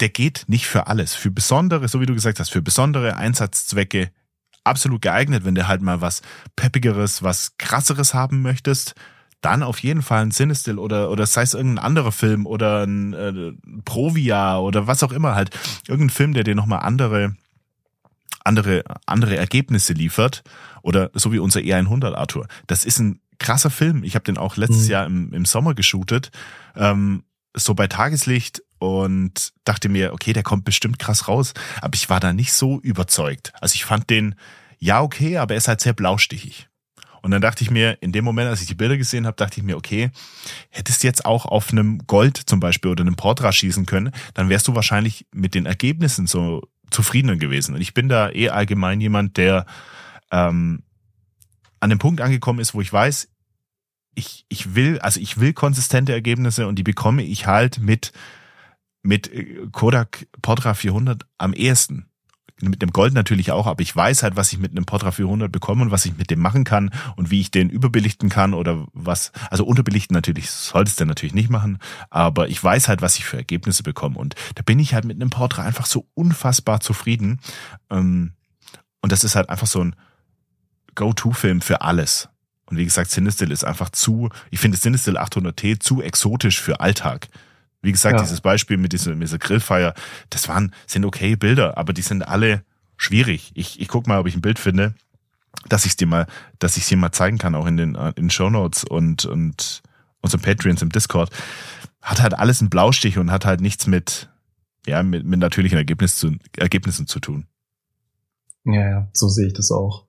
der 0.00 0.08
geht 0.08 0.44
nicht 0.46 0.66
für 0.66 0.86
alles. 0.86 1.14
Für 1.14 1.30
besondere, 1.30 1.88
so 1.88 2.00
wie 2.00 2.06
du 2.06 2.14
gesagt 2.14 2.40
hast, 2.40 2.50
für 2.50 2.62
besondere 2.62 3.16
Einsatzzwecke 3.16 4.10
absolut 4.64 5.02
geeignet, 5.02 5.44
wenn 5.44 5.54
du 5.54 5.68
halt 5.68 5.82
mal 5.82 6.00
was 6.00 6.22
Peppigeres, 6.56 7.22
was 7.22 7.56
krasseres 7.58 8.14
haben 8.14 8.42
möchtest. 8.42 8.94
Dann 9.40 9.62
auf 9.62 9.80
jeden 9.80 10.02
Fall 10.02 10.22
ein 10.22 10.30
Cinestill 10.30 10.78
oder, 10.78 11.10
oder 11.10 11.26
sei 11.26 11.42
es 11.42 11.52
irgendein 11.52 11.84
anderer 11.84 12.12
Film 12.12 12.46
oder 12.46 12.84
ein 12.84 13.12
äh, 13.12 13.52
Provia 13.84 14.58
oder 14.58 14.86
was 14.86 15.02
auch 15.02 15.12
immer 15.12 15.34
halt. 15.34 15.50
Irgendein 15.86 16.14
Film, 16.14 16.32
der 16.32 16.44
dir 16.44 16.54
nochmal 16.54 16.80
andere, 16.80 17.36
andere, 18.42 18.84
andere 19.04 19.36
Ergebnisse 19.36 19.92
liefert. 19.92 20.42
Oder 20.80 21.10
so 21.14 21.32
wie 21.32 21.38
unser 21.38 21.60
E100 21.60 22.14
Arthur. 22.14 22.46
Das 22.66 22.84
ist 22.84 22.98
ein 22.98 23.20
krasser 23.38 23.70
Film. 23.70 24.02
Ich 24.02 24.14
habe 24.14 24.24
den 24.24 24.38
auch 24.38 24.56
letztes 24.56 24.84
mhm. 24.84 24.90
Jahr 24.90 25.06
im, 25.06 25.32
im 25.32 25.44
Sommer 25.44 25.74
geshootet. 25.74 26.30
Ähm, 26.74 27.24
so 27.54 27.74
bei 27.74 27.86
Tageslicht 27.86 28.62
und 28.78 29.52
dachte 29.64 29.88
mir, 29.88 30.12
okay, 30.12 30.32
der 30.32 30.42
kommt 30.42 30.64
bestimmt 30.64 30.98
krass 30.98 31.28
raus. 31.28 31.54
Aber 31.80 31.94
ich 31.94 32.10
war 32.10 32.20
da 32.20 32.32
nicht 32.32 32.52
so 32.52 32.80
überzeugt. 32.80 33.52
Also 33.60 33.74
ich 33.74 33.84
fand 33.84 34.10
den, 34.10 34.34
ja, 34.78 35.00
okay, 35.00 35.38
aber 35.38 35.54
er 35.54 35.58
ist 35.58 35.68
halt 35.68 35.80
sehr 35.80 35.92
blaustichig. 35.92 36.68
Und 37.22 37.30
dann 37.30 37.40
dachte 37.40 37.64
ich 37.64 37.70
mir, 37.70 37.96
in 38.02 38.12
dem 38.12 38.22
Moment, 38.22 38.50
als 38.50 38.60
ich 38.60 38.66
die 38.66 38.74
Bilder 38.74 38.98
gesehen 38.98 39.26
habe, 39.26 39.36
dachte 39.36 39.58
ich 39.58 39.64
mir, 39.64 39.78
okay, 39.78 40.10
hättest 40.68 41.02
du 41.02 41.06
jetzt 41.06 41.24
auch 41.24 41.46
auf 41.46 41.72
einem 41.72 42.06
Gold 42.06 42.36
zum 42.36 42.60
Beispiel 42.60 42.90
oder 42.90 43.00
einem 43.00 43.16
Portra 43.16 43.50
schießen 43.50 43.86
können, 43.86 44.10
dann 44.34 44.50
wärst 44.50 44.68
du 44.68 44.74
wahrscheinlich 44.74 45.26
mit 45.32 45.54
den 45.54 45.64
Ergebnissen 45.64 46.26
so 46.26 46.68
zufriedener 46.90 47.36
gewesen. 47.36 47.74
Und 47.74 47.80
ich 47.80 47.94
bin 47.94 48.10
da 48.10 48.30
eh 48.30 48.50
allgemein 48.50 49.00
jemand, 49.00 49.38
der 49.38 49.64
ähm, 50.30 50.82
an 51.80 51.88
dem 51.88 51.98
Punkt 51.98 52.20
angekommen 52.20 52.58
ist, 52.58 52.74
wo 52.74 52.82
ich 52.82 52.92
weiß, 52.92 53.28
ich, 54.14 54.44
ich 54.50 54.74
will, 54.74 54.98
also 54.98 55.18
ich 55.18 55.40
will 55.40 55.54
konsistente 55.54 56.12
Ergebnisse 56.12 56.66
und 56.66 56.76
die 56.76 56.82
bekomme 56.82 57.22
ich 57.22 57.46
halt 57.46 57.78
mit, 57.78 58.12
mit 59.04 59.32
äh, 59.32 59.68
Kodak 59.70 60.26
Portra 60.42 60.74
400 60.74 61.24
am 61.38 61.52
ehesten. 61.52 62.06
Mit 62.60 62.82
dem 62.82 62.92
Gold 62.92 63.14
natürlich 63.14 63.50
auch, 63.50 63.66
aber 63.66 63.82
ich 63.82 63.94
weiß 63.94 64.22
halt, 64.22 64.36
was 64.36 64.52
ich 64.52 64.60
mit 64.60 64.70
einem 64.70 64.86
Portra 64.86 65.10
400 65.10 65.50
bekomme 65.50 65.82
und 65.82 65.90
was 65.90 66.06
ich 66.06 66.16
mit 66.16 66.30
dem 66.30 66.40
machen 66.40 66.62
kann 66.62 66.90
und 67.16 67.30
wie 67.30 67.40
ich 67.40 67.50
den 67.50 67.68
überbelichten 67.68 68.28
kann 68.28 68.54
oder 68.54 68.86
was, 68.92 69.32
also 69.50 69.64
unterbelichten 69.64 70.14
natürlich, 70.14 70.50
solltest 70.50 71.00
du 71.00 71.04
natürlich 71.04 71.34
nicht 71.34 71.50
machen, 71.50 71.78
aber 72.10 72.48
ich 72.48 72.62
weiß 72.62 72.86
halt, 72.86 73.02
was 73.02 73.16
ich 73.16 73.24
für 73.24 73.36
Ergebnisse 73.36 73.82
bekomme 73.82 74.18
und 74.18 74.36
da 74.54 74.62
bin 74.62 74.78
ich 74.78 74.94
halt 74.94 75.04
mit 75.04 75.20
einem 75.20 75.30
Portra 75.30 75.62
einfach 75.62 75.86
so 75.86 76.06
unfassbar 76.14 76.78
zufrieden. 76.78 77.40
Ähm, 77.90 78.34
und 79.02 79.10
das 79.10 79.24
ist 79.24 79.34
halt 79.34 79.50
einfach 79.50 79.66
so 79.66 79.80
ein 79.82 79.96
Go-To-Film 80.94 81.60
für 81.60 81.82
alles. 81.82 82.28
Und 82.66 82.78
wie 82.78 82.84
gesagt, 82.84 83.10
Cinestill 83.10 83.50
ist 83.50 83.64
einfach 83.64 83.90
zu, 83.90 84.30
ich 84.50 84.60
finde 84.60 84.78
Cinestill 84.78 85.18
800T 85.18 85.80
zu 85.80 86.00
exotisch 86.00 86.60
für 86.60 86.80
Alltag. 86.80 87.28
Wie 87.84 87.92
gesagt, 87.92 88.16
ja. 88.16 88.22
dieses 88.22 88.40
Beispiel 88.40 88.78
mit 88.78 88.92
dieser, 88.92 89.14
mit 89.14 89.28
dieser 89.28 89.38
Grillfeier, 89.38 89.94
das 90.30 90.48
waren, 90.48 90.74
sind 90.86 91.04
okay 91.04 91.36
Bilder, 91.36 91.76
aber 91.76 91.92
die 91.92 92.02
sind 92.02 92.26
alle 92.26 92.64
schwierig. 92.96 93.52
Ich, 93.54 93.80
ich 93.80 93.88
guck 93.88 94.06
mal, 94.06 94.18
ob 94.18 94.26
ich 94.26 94.34
ein 94.34 94.40
Bild 94.40 94.58
finde, 94.58 94.94
dass 95.68 95.84
ich 95.84 95.94
dir 95.96 96.06
mal, 96.06 96.26
dass 96.58 96.76
ich 96.76 96.86
dir 96.86 96.96
mal 96.96 97.12
zeigen 97.12 97.38
kann, 97.38 97.54
auch 97.54 97.66
in 97.66 97.76
den, 97.76 97.94
in 97.94 98.14
den 98.14 98.30
Show 98.30 98.48
Notes 98.48 98.84
und, 98.84 99.26
und 99.26 99.82
unseren 100.20 100.40
Patreons 100.40 100.82
im 100.82 100.90
Discord. 100.90 101.30
Hat 102.00 102.22
halt 102.22 102.34
alles 102.34 102.60
einen 102.60 102.70
Blaustich 102.70 103.18
und 103.18 103.30
hat 103.30 103.44
halt 103.44 103.60
nichts 103.60 103.86
mit, 103.86 104.30
ja, 104.86 105.02
mit, 105.02 105.24
mit 105.24 105.38
natürlichen 105.38 105.78
Ergebnissen 105.78 106.40
zu, 106.40 106.60
Ergebnissen 106.60 107.06
zu 107.06 107.20
tun. 107.20 107.46
Ja, 108.64 108.88
ja, 108.88 109.08
so 109.12 109.28
sehe 109.28 109.48
ich 109.48 109.52
das 109.52 109.70
auch. 109.70 110.06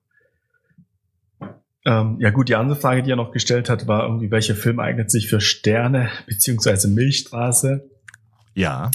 Ähm, 1.86 2.16
ja 2.18 2.30
gut, 2.30 2.48
die 2.48 2.56
andere 2.56 2.76
Frage, 2.76 3.04
die 3.04 3.12
er 3.12 3.16
noch 3.16 3.30
gestellt 3.30 3.70
hat, 3.70 3.86
war 3.86 4.02
irgendwie, 4.02 4.32
welcher 4.32 4.56
Film 4.56 4.80
eignet 4.80 5.08
sich 5.08 5.28
für 5.28 5.40
Sterne 5.40 6.10
beziehungsweise 6.26 6.88
Milchstraße? 6.88 7.88
Ja. 8.54 8.90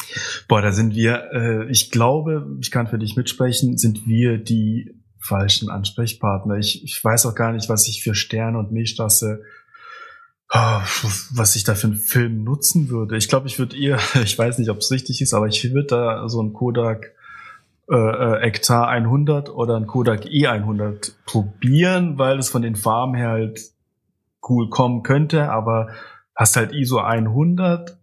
Boah, 0.50 0.62
da 0.62 0.74
sind 0.74 0.94
wir, 0.94 1.30
äh, 1.32 1.72
ich 1.72 1.90
glaube, 1.90 2.58
ich 2.60 2.70
kann 2.70 2.88
für 2.88 3.00
dich 3.00 3.16
mitsprechen, 3.16 3.78
sind 3.78 4.06
wir 4.06 4.38
die 4.38 4.94
falschen 5.20 5.70
Ansprechpartner. 5.70 6.58
Ich, 6.58 6.84
ich 6.84 7.02
weiß 7.02 7.28
auch 7.28 7.36
gar 7.36 7.54
nicht, 7.54 7.70
was 7.70 7.88
ich 7.88 8.04
für 8.04 8.14
Sterne 8.14 8.58
und 8.60 8.74
Milchstraße, 8.74 9.42
oh, 10.52 10.82
was 11.34 11.56
ich 11.56 11.64
da 11.64 11.76
für 11.76 11.88
einen 11.88 11.96
Film 11.96 12.44
nutzen 12.44 12.90
würde. 12.90 13.16
Ich 13.16 13.30
glaube, 13.30 13.48
ich 13.48 13.58
würde 13.58 13.78
eher, 13.78 14.00
ich 14.22 14.38
weiß 14.38 14.58
nicht, 14.58 14.70
ob 14.70 14.80
es 14.80 14.92
richtig 14.92 15.22
ist, 15.22 15.34
aber 15.34 15.48
ich 15.48 15.64
würde 15.64 15.88
da 15.88 16.28
so 16.28 16.44
ein 16.44 16.52
Kodak 16.52 17.14
äh, 17.92 17.96
äh 17.96 18.48
Ektar 18.48 18.88
100 18.88 19.50
oder 19.50 19.76
ein 19.76 19.88
Kodak 19.88 20.26
E100 20.26 21.14
probieren, 21.26 22.18
weil 22.18 22.40
es 22.40 22.50
von 22.50 22.62
den 22.62 22.76
Farben 22.76 23.16
her 23.16 23.30
halt 23.30 23.62
cool 24.48 24.70
kommen 24.70 25.04
könnte, 25.04 25.52
aber 25.52 25.90
hast 26.36 26.56
halt 26.56 26.74
ISO 26.74 27.00
100 27.00 27.98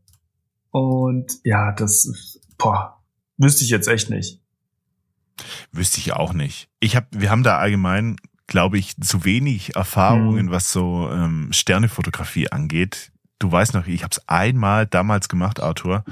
und 0.71 1.33
ja, 1.45 1.73
das, 1.73 2.39
boah, 2.59 3.01
wüsste 3.37 3.65
ich 3.65 3.71
jetzt 3.71 3.89
echt 3.89 4.11
nicht. 4.11 4.41
Wüsste 5.73 5.99
ich 5.99 6.13
auch 6.13 6.33
nicht. 6.33 6.69
Ich 6.81 6.97
hab, 6.97 7.07
wir 7.11 7.31
haben 7.31 7.43
da 7.43 7.59
allgemein, 7.59 8.17
glaube 8.47 8.79
ich, 8.79 8.97
zu 9.01 9.25
wenig 9.25 9.77
Erfahrungen, 9.77 10.47
hm. 10.47 10.51
was 10.51 10.73
so 10.73 11.09
ähm, 11.11 11.49
Sternefotografie 11.53 12.51
angeht. 12.51 13.13
Du 13.39 13.51
weißt 13.51 13.75
noch, 13.75 13.87
ich 13.87 14.03
habe 14.03 14.13
es 14.13 14.29
einmal 14.29 14.87
damals 14.87 15.29
gemacht, 15.29 15.61
Arthur, 15.61 16.05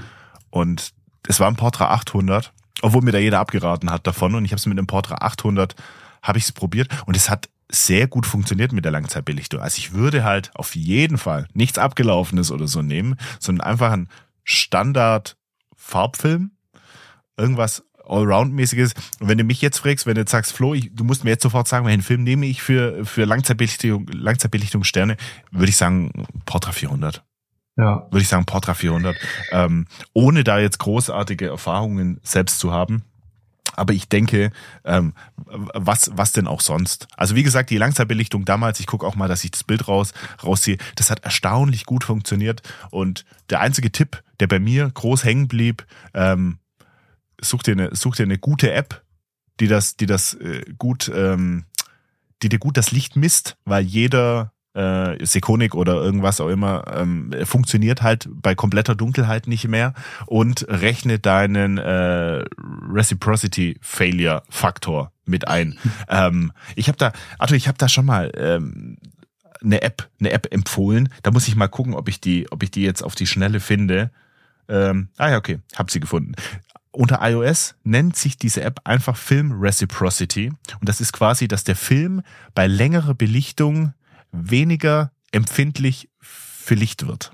und 0.51 0.93
es 1.27 1.41
war 1.41 1.49
ein 1.49 1.57
Portra 1.57 1.91
800, 1.91 2.53
obwohl 2.83 3.03
mir 3.03 3.12
da 3.12 3.18
jeder 3.18 3.41
abgeraten 3.41 3.91
hat 3.91 4.07
davon. 4.07 4.35
Und 4.35 4.45
ich 4.45 4.53
habe 4.53 4.59
es 4.59 4.66
mit 4.66 4.79
einem 4.79 4.87
Portra 4.87 5.16
800 5.16 5.74
habe 6.22 6.39
ich 6.39 6.45
es 6.45 6.53
probiert 6.53 6.89
und 7.07 7.16
es 7.16 7.31
hat 7.31 7.49
sehr 7.68 8.07
gut 8.07 8.27
funktioniert 8.27 8.72
mit 8.72 8.85
der 8.85 8.93
Langzeitbelichtung. 8.93 9.61
Also 9.61 9.79
ich 9.79 9.93
würde 9.93 10.24
halt 10.24 10.51
auf 10.55 10.74
jeden 10.77 11.18
Fall 11.18 11.49
nichts 11.53 11.79
abgelaufenes 11.79 12.51
oder 12.51 12.68
so 12.68 12.83
nehmen, 12.83 13.16
sondern 13.41 13.66
einfach 13.66 13.93
einen 13.93 14.09
Standard 14.45 15.37
Farbfilm, 15.74 16.53
irgendwas 17.37 17.85
Allround-mäßiges. 18.05 18.93
Und 19.20 19.29
wenn 19.29 19.39
du 19.39 19.45
mich 19.45 19.61
jetzt 19.62 19.79
fragst, 19.79 20.07
wenn 20.07 20.14
du 20.14 20.20
jetzt 20.20 20.31
sagst, 20.31 20.53
Flo, 20.53 20.74
ich, 20.74 20.95
du 20.95 21.05
musst 21.05 21.24
mir 21.24 21.31
jetzt 21.31 21.43
sofort 21.43 21.66
sagen, 21.66 21.87
welchen 21.87 22.03
Film 22.03 22.22
nehme 22.22 22.47
ich 22.47 22.62
für, 22.62 23.05
für 23.05 23.24
Langzeitbelichtung, 23.24 24.07
Langzeitbelichtung 24.09 24.85
Sterne, 24.85 25.16
würde 25.51 25.68
ich 25.68 25.77
sagen, 25.77 26.27
Portra 26.45 26.72
400. 26.72 27.24
Ja. 27.77 28.07
Würde 28.11 28.22
ich 28.22 28.29
sagen, 28.29 28.47
Portra 28.47 28.74
400. 28.74 29.16
Ähm, 29.53 29.87
ohne 30.12 30.45
da 30.45 30.59
jetzt 30.59 30.79
großartige 30.79 31.49
Erfahrungen 31.49 32.20
selbst 32.22 32.59
zu 32.59 32.72
haben. 32.72 33.05
Aber 33.74 33.93
ich 33.93 34.09
denke, 34.09 34.53
ähm, 34.85 35.12
was, 35.45 36.11
was 36.14 36.33
denn 36.33 36.47
auch 36.47 36.62
sonst? 36.62 37.09
Also 37.16 37.35
wie 37.35 37.43
gesagt, 37.43 37.68
die 37.68 37.77
Langzeitbelichtung 37.77 38.47
damals, 38.47 38.81
ich 38.81 38.87
gucke 38.87 39.07
auch 39.07 39.16
mal, 39.16 39.29
dass 39.29 39.45
ich 39.45 39.51
das 39.51 39.64
Bild 39.64 39.87
raus, 39.87 40.14
rausziehe, 40.43 40.79
das 40.95 41.11
hat 41.11 41.24
erstaunlich 41.24 41.85
gut 41.85 42.05
funktioniert. 42.05 42.62
Und 42.91 43.27
der 43.51 43.61
einzige 43.61 43.93
Tipp, 43.93 44.22
der 44.41 44.47
bei 44.47 44.59
mir 44.59 44.91
groß 44.91 45.24
hängen 45.24 45.47
blieb, 45.47 45.87
ähm, 46.14 46.59
such 47.39 47.62
dir 47.62 47.72
eine, 47.72 47.95
such 47.95 48.16
dir 48.16 48.22
eine 48.22 48.39
gute 48.39 48.72
App, 48.72 49.03
die 49.61 49.68
das, 49.68 49.97
die 49.97 50.07
das 50.07 50.33
äh, 50.35 50.64
gut, 50.79 51.11
ähm, 51.14 51.66
die 52.43 52.49
dir 52.49 52.59
gut 52.59 52.79
das 52.79 52.93
Licht 52.93 53.16
misst, 53.16 53.57
weil 53.64 53.85
jeder 53.85 54.53
äh, 54.77 55.24
Sekonik 55.24 55.74
oder 55.74 55.95
irgendwas 55.95 56.41
auch 56.41 56.49
immer 56.49 56.85
ähm, 56.95 57.33
funktioniert 57.45 58.03
halt 58.03 58.29
bei 58.31 58.55
kompletter 58.55 58.95
Dunkelheit 58.95 59.47
nicht 59.47 59.66
mehr 59.68 59.95
und 60.27 60.66
rechne 60.68 61.18
deinen 61.18 61.79
äh, 61.79 62.45
Reciprocity 62.93 63.79
Failure 63.81 64.43
Faktor 64.49 65.12
mit 65.24 65.49
ein. 65.49 65.79
ähm, 66.09 66.53
ich 66.74 66.89
habe 66.89 66.99
da, 66.99 67.12
also 67.39 67.55
ich 67.55 67.68
habe 67.68 67.79
da 67.79 67.89
schon 67.89 68.07
mal 68.07 68.31
ähm, 68.37 68.99
eine 69.62 69.83
App, 69.83 70.09
eine 70.20 70.31
App 70.31 70.53
empfohlen. 70.53 71.09
Da 71.22 71.31
muss 71.31 71.49
ich 71.49 71.57
mal 71.57 71.68
gucken, 71.68 71.95
ob 71.95 72.09
ich 72.09 72.20
die, 72.20 72.51
ob 72.53 72.62
ich 72.62 72.70
die 72.70 72.83
jetzt 72.83 73.03
auf 73.03 73.14
die 73.14 73.27
Schnelle 73.27 73.61
finde. 73.61 74.11
Ähm, 74.68 75.09
ah 75.16 75.31
ja, 75.31 75.37
okay, 75.39 75.61
hab 75.74 75.91
sie 75.91 76.01
gefunden 76.01 76.35
unter 76.97 77.18
iOS 77.20 77.74
nennt 77.85 78.16
sich 78.16 78.39
diese 78.39 78.62
App 78.62 78.81
einfach 78.85 79.18
Film 79.18 79.53
Reciprocity. 79.53 80.49
Und 80.49 80.89
das 80.89 81.03
ist 81.03 81.12
quasi, 81.12 81.47
dass 81.47 81.62
der 81.62 81.77
Film 81.77 82.22
bei 82.55 82.66
längerer 82.66 83.12
Belichtung 83.12 83.93
weniger 84.37 85.12
empfindlich 85.32 86.09
für 86.20 86.74
Licht 86.74 87.07
wird. 87.07 87.32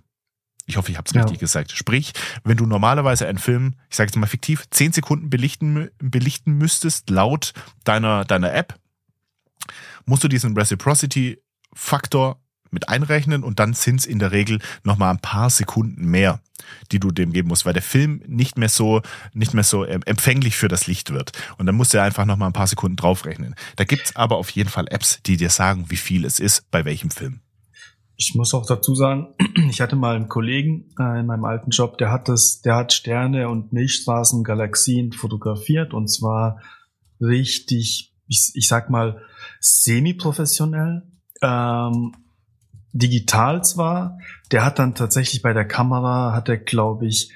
Ich 0.67 0.77
hoffe, 0.77 0.91
ich 0.91 0.97
habe 0.97 1.07
es 1.07 1.15
ja. 1.15 1.23
richtig 1.23 1.41
gesagt. 1.41 1.73
Sprich, 1.73 2.13
wenn 2.45 2.57
du 2.57 2.67
normalerweise 2.67 3.27
einen 3.27 3.39
Film, 3.39 3.75
ich 3.91 3.97
sage 3.97 4.09
jetzt 4.09 4.17
mal 4.17 4.27
fiktiv, 4.27 4.65
zehn 4.71 4.93
Sekunden 4.93 5.29
belichten, 5.29 5.91
belichten 5.99 6.55
müsstest, 6.55 7.11
laut 7.11 7.53
deiner, 7.85 8.25
deiner 8.25 8.53
App, 8.55 8.79
musst 10.07 10.25
du 10.25 10.29
diesen 10.29 10.57
Reciprocity-Faktor 10.57 12.42
mit 12.73 12.89
einrechnen 12.89 13.43
und 13.45 13.59
dann 13.59 13.75
sind 13.75 14.01
es 14.01 14.07
in 14.07 14.19
der 14.19 14.33
Regel 14.33 14.59
nochmal 14.85 15.11
ein 15.11 15.21
paar 15.21 15.51
Sekunden 15.51 16.07
mehr, 16.07 16.41
die 16.91 16.99
du 16.99 17.11
dem 17.11 17.33
geben 17.33 17.49
musst, 17.49 17.67
weil 17.67 17.73
der 17.73 17.83
Film 17.83 18.23
nicht 18.27 18.59
mehr 18.59 18.69
so, 18.69 19.03
nicht 19.33 19.55
mehr 19.55 19.65
so 19.65 19.85
empfänglich 19.85 20.57
für 20.57 20.69
das 20.69 20.87
Licht 20.87 21.13
wird. 21.13 21.33
Und 21.59 21.67
dann 21.67 21.75
musst 21.75 21.95
du 21.95 22.03
einfach 22.03 22.25
nochmal 22.25 22.49
ein 22.49 22.55
paar 22.55 22.67
Sekunden 22.67 22.97
draufrechnen. 22.97 23.55
Da 23.77 23.85
gibt's 23.85 24.17
aber 24.17 24.37
auf 24.37 24.51
jeden 24.51 24.71
Fall 24.71 24.87
Apps, 24.89 25.21
die 25.25 25.37
dir 25.37 25.51
sagen, 25.51 25.87
wie 25.89 25.97
viel 25.97 26.25
es 26.25 26.41
ist, 26.41 26.71
bei 26.71 26.85
welchem 26.85 27.11
Film. 27.11 27.41
Ich 28.17 28.35
muss 28.35 28.55
auch 28.55 28.67
dazu 28.67 28.95
sagen, 28.95 29.35
ich 29.69 29.81
hatte 29.81 29.97
mal 29.97 30.17
einen 30.17 30.29
Kollegen 30.29 30.91
äh, 30.99 31.21
in 31.21 31.27
meinem 31.27 31.45
alten 31.45 31.71
Job, 31.71 31.99
der 31.99 32.11
hat 32.11 32.29
das, 32.29 32.61
der 32.61 32.77
hat 32.77 32.93
Sterne 32.93 33.49
und 33.49 33.73
Milchstraßen, 33.73 34.45
Galaxien 34.45 35.13
fotografiert 35.13 35.93
und 35.93 36.09
zwar 36.09 36.61
richtig, 37.21 38.15
ich, 38.29 38.53
ich 38.55 38.69
sag 38.69 38.91
mal, 38.91 39.23
semi-professionell. 39.61 41.03
Ähm, 41.43 42.13
digital 42.93 43.65
zwar, 43.65 44.19
der 44.51 44.65
hat 44.65 44.79
dann 44.79 44.95
tatsächlich 44.95 45.43
bei 45.43 45.53
der 45.53 45.67
Kamera, 45.67 46.33
hat 46.35 46.49
er, 46.49 46.59
glaube 46.59 47.07
ich, 47.07 47.33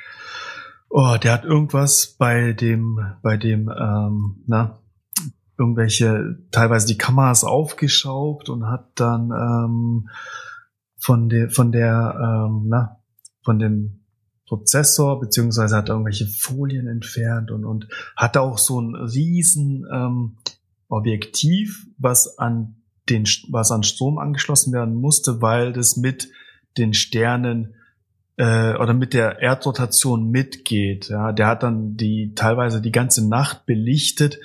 oh, 0.89 1.17
der 1.23 1.33
hat 1.33 1.45
irgendwas 1.45 2.17
bei 2.19 2.53
dem, 2.53 3.01
bei 3.23 3.37
dem, 3.37 3.69
ähm, 3.69 4.43
na, 4.47 4.79
irgendwelche, 5.59 6.39
teilweise 6.51 6.87
die 6.87 6.99
Kameras 6.99 7.45
aufgeschraubt 7.45 8.49
und 8.49 8.67
hat 8.67 8.91
dann 8.95 9.31
ähm, 9.31 10.09
von 10.99 11.29
der, 11.29 11.51
von 11.51 11.73
der, 11.73 12.47
ähm, 12.49 12.65
na, 12.69 13.01
von 13.43 13.59
dem 13.59 14.01
Prozessor, 14.47 15.19
beziehungsweise 15.19 15.77
hat 15.77 15.89
irgendwelche 15.89 16.27
Folien 16.27 16.87
entfernt 16.87 17.51
und, 17.51 17.65
und 17.65 17.89
hatte 18.17 18.43
auch 18.43 18.59
so 18.59 18.81
ein 18.81 18.95
riesen 18.95 19.87
ähm, 19.93 20.37
Objektiv, 20.89 21.87
was 21.99 22.39
an 22.39 22.77
den, 23.09 23.25
was 23.49 23.71
an 23.71 23.83
Strom 23.83 24.19
angeschlossen 24.19 24.73
werden 24.73 24.95
musste, 24.95 25.41
weil 25.41 25.73
das 25.73 25.97
mit 25.97 26.29
den 26.77 26.95
Sternen 26.95 27.75
äh, 28.37 28.75
oder 28.77 28.95
mit 28.95 29.15
der 29.15 29.41
Erdrotation 29.41 30.31
mitgeht. 30.31 31.09
Ja, 31.09 31.33
der 31.33 31.47
hat 31.47 31.63
dann 31.63 31.97
die 31.97 32.33
teilweise 32.35 32.81
die 32.81 32.93
ganze 32.93 33.27
Nacht 33.27 33.67
belichtet, 33.67 34.39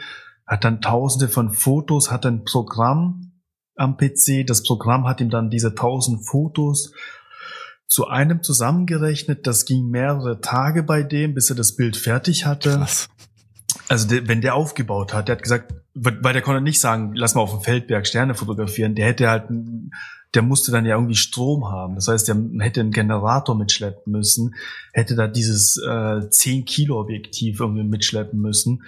hat 0.45 0.63
dann 0.63 0.81
Tausende 0.81 1.27
von 1.27 1.51
Fotos, 1.51 2.11
hat 2.11 2.25
ein 2.25 2.43
Programm 2.43 3.31
am 3.75 3.97
PC. 3.97 4.45
Das 4.45 4.63
Programm 4.63 5.07
hat 5.07 5.21
ihm 5.21 5.29
dann 5.29 5.49
diese 5.49 5.75
tausend 5.75 6.25
Fotos 6.25 6.93
zu 7.87 8.07
einem 8.07 8.43
zusammengerechnet. 8.43 9.47
Das 9.47 9.65
ging 9.65 9.89
mehrere 9.89 10.39
Tage 10.39 10.83
bei 10.83 11.03
dem, 11.03 11.33
bis 11.33 11.49
er 11.49 11.55
das 11.55 11.75
Bild 11.75 11.97
fertig 11.97 12.45
hatte. 12.45 12.77
Krass. 12.77 13.09
Also 13.91 14.07
der, 14.07 14.25
wenn 14.29 14.39
der 14.39 14.55
aufgebaut 14.55 15.13
hat, 15.13 15.27
der 15.27 15.35
hat 15.35 15.43
gesagt, 15.43 15.73
weil 15.93 16.31
der 16.31 16.41
konnte 16.41 16.61
nicht 16.61 16.79
sagen, 16.79 17.11
lass 17.13 17.35
mal 17.35 17.41
auf 17.41 17.51
dem 17.51 17.59
Feldberg 17.59 18.07
Sterne 18.07 18.35
fotografieren. 18.35 18.95
Der 18.95 19.05
hätte 19.05 19.29
halt, 19.29 19.49
der 20.33 20.41
musste 20.43 20.71
dann 20.71 20.85
ja 20.85 20.95
irgendwie 20.95 21.17
Strom 21.17 21.69
haben. 21.69 21.95
Das 21.95 22.07
heißt, 22.07 22.25
der 22.29 22.37
hätte 22.59 22.79
einen 22.79 22.91
Generator 22.91 23.53
mitschleppen 23.53 24.13
müssen, 24.13 24.55
hätte 24.93 25.17
da 25.17 25.27
dieses 25.27 25.75
äh, 25.85 26.21
10 26.29 26.63
Kilo 26.63 27.01
Objektiv 27.01 27.59
irgendwie 27.59 27.83
mitschleppen 27.83 28.39
müssen, 28.39 28.83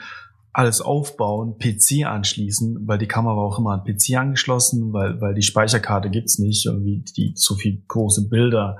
alles 0.53 0.79
aufbauen, 0.79 1.57
PC 1.59 2.05
anschließen, 2.05 2.87
weil 2.87 2.97
die 2.97 3.07
Kamera 3.07 3.41
auch 3.41 3.59
immer 3.59 3.71
an 3.71 3.83
PC 3.83 4.15
angeschlossen, 4.15 4.93
weil 4.93 5.19
weil 5.19 5.33
die 5.33 5.41
Speicherkarte 5.41 6.11
gibt's 6.11 6.39
nicht, 6.39 6.65
irgendwie 6.65 7.03
die 7.17 7.33
so 7.35 7.55
viel 7.55 7.81
große 7.89 8.29
Bilder 8.29 8.77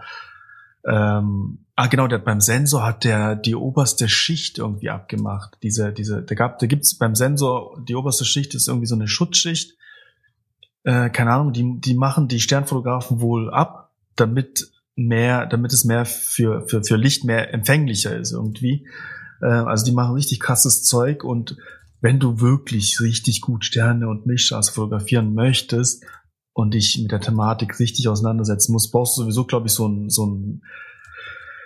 ähm, 0.86 1.60
ah 1.76 1.88
genau, 1.88 2.08
der 2.08 2.20
beim 2.20 2.42
Sensor 2.42 2.86
hat 2.86 3.04
der 3.04 3.36
die 3.36 3.56
oberste 3.56 4.10
Schicht 4.10 4.58
irgendwie 4.58 4.90
abgemacht. 4.90 5.58
Diese, 5.64 5.92
diese, 5.92 6.22
da 6.22 6.36
gab, 6.36 6.60
da 6.60 6.68
gibt's 6.68 6.98
beim 6.98 7.16
Sensor 7.16 7.82
die 7.88 7.96
oberste 7.96 8.26
Schicht 8.26 8.54
ist 8.54 8.68
irgendwie 8.68 8.88
so 8.88 8.96
eine 8.96 9.08
Schutzschicht. 9.08 9.78
Äh, 10.84 11.10
keine 11.10 11.32
Ahnung, 11.32 11.54
die, 11.54 11.80
die 11.80 11.96
machen 11.96 12.28
die 12.28 12.42
Sternfotografen 12.42 13.22
wohl 13.22 13.50
ab, 13.54 13.92
damit 14.16 14.72
mehr, 14.96 15.46
damit 15.46 15.74
es 15.74 15.86
mehr 15.86 16.06
für, 16.06 16.68
für, 16.68 16.84
für 16.84 16.98
Licht 16.98 17.24
mehr 17.24 17.54
empfänglicher 17.54 18.16
ist 18.16 18.32
irgendwie. 18.32 18.88
Äh, 19.42 19.46
also 19.46 19.86
die 19.86 19.94
machen 19.94 20.16
richtig 20.16 20.40
krasses 20.40 20.84
Zeug 20.84 21.24
und 21.24 21.58
wenn 22.02 22.20
du 22.20 22.42
wirklich 22.42 23.00
richtig 23.00 23.40
gut 23.40 23.64
Sterne 23.64 24.10
und 24.10 24.26
Milchstraße 24.26 24.74
fotografieren 24.74 25.34
möchtest, 25.34 26.04
und 26.54 26.74
dich 26.74 27.00
mit 27.02 27.12
der 27.12 27.20
Thematik 27.20 27.80
richtig 27.80 28.08
auseinandersetzen 28.08 28.72
musst, 28.72 28.92
brauchst 28.92 29.18
du 29.18 29.24
sowieso, 29.24 29.46
glaube 29.46 29.68
ich, 29.68 29.74
so 29.74 29.88
ein, 29.88 30.10
so 30.10 30.26
ein 30.26 30.62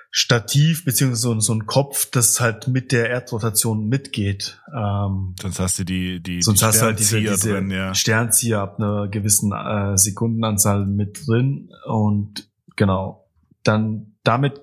Stativ 0.10 0.86
beziehungsweise 0.86 1.22
so, 1.22 1.40
so 1.40 1.54
ein 1.54 1.66
Kopf, 1.66 2.10
das 2.10 2.40
halt 2.40 2.68
mit 2.70 2.92
der 2.92 3.10
Erdrotation 3.10 3.88
mitgeht. 3.88 4.60
Ähm, 4.74 5.36
sonst 5.40 5.60
hast 5.60 5.80
du 5.80 5.84
die 5.84 6.22
die 6.24 6.42
sonst 6.42 6.62
die 6.62 6.66
hast 6.66 6.82
du 6.82 6.86
halt 6.86 7.00
diese, 7.00 7.20
diese 7.20 7.54
drin, 7.54 7.70
ja. 7.70 7.94
Sternzieher 7.94 8.62
ab 8.62 8.80
einer 8.80 9.10
gewissen 9.10 9.52
äh, 9.52 9.98
Sekundenanzahl 9.98 10.86
mit 10.86 11.28
drin 11.28 11.70
und 11.86 12.50
genau 12.78 13.30
dann 13.64 14.16
damit 14.24 14.62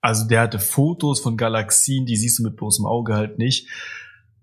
also 0.00 0.26
der 0.26 0.40
hatte 0.40 0.58
Fotos 0.58 1.20
von 1.20 1.36
Galaxien, 1.36 2.04
die 2.04 2.16
siehst 2.16 2.38
du 2.38 2.42
mit 2.42 2.56
bloßem 2.56 2.84
Auge 2.84 3.14
halt 3.14 3.38
nicht. 3.38 3.68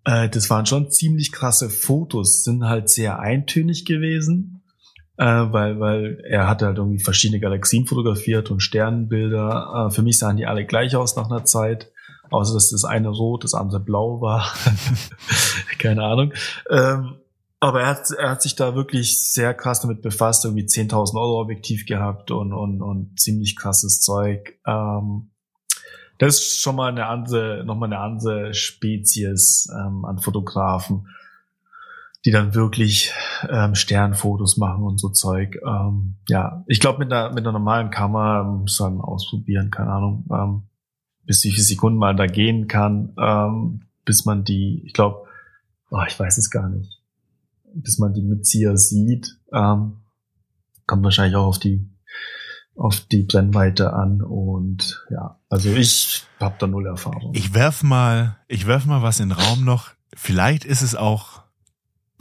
Äh, 0.05 0.29
das 0.29 0.49
waren 0.49 0.65
schon 0.65 0.91
ziemlich 0.91 1.31
krasse 1.31 1.69
Fotos, 1.69 2.43
sind 2.43 2.63
halt 2.63 2.89
sehr 2.89 3.19
eintönig 3.19 3.85
gewesen 3.85 4.60
äh, 5.21 5.53
weil, 5.53 5.79
weil 5.79 6.23
er 6.27 6.47
hatte 6.47 6.65
halt 6.65 6.79
irgendwie 6.79 6.97
verschiedene 6.97 7.39
Galaxien 7.39 7.85
fotografiert 7.85 8.49
und 8.49 8.59
Sternenbilder. 8.59 9.87
Äh, 9.87 9.93
für 9.93 10.01
mich 10.01 10.17
sahen 10.17 10.37
die 10.37 10.47
alle 10.47 10.65
gleich 10.65 10.95
aus 10.95 11.15
nach 11.15 11.29
einer 11.29 11.45
Zeit, 11.45 11.91
außer 12.31 12.55
dass 12.55 12.71
das 12.71 12.85
eine 12.85 13.09
rot, 13.09 13.43
das 13.43 13.53
andere 13.53 13.79
blau 13.79 14.19
war. 14.19 14.51
Keine 15.77 16.03
Ahnung. 16.03 16.33
Ähm, 16.71 17.17
aber 17.59 17.81
er 17.81 17.87
hat, 17.87 18.09
er 18.17 18.31
hat 18.31 18.41
sich 18.41 18.55
da 18.55 18.73
wirklich 18.73 19.31
sehr 19.31 19.53
krass 19.53 19.81
damit 19.81 20.01
befasst, 20.01 20.43
irgendwie 20.43 20.65
10.000 20.65 21.13
Euro 21.13 21.39
Objektiv 21.39 21.85
gehabt 21.85 22.31
und, 22.31 22.51
und, 22.51 22.81
und 22.81 23.19
ziemlich 23.19 23.55
krasses 23.55 24.01
Zeug. 24.01 24.59
Ähm, 24.65 25.29
das 26.17 26.37
ist 26.37 26.61
schon 26.61 26.75
mal 26.75 26.89
eine 26.89 27.05
andere, 27.05 27.63
nochmal 27.63 27.93
eine 27.93 27.99
andere 27.99 28.55
Spezies 28.55 29.69
ähm, 29.71 30.03
an 30.03 30.17
Fotografen 30.17 31.05
die 32.25 32.31
dann 32.31 32.53
wirklich 32.53 33.11
ähm, 33.49 33.75
Sternfotos 33.75 34.57
machen 34.57 34.83
und 34.83 34.99
so 34.99 35.09
Zeug. 35.09 35.57
Ähm, 35.65 36.17
ja, 36.27 36.63
ich 36.67 36.79
glaube 36.79 36.99
mit 36.99 37.11
einer 37.11 37.29
mit 37.29 37.39
einer 37.39 37.51
normalen 37.51 37.89
Kamera 37.89 38.43
muss 38.43 38.79
man 38.79 39.01
ausprobieren, 39.01 39.71
keine 39.71 39.91
Ahnung, 39.91 40.25
ähm, 40.31 40.63
bis 41.25 41.43
wie 41.43 41.51
viele 41.51 41.63
Sekunden 41.63 41.97
man 41.97 42.17
da 42.17 42.27
gehen 42.27 42.67
kann, 42.67 43.13
ähm, 43.17 43.81
bis 44.05 44.25
man 44.25 44.43
die, 44.43 44.83
ich 44.85 44.93
glaube, 44.93 45.27
oh, 45.89 46.01
ich 46.07 46.19
weiß 46.19 46.37
es 46.37 46.49
gar 46.49 46.69
nicht, 46.69 47.01
bis 47.73 47.97
man 47.97 48.13
die 48.13 48.21
Mitzieher 48.21 48.77
sieht, 48.77 49.37
ähm, 49.51 50.01
kommt 50.85 51.03
wahrscheinlich 51.03 51.35
auch 51.35 51.47
auf 51.47 51.59
die 51.59 51.87
auf 52.75 53.01
die 53.01 53.23
Brennweite 53.23 53.93
an 53.93 54.21
und 54.21 55.05
ja, 55.09 55.39
also 55.49 55.69
ich 55.69 56.23
habe 56.39 56.55
da 56.57 56.67
null 56.67 56.87
Erfahrung. 56.87 57.33
Ich 57.35 57.53
werf 57.53 57.83
mal, 57.83 58.37
ich 58.47 58.65
werf 58.65 58.85
mal 58.85 59.01
was 59.01 59.19
in 59.19 59.29
den 59.29 59.37
Raum 59.37 59.65
noch. 59.65 59.89
Vielleicht 60.15 60.65
ist 60.65 60.81
es 60.81 60.95
auch 60.95 61.40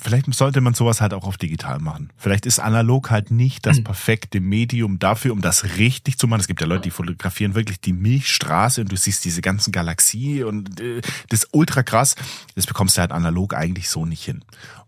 vielleicht 0.00 0.32
sollte 0.34 0.60
man 0.60 0.74
sowas 0.74 1.00
halt 1.00 1.14
auch 1.14 1.24
auf 1.24 1.36
digital 1.36 1.78
machen. 1.78 2.10
Vielleicht 2.16 2.46
ist 2.46 2.58
analog 2.58 3.10
halt 3.10 3.30
nicht 3.30 3.66
das 3.66 3.78
hm. 3.78 3.84
perfekte 3.84 4.40
Medium 4.40 4.98
dafür, 4.98 5.32
um 5.32 5.40
das 5.40 5.76
richtig 5.76 6.18
zu 6.18 6.26
machen. 6.26 6.40
Es 6.40 6.48
gibt 6.48 6.60
ja 6.60 6.66
Leute, 6.66 6.82
die 6.82 6.90
fotografieren 6.90 7.54
wirklich 7.54 7.80
die 7.80 7.92
Milchstraße 7.92 8.80
und 8.80 8.90
du 8.90 8.96
siehst 8.96 9.24
diese 9.24 9.42
ganzen 9.42 9.72
Galaxie 9.72 10.42
und 10.42 10.80
äh, 10.80 11.00
das 11.28 11.44
ist 11.44 11.48
ultra 11.52 11.82
krass. 11.82 12.16
Das 12.54 12.66
bekommst 12.66 12.96
du 12.96 13.00
halt 13.00 13.12
analog 13.12 13.54
eigentlich 13.54 13.88
so 13.88 14.06
nicht 14.06 14.24
hin. 14.24 14.42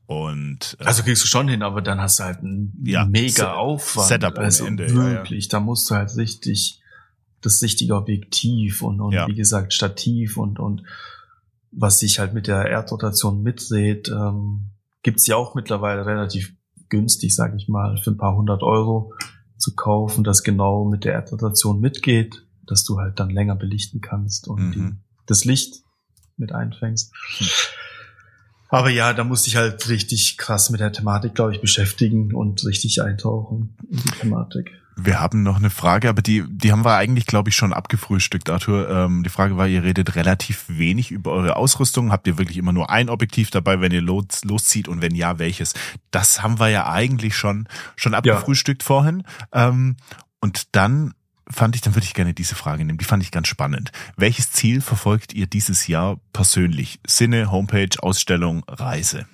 Und 0.07 0.77
äh, 0.81 0.85
also 0.85 1.03
kriegst 1.03 1.23
du 1.23 1.29
schon 1.29 1.49
hin, 1.49 1.63
aber 1.63 1.83
dann 1.83 2.01
hast 2.01 2.19
du 2.19 2.25
halt 2.25 2.39
einen 2.39 2.73
ja, 2.85 3.05
mega 3.05 3.55
Aufwand. 3.55 4.09
Setup 4.09 4.39
also 4.39 4.67
Ende. 4.67 4.93
Wirklich, 4.93 5.45
ja, 5.45 5.49
ja. 5.49 5.59
da 5.59 5.61
musst 5.61 5.91
du 5.91 5.95
halt 5.95 6.17
richtig 6.17 6.81
das 7.41 7.61
richtige 7.63 7.97
Objektiv 7.97 8.83
und, 8.83 9.01
und 9.01 9.13
wie 9.13 9.35
gesagt 9.35 9.73
Stativ 9.73 10.37
und 10.37 10.59
und 10.61 10.85
was 11.73 11.99
sich 11.99 12.19
halt 12.19 12.35
mit 12.35 12.47
der 12.47 12.67
Erdrotation 12.67 13.43
mitdreht. 13.43 14.09
Ähm, 14.09 14.72
gibt's 15.03 15.27
ja 15.27 15.37
auch 15.37 15.55
mittlerweile 15.55 16.07
relativ 16.07 16.55
günstig, 16.89 17.35
sage 17.35 17.57
ich 17.57 17.69
mal, 17.69 17.97
für 17.97 18.11
ein 18.11 18.19
paar 18.19 18.37
hundert 18.37 18.63
Euro 18.63 19.15
zu 19.57 19.75
kaufen, 19.75 20.25
das 20.25 20.43
genau 20.43 20.85
mit 20.85 21.05
der 21.05 21.15
Erdrotation 21.15 21.81
mitgeht, 21.81 22.47
dass 22.67 22.85
du 22.85 22.99
halt 22.99 23.19
dann 23.19 23.31
länger 23.31 23.57
belichten 23.57 24.01
kannst 24.01 24.49
und 24.49 24.61
mhm. 24.61 24.73
die, 24.73 24.97
das 25.27 25.45
Licht 25.45 25.83
mit 26.37 26.53
einfängst. 26.53 27.13
Mhm. 27.41 27.47
Aber 28.69 28.89
ja, 28.89 29.13
da 29.13 29.23
musste 29.23 29.49
ich 29.49 29.57
halt 29.57 29.89
richtig 29.89 30.39
krass 30.39 30.71
mit 30.71 30.81
der 30.81 30.93
Thematik, 30.93 31.35
glaube 31.35 31.53
ich, 31.53 31.61
beschäftigen 31.61 32.35
und 32.35 32.65
richtig 32.65 33.03
eintauchen 33.03 33.77
in 33.91 33.99
die 33.99 34.19
Thematik. 34.21 34.82
Wir 34.97 35.21
haben 35.21 35.43
noch 35.43 35.57
eine 35.57 35.71
Frage, 35.71 36.09
aber 36.09 36.23
die, 36.23 36.45
die 36.49 36.71
haben 36.71 36.85
wir 36.85 36.97
eigentlich, 36.97 37.27
glaube 37.27 37.49
ich, 37.49 37.57
schon 37.57 37.73
abgefrühstückt, 37.73 38.51
Arthur. 38.51 38.91
Ähm, 38.91 39.23
die 39.23 39.31
Frage 39.31 39.57
war, 39.57 39.67
ihr 39.67 39.83
redet 39.83 40.15
relativ 40.17 40.65
wenig 40.69 41.11
über 41.11 41.33
eure 41.33 41.57
Ausrüstung. 41.57 42.13
Habt 42.13 42.27
ihr 42.27 42.39
wirklich 42.39 42.59
immer 42.59 42.73
nur 42.73 42.91
ein 42.91 43.09
Objektiv 43.09 43.51
dabei, 43.51 43.81
wenn 43.81 43.93
ihr 43.93 44.03
los, 44.03 44.45
loszieht 44.45 44.89
und 44.89 45.01
wenn 45.01 45.15
ja, 45.15 45.39
welches? 45.39 45.75
Das 46.11 46.43
haben 46.43 46.61
wir 46.61 46.69
ja 46.69 46.91
eigentlich 46.91 47.37
schon, 47.37 47.69
schon 47.97 48.15
abgefrühstückt 48.15 48.83
ja. 48.83 48.87
vorhin. 48.87 49.25
Ähm, 49.53 49.97
und 50.41 50.75
dann 50.77 51.15
fand 51.49 51.75
ich, 51.75 51.81
dann 51.81 51.95
würde 51.95 52.07
ich 52.07 52.15
gerne 52.15 52.35
diese 52.35 52.55
Frage 52.55 52.85
nehmen. 52.85 52.99
Die 52.99 53.05
fand 53.05 53.23
ich 53.23 53.31
ganz 53.31 53.49
spannend. 53.49 53.93
Welches 54.17 54.53
Ziel 54.53 54.81
verfolgt 54.81 55.33
ihr 55.33 55.47
dieses 55.47 55.87
Jahr 55.87 56.19
persönlich? 56.33 57.01
Sinne, 57.07 57.51
Homepage, 57.51 57.91
Ausstellung, 57.99 58.65
Reise? 58.69 59.27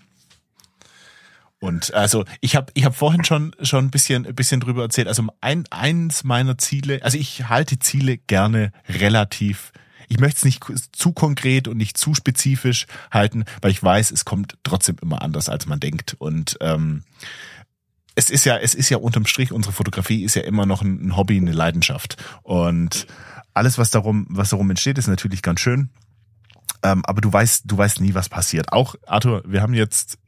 Und 1.60 1.92
also 1.92 2.24
ich 2.40 2.54
habe 2.54 2.70
ich 2.74 2.84
hab 2.84 2.94
vorhin 2.94 3.24
schon 3.24 3.54
schon 3.62 3.86
ein 3.86 3.90
bisschen 3.90 4.26
ein 4.26 4.34
bisschen 4.34 4.60
drüber 4.60 4.82
erzählt. 4.82 5.08
Also 5.08 5.24
ein 5.40 5.64
eins 5.70 6.24
meiner 6.24 6.56
Ziele, 6.58 7.02
also 7.02 7.18
ich 7.18 7.48
halte 7.48 7.78
Ziele 7.78 8.18
gerne 8.18 8.72
relativ 8.88 9.72
ich 10.08 10.18
möchte 10.18 10.38
es 10.38 10.44
nicht 10.44 10.64
zu 10.92 11.12
konkret 11.12 11.68
und 11.68 11.76
nicht 11.76 11.98
zu 11.98 12.14
spezifisch 12.14 12.86
halten, 13.10 13.44
weil 13.60 13.70
ich 13.70 13.82
weiß, 13.82 14.10
es 14.10 14.24
kommt 14.24 14.56
trotzdem 14.62 14.96
immer 15.02 15.20
anders, 15.20 15.48
als 15.50 15.66
man 15.66 15.80
denkt. 15.80 16.16
Und 16.18 16.56
ähm, 16.60 17.04
es 18.14 18.30
ist 18.30 18.46
ja, 18.46 18.56
es 18.56 18.74
ist 18.74 18.88
ja 18.88 18.96
unterm 18.96 19.26
Strich, 19.26 19.52
unsere 19.52 19.74
Fotografie 19.74 20.24
ist 20.24 20.34
ja 20.34 20.42
immer 20.42 20.66
noch 20.66 20.80
ein, 20.80 21.08
ein 21.08 21.16
Hobby, 21.16 21.36
eine 21.36 21.52
Leidenschaft. 21.52 22.16
Und 22.42 23.06
alles, 23.52 23.76
was 23.76 23.90
darum, 23.90 24.26
was 24.30 24.50
darum 24.50 24.70
entsteht, 24.70 24.98
ist 24.98 25.08
natürlich 25.08 25.42
ganz 25.42 25.60
schön. 25.60 25.90
Ähm, 26.82 27.04
aber 27.04 27.20
du 27.20 27.32
weißt, 27.32 27.64
du 27.66 27.76
weißt 27.76 28.00
nie, 28.00 28.14
was 28.14 28.28
passiert. 28.28 28.72
Auch, 28.72 28.94
Arthur, 29.06 29.42
wir 29.46 29.60
haben 29.60 29.74
jetzt 29.74 30.18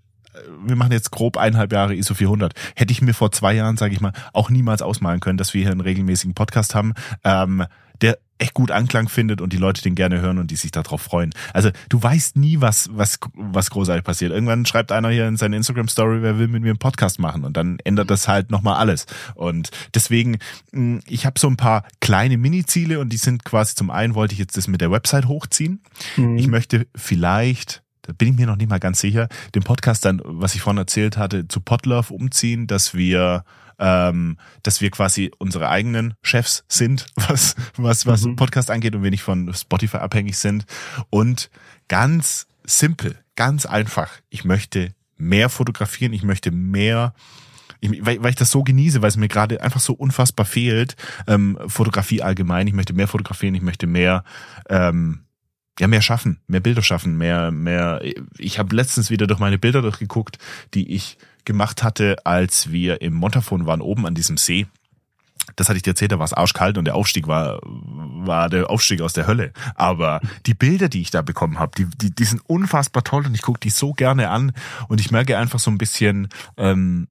wir 0.64 0.76
machen 0.76 0.93
jetzt 0.93 1.11
grob 1.11 1.36
eineinhalb 1.36 1.72
Jahre 1.72 1.95
ISO 1.95 2.14
400. 2.14 2.55
Hätte 2.76 2.93
ich 2.93 3.03
mir 3.03 3.14
vor 3.14 3.32
zwei 3.32 3.55
Jahren, 3.55 3.76
sage 3.76 3.95
ich 3.95 4.01
mal, 4.01 4.12
auch 4.32 4.51
niemals 4.51 4.82
ausmalen 4.82 5.20
können, 5.20 5.38
dass 5.38 5.55
wir 5.55 5.62
hier 5.62 5.70
einen 5.70 5.80
regelmäßigen 5.80 6.34
Podcast 6.34 6.74
haben, 6.74 6.95
ähm, 7.24 7.64
der 8.01 8.18
echt 8.41 8.55
gut 8.55 8.70
Anklang 8.70 9.09
findet 9.09 9.41
und 9.41 9.53
die 9.53 9.59
Leute 9.59 9.82
den 9.82 9.95
gerne 9.95 10.20
hören 10.20 10.38
und 10.38 10.51
die 10.51 10.57
sich 10.57 10.70
darauf 10.70 11.03
freuen. 11.03 11.30
Also 11.53 11.70
du 11.88 12.03
weißt 12.03 12.36
nie, 12.36 12.61
was 12.61 12.88
was 12.93 13.18
was 13.34 13.70
großartig 13.70 14.05
passiert. 14.05 14.32
Irgendwann 14.32 14.66
schreibt 14.66 14.93
einer 14.93 15.11
hier 15.11 15.28
in 15.28 15.36
seine 15.36 15.57
Instagram 15.57 15.88
Story, 15.88 16.22
wer 16.22 16.38
will 16.38 16.49
mit 16.49 16.62
mir 16.62 16.70
einen 16.70 16.78
Podcast 16.78 17.18
machen 17.18 17.45
und 17.45 17.57
dann 17.57 17.78
ändert 17.84 18.11
das 18.11 18.28
halt 18.28 18.51
nochmal 18.51 18.76
alles. 18.76 19.07
Und 19.34 19.70
deswegen, 19.95 20.38
hm, 20.72 21.01
ich 21.07 21.26
habe 21.26 21.38
so 21.38 21.49
ein 21.49 21.57
paar 21.57 21.84
kleine 22.01 22.38
Mini-Ziele 22.38 22.99
und 22.99 23.11
die 23.12 23.18
sind 23.18 23.45
quasi 23.45 23.74
zum 23.74 23.91
einen 23.91 24.14
wollte 24.14 24.32
ich 24.32 24.38
jetzt 24.38 24.57
das 24.57 24.68
mit 24.68 24.80
der 24.80 24.91
Website 24.91 25.28
hochziehen. 25.28 25.82
Mhm. 26.16 26.38
Ich 26.38 26.49
möchte 26.49 26.86
vielleicht 26.95 27.82
da 28.11 28.15
bin 28.17 28.33
ich 28.33 28.37
mir 28.37 28.47
noch 28.47 28.57
nicht 28.57 28.69
mal 28.69 28.81
ganz 28.81 28.99
sicher, 28.99 29.29
den 29.55 29.63
Podcast 29.63 30.05
dann, 30.05 30.21
was 30.25 30.57
ich 30.57 30.63
vorhin 30.63 30.79
erzählt 30.79 31.17
hatte, 31.17 31.47
zu 31.47 31.61
Podlove 31.61 32.13
umziehen, 32.13 32.67
dass 32.67 32.93
wir 32.93 33.45
ähm, 33.79 34.37
dass 34.65 34.81
wir 34.81 34.91
quasi 34.91 35.31
unsere 35.39 35.69
eigenen 35.69 36.15
Chefs 36.23 36.65
sind, 36.69 37.07
was 37.15 37.55
was 37.77 38.05
was 38.05 38.25
mhm. 38.25 38.35
Podcast 38.35 38.69
angeht 38.69 38.97
und 38.97 39.05
wir 39.05 39.13
nicht 39.13 39.23
von 39.23 39.55
Spotify 39.55 39.99
abhängig 39.99 40.39
sind 40.39 40.65
und 41.09 41.51
ganz 41.87 42.49
simpel, 42.65 43.17
ganz 43.37 43.65
einfach. 43.65 44.11
Ich 44.29 44.45
möchte 44.45 44.93
mehr 45.17 45.49
fotografieren, 45.49 46.13
ich 46.13 46.25
möchte 46.25 46.51
mehr 46.51 47.15
ich, 47.79 48.05
weil, 48.05 48.23
weil 48.23 48.31
ich 48.31 48.37
das 48.37 48.51
so 48.51 48.65
genieße, 48.65 49.03
weil 49.03 49.09
es 49.09 49.17
mir 49.17 49.29
gerade 49.29 49.63
einfach 49.63 49.81
so 49.81 49.95
unfassbar 49.95 50.47
fehlt, 50.47 50.97
ähm, 51.29 51.57
Fotografie 51.69 52.23
allgemein. 52.23 52.67
Ich 52.67 52.75
möchte 52.75 52.93
mehr 52.93 53.09
fotografieren, 53.09 53.55
ich 53.55 53.63
möchte 53.63 53.87
mehr 53.87 54.25
ähm, 54.69 55.21
ja 55.79 55.87
mehr 55.87 56.03
schaffen, 56.03 56.41
mehr 56.47 56.61
Bilder 56.61 56.83
schaffen, 56.83 57.16
mehr 57.16 57.51
mehr. 57.51 58.03
Ich 58.39 58.59
habe 58.59 58.75
letztens 58.75 59.11
wieder 59.11 59.27
durch 59.27 59.41
meine 59.41 59.59
Bilder 59.59 59.83
durchgeguckt, 59.83 60.39
die 60.75 60.93
ich 60.93 61.16
gemacht 61.45 61.83
hatte, 61.83 62.16
als 62.25 62.71
wir 62.71 63.01
im 63.01 63.14
Montafon 63.14 63.66
waren 63.66 63.81
oben 63.81 64.07
an 64.07 64.14
diesem 64.14 64.37
See. 64.37 64.66
Das 65.57 65.68
hatte 65.68 65.79
ich 65.79 65.83
dir 65.83 65.91
erzählt, 65.91 66.12
da 66.12 66.18
war 66.18 66.27
es 66.27 66.32
arschkalt 66.32 66.78
und 66.78 66.85
der 66.85 66.94
Aufstieg 66.94 67.27
war 67.27 67.61
war 67.62 68.49
der 68.51 68.69
Aufstieg 68.69 69.01
aus 69.01 69.15
der 69.15 69.27
Hölle. 69.27 69.53
Aber 69.74 70.20
die 70.47 70.55
Bilder, 70.55 70.89
die 70.89 71.01
ich 71.01 71.11
da 71.11 71.23
bekommen 71.23 71.59
habe, 71.59 71.73
die, 71.77 71.86
die, 71.97 72.15
die 72.15 72.24
sind 72.24 72.43
unfassbar 72.47 73.03
toll 73.03 73.27
und 73.27 73.35
ich 73.35 73.43
gucke 73.43 73.61
die 73.61 73.70
so 73.70 73.93
gerne 73.93 74.31
an 74.31 74.53
und 74.89 75.01
ich 75.01 75.11
merke 75.11 75.39
einfach 75.39 75.59
so 75.59 75.70
ein 75.70 75.78
bisschen 75.78 76.28
ähm, 76.57 77.09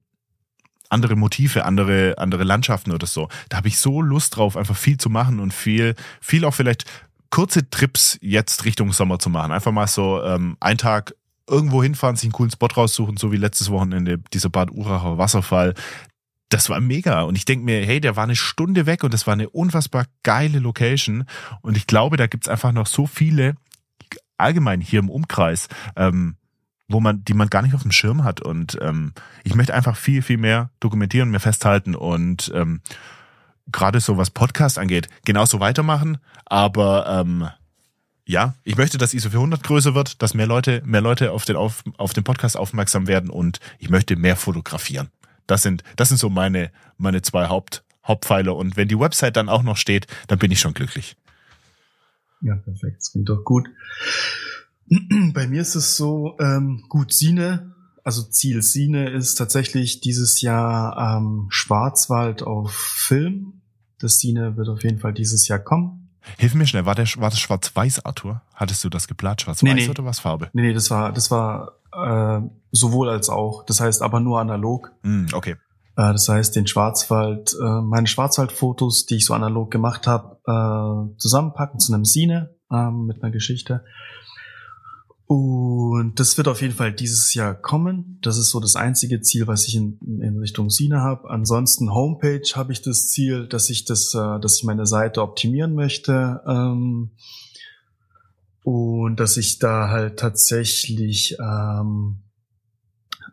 andere 0.88 1.16
Motive, 1.16 1.64
andere 1.64 2.14
andere 2.18 2.44
Landschaften 2.44 2.92
oder 2.92 3.06
so. 3.06 3.28
Da 3.48 3.58
habe 3.58 3.68
ich 3.68 3.78
so 3.78 4.00
Lust 4.00 4.36
drauf, 4.36 4.56
einfach 4.56 4.76
viel 4.76 4.98
zu 4.98 5.10
machen 5.10 5.40
und 5.40 5.52
viel 5.52 5.94
viel 6.20 6.44
auch 6.44 6.54
vielleicht 6.54 6.84
kurze 7.30 7.70
Trips 7.70 8.18
jetzt 8.20 8.64
Richtung 8.64 8.92
Sommer 8.92 9.18
zu 9.18 9.30
machen. 9.30 9.52
Einfach 9.52 9.72
mal 9.72 9.86
so 9.86 10.22
ähm, 10.22 10.56
einen 10.60 10.78
Tag 10.78 11.14
irgendwo 11.48 11.82
hinfahren, 11.82 12.16
sich 12.16 12.26
einen 12.26 12.32
coolen 12.32 12.50
Spot 12.50 12.66
raussuchen, 12.66 13.16
so 13.16 13.32
wie 13.32 13.36
letztes 13.36 13.70
Wochenende 13.70 14.18
dieser 14.32 14.50
Bad 14.50 14.70
Uracher 14.70 15.18
Wasserfall. 15.18 15.74
Das 16.48 16.68
war 16.68 16.80
mega. 16.80 17.22
Und 17.22 17.36
ich 17.36 17.44
denke 17.44 17.64
mir, 17.64 17.84
hey, 17.84 18.00
der 18.00 18.16
war 18.16 18.24
eine 18.24 18.36
Stunde 18.36 18.86
weg 18.86 19.04
und 19.04 19.14
das 19.14 19.26
war 19.26 19.34
eine 19.34 19.48
unfassbar 19.50 20.06
geile 20.22 20.58
Location. 20.58 21.24
Und 21.62 21.76
ich 21.76 21.86
glaube, 21.86 22.16
da 22.16 22.26
gibt's 22.26 22.48
einfach 22.48 22.72
noch 22.72 22.86
so 22.86 23.06
viele, 23.06 23.54
allgemein 24.36 24.80
hier 24.80 24.98
im 24.98 25.10
Umkreis, 25.10 25.68
ähm, 25.96 26.36
wo 26.88 26.98
man, 26.98 27.24
die 27.24 27.34
man 27.34 27.50
gar 27.50 27.62
nicht 27.62 27.74
auf 27.74 27.82
dem 27.82 27.92
Schirm 27.92 28.24
hat. 28.24 28.40
Und 28.40 28.78
ähm, 28.80 29.12
ich 29.44 29.54
möchte 29.54 29.74
einfach 29.74 29.96
viel, 29.96 30.22
viel 30.22 30.38
mehr 30.38 30.70
dokumentieren, 30.80 31.30
mehr 31.30 31.40
festhalten 31.40 31.94
und 31.94 32.50
ähm, 32.54 32.80
gerade 33.70 34.00
so 34.00 34.16
was 34.16 34.30
Podcast 34.30 34.78
angeht, 34.78 35.08
genauso 35.24 35.60
weitermachen. 35.60 36.18
Aber 36.44 37.06
ähm, 37.08 37.48
ja, 38.26 38.54
ich 38.64 38.76
möchte, 38.76 38.98
dass 38.98 39.14
ISO 39.14 39.30
400 39.30 39.62
größer 39.62 39.94
wird, 39.94 40.22
dass 40.22 40.34
mehr 40.34 40.46
Leute, 40.46 40.82
mehr 40.84 41.00
Leute 41.00 41.32
auf 41.32 41.44
den, 41.44 41.56
auf, 41.56 41.82
auf 41.96 42.12
den 42.12 42.24
Podcast 42.24 42.56
aufmerksam 42.56 43.06
werden 43.06 43.30
und 43.30 43.60
ich 43.78 43.90
möchte 43.90 44.16
mehr 44.16 44.36
fotografieren. 44.36 45.08
Das 45.46 45.62
sind, 45.62 45.82
das 45.96 46.08
sind 46.08 46.18
so 46.18 46.30
meine, 46.30 46.70
meine 46.96 47.22
zwei 47.22 47.48
Haupt, 47.48 47.82
Hauptpfeiler. 48.04 48.54
Und 48.54 48.76
wenn 48.76 48.88
die 48.88 48.98
Website 48.98 49.36
dann 49.36 49.48
auch 49.48 49.62
noch 49.62 49.76
steht, 49.76 50.06
dann 50.28 50.38
bin 50.38 50.52
ich 50.52 50.60
schon 50.60 50.74
glücklich. 50.74 51.16
Ja, 52.40 52.54
perfekt. 52.54 52.98
Das 52.98 53.12
klingt 53.12 53.28
doch 53.28 53.44
gut. 53.44 53.68
Bei 55.32 55.46
mir 55.46 55.62
ist 55.62 55.74
es 55.74 55.96
so, 55.96 56.36
ähm, 56.40 56.84
gut, 56.88 57.12
Sine, 57.12 57.69
also 58.04 58.22
Ziel 58.22 58.62
Sine 58.62 59.10
ist 59.10 59.36
tatsächlich 59.36 60.00
dieses 60.00 60.40
Jahr 60.40 61.18
ähm, 61.18 61.46
Schwarzwald 61.50 62.42
auf 62.42 62.72
Film. 62.72 63.62
Das 63.98 64.18
Sine 64.18 64.56
wird 64.56 64.68
auf 64.68 64.82
jeden 64.82 64.98
Fall 64.98 65.12
dieses 65.12 65.48
Jahr 65.48 65.58
kommen. 65.58 66.08
Hilf 66.38 66.54
mir 66.54 66.66
schnell, 66.66 66.86
war, 66.86 66.94
der, 66.94 67.06
war 67.16 67.30
das 67.30 67.40
Schwarz-Weiß, 67.40 68.04
Arthur? 68.04 68.42
Hattest 68.54 68.84
du 68.84 68.88
das 68.88 69.08
geplant, 69.08 69.42
Schwarz-Weiß 69.42 69.62
nee, 69.62 69.74
nee. 69.74 69.88
oder 69.88 70.04
was 70.04 70.20
Farbe? 70.20 70.50
Nee, 70.52 70.62
nee, 70.62 70.72
das 70.72 70.90
war, 70.90 71.12
das 71.12 71.30
war 71.30 71.78
äh, 71.92 72.40
sowohl 72.72 73.08
als 73.08 73.28
auch. 73.28 73.64
Das 73.64 73.80
heißt 73.80 74.02
aber 74.02 74.20
nur 74.20 74.40
analog. 74.40 74.92
Mm, 75.02 75.26
okay. 75.32 75.52
Äh, 75.96 76.12
das 76.12 76.28
heißt, 76.28 76.56
den 76.56 76.66
Schwarzwald, 76.66 77.54
äh, 77.60 77.80
meine 77.80 78.06
Schwarzwaldfotos, 78.06 79.06
die 79.06 79.16
ich 79.16 79.26
so 79.26 79.34
analog 79.34 79.70
gemacht 79.70 80.06
habe, 80.06 80.38
äh, 80.46 81.18
zusammenpacken 81.18 81.80
zu 81.80 81.92
einem 81.92 82.04
Sine 82.04 82.54
äh, 82.70 82.90
mit 82.90 83.22
einer 83.22 83.32
Geschichte. 83.32 83.84
Und 85.30 86.18
das 86.18 86.36
wird 86.38 86.48
auf 86.48 86.60
jeden 86.60 86.74
Fall 86.74 86.92
dieses 86.92 87.34
Jahr 87.34 87.54
kommen. 87.54 88.18
Das 88.20 88.36
ist 88.36 88.50
so 88.50 88.58
das 88.58 88.74
einzige 88.74 89.20
Ziel, 89.20 89.46
was 89.46 89.68
ich 89.68 89.76
in, 89.76 89.96
in 90.20 90.40
Richtung 90.40 90.70
Sine 90.70 91.02
habe. 91.02 91.30
Ansonsten 91.30 91.94
Homepage 91.94 92.42
habe 92.56 92.72
ich 92.72 92.82
das 92.82 93.10
Ziel, 93.10 93.46
dass 93.46 93.70
ich 93.70 93.84
das, 93.84 94.12
äh, 94.12 94.40
dass 94.40 94.56
ich 94.56 94.64
meine 94.64 94.86
Seite 94.86 95.22
optimieren 95.22 95.76
möchte. 95.76 96.40
Ähm, 96.44 97.12
und 98.64 99.20
dass 99.20 99.36
ich 99.36 99.60
da 99.60 99.88
halt 99.88 100.18
tatsächlich 100.18 101.36
ähm, 101.38 102.24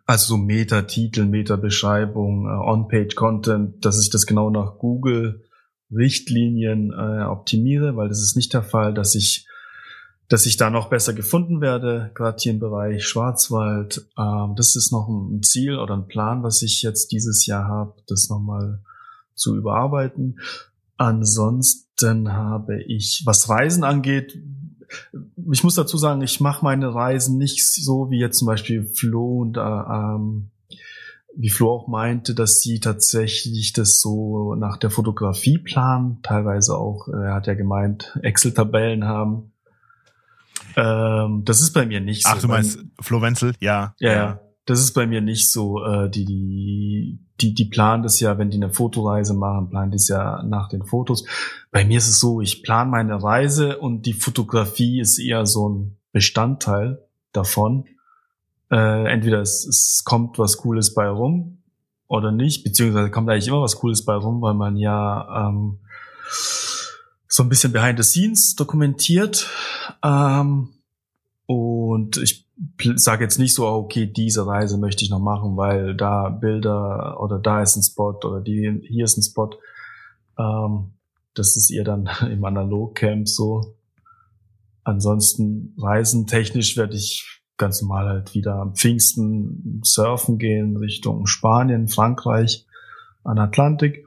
also 0.06 0.36
so 0.36 0.38
Meta-Titel, 0.38 1.26
Meta-Beschreibung, 1.26 2.45
äh, 2.45 2.69
On-Page-Content, 2.69 3.84
dass 3.84 3.99
ich 3.99 4.11
das 4.11 4.28
genau 4.28 4.52
nach 4.52 4.78
Google 4.78 5.48
Richtlinien 5.91 6.91
äh, 6.91 7.24
optimiere, 7.24 7.95
weil 7.95 8.07
das 8.07 8.22
ist 8.22 8.36
nicht 8.36 8.53
der 8.53 8.61
Fall, 8.61 8.94
dass 8.94 9.15
ich 9.15 9.47
dass 10.29 10.45
ich 10.45 10.57
da 10.57 10.69
noch 10.69 10.89
besser 10.89 11.13
gefunden 11.13 11.61
werde, 11.61 12.11
gerade 12.13 12.37
hier 12.39 12.51
im 12.51 12.59
Bereich 12.59 13.05
Schwarzwald. 13.05 14.07
Ähm, 14.17 14.55
das 14.55 14.75
ist 14.75 14.91
noch 14.91 15.07
ein 15.07 15.41
Ziel 15.41 15.77
oder 15.77 15.95
ein 15.95 16.07
Plan, 16.07 16.43
was 16.43 16.61
ich 16.61 16.81
jetzt 16.81 17.11
dieses 17.11 17.45
Jahr 17.45 17.67
habe, 17.67 17.93
das 18.07 18.29
nochmal 18.29 18.81
zu 19.35 19.55
überarbeiten. 19.55 20.39
Ansonsten 20.97 22.33
habe 22.33 22.81
ich, 22.83 23.21
was 23.25 23.47
Reisen 23.49 23.83
angeht, 23.83 24.37
ich 25.51 25.63
muss 25.63 25.75
dazu 25.75 25.97
sagen, 25.97 26.21
ich 26.21 26.39
mache 26.39 26.63
meine 26.63 26.93
Reisen 26.93 27.37
nicht 27.37 27.65
so 27.65 28.09
wie 28.09 28.19
jetzt 28.19 28.39
zum 28.39 28.47
Beispiel 28.47 28.85
Flo 28.85 29.41
und 29.41 29.57
äh, 29.57 29.61
ähm, 29.61 30.49
wie 31.35 31.49
Flo 31.49 31.71
auch 31.71 31.87
meinte, 31.87 32.33
dass 32.33 32.61
sie 32.61 32.79
tatsächlich 32.79 33.73
das 33.73 34.01
so 34.01 34.55
nach 34.55 34.77
der 34.77 34.89
Fotografie 34.89 35.57
planen, 35.59 36.19
teilweise 36.23 36.77
auch, 36.77 37.07
er 37.09 37.35
hat 37.35 37.47
ja 37.47 37.53
gemeint, 37.53 38.17
Excel-Tabellen 38.23 39.05
haben 39.05 39.51
ähm, 40.77 41.41
das 41.43 41.59
ist 41.59 41.73
bei 41.73 41.85
mir 41.87 41.99
nicht 41.99 42.23
so. 42.23 42.29
Ach, 42.31 42.39
du 42.39 42.47
meinst 42.47 42.79
Flo 43.01 43.21
Wenzel? 43.21 43.53
Ja. 43.59 43.95
Ja, 43.99 44.13
ja. 44.13 44.39
Das 44.65 44.79
ist 44.79 44.93
bei 44.93 45.07
mir 45.07 45.21
nicht 45.21 45.51
so. 45.51 45.83
Äh, 45.83 46.09
die, 46.09 46.23
die, 46.23 47.19
die, 47.41 47.53
die 47.55 47.65
planen 47.65 48.03
das 48.03 48.19
ja, 48.19 48.37
wenn 48.37 48.51
die 48.51 48.57
eine 48.57 48.71
Fotoreise 48.71 49.33
machen, 49.33 49.69
planen 49.69 49.89
die 49.89 49.95
es 49.95 50.07
ja 50.07 50.43
nach 50.43 50.69
den 50.69 50.83
Fotos. 50.83 51.25
Bei 51.71 51.83
mir 51.83 51.97
ist 51.97 52.07
es 52.07 52.19
so, 52.19 52.41
ich 52.41 52.61
plane 52.61 52.91
meine 52.91 53.21
Reise 53.21 53.79
und 53.79 54.05
die 54.05 54.13
Fotografie 54.13 54.99
ist 54.99 55.17
eher 55.17 55.47
so 55.47 55.67
ein 55.67 55.97
Bestandteil 56.11 57.03
davon. 57.31 57.85
Äh, 58.69 59.11
entweder 59.11 59.41
es, 59.41 59.65
es 59.65 60.03
kommt 60.05 60.37
was 60.37 60.57
Cooles 60.57 60.93
bei 60.93 61.09
rum 61.09 61.63
oder 62.07 62.31
nicht, 62.31 62.63
beziehungsweise 62.63 63.09
kommt 63.09 63.29
eigentlich 63.29 63.47
immer 63.47 63.61
was 63.61 63.77
Cooles 63.77 64.05
bei 64.05 64.13
rum, 64.13 64.41
weil 64.41 64.53
man 64.53 64.77
ja 64.77 65.47
ähm, 65.47 65.79
so 67.27 67.43
ein 67.43 67.49
bisschen 67.49 67.71
behind 67.71 67.97
the 67.97 68.03
scenes 68.03 68.55
dokumentiert. 68.55 69.49
Ähm, 70.03 70.69
und 71.45 72.17
ich 72.17 72.45
sage 72.95 73.23
jetzt 73.23 73.39
nicht 73.39 73.53
so, 73.53 73.67
okay, 73.67 74.07
diese 74.07 74.45
Reise 74.45 74.77
möchte 74.77 75.03
ich 75.03 75.09
noch 75.09 75.19
machen, 75.19 75.57
weil 75.57 75.95
da 75.95 76.29
Bilder 76.29 77.21
oder 77.21 77.39
da 77.39 77.61
ist 77.61 77.75
ein 77.75 77.83
Spot 77.83 78.19
oder 78.23 78.41
die, 78.41 78.81
hier 78.87 79.05
ist 79.05 79.17
ein 79.17 79.23
Spot. 79.23 79.51
Ähm, 80.37 80.91
das 81.33 81.55
ist 81.55 81.69
ihr 81.69 81.83
dann 81.83 82.09
im 82.31 82.43
Analogcamp 82.43 83.27
so. 83.27 83.75
Ansonsten 84.83 85.75
reisentechnisch 85.77 86.77
werde 86.77 86.95
ich 86.95 87.41
ganz 87.57 87.81
normal 87.81 88.07
halt 88.07 88.35
wieder 88.35 88.55
am 88.55 88.75
Pfingsten 88.75 89.81
surfen 89.83 90.37
gehen 90.37 90.77
Richtung 90.77 91.25
Spanien, 91.25 91.87
Frankreich, 91.87 92.65
an 93.23 93.39
Atlantik 93.39 94.05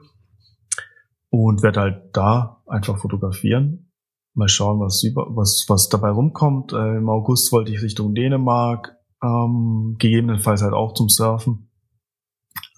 und 1.29 1.61
werde 1.61 1.81
halt 1.81 2.01
da 2.13 2.60
einfach 2.71 2.97
fotografieren. 2.97 3.91
Mal 4.33 4.47
schauen, 4.47 4.79
was, 4.79 5.03
was, 5.13 5.65
was 5.67 5.89
dabei 5.89 6.09
rumkommt. 6.09 6.73
Äh, 6.73 6.97
Im 6.97 7.09
August 7.09 7.51
wollte 7.51 7.71
ich 7.71 7.81
Richtung 7.81 8.15
Dänemark, 8.15 8.97
ähm, 9.21 9.95
gegebenenfalls 9.99 10.61
halt 10.61 10.73
auch 10.73 10.93
zum 10.93 11.09
Surfen 11.09 11.69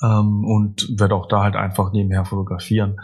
ähm, 0.01 0.43
und 0.45 0.99
werde 0.99 1.15
auch 1.15 1.27
da 1.27 1.43
halt 1.43 1.55
einfach 1.55 1.93
nebenher 1.93 2.25
fotografieren. 2.25 2.99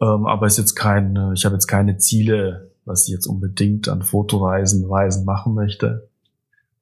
Ähm, 0.00 0.26
aber 0.26 0.46
ist 0.46 0.58
jetzt 0.58 0.74
kein, 0.74 1.32
ich 1.34 1.44
habe 1.44 1.54
jetzt 1.54 1.66
keine 1.66 1.98
Ziele, 1.98 2.72
was 2.84 3.08
ich 3.08 3.14
jetzt 3.14 3.26
unbedingt 3.26 3.88
an 3.88 4.02
Fotoreisen, 4.02 4.84
Reisen 4.84 5.24
machen 5.24 5.54
möchte. 5.54 6.08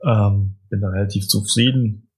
Ähm, 0.04 0.56
bin 0.68 0.80
da 0.80 0.88
relativ 0.88 1.28
zufrieden 1.28 2.08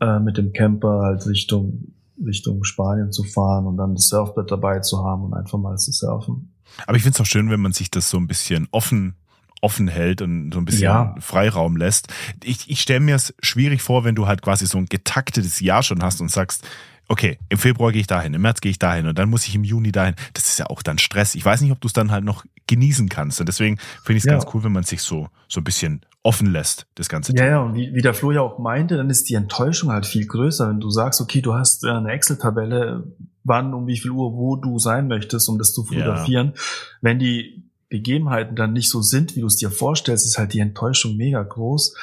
äh, 0.00 0.18
mit 0.18 0.36
dem 0.36 0.52
Camper 0.52 1.00
halt 1.02 1.26
Richtung 1.26 1.94
Richtung 2.24 2.64
Spanien 2.64 3.12
zu 3.12 3.24
fahren 3.24 3.66
und 3.66 3.76
dann 3.76 3.94
das 3.94 4.08
Surfbrett 4.08 4.50
dabei 4.50 4.80
zu 4.80 5.04
haben 5.04 5.24
und 5.24 5.34
einfach 5.34 5.58
mal 5.58 5.76
zu 5.76 5.92
surfen. 5.92 6.52
Aber 6.86 6.96
ich 6.96 7.02
finde 7.02 7.16
es 7.16 7.20
auch 7.20 7.26
schön, 7.26 7.50
wenn 7.50 7.60
man 7.60 7.72
sich 7.72 7.90
das 7.90 8.10
so 8.10 8.16
ein 8.18 8.26
bisschen 8.26 8.68
offen 8.70 9.16
offen 9.62 9.88
hält 9.88 10.22
und 10.22 10.52
so 10.54 10.58
ein 10.58 10.64
bisschen 10.64 10.84
ja. 10.84 11.14
Freiraum 11.20 11.76
lässt. 11.76 12.08
Ich, 12.42 12.70
ich 12.70 12.80
stelle 12.80 13.00
mir 13.00 13.14
es 13.14 13.34
schwierig 13.42 13.82
vor, 13.82 14.04
wenn 14.04 14.14
du 14.14 14.26
halt 14.26 14.40
quasi 14.40 14.66
so 14.66 14.78
ein 14.78 14.86
getaktetes 14.86 15.60
Jahr 15.60 15.82
schon 15.82 16.02
hast 16.02 16.22
und 16.22 16.30
sagst, 16.30 16.66
okay, 17.08 17.38
im 17.48 17.58
Februar 17.58 17.92
gehe 17.92 18.00
ich 18.00 18.06
dahin, 18.06 18.34
im 18.34 18.40
März 18.40 18.60
gehe 18.60 18.70
ich 18.70 18.78
dahin 18.78 19.06
und 19.06 19.18
dann 19.18 19.28
muss 19.28 19.46
ich 19.46 19.54
im 19.54 19.64
Juni 19.64 19.92
dahin. 19.92 20.14
Das 20.32 20.46
ist 20.46 20.58
ja 20.58 20.66
auch 20.66 20.82
dann 20.82 20.96
Stress. 20.96 21.34
Ich 21.34 21.44
weiß 21.44 21.60
nicht, 21.60 21.72
ob 21.72 21.80
du 21.80 21.88
es 21.88 21.92
dann 21.92 22.10
halt 22.10 22.24
noch 22.24 22.44
genießen 22.68 23.08
kannst. 23.08 23.40
Und 23.40 23.48
deswegen 23.48 23.78
finde 24.04 24.18
ich 24.18 24.24
es 24.24 24.26
ja. 24.26 24.32
ganz 24.32 24.46
cool, 24.54 24.62
wenn 24.62 24.72
man 24.72 24.84
sich 24.84 25.02
so, 25.02 25.28
so 25.48 25.60
ein 25.60 25.64
bisschen 25.64 26.06
offen 26.22 26.50
lässt, 26.52 26.86
das 26.94 27.08
ganze 27.08 27.32
Thema. 27.32 27.46
Ja, 27.46 27.52
ja, 27.52 27.60
und 27.62 27.74
wie, 27.74 27.94
wie 27.94 28.02
der 28.02 28.14
Flo 28.14 28.30
ja 28.30 28.42
auch 28.42 28.58
meinte, 28.58 28.96
dann 28.96 29.08
ist 29.08 29.28
die 29.30 29.34
Enttäuschung 29.34 29.90
halt 29.90 30.06
viel 30.06 30.26
größer, 30.26 30.68
wenn 30.68 30.80
du 30.80 30.90
sagst, 30.90 31.20
okay, 31.20 31.40
du 31.40 31.54
hast 31.54 31.84
äh, 31.84 31.90
eine 31.90 32.10
Excel-Tabelle, 32.10 33.04
wann, 33.44 33.72
um 33.72 33.86
wie 33.86 33.96
viel 33.96 34.10
Uhr, 34.10 34.34
wo 34.34 34.56
du 34.56 34.78
sein 34.78 35.08
möchtest, 35.08 35.48
um 35.48 35.58
das 35.58 35.72
zu 35.72 35.84
fotografieren. 35.84 36.52
Ja. 36.54 36.62
Wenn 37.00 37.18
die 37.18 37.70
Gegebenheiten 37.88 38.54
dann 38.54 38.72
nicht 38.72 38.90
so 38.90 39.00
sind, 39.00 39.34
wie 39.34 39.40
du 39.40 39.46
es 39.46 39.56
dir 39.56 39.70
vorstellst, 39.70 40.26
ist 40.26 40.38
halt 40.38 40.52
die 40.52 40.60
Enttäuschung 40.60 41.16
mega 41.16 41.42
groß. 41.42 41.96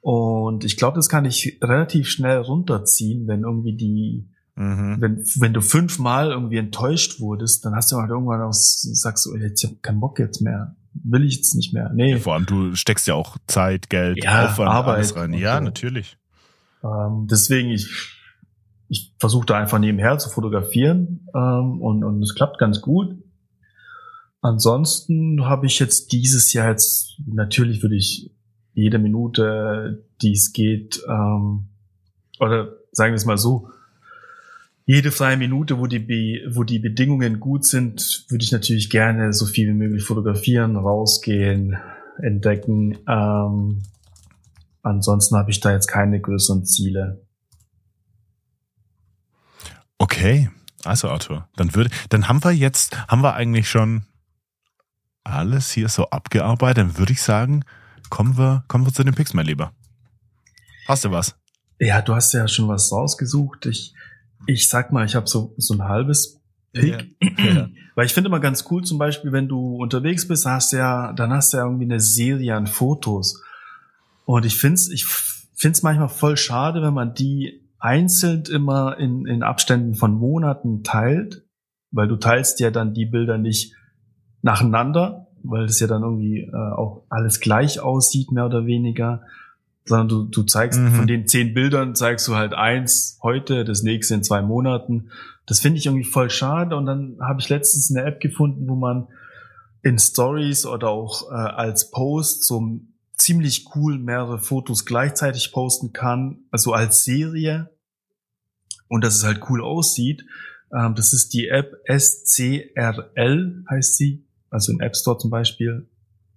Und 0.00 0.64
ich 0.64 0.76
glaube, 0.76 0.96
das 0.96 1.08
kann 1.08 1.24
ich 1.24 1.58
relativ 1.62 2.08
schnell 2.08 2.38
runterziehen, 2.38 3.26
wenn 3.26 3.42
irgendwie 3.42 3.76
die 3.76 4.28
Mhm. 4.54 4.96
Wenn, 5.00 5.24
wenn 5.36 5.54
du 5.54 5.62
fünfmal 5.62 6.30
irgendwie 6.30 6.58
enttäuscht 6.58 7.20
wurdest, 7.20 7.64
dann 7.64 7.74
hast 7.74 7.90
du 7.90 7.96
halt 7.96 8.10
irgendwann 8.10 8.42
auch, 8.42 8.52
sagst 8.52 9.26
du, 9.26 9.36
jetzt 9.36 9.64
hab 9.64 9.82
keinen 9.82 10.00
Bock 10.00 10.18
jetzt 10.18 10.42
mehr. 10.42 10.76
Will 11.04 11.24
ich 11.24 11.36
jetzt 11.36 11.54
nicht 11.54 11.72
mehr. 11.72 11.90
Nee. 11.92 12.18
Vor 12.18 12.34
allem, 12.34 12.46
du 12.46 12.74
steckst 12.74 13.06
ja 13.06 13.14
auch 13.14 13.36
Zeit, 13.46 13.90
Geld, 13.90 14.22
ja, 14.22 14.46
Aufwand, 14.46 14.70
Arbeit 14.70 14.96
alles 14.96 15.16
rein. 15.16 15.34
Ja, 15.34 15.58
so. 15.58 15.64
natürlich. 15.64 16.16
Ähm, 16.84 17.26
deswegen, 17.30 17.70
ich, 17.70 17.88
ich 18.88 19.14
versuche 19.18 19.46
da 19.46 19.58
einfach 19.58 19.78
nebenher 19.78 20.18
zu 20.18 20.28
fotografieren 20.28 21.26
ähm, 21.34 21.80
und, 21.80 22.04
und 22.04 22.22
es 22.22 22.34
klappt 22.34 22.58
ganz 22.58 22.80
gut. 22.80 23.16
Ansonsten 24.40 25.44
habe 25.44 25.66
ich 25.66 25.78
jetzt 25.78 26.12
dieses 26.12 26.52
Jahr 26.52 26.70
jetzt, 26.70 27.20
natürlich 27.26 27.82
würde 27.82 27.96
ich 27.96 28.32
jede 28.74 28.98
Minute, 28.98 30.04
die 30.20 30.32
es 30.32 30.52
geht, 30.52 31.00
ähm, 31.08 31.68
oder 32.40 32.72
sagen 32.90 33.12
wir 33.12 33.16
es 33.16 33.24
mal 33.24 33.38
so, 33.38 33.68
jede 34.84 35.12
freie 35.12 35.36
Minute, 35.36 35.78
wo 35.78 35.86
die, 35.86 36.00
Be 36.00 36.54
wo 36.54 36.64
die 36.64 36.78
Bedingungen 36.78 37.40
gut 37.40 37.64
sind, 37.64 38.26
würde 38.28 38.44
ich 38.44 38.52
natürlich 38.52 38.90
gerne 38.90 39.32
so 39.32 39.46
viel 39.46 39.68
wie 39.68 39.74
möglich 39.74 40.04
fotografieren, 40.04 40.76
rausgehen, 40.76 41.76
entdecken. 42.18 42.98
Ähm, 43.08 43.82
ansonsten 44.82 45.36
habe 45.36 45.50
ich 45.50 45.60
da 45.60 45.72
jetzt 45.72 45.86
keine 45.86 46.20
größeren 46.20 46.64
Ziele. 46.64 47.24
Okay, 49.98 50.50
also 50.84 51.08
Arthur, 51.08 51.48
dann 51.56 51.74
würde, 51.74 51.90
dann 52.08 52.28
haben 52.28 52.42
wir 52.42 52.50
jetzt, 52.50 52.96
haben 53.08 53.22
wir 53.22 53.34
eigentlich 53.34 53.70
schon 53.70 54.04
alles 55.22 55.70
hier 55.70 55.88
so 55.88 56.10
abgearbeitet. 56.10 56.78
Dann 56.78 56.98
würde 56.98 57.12
ich 57.12 57.22
sagen, 57.22 57.64
kommen 58.10 58.36
wir, 58.36 58.64
kommen 58.66 58.84
wir 58.84 58.92
zu 58.92 59.04
den 59.04 59.14
Picks, 59.14 59.32
mein 59.32 59.46
Lieber. 59.46 59.72
Hast 60.88 61.04
du 61.04 61.12
was? 61.12 61.36
Ja, 61.78 62.02
du 62.02 62.14
hast 62.14 62.32
ja 62.32 62.48
schon 62.48 62.68
was 62.68 62.90
rausgesucht. 62.90 63.66
Ich 63.66 63.94
ich 64.46 64.68
sag 64.68 64.92
mal, 64.92 65.04
ich 65.04 65.14
habe 65.14 65.28
so, 65.28 65.54
so 65.56 65.74
ein 65.74 65.84
halbes 65.84 66.40
Pick. 66.72 67.14
Ja. 67.38 67.68
Weil 67.94 68.06
ich 68.06 68.14
finde 68.14 68.28
immer 68.28 68.40
ganz 68.40 68.64
cool, 68.70 68.82
zum 68.82 68.98
Beispiel, 68.98 69.32
wenn 69.32 69.48
du 69.48 69.76
unterwegs 69.76 70.26
bist, 70.26 70.46
hast 70.46 70.72
du 70.72 70.78
ja, 70.78 71.12
dann 71.12 71.32
hast 71.32 71.52
du 71.52 71.58
ja 71.58 71.64
irgendwie 71.64 71.84
eine 71.84 72.00
Serie 72.00 72.54
an 72.54 72.66
Fotos. 72.66 73.42
Und 74.24 74.46
ich 74.46 74.56
finde 74.56 74.74
es 74.74 74.88
ich 74.88 75.04
find's 75.04 75.82
manchmal 75.82 76.08
voll 76.08 76.36
schade, 76.36 76.82
wenn 76.82 76.94
man 76.94 77.14
die 77.14 77.62
einzeln 77.78 78.44
immer 78.50 78.98
in, 78.98 79.26
in 79.26 79.42
Abständen 79.42 79.94
von 79.94 80.14
Monaten 80.14 80.82
teilt, 80.82 81.44
weil 81.90 82.08
du 82.08 82.16
teilst 82.16 82.60
ja 82.60 82.70
dann 82.70 82.94
die 82.94 83.06
Bilder 83.06 83.38
nicht 83.38 83.74
nacheinander, 84.40 85.28
weil 85.42 85.66
das 85.66 85.80
ja 85.80 85.86
dann 85.86 86.02
irgendwie 86.02 86.40
äh, 86.40 86.72
auch 86.72 87.04
alles 87.10 87.40
gleich 87.40 87.80
aussieht, 87.80 88.32
mehr 88.32 88.46
oder 88.46 88.66
weniger, 88.66 89.22
sondern 89.84 90.08
du, 90.08 90.24
du 90.24 90.42
zeigst 90.44 90.78
mhm. 90.78 90.92
von 90.92 91.06
den 91.06 91.26
zehn 91.26 91.54
Bildern 91.54 91.94
zeigst 91.94 92.28
du 92.28 92.36
halt 92.36 92.54
eins 92.54 93.18
heute, 93.22 93.64
das 93.64 93.82
nächste 93.82 94.14
in 94.14 94.22
zwei 94.22 94.42
Monaten 94.42 95.10
das 95.46 95.60
finde 95.60 95.78
ich 95.78 95.86
irgendwie 95.86 96.08
voll 96.08 96.30
schade. 96.30 96.76
Und 96.76 96.86
dann 96.86 97.18
habe 97.20 97.40
ich 97.40 97.48
letztens 97.48 97.90
eine 97.90 98.06
App 98.06 98.20
gefunden, 98.20 98.68
wo 98.68 98.74
man 98.74 99.08
in 99.82 99.98
Stories 99.98 100.64
oder 100.66 100.88
auch 100.88 101.30
äh, 101.30 101.34
als 101.34 101.90
Post 101.90 102.44
so 102.44 102.80
ziemlich 103.16 103.66
cool 103.74 103.98
mehrere 103.98 104.38
Fotos 104.38 104.84
gleichzeitig 104.84 105.52
posten 105.52 105.92
kann, 105.92 106.44
also 106.50 106.72
als 106.72 107.04
Serie. 107.04 107.70
Und 108.88 109.02
dass 109.02 109.16
es 109.16 109.24
halt 109.24 109.40
cool 109.48 109.62
aussieht. 109.62 110.24
Ähm, 110.72 110.94
das 110.94 111.12
ist 111.12 111.32
die 111.34 111.48
App 111.48 111.72
SCRL, 111.88 113.64
heißt 113.68 113.96
sie. 113.96 114.26
Also 114.50 114.72
im 114.72 114.80
App 114.80 114.94
Store 114.96 115.18
zum 115.18 115.30
Beispiel 115.30 115.88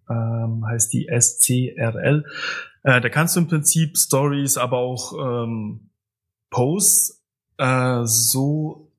ähm, 0.10 0.66
heißt 0.66 0.92
die 0.94 1.08
SCRL. 1.08 2.26
Äh, 2.86 3.02
da 3.02 3.10
kannst 3.10 3.36
du 3.36 3.42
im 3.42 3.48
Prinzip 3.48 3.98
Stories, 3.98 4.56
aber 4.58 4.78
auch 4.78 5.14
ähm, 5.20 5.90
Posts 6.52 7.24
äh, 7.58 8.02
so 8.06 8.92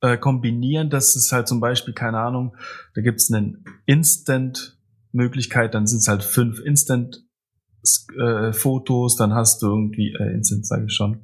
äh, 0.00 0.18
kombinieren, 0.18 0.90
dass 0.90 1.14
es 1.14 1.30
halt 1.30 1.46
zum 1.46 1.60
Beispiel, 1.60 1.94
keine 1.94 2.18
Ahnung, 2.18 2.56
da 2.94 3.00
gibt 3.00 3.20
es 3.20 3.32
einen 3.32 3.64
Instant-Möglichkeit, 3.86 5.72
dann 5.74 5.86
sind 5.86 6.00
es 6.00 6.08
halt 6.08 6.24
fünf 6.24 6.58
Instant-Fotos, 6.58 9.14
äh, 9.14 9.18
dann 9.18 9.34
hast 9.34 9.62
du 9.62 9.68
irgendwie, 9.68 10.12
äh, 10.12 10.34
Instant 10.34 10.66
sage 10.66 10.86
ich 10.86 10.94
schon, 10.94 11.20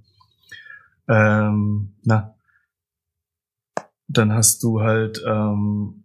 ähm, 1.09 1.97
na, 2.05 2.37
dann 4.07 4.33
hast 4.33 4.63
du 4.63 4.83
halt 4.83 5.21
ähm, 5.27 6.05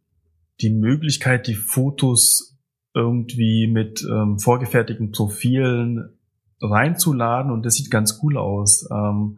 die 0.59 0.71
Möglichkeit, 0.71 1.45
die 1.45 1.53
Fotos 1.53 2.54
irgendwie 2.95 3.67
mit 3.67 4.03
ähm, 4.09 4.39
vorgefertigten 4.39 5.11
Profilen 5.11 6.17
reinzuladen 6.61 7.51
und 7.51 7.65
das 7.65 7.75
sieht 7.75 7.91
ganz 7.91 8.21
cool 8.23 8.37
aus. 8.37 8.89
Ähm, 8.89 9.37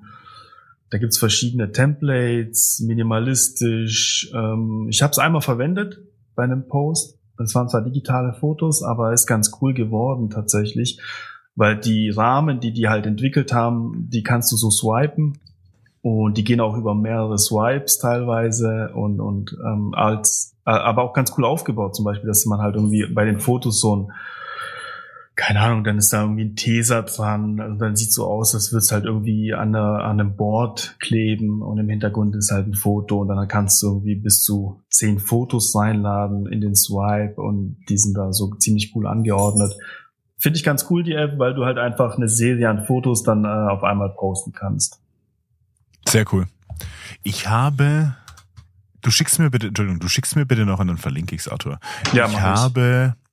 da 0.90 1.00
gibt's 1.00 1.18
verschiedene 1.18 1.72
Templates, 1.72 2.80
minimalistisch. 2.86 4.32
Ähm, 4.34 4.88
ich 4.90 5.02
habe 5.02 5.12
es 5.12 5.20
einmal 5.20 5.42
verwendet 5.42 6.00
bei 6.36 6.44
einem 6.44 6.68
Post. 6.68 7.18
Das 7.38 7.54
waren 7.56 7.68
zwar 7.68 7.84
digitale 7.84 8.34
Fotos, 8.34 8.84
aber 8.84 9.12
ist 9.12 9.28
ganz 9.28 9.52
cool 9.62 9.74
geworden 9.74 10.30
tatsächlich, 10.30 11.02
weil 11.56 11.78
die 11.78 12.10
Rahmen, 12.10 12.60
die 12.60 12.72
die 12.72 12.88
halt 12.88 13.06
entwickelt 13.06 13.52
haben, 13.54 14.08
die 14.10 14.24
kannst 14.24 14.52
du 14.52 14.56
so 14.56 14.70
swipen 14.70 15.40
und 16.08 16.38
die 16.38 16.44
gehen 16.44 16.60
auch 16.60 16.78
über 16.78 16.96
mehrere 16.96 17.38
Swipes 17.38 18.00
teilweise 18.00 18.92
und 18.94 19.20
und 19.20 19.58
ähm, 19.66 19.94
als 19.94 20.56
äh, 20.66 20.72
aber 20.72 21.04
auch 21.04 21.14
ganz 21.14 21.34
cool 21.38 21.46
aufgebaut 21.46 21.96
zum 21.96 22.06
Beispiel, 22.06 22.28
dass 22.28 22.46
man 22.46 22.60
halt 22.60 22.76
irgendwie 22.76 23.06
bei 23.08 23.26
den 23.26 23.40
Fotos 23.40 23.80
so 23.80 23.96
ein 23.96 24.12
keine 25.38 25.60
Ahnung, 25.60 25.84
dann 25.84 26.00
ist 26.00 26.12
da 26.12 26.24
irgendwie 26.24 26.46
ein 26.46 26.56
Teser 26.56 27.04
dran, 27.04 27.60
also 27.60 27.78
dann 27.78 27.96
sieht 27.96 28.12
so 28.12 28.26
aus, 28.26 28.56
als 28.56 28.72
würde 28.72 28.80
es 28.80 28.92
halt 28.92 29.06
irgendwie 29.06 29.54
an, 29.54 29.76
einer, 29.76 30.04
an 30.04 30.20
einem 30.20 30.36
Board 30.36 30.96
kleben 31.00 31.62
und 31.62 31.78
im 31.78 31.88
Hintergrund 31.88 32.36
ist 32.36 32.52
halt 32.52 32.66
ein 32.66 32.74
Foto 32.74 33.22
und 33.22 33.28
dann 33.28 33.48
kannst 33.48 33.82
du 33.84 33.88
irgendwie 33.88 34.16
bis 34.16 34.42
zu 34.42 34.82
zehn 34.90 35.20
Fotos 35.20 35.76
reinladen 35.76 36.48
in 36.48 36.60
den 36.60 36.74
Swipe 36.74 37.40
und 37.40 37.78
die 37.88 38.00
sind 38.00 38.18
da 38.18 38.34
so 38.34 38.56
ziemlich 38.56 38.94
cool 38.96 39.06
angeordnet. 39.06 39.78
Finde 40.40 40.58
ich 40.58 40.64
ganz 40.64 40.88
cool, 40.90 41.04
die 41.04 41.14
App, 41.14 41.38
weil 41.38 41.54
du 41.54 41.66
halt 41.66 41.78
einfach 41.78 42.18
eine 42.18 42.30
Serie 42.30 42.68
an 42.68 42.86
Fotos 42.86 43.22
dann 43.22 43.46
äh, 43.46 43.48
auf 43.48 43.84
einmal 43.84 44.16
posten 44.18 44.54
kannst. 44.54 45.00
Sehr 46.08 46.26
cool. 46.34 46.48
Ich 47.24 47.48
habe, 47.48 48.16
du 49.02 49.12
schickst 49.12 49.40
mir 49.40 49.50
bitte, 49.50 49.68
Entschuldigung, 49.68 50.00
du 50.00 50.08
schickst 50.08 50.36
mir 50.36 50.46
bitte 50.46 50.66
noch 50.66 50.80
und 50.80 50.88
dann 50.88 50.98
verlinke 50.98 51.36
ich's, 51.36 51.48
Arthur. 51.48 51.80
Ja, 52.14 52.28
ich 52.28 52.40
habe 52.40 53.16
ich 53.20 53.28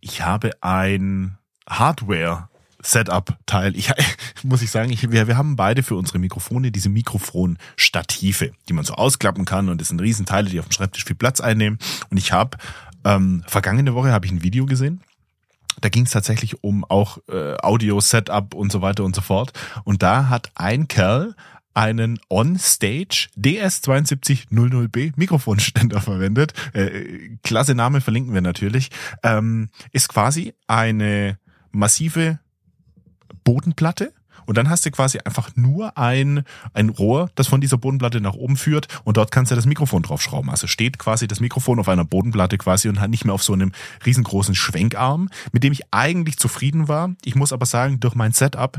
ich 0.00 0.22
habe 0.22 0.52
ein 0.60 1.38
Hardware 1.68 2.48
Setup-Teil. 2.80 3.76
Ich 3.76 3.92
muss 4.42 4.62
ich 4.62 4.70
sagen, 4.70 4.90
ich, 4.90 5.10
wir, 5.10 5.26
wir 5.26 5.36
haben 5.36 5.56
beide 5.56 5.82
für 5.82 5.96
unsere 5.96 6.18
Mikrofone 6.18 6.70
diese 6.70 6.88
Mikrofonstative, 6.88 8.52
die 8.68 8.72
man 8.72 8.84
so 8.84 8.94
ausklappen 8.94 9.44
kann 9.44 9.68
und 9.68 9.80
das 9.80 9.88
sind 9.88 10.00
Riesenteile, 10.00 10.48
die 10.48 10.60
auf 10.60 10.66
dem 10.66 10.72
Schreibtisch 10.72 11.04
viel 11.04 11.16
Platz 11.16 11.40
einnehmen. 11.40 11.78
Und 12.10 12.16
ich 12.16 12.32
habe 12.32 12.56
ähm, 13.04 13.44
vergangene 13.46 13.94
Woche 13.94 14.12
habe 14.12 14.26
ich 14.26 14.32
ein 14.32 14.42
Video 14.42 14.66
gesehen. 14.66 15.02
Da 15.80 15.88
ging 15.88 16.06
es 16.06 16.10
tatsächlich 16.10 16.64
um 16.64 16.84
auch 16.84 17.18
äh, 17.28 17.56
Audio-Setup 17.62 18.54
und 18.54 18.72
so 18.72 18.82
weiter 18.82 19.04
und 19.04 19.14
so 19.14 19.20
fort. 19.20 19.52
Und 19.84 20.02
da 20.02 20.28
hat 20.28 20.50
ein 20.54 20.88
Kerl 20.88 21.34
einen 21.78 22.18
On-Stage 22.28 23.28
DS7200B 23.36 25.12
Mikrofonständer 25.14 26.00
verwendet. 26.00 26.52
Äh, 26.72 27.36
klasse 27.44 27.76
Name 27.76 28.00
verlinken 28.00 28.34
wir 28.34 28.40
natürlich. 28.40 28.90
Ähm, 29.22 29.68
ist 29.92 30.08
quasi 30.08 30.54
eine 30.66 31.38
massive 31.70 32.40
Bodenplatte 33.44 34.12
und 34.48 34.56
dann 34.56 34.70
hast 34.70 34.86
du 34.86 34.90
quasi 34.90 35.18
einfach 35.18 35.50
nur 35.56 35.98
ein, 35.98 36.42
ein 36.72 36.88
Rohr, 36.88 37.30
das 37.34 37.48
von 37.48 37.60
dieser 37.60 37.76
Bodenplatte 37.76 38.22
nach 38.22 38.32
oben 38.32 38.56
führt 38.56 38.88
und 39.04 39.18
dort 39.18 39.30
kannst 39.30 39.52
du 39.52 39.54
das 39.54 39.66
Mikrofon 39.66 40.02
draufschrauben. 40.02 40.48
Also 40.48 40.66
steht 40.66 40.98
quasi 40.98 41.28
das 41.28 41.40
Mikrofon 41.40 41.78
auf 41.78 41.88
einer 41.88 42.06
Bodenplatte 42.06 42.56
quasi 42.56 42.88
und 42.88 42.98
hat 42.98 43.10
nicht 43.10 43.26
mehr 43.26 43.34
auf 43.34 43.42
so 43.42 43.52
einem 43.52 43.72
riesengroßen 44.06 44.54
Schwenkarm, 44.54 45.28
mit 45.52 45.64
dem 45.64 45.74
ich 45.74 45.82
eigentlich 45.90 46.38
zufrieden 46.38 46.88
war. 46.88 47.14
Ich 47.26 47.34
muss 47.34 47.52
aber 47.52 47.66
sagen, 47.66 48.00
durch 48.00 48.14
mein 48.14 48.32
Setup, 48.32 48.78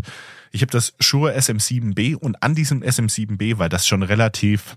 ich 0.51 0.63
habe 0.63 0.71
das 0.71 0.95
Shure 0.99 1.37
SM7B 1.37 2.15
und 2.15 2.41
an 2.41 2.55
diesem 2.55 2.81
SM7B, 2.81 3.59
weil 3.59 3.69
das 3.69 3.85
schon 3.85 4.01
relativ 4.01 4.75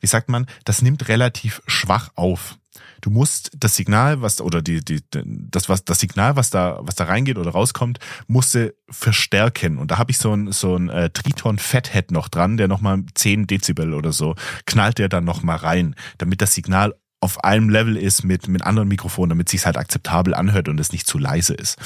wie 0.00 0.06
sagt 0.06 0.28
man, 0.28 0.46
das 0.64 0.82
nimmt 0.82 1.08
relativ 1.08 1.62
schwach 1.66 2.10
auf. 2.14 2.58
Du 3.00 3.10
musst 3.10 3.50
das 3.58 3.76
Signal, 3.76 4.22
was 4.22 4.40
oder 4.40 4.62
die, 4.62 4.84
die, 4.84 5.00
das 5.10 5.68
was 5.68 5.84
das 5.84 6.00
Signal, 6.00 6.36
was 6.36 6.50
da 6.50 6.78
was 6.82 6.94
da 6.94 7.04
reingeht 7.04 7.38
oder 7.38 7.50
rauskommt, 7.50 7.98
musste 8.26 8.74
verstärken. 8.88 9.78
Und 9.78 9.90
da 9.90 9.98
habe 9.98 10.10
ich 10.10 10.18
so 10.18 10.32
ein 10.32 10.52
so 10.52 10.76
ein 10.76 10.88
äh, 10.88 11.10
Triton 11.10 11.58
Fathead 11.58 12.10
noch 12.10 12.28
dran, 12.28 12.56
der 12.56 12.68
nochmal 12.68 13.04
10 13.14 13.46
Dezibel 13.46 13.94
oder 13.94 14.12
so 14.12 14.34
knallt 14.66 14.98
der 14.98 15.08
dann 15.08 15.24
nochmal 15.24 15.56
rein, 15.56 15.94
damit 16.18 16.40
das 16.40 16.54
Signal 16.54 16.94
auf 17.20 17.42
einem 17.42 17.70
Level 17.70 17.96
ist 17.96 18.24
mit, 18.24 18.46
mit 18.46 18.62
anderen 18.62 18.88
Mikrofonen, 18.88 19.30
damit 19.30 19.48
es 19.48 19.52
sich 19.52 19.66
halt 19.66 19.76
akzeptabel 19.76 20.34
anhört 20.34 20.68
und 20.68 20.78
es 20.78 20.92
nicht 20.92 21.06
zu 21.06 21.18
leise 21.18 21.54
ist. 21.54 21.78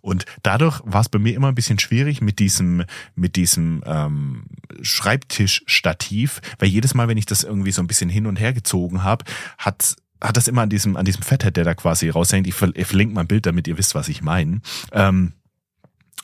Und 0.00 0.24
dadurch 0.42 0.80
war 0.84 1.02
es 1.02 1.08
bei 1.08 1.18
mir 1.18 1.34
immer 1.34 1.48
ein 1.48 1.54
bisschen 1.54 1.78
schwierig 1.78 2.22
mit 2.22 2.38
diesem, 2.38 2.84
mit 3.14 3.36
diesem 3.36 3.82
ähm, 3.84 4.44
Schreibtischstativ, 4.80 6.40
weil 6.58 6.68
jedes 6.68 6.94
Mal, 6.94 7.08
wenn 7.08 7.18
ich 7.18 7.26
das 7.26 7.44
irgendwie 7.44 7.72
so 7.72 7.82
ein 7.82 7.86
bisschen 7.86 8.08
hin 8.08 8.26
und 8.26 8.40
her 8.40 8.54
gezogen 8.54 9.04
habe, 9.04 9.24
hat 9.58 9.96
hat 10.20 10.36
das 10.36 10.48
immer 10.48 10.62
an 10.62 10.70
diesem, 10.70 10.96
an 10.96 11.04
diesem 11.04 11.22
Fathead, 11.22 11.56
der 11.56 11.64
da 11.64 11.74
quasi 11.74 12.10
raushängt. 12.10 12.46
Ich, 12.46 12.54
ver 12.54 12.70
ich 12.74 12.86
verlinke 12.86 13.14
mal 13.14 13.22
ein 13.22 13.26
Bild, 13.26 13.46
damit 13.46 13.68
ihr 13.68 13.78
wisst, 13.78 13.94
was 13.94 14.08
ich 14.08 14.22
meine. 14.22 14.60
Ähm, 14.92 15.32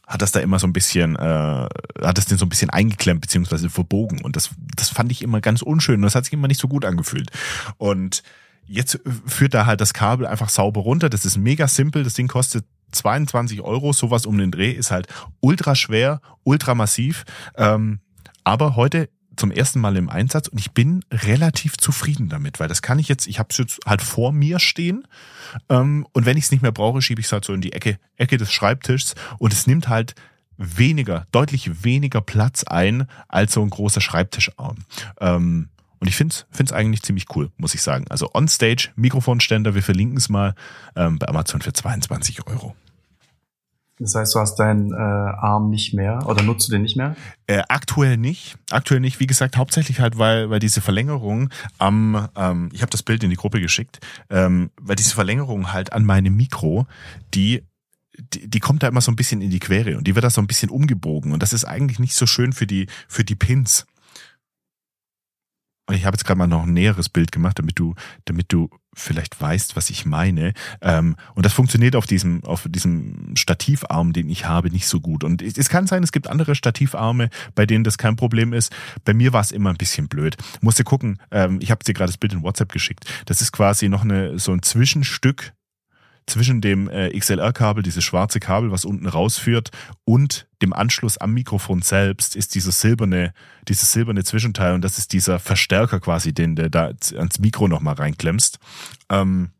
hat 0.06 0.22
das 0.22 0.32
da 0.32 0.40
immer 0.40 0.58
so 0.58 0.66
ein 0.66 0.72
bisschen, 0.72 1.16
äh, 1.16 1.68
hat 2.02 2.18
es 2.18 2.26
den 2.26 2.38
so 2.38 2.46
ein 2.46 2.48
bisschen 2.48 2.70
eingeklemmt 2.70 3.20
beziehungsweise 3.20 3.70
verbogen. 3.70 4.20
Und 4.22 4.36
das, 4.36 4.50
das 4.76 4.90
fand 4.90 5.10
ich 5.10 5.22
immer 5.22 5.40
ganz 5.40 5.62
unschön. 5.62 5.96
Und 5.96 6.02
das 6.02 6.14
hat 6.14 6.24
sich 6.24 6.34
immer 6.34 6.48
nicht 6.48 6.60
so 6.60 6.68
gut 6.68 6.84
angefühlt. 6.84 7.30
Und 7.78 8.22
jetzt 8.66 9.00
führt 9.26 9.54
da 9.54 9.66
halt 9.66 9.80
das 9.80 9.94
Kabel 9.94 10.26
einfach 10.26 10.48
sauber 10.48 10.80
runter, 10.82 11.08
das 11.08 11.24
ist 11.24 11.36
mega 11.36 11.68
simpel, 11.68 12.04
das 12.04 12.14
Ding 12.14 12.28
kostet 12.28 12.64
22 12.92 13.62
Euro, 13.62 13.92
sowas 13.92 14.26
um 14.26 14.38
den 14.38 14.50
Dreh, 14.50 14.72
ist 14.72 14.90
halt 14.90 15.06
ultra 15.40 15.74
schwer, 15.74 16.20
ultra 16.44 16.74
massiv, 16.74 17.24
ähm, 17.56 18.00
aber 18.44 18.76
heute 18.76 19.08
zum 19.36 19.50
ersten 19.50 19.80
Mal 19.80 19.96
im 19.96 20.08
Einsatz 20.08 20.48
und 20.48 20.58
ich 20.58 20.72
bin 20.72 21.04
relativ 21.10 21.76
zufrieden 21.76 22.28
damit, 22.28 22.60
weil 22.60 22.68
das 22.68 22.82
kann 22.82 22.98
ich 22.98 23.08
jetzt, 23.08 23.26
ich 23.26 23.38
habe 23.38 23.48
es 23.50 23.58
jetzt 23.58 23.80
halt 23.86 24.02
vor 24.02 24.32
mir 24.32 24.58
stehen 24.58 25.06
ähm, 25.68 26.06
und 26.12 26.26
wenn 26.26 26.36
ich 26.36 26.44
es 26.44 26.50
nicht 26.50 26.62
mehr 26.62 26.72
brauche, 26.72 27.02
schiebe 27.02 27.20
ich 27.20 27.26
es 27.26 27.32
halt 27.32 27.44
so 27.44 27.52
in 27.52 27.60
die 27.60 27.72
Ecke, 27.72 27.98
Ecke 28.16 28.36
des 28.36 28.52
Schreibtischs 28.52 29.14
und 29.38 29.52
es 29.52 29.66
nimmt 29.66 29.88
halt 29.88 30.14
weniger, 30.56 31.26
deutlich 31.32 31.84
weniger 31.84 32.20
Platz 32.20 32.64
ein 32.64 33.06
als 33.28 33.52
so 33.52 33.62
ein 33.62 33.70
großer 33.70 34.00
Schreibtischarm. 34.00 34.76
Ähm, 35.20 35.68
und 35.98 36.08
ich 36.08 36.16
finde 36.16 36.34
es 36.58 36.72
eigentlich 36.72 37.02
ziemlich 37.02 37.26
cool, 37.34 37.50
muss 37.56 37.74
ich 37.74 37.82
sagen. 37.82 38.04
Also 38.10 38.30
On-Stage, 38.34 38.90
Mikrofonständer, 38.96 39.74
wir 39.74 39.82
verlinken 39.82 40.18
es 40.18 40.28
mal 40.28 40.54
ähm, 40.94 41.18
bei 41.18 41.26
Amazon 41.26 41.62
für 41.62 41.72
22 41.72 42.46
Euro. 42.46 42.74
Das 43.98 44.14
heißt, 44.14 44.34
du 44.34 44.40
hast 44.40 44.56
deinen 44.56 44.92
äh, 44.92 44.96
Arm 44.96 45.70
nicht 45.70 45.94
mehr 45.94 46.26
oder 46.26 46.42
nutzt 46.42 46.68
du 46.68 46.72
den 46.72 46.82
nicht 46.82 46.96
mehr? 46.96 47.16
Äh, 47.46 47.62
aktuell 47.68 48.18
nicht. 48.18 48.56
Aktuell 48.70 49.00
nicht. 49.00 49.20
Wie 49.20 49.26
gesagt, 49.26 49.56
hauptsächlich 49.56 50.00
halt, 50.00 50.18
weil, 50.18 50.50
weil 50.50 50.58
diese 50.58 50.82
Verlängerung 50.82 51.48
am, 51.78 52.28
ähm, 52.36 52.68
ich 52.72 52.82
habe 52.82 52.90
das 52.90 53.02
Bild 53.02 53.24
in 53.24 53.30
die 53.30 53.36
Gruppe 53.36 53.60
geschickt, 53.60 54.00
ähm, 54.28 54.70
weil 54.80 54.96
diese 54.96 55.14
Verlängerung 55.14 55.72
halt 55.72 55.92
an 55.92 56.04
meinem 56.04 56.36
Mikro, 56.36 56.86
die 57.34 57.62
die, 58.18 58.48
die 58.48 58.60
kommt 58.60 58.82
da 58.82 58.88
immer 58.88 59.00
so 59.02 59.12
ein 59.12 59.16
bisschen 59.16 59.40
in 59.42 59.50
die 59.50 59.58
Quere 59.58 59.96
und 59.98 60.06
die 60.06 60.14
wird 60.14 60.24
da 60.24 60.30
so 60.30 60.40
ein 60.40 60.46
bisschen 60.46 60.70
umgebogen 60.70 61.32
und 61.32 61.42
das 61.42 61.52
ist 61.52 61.64
eigentlich 61.64 61.98
nicht 61.98 62.14
so 62.14 62.26
schön 62.26 62.52
für 62.52 62.66
die 62.66 62.86
für 63.08 63.24
die 63.24 63.34
Pins. 63.34 63.86
Ich 65.92 66.04
habe 66.04 66.16
jetzt 66.16 66.24
gerade 66.24 66.38
mal 66.38 66.46
noch 66.46 66.64
ein 66.64 66.72
näheres 66.72 67.08
Bild 67.08 67.30
gemacht, 67.30 67.58
damit 67.58 67.78
du, 67.78 67.94
damit 68.24 68.52
du 68.52 68.70
vielleicht 68.94 69.40
weißt, 69.40 69.76
was 69.76 69.90
ich 69.90 70.04
meine. 70.04 70.52
Ähm, 70.80 71.16
und 71.34 71.46
das 71.46 71.52
funktioniert 71.52 71.94
auf 71.94 72.06
diesem, 72.06 72.42
auf 72.44 72.66
diesem 72.68 73.36
Stativarm, 73.36 74.12
den 74.12 74.28
ich 74.28 74.46
habe, 74.46 74.70
nicht 74.70 74.88
so 74.88 75.00
gut. 75.00 75.22
Und 75.22 75.42
es, 75.42 75.56
es 75.58 75.68
kann 75.68 75.86
sein, 75.86 76.02
es 76.02 76.12
gibt 76.12 76.28
andere 76.28 76.54
Stativarme, 76.54 77.28
bei 77.54 77.66
denen 77.66 77.84
das 77.84 77.98
kein 77.98 78.16
Problem 78.16 78.52
ist. 78.52 78.74
Bei 79.04 79.14
mir 79.14 79.32
war 79.32 79.42
es 79.42 79.52
immer 79.52 79.70
ein 79.70 79.76
bisschen 79.76 80.08
blöd. 80.08 80.36
Musste 80.60 80.82
gucken, 80.82 81.18
ähm, 81.30 81.58
ich 81.60 81.70
habe 81.70 81.84
dir 81.84 81.94
gerade 81.94 82.10
das 82.10 82.18
Bild 82.18 82.32
in 82.32 82.42
WhatsApp 82.42 82.72
geschickt. 82.72 83.04
Das 83.26 83.40
ist 83.40 83.52
quasi 83.52 83.88
noch 83.88 84.02
eine, 84.02 84.38
so 84.38 84.52
ein 84.52 84.62
Zwischenstück 84.62 85.52
zwischen 86.26 86.60
dem 86.60 86.88
äh, 86.88 87.16
XLR-Kabel, 87.16 87.82
dieses 87.82 88.04
schwarze 88.04 88.40
Kabel, 88.40 88.70
was 88.70 88.84
unten 88.84 89.06
rausführt, 89.06 89.70
und 90.04 90.46
dem 90.62 90.72
Anschluss 90.72 91.18
am 91.18 91.32
Mikrofon 91.32 91.82
selbst 91.82 92.34
ist 92.36 92.54
dieses 92.54 92.80
silberne, 92.80 93.32
dieses 93.68 93.92
silberne 93.92 94.24
Zwischenteil 94.24 94.74
und 94.74 94.82
das 94.82 94.98
ist 94.98 95.12
dieser 95.12 95.38
Verstärker 95.38 96.00
quasi, 96.00 96.32
den 96.32 96.56
du 96.56 96.68
da 96.68 96.92
ans 97.16 97.38
Mikro 97.38 97.68
nochmal 97.68 97.94
reinklemmst. 97.94 98.58
Ähm, 99.08 99.50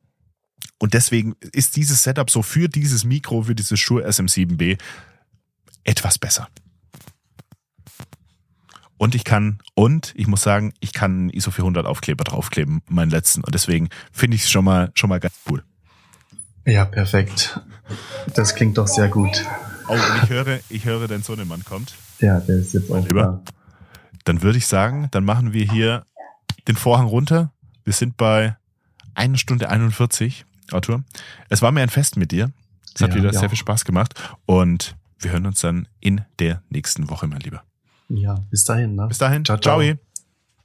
und 0.79 0.95
deswegen 0.95 1.35
ist 1.53 1.77
dieses 1.77 2.03
Setup 2.03 2.31
so 2.31 2.43
für 2.43 2.69
dieses 2.69 3.05
Mikro, 3.05 3.43
für 3.43 3.55
dieses 3.55 3.79
Shure 3.79 4.07
SM7B 4.07 4.79
etwas 5.85 6.19
besser. 6.19 6.49
Und 8.99 9.15
ich 9.15 9.25
kann, 9.25 9.59
und 9.75 10.13
ich 10.17 10.27
muss 10.27 10.43
sagen, 10.43 10.73
ich 10.81 10.93
kann 10.93 11.13
einen 11.13 11.31
ISO 11.31 11.51
400 11.51 11.87
Aufkleber 11.87 12.25
draufkleben, 12.25 12.83
meinen 12.89 13.11
letzten. 13.11 13.45
Und 13.45 13.55
deswegen 13.55 13.89
finde 14.11 14.37
ich 14.37 14.45
es 14.45 14.51
schon 14.51 14.65
mal, 14.65 14.91
schon 14.95 15.11
mal 15.11 15.21
ganz 15.21 15.35
cool. 15.49 15.63
Ja, 16.67 16.85
perfekt. 16.85 17.61
Das 18.35 18.55
klingt 18.55 18.77
doch 18.77 18.89
sehr 18.89 19.09
gut. 19.09 19.45
Oh, 19.89 19.93
und 19.93 20.01
ich 20.23 20.31
höre, 20.31 20.59
ich 20.69 20.85
höre, 20.85 21.07
dein 21.07 21.23
Sohnemann 21.23 21.65
kommt. 21.65 21.95
Ja, 22.19 22.41
der 22.41 22.57
ist 22.57 22.75
jetzt 22.75 22.91
auch 22.91 23.07
Lieber. 23.07 23.41
da. 23.45 23.53
Dann 24.25 24.43
würde 24.43 24.59
ich 24.59 24.67
sagen, 24.67 25.09
dann 25.13 25.25
machen 25.25 25.53
wir 25.53 25.71
hier 25.71 26.05
den 26.67 26.77
Vorhang 26.77 27.07
runter. 27.07 27.53
Wir 27.85 27.93
sind 27.93 28.17
bei 28.17 28.57
einer 29.15 29.39
Stunde 29.39 29.71
41, 29.71 30.45
Arthur. 30.73 31.05
Es 31.49 31.63
war 31.63 31.71
mir 31.71 31.83
ein 31.83 31.89
Fest 31.89 32.17
mit 32.17 32.33
dir. 32.33 32.51
Es 32.95 33.01
hat 33.01 33.11
ja, 33.11 33.17
wieder 33.17 33.33
ja. 33.33 33.39
sehr 33.39 33.49
viel 33.49 33.59
Spaß 33.59 33.85
gemacht. 33.85 34.15
Und 34.45 34.97
wir 35.21 35.31
hören 35.31 35.47
uns 35.47 35.61
dann 35.61 35.87
in 36.01 36.23
der 36.41 36.63
nächsten 36.71 37.09
Woche, 37.09 37.29
mein 37.29 37.41
Lieber. 37.41 37.63
Ja, 38.09 38.35
bis 38.51 38.65
dahin. 38.65 38.97
Ne? 38.97 39.07
Bis 39.07 39.19
dahin. 39.19 39.45
Ciao, 39.45 39.59
ciao. 39.59 39.81
ciao. 39.81 39.97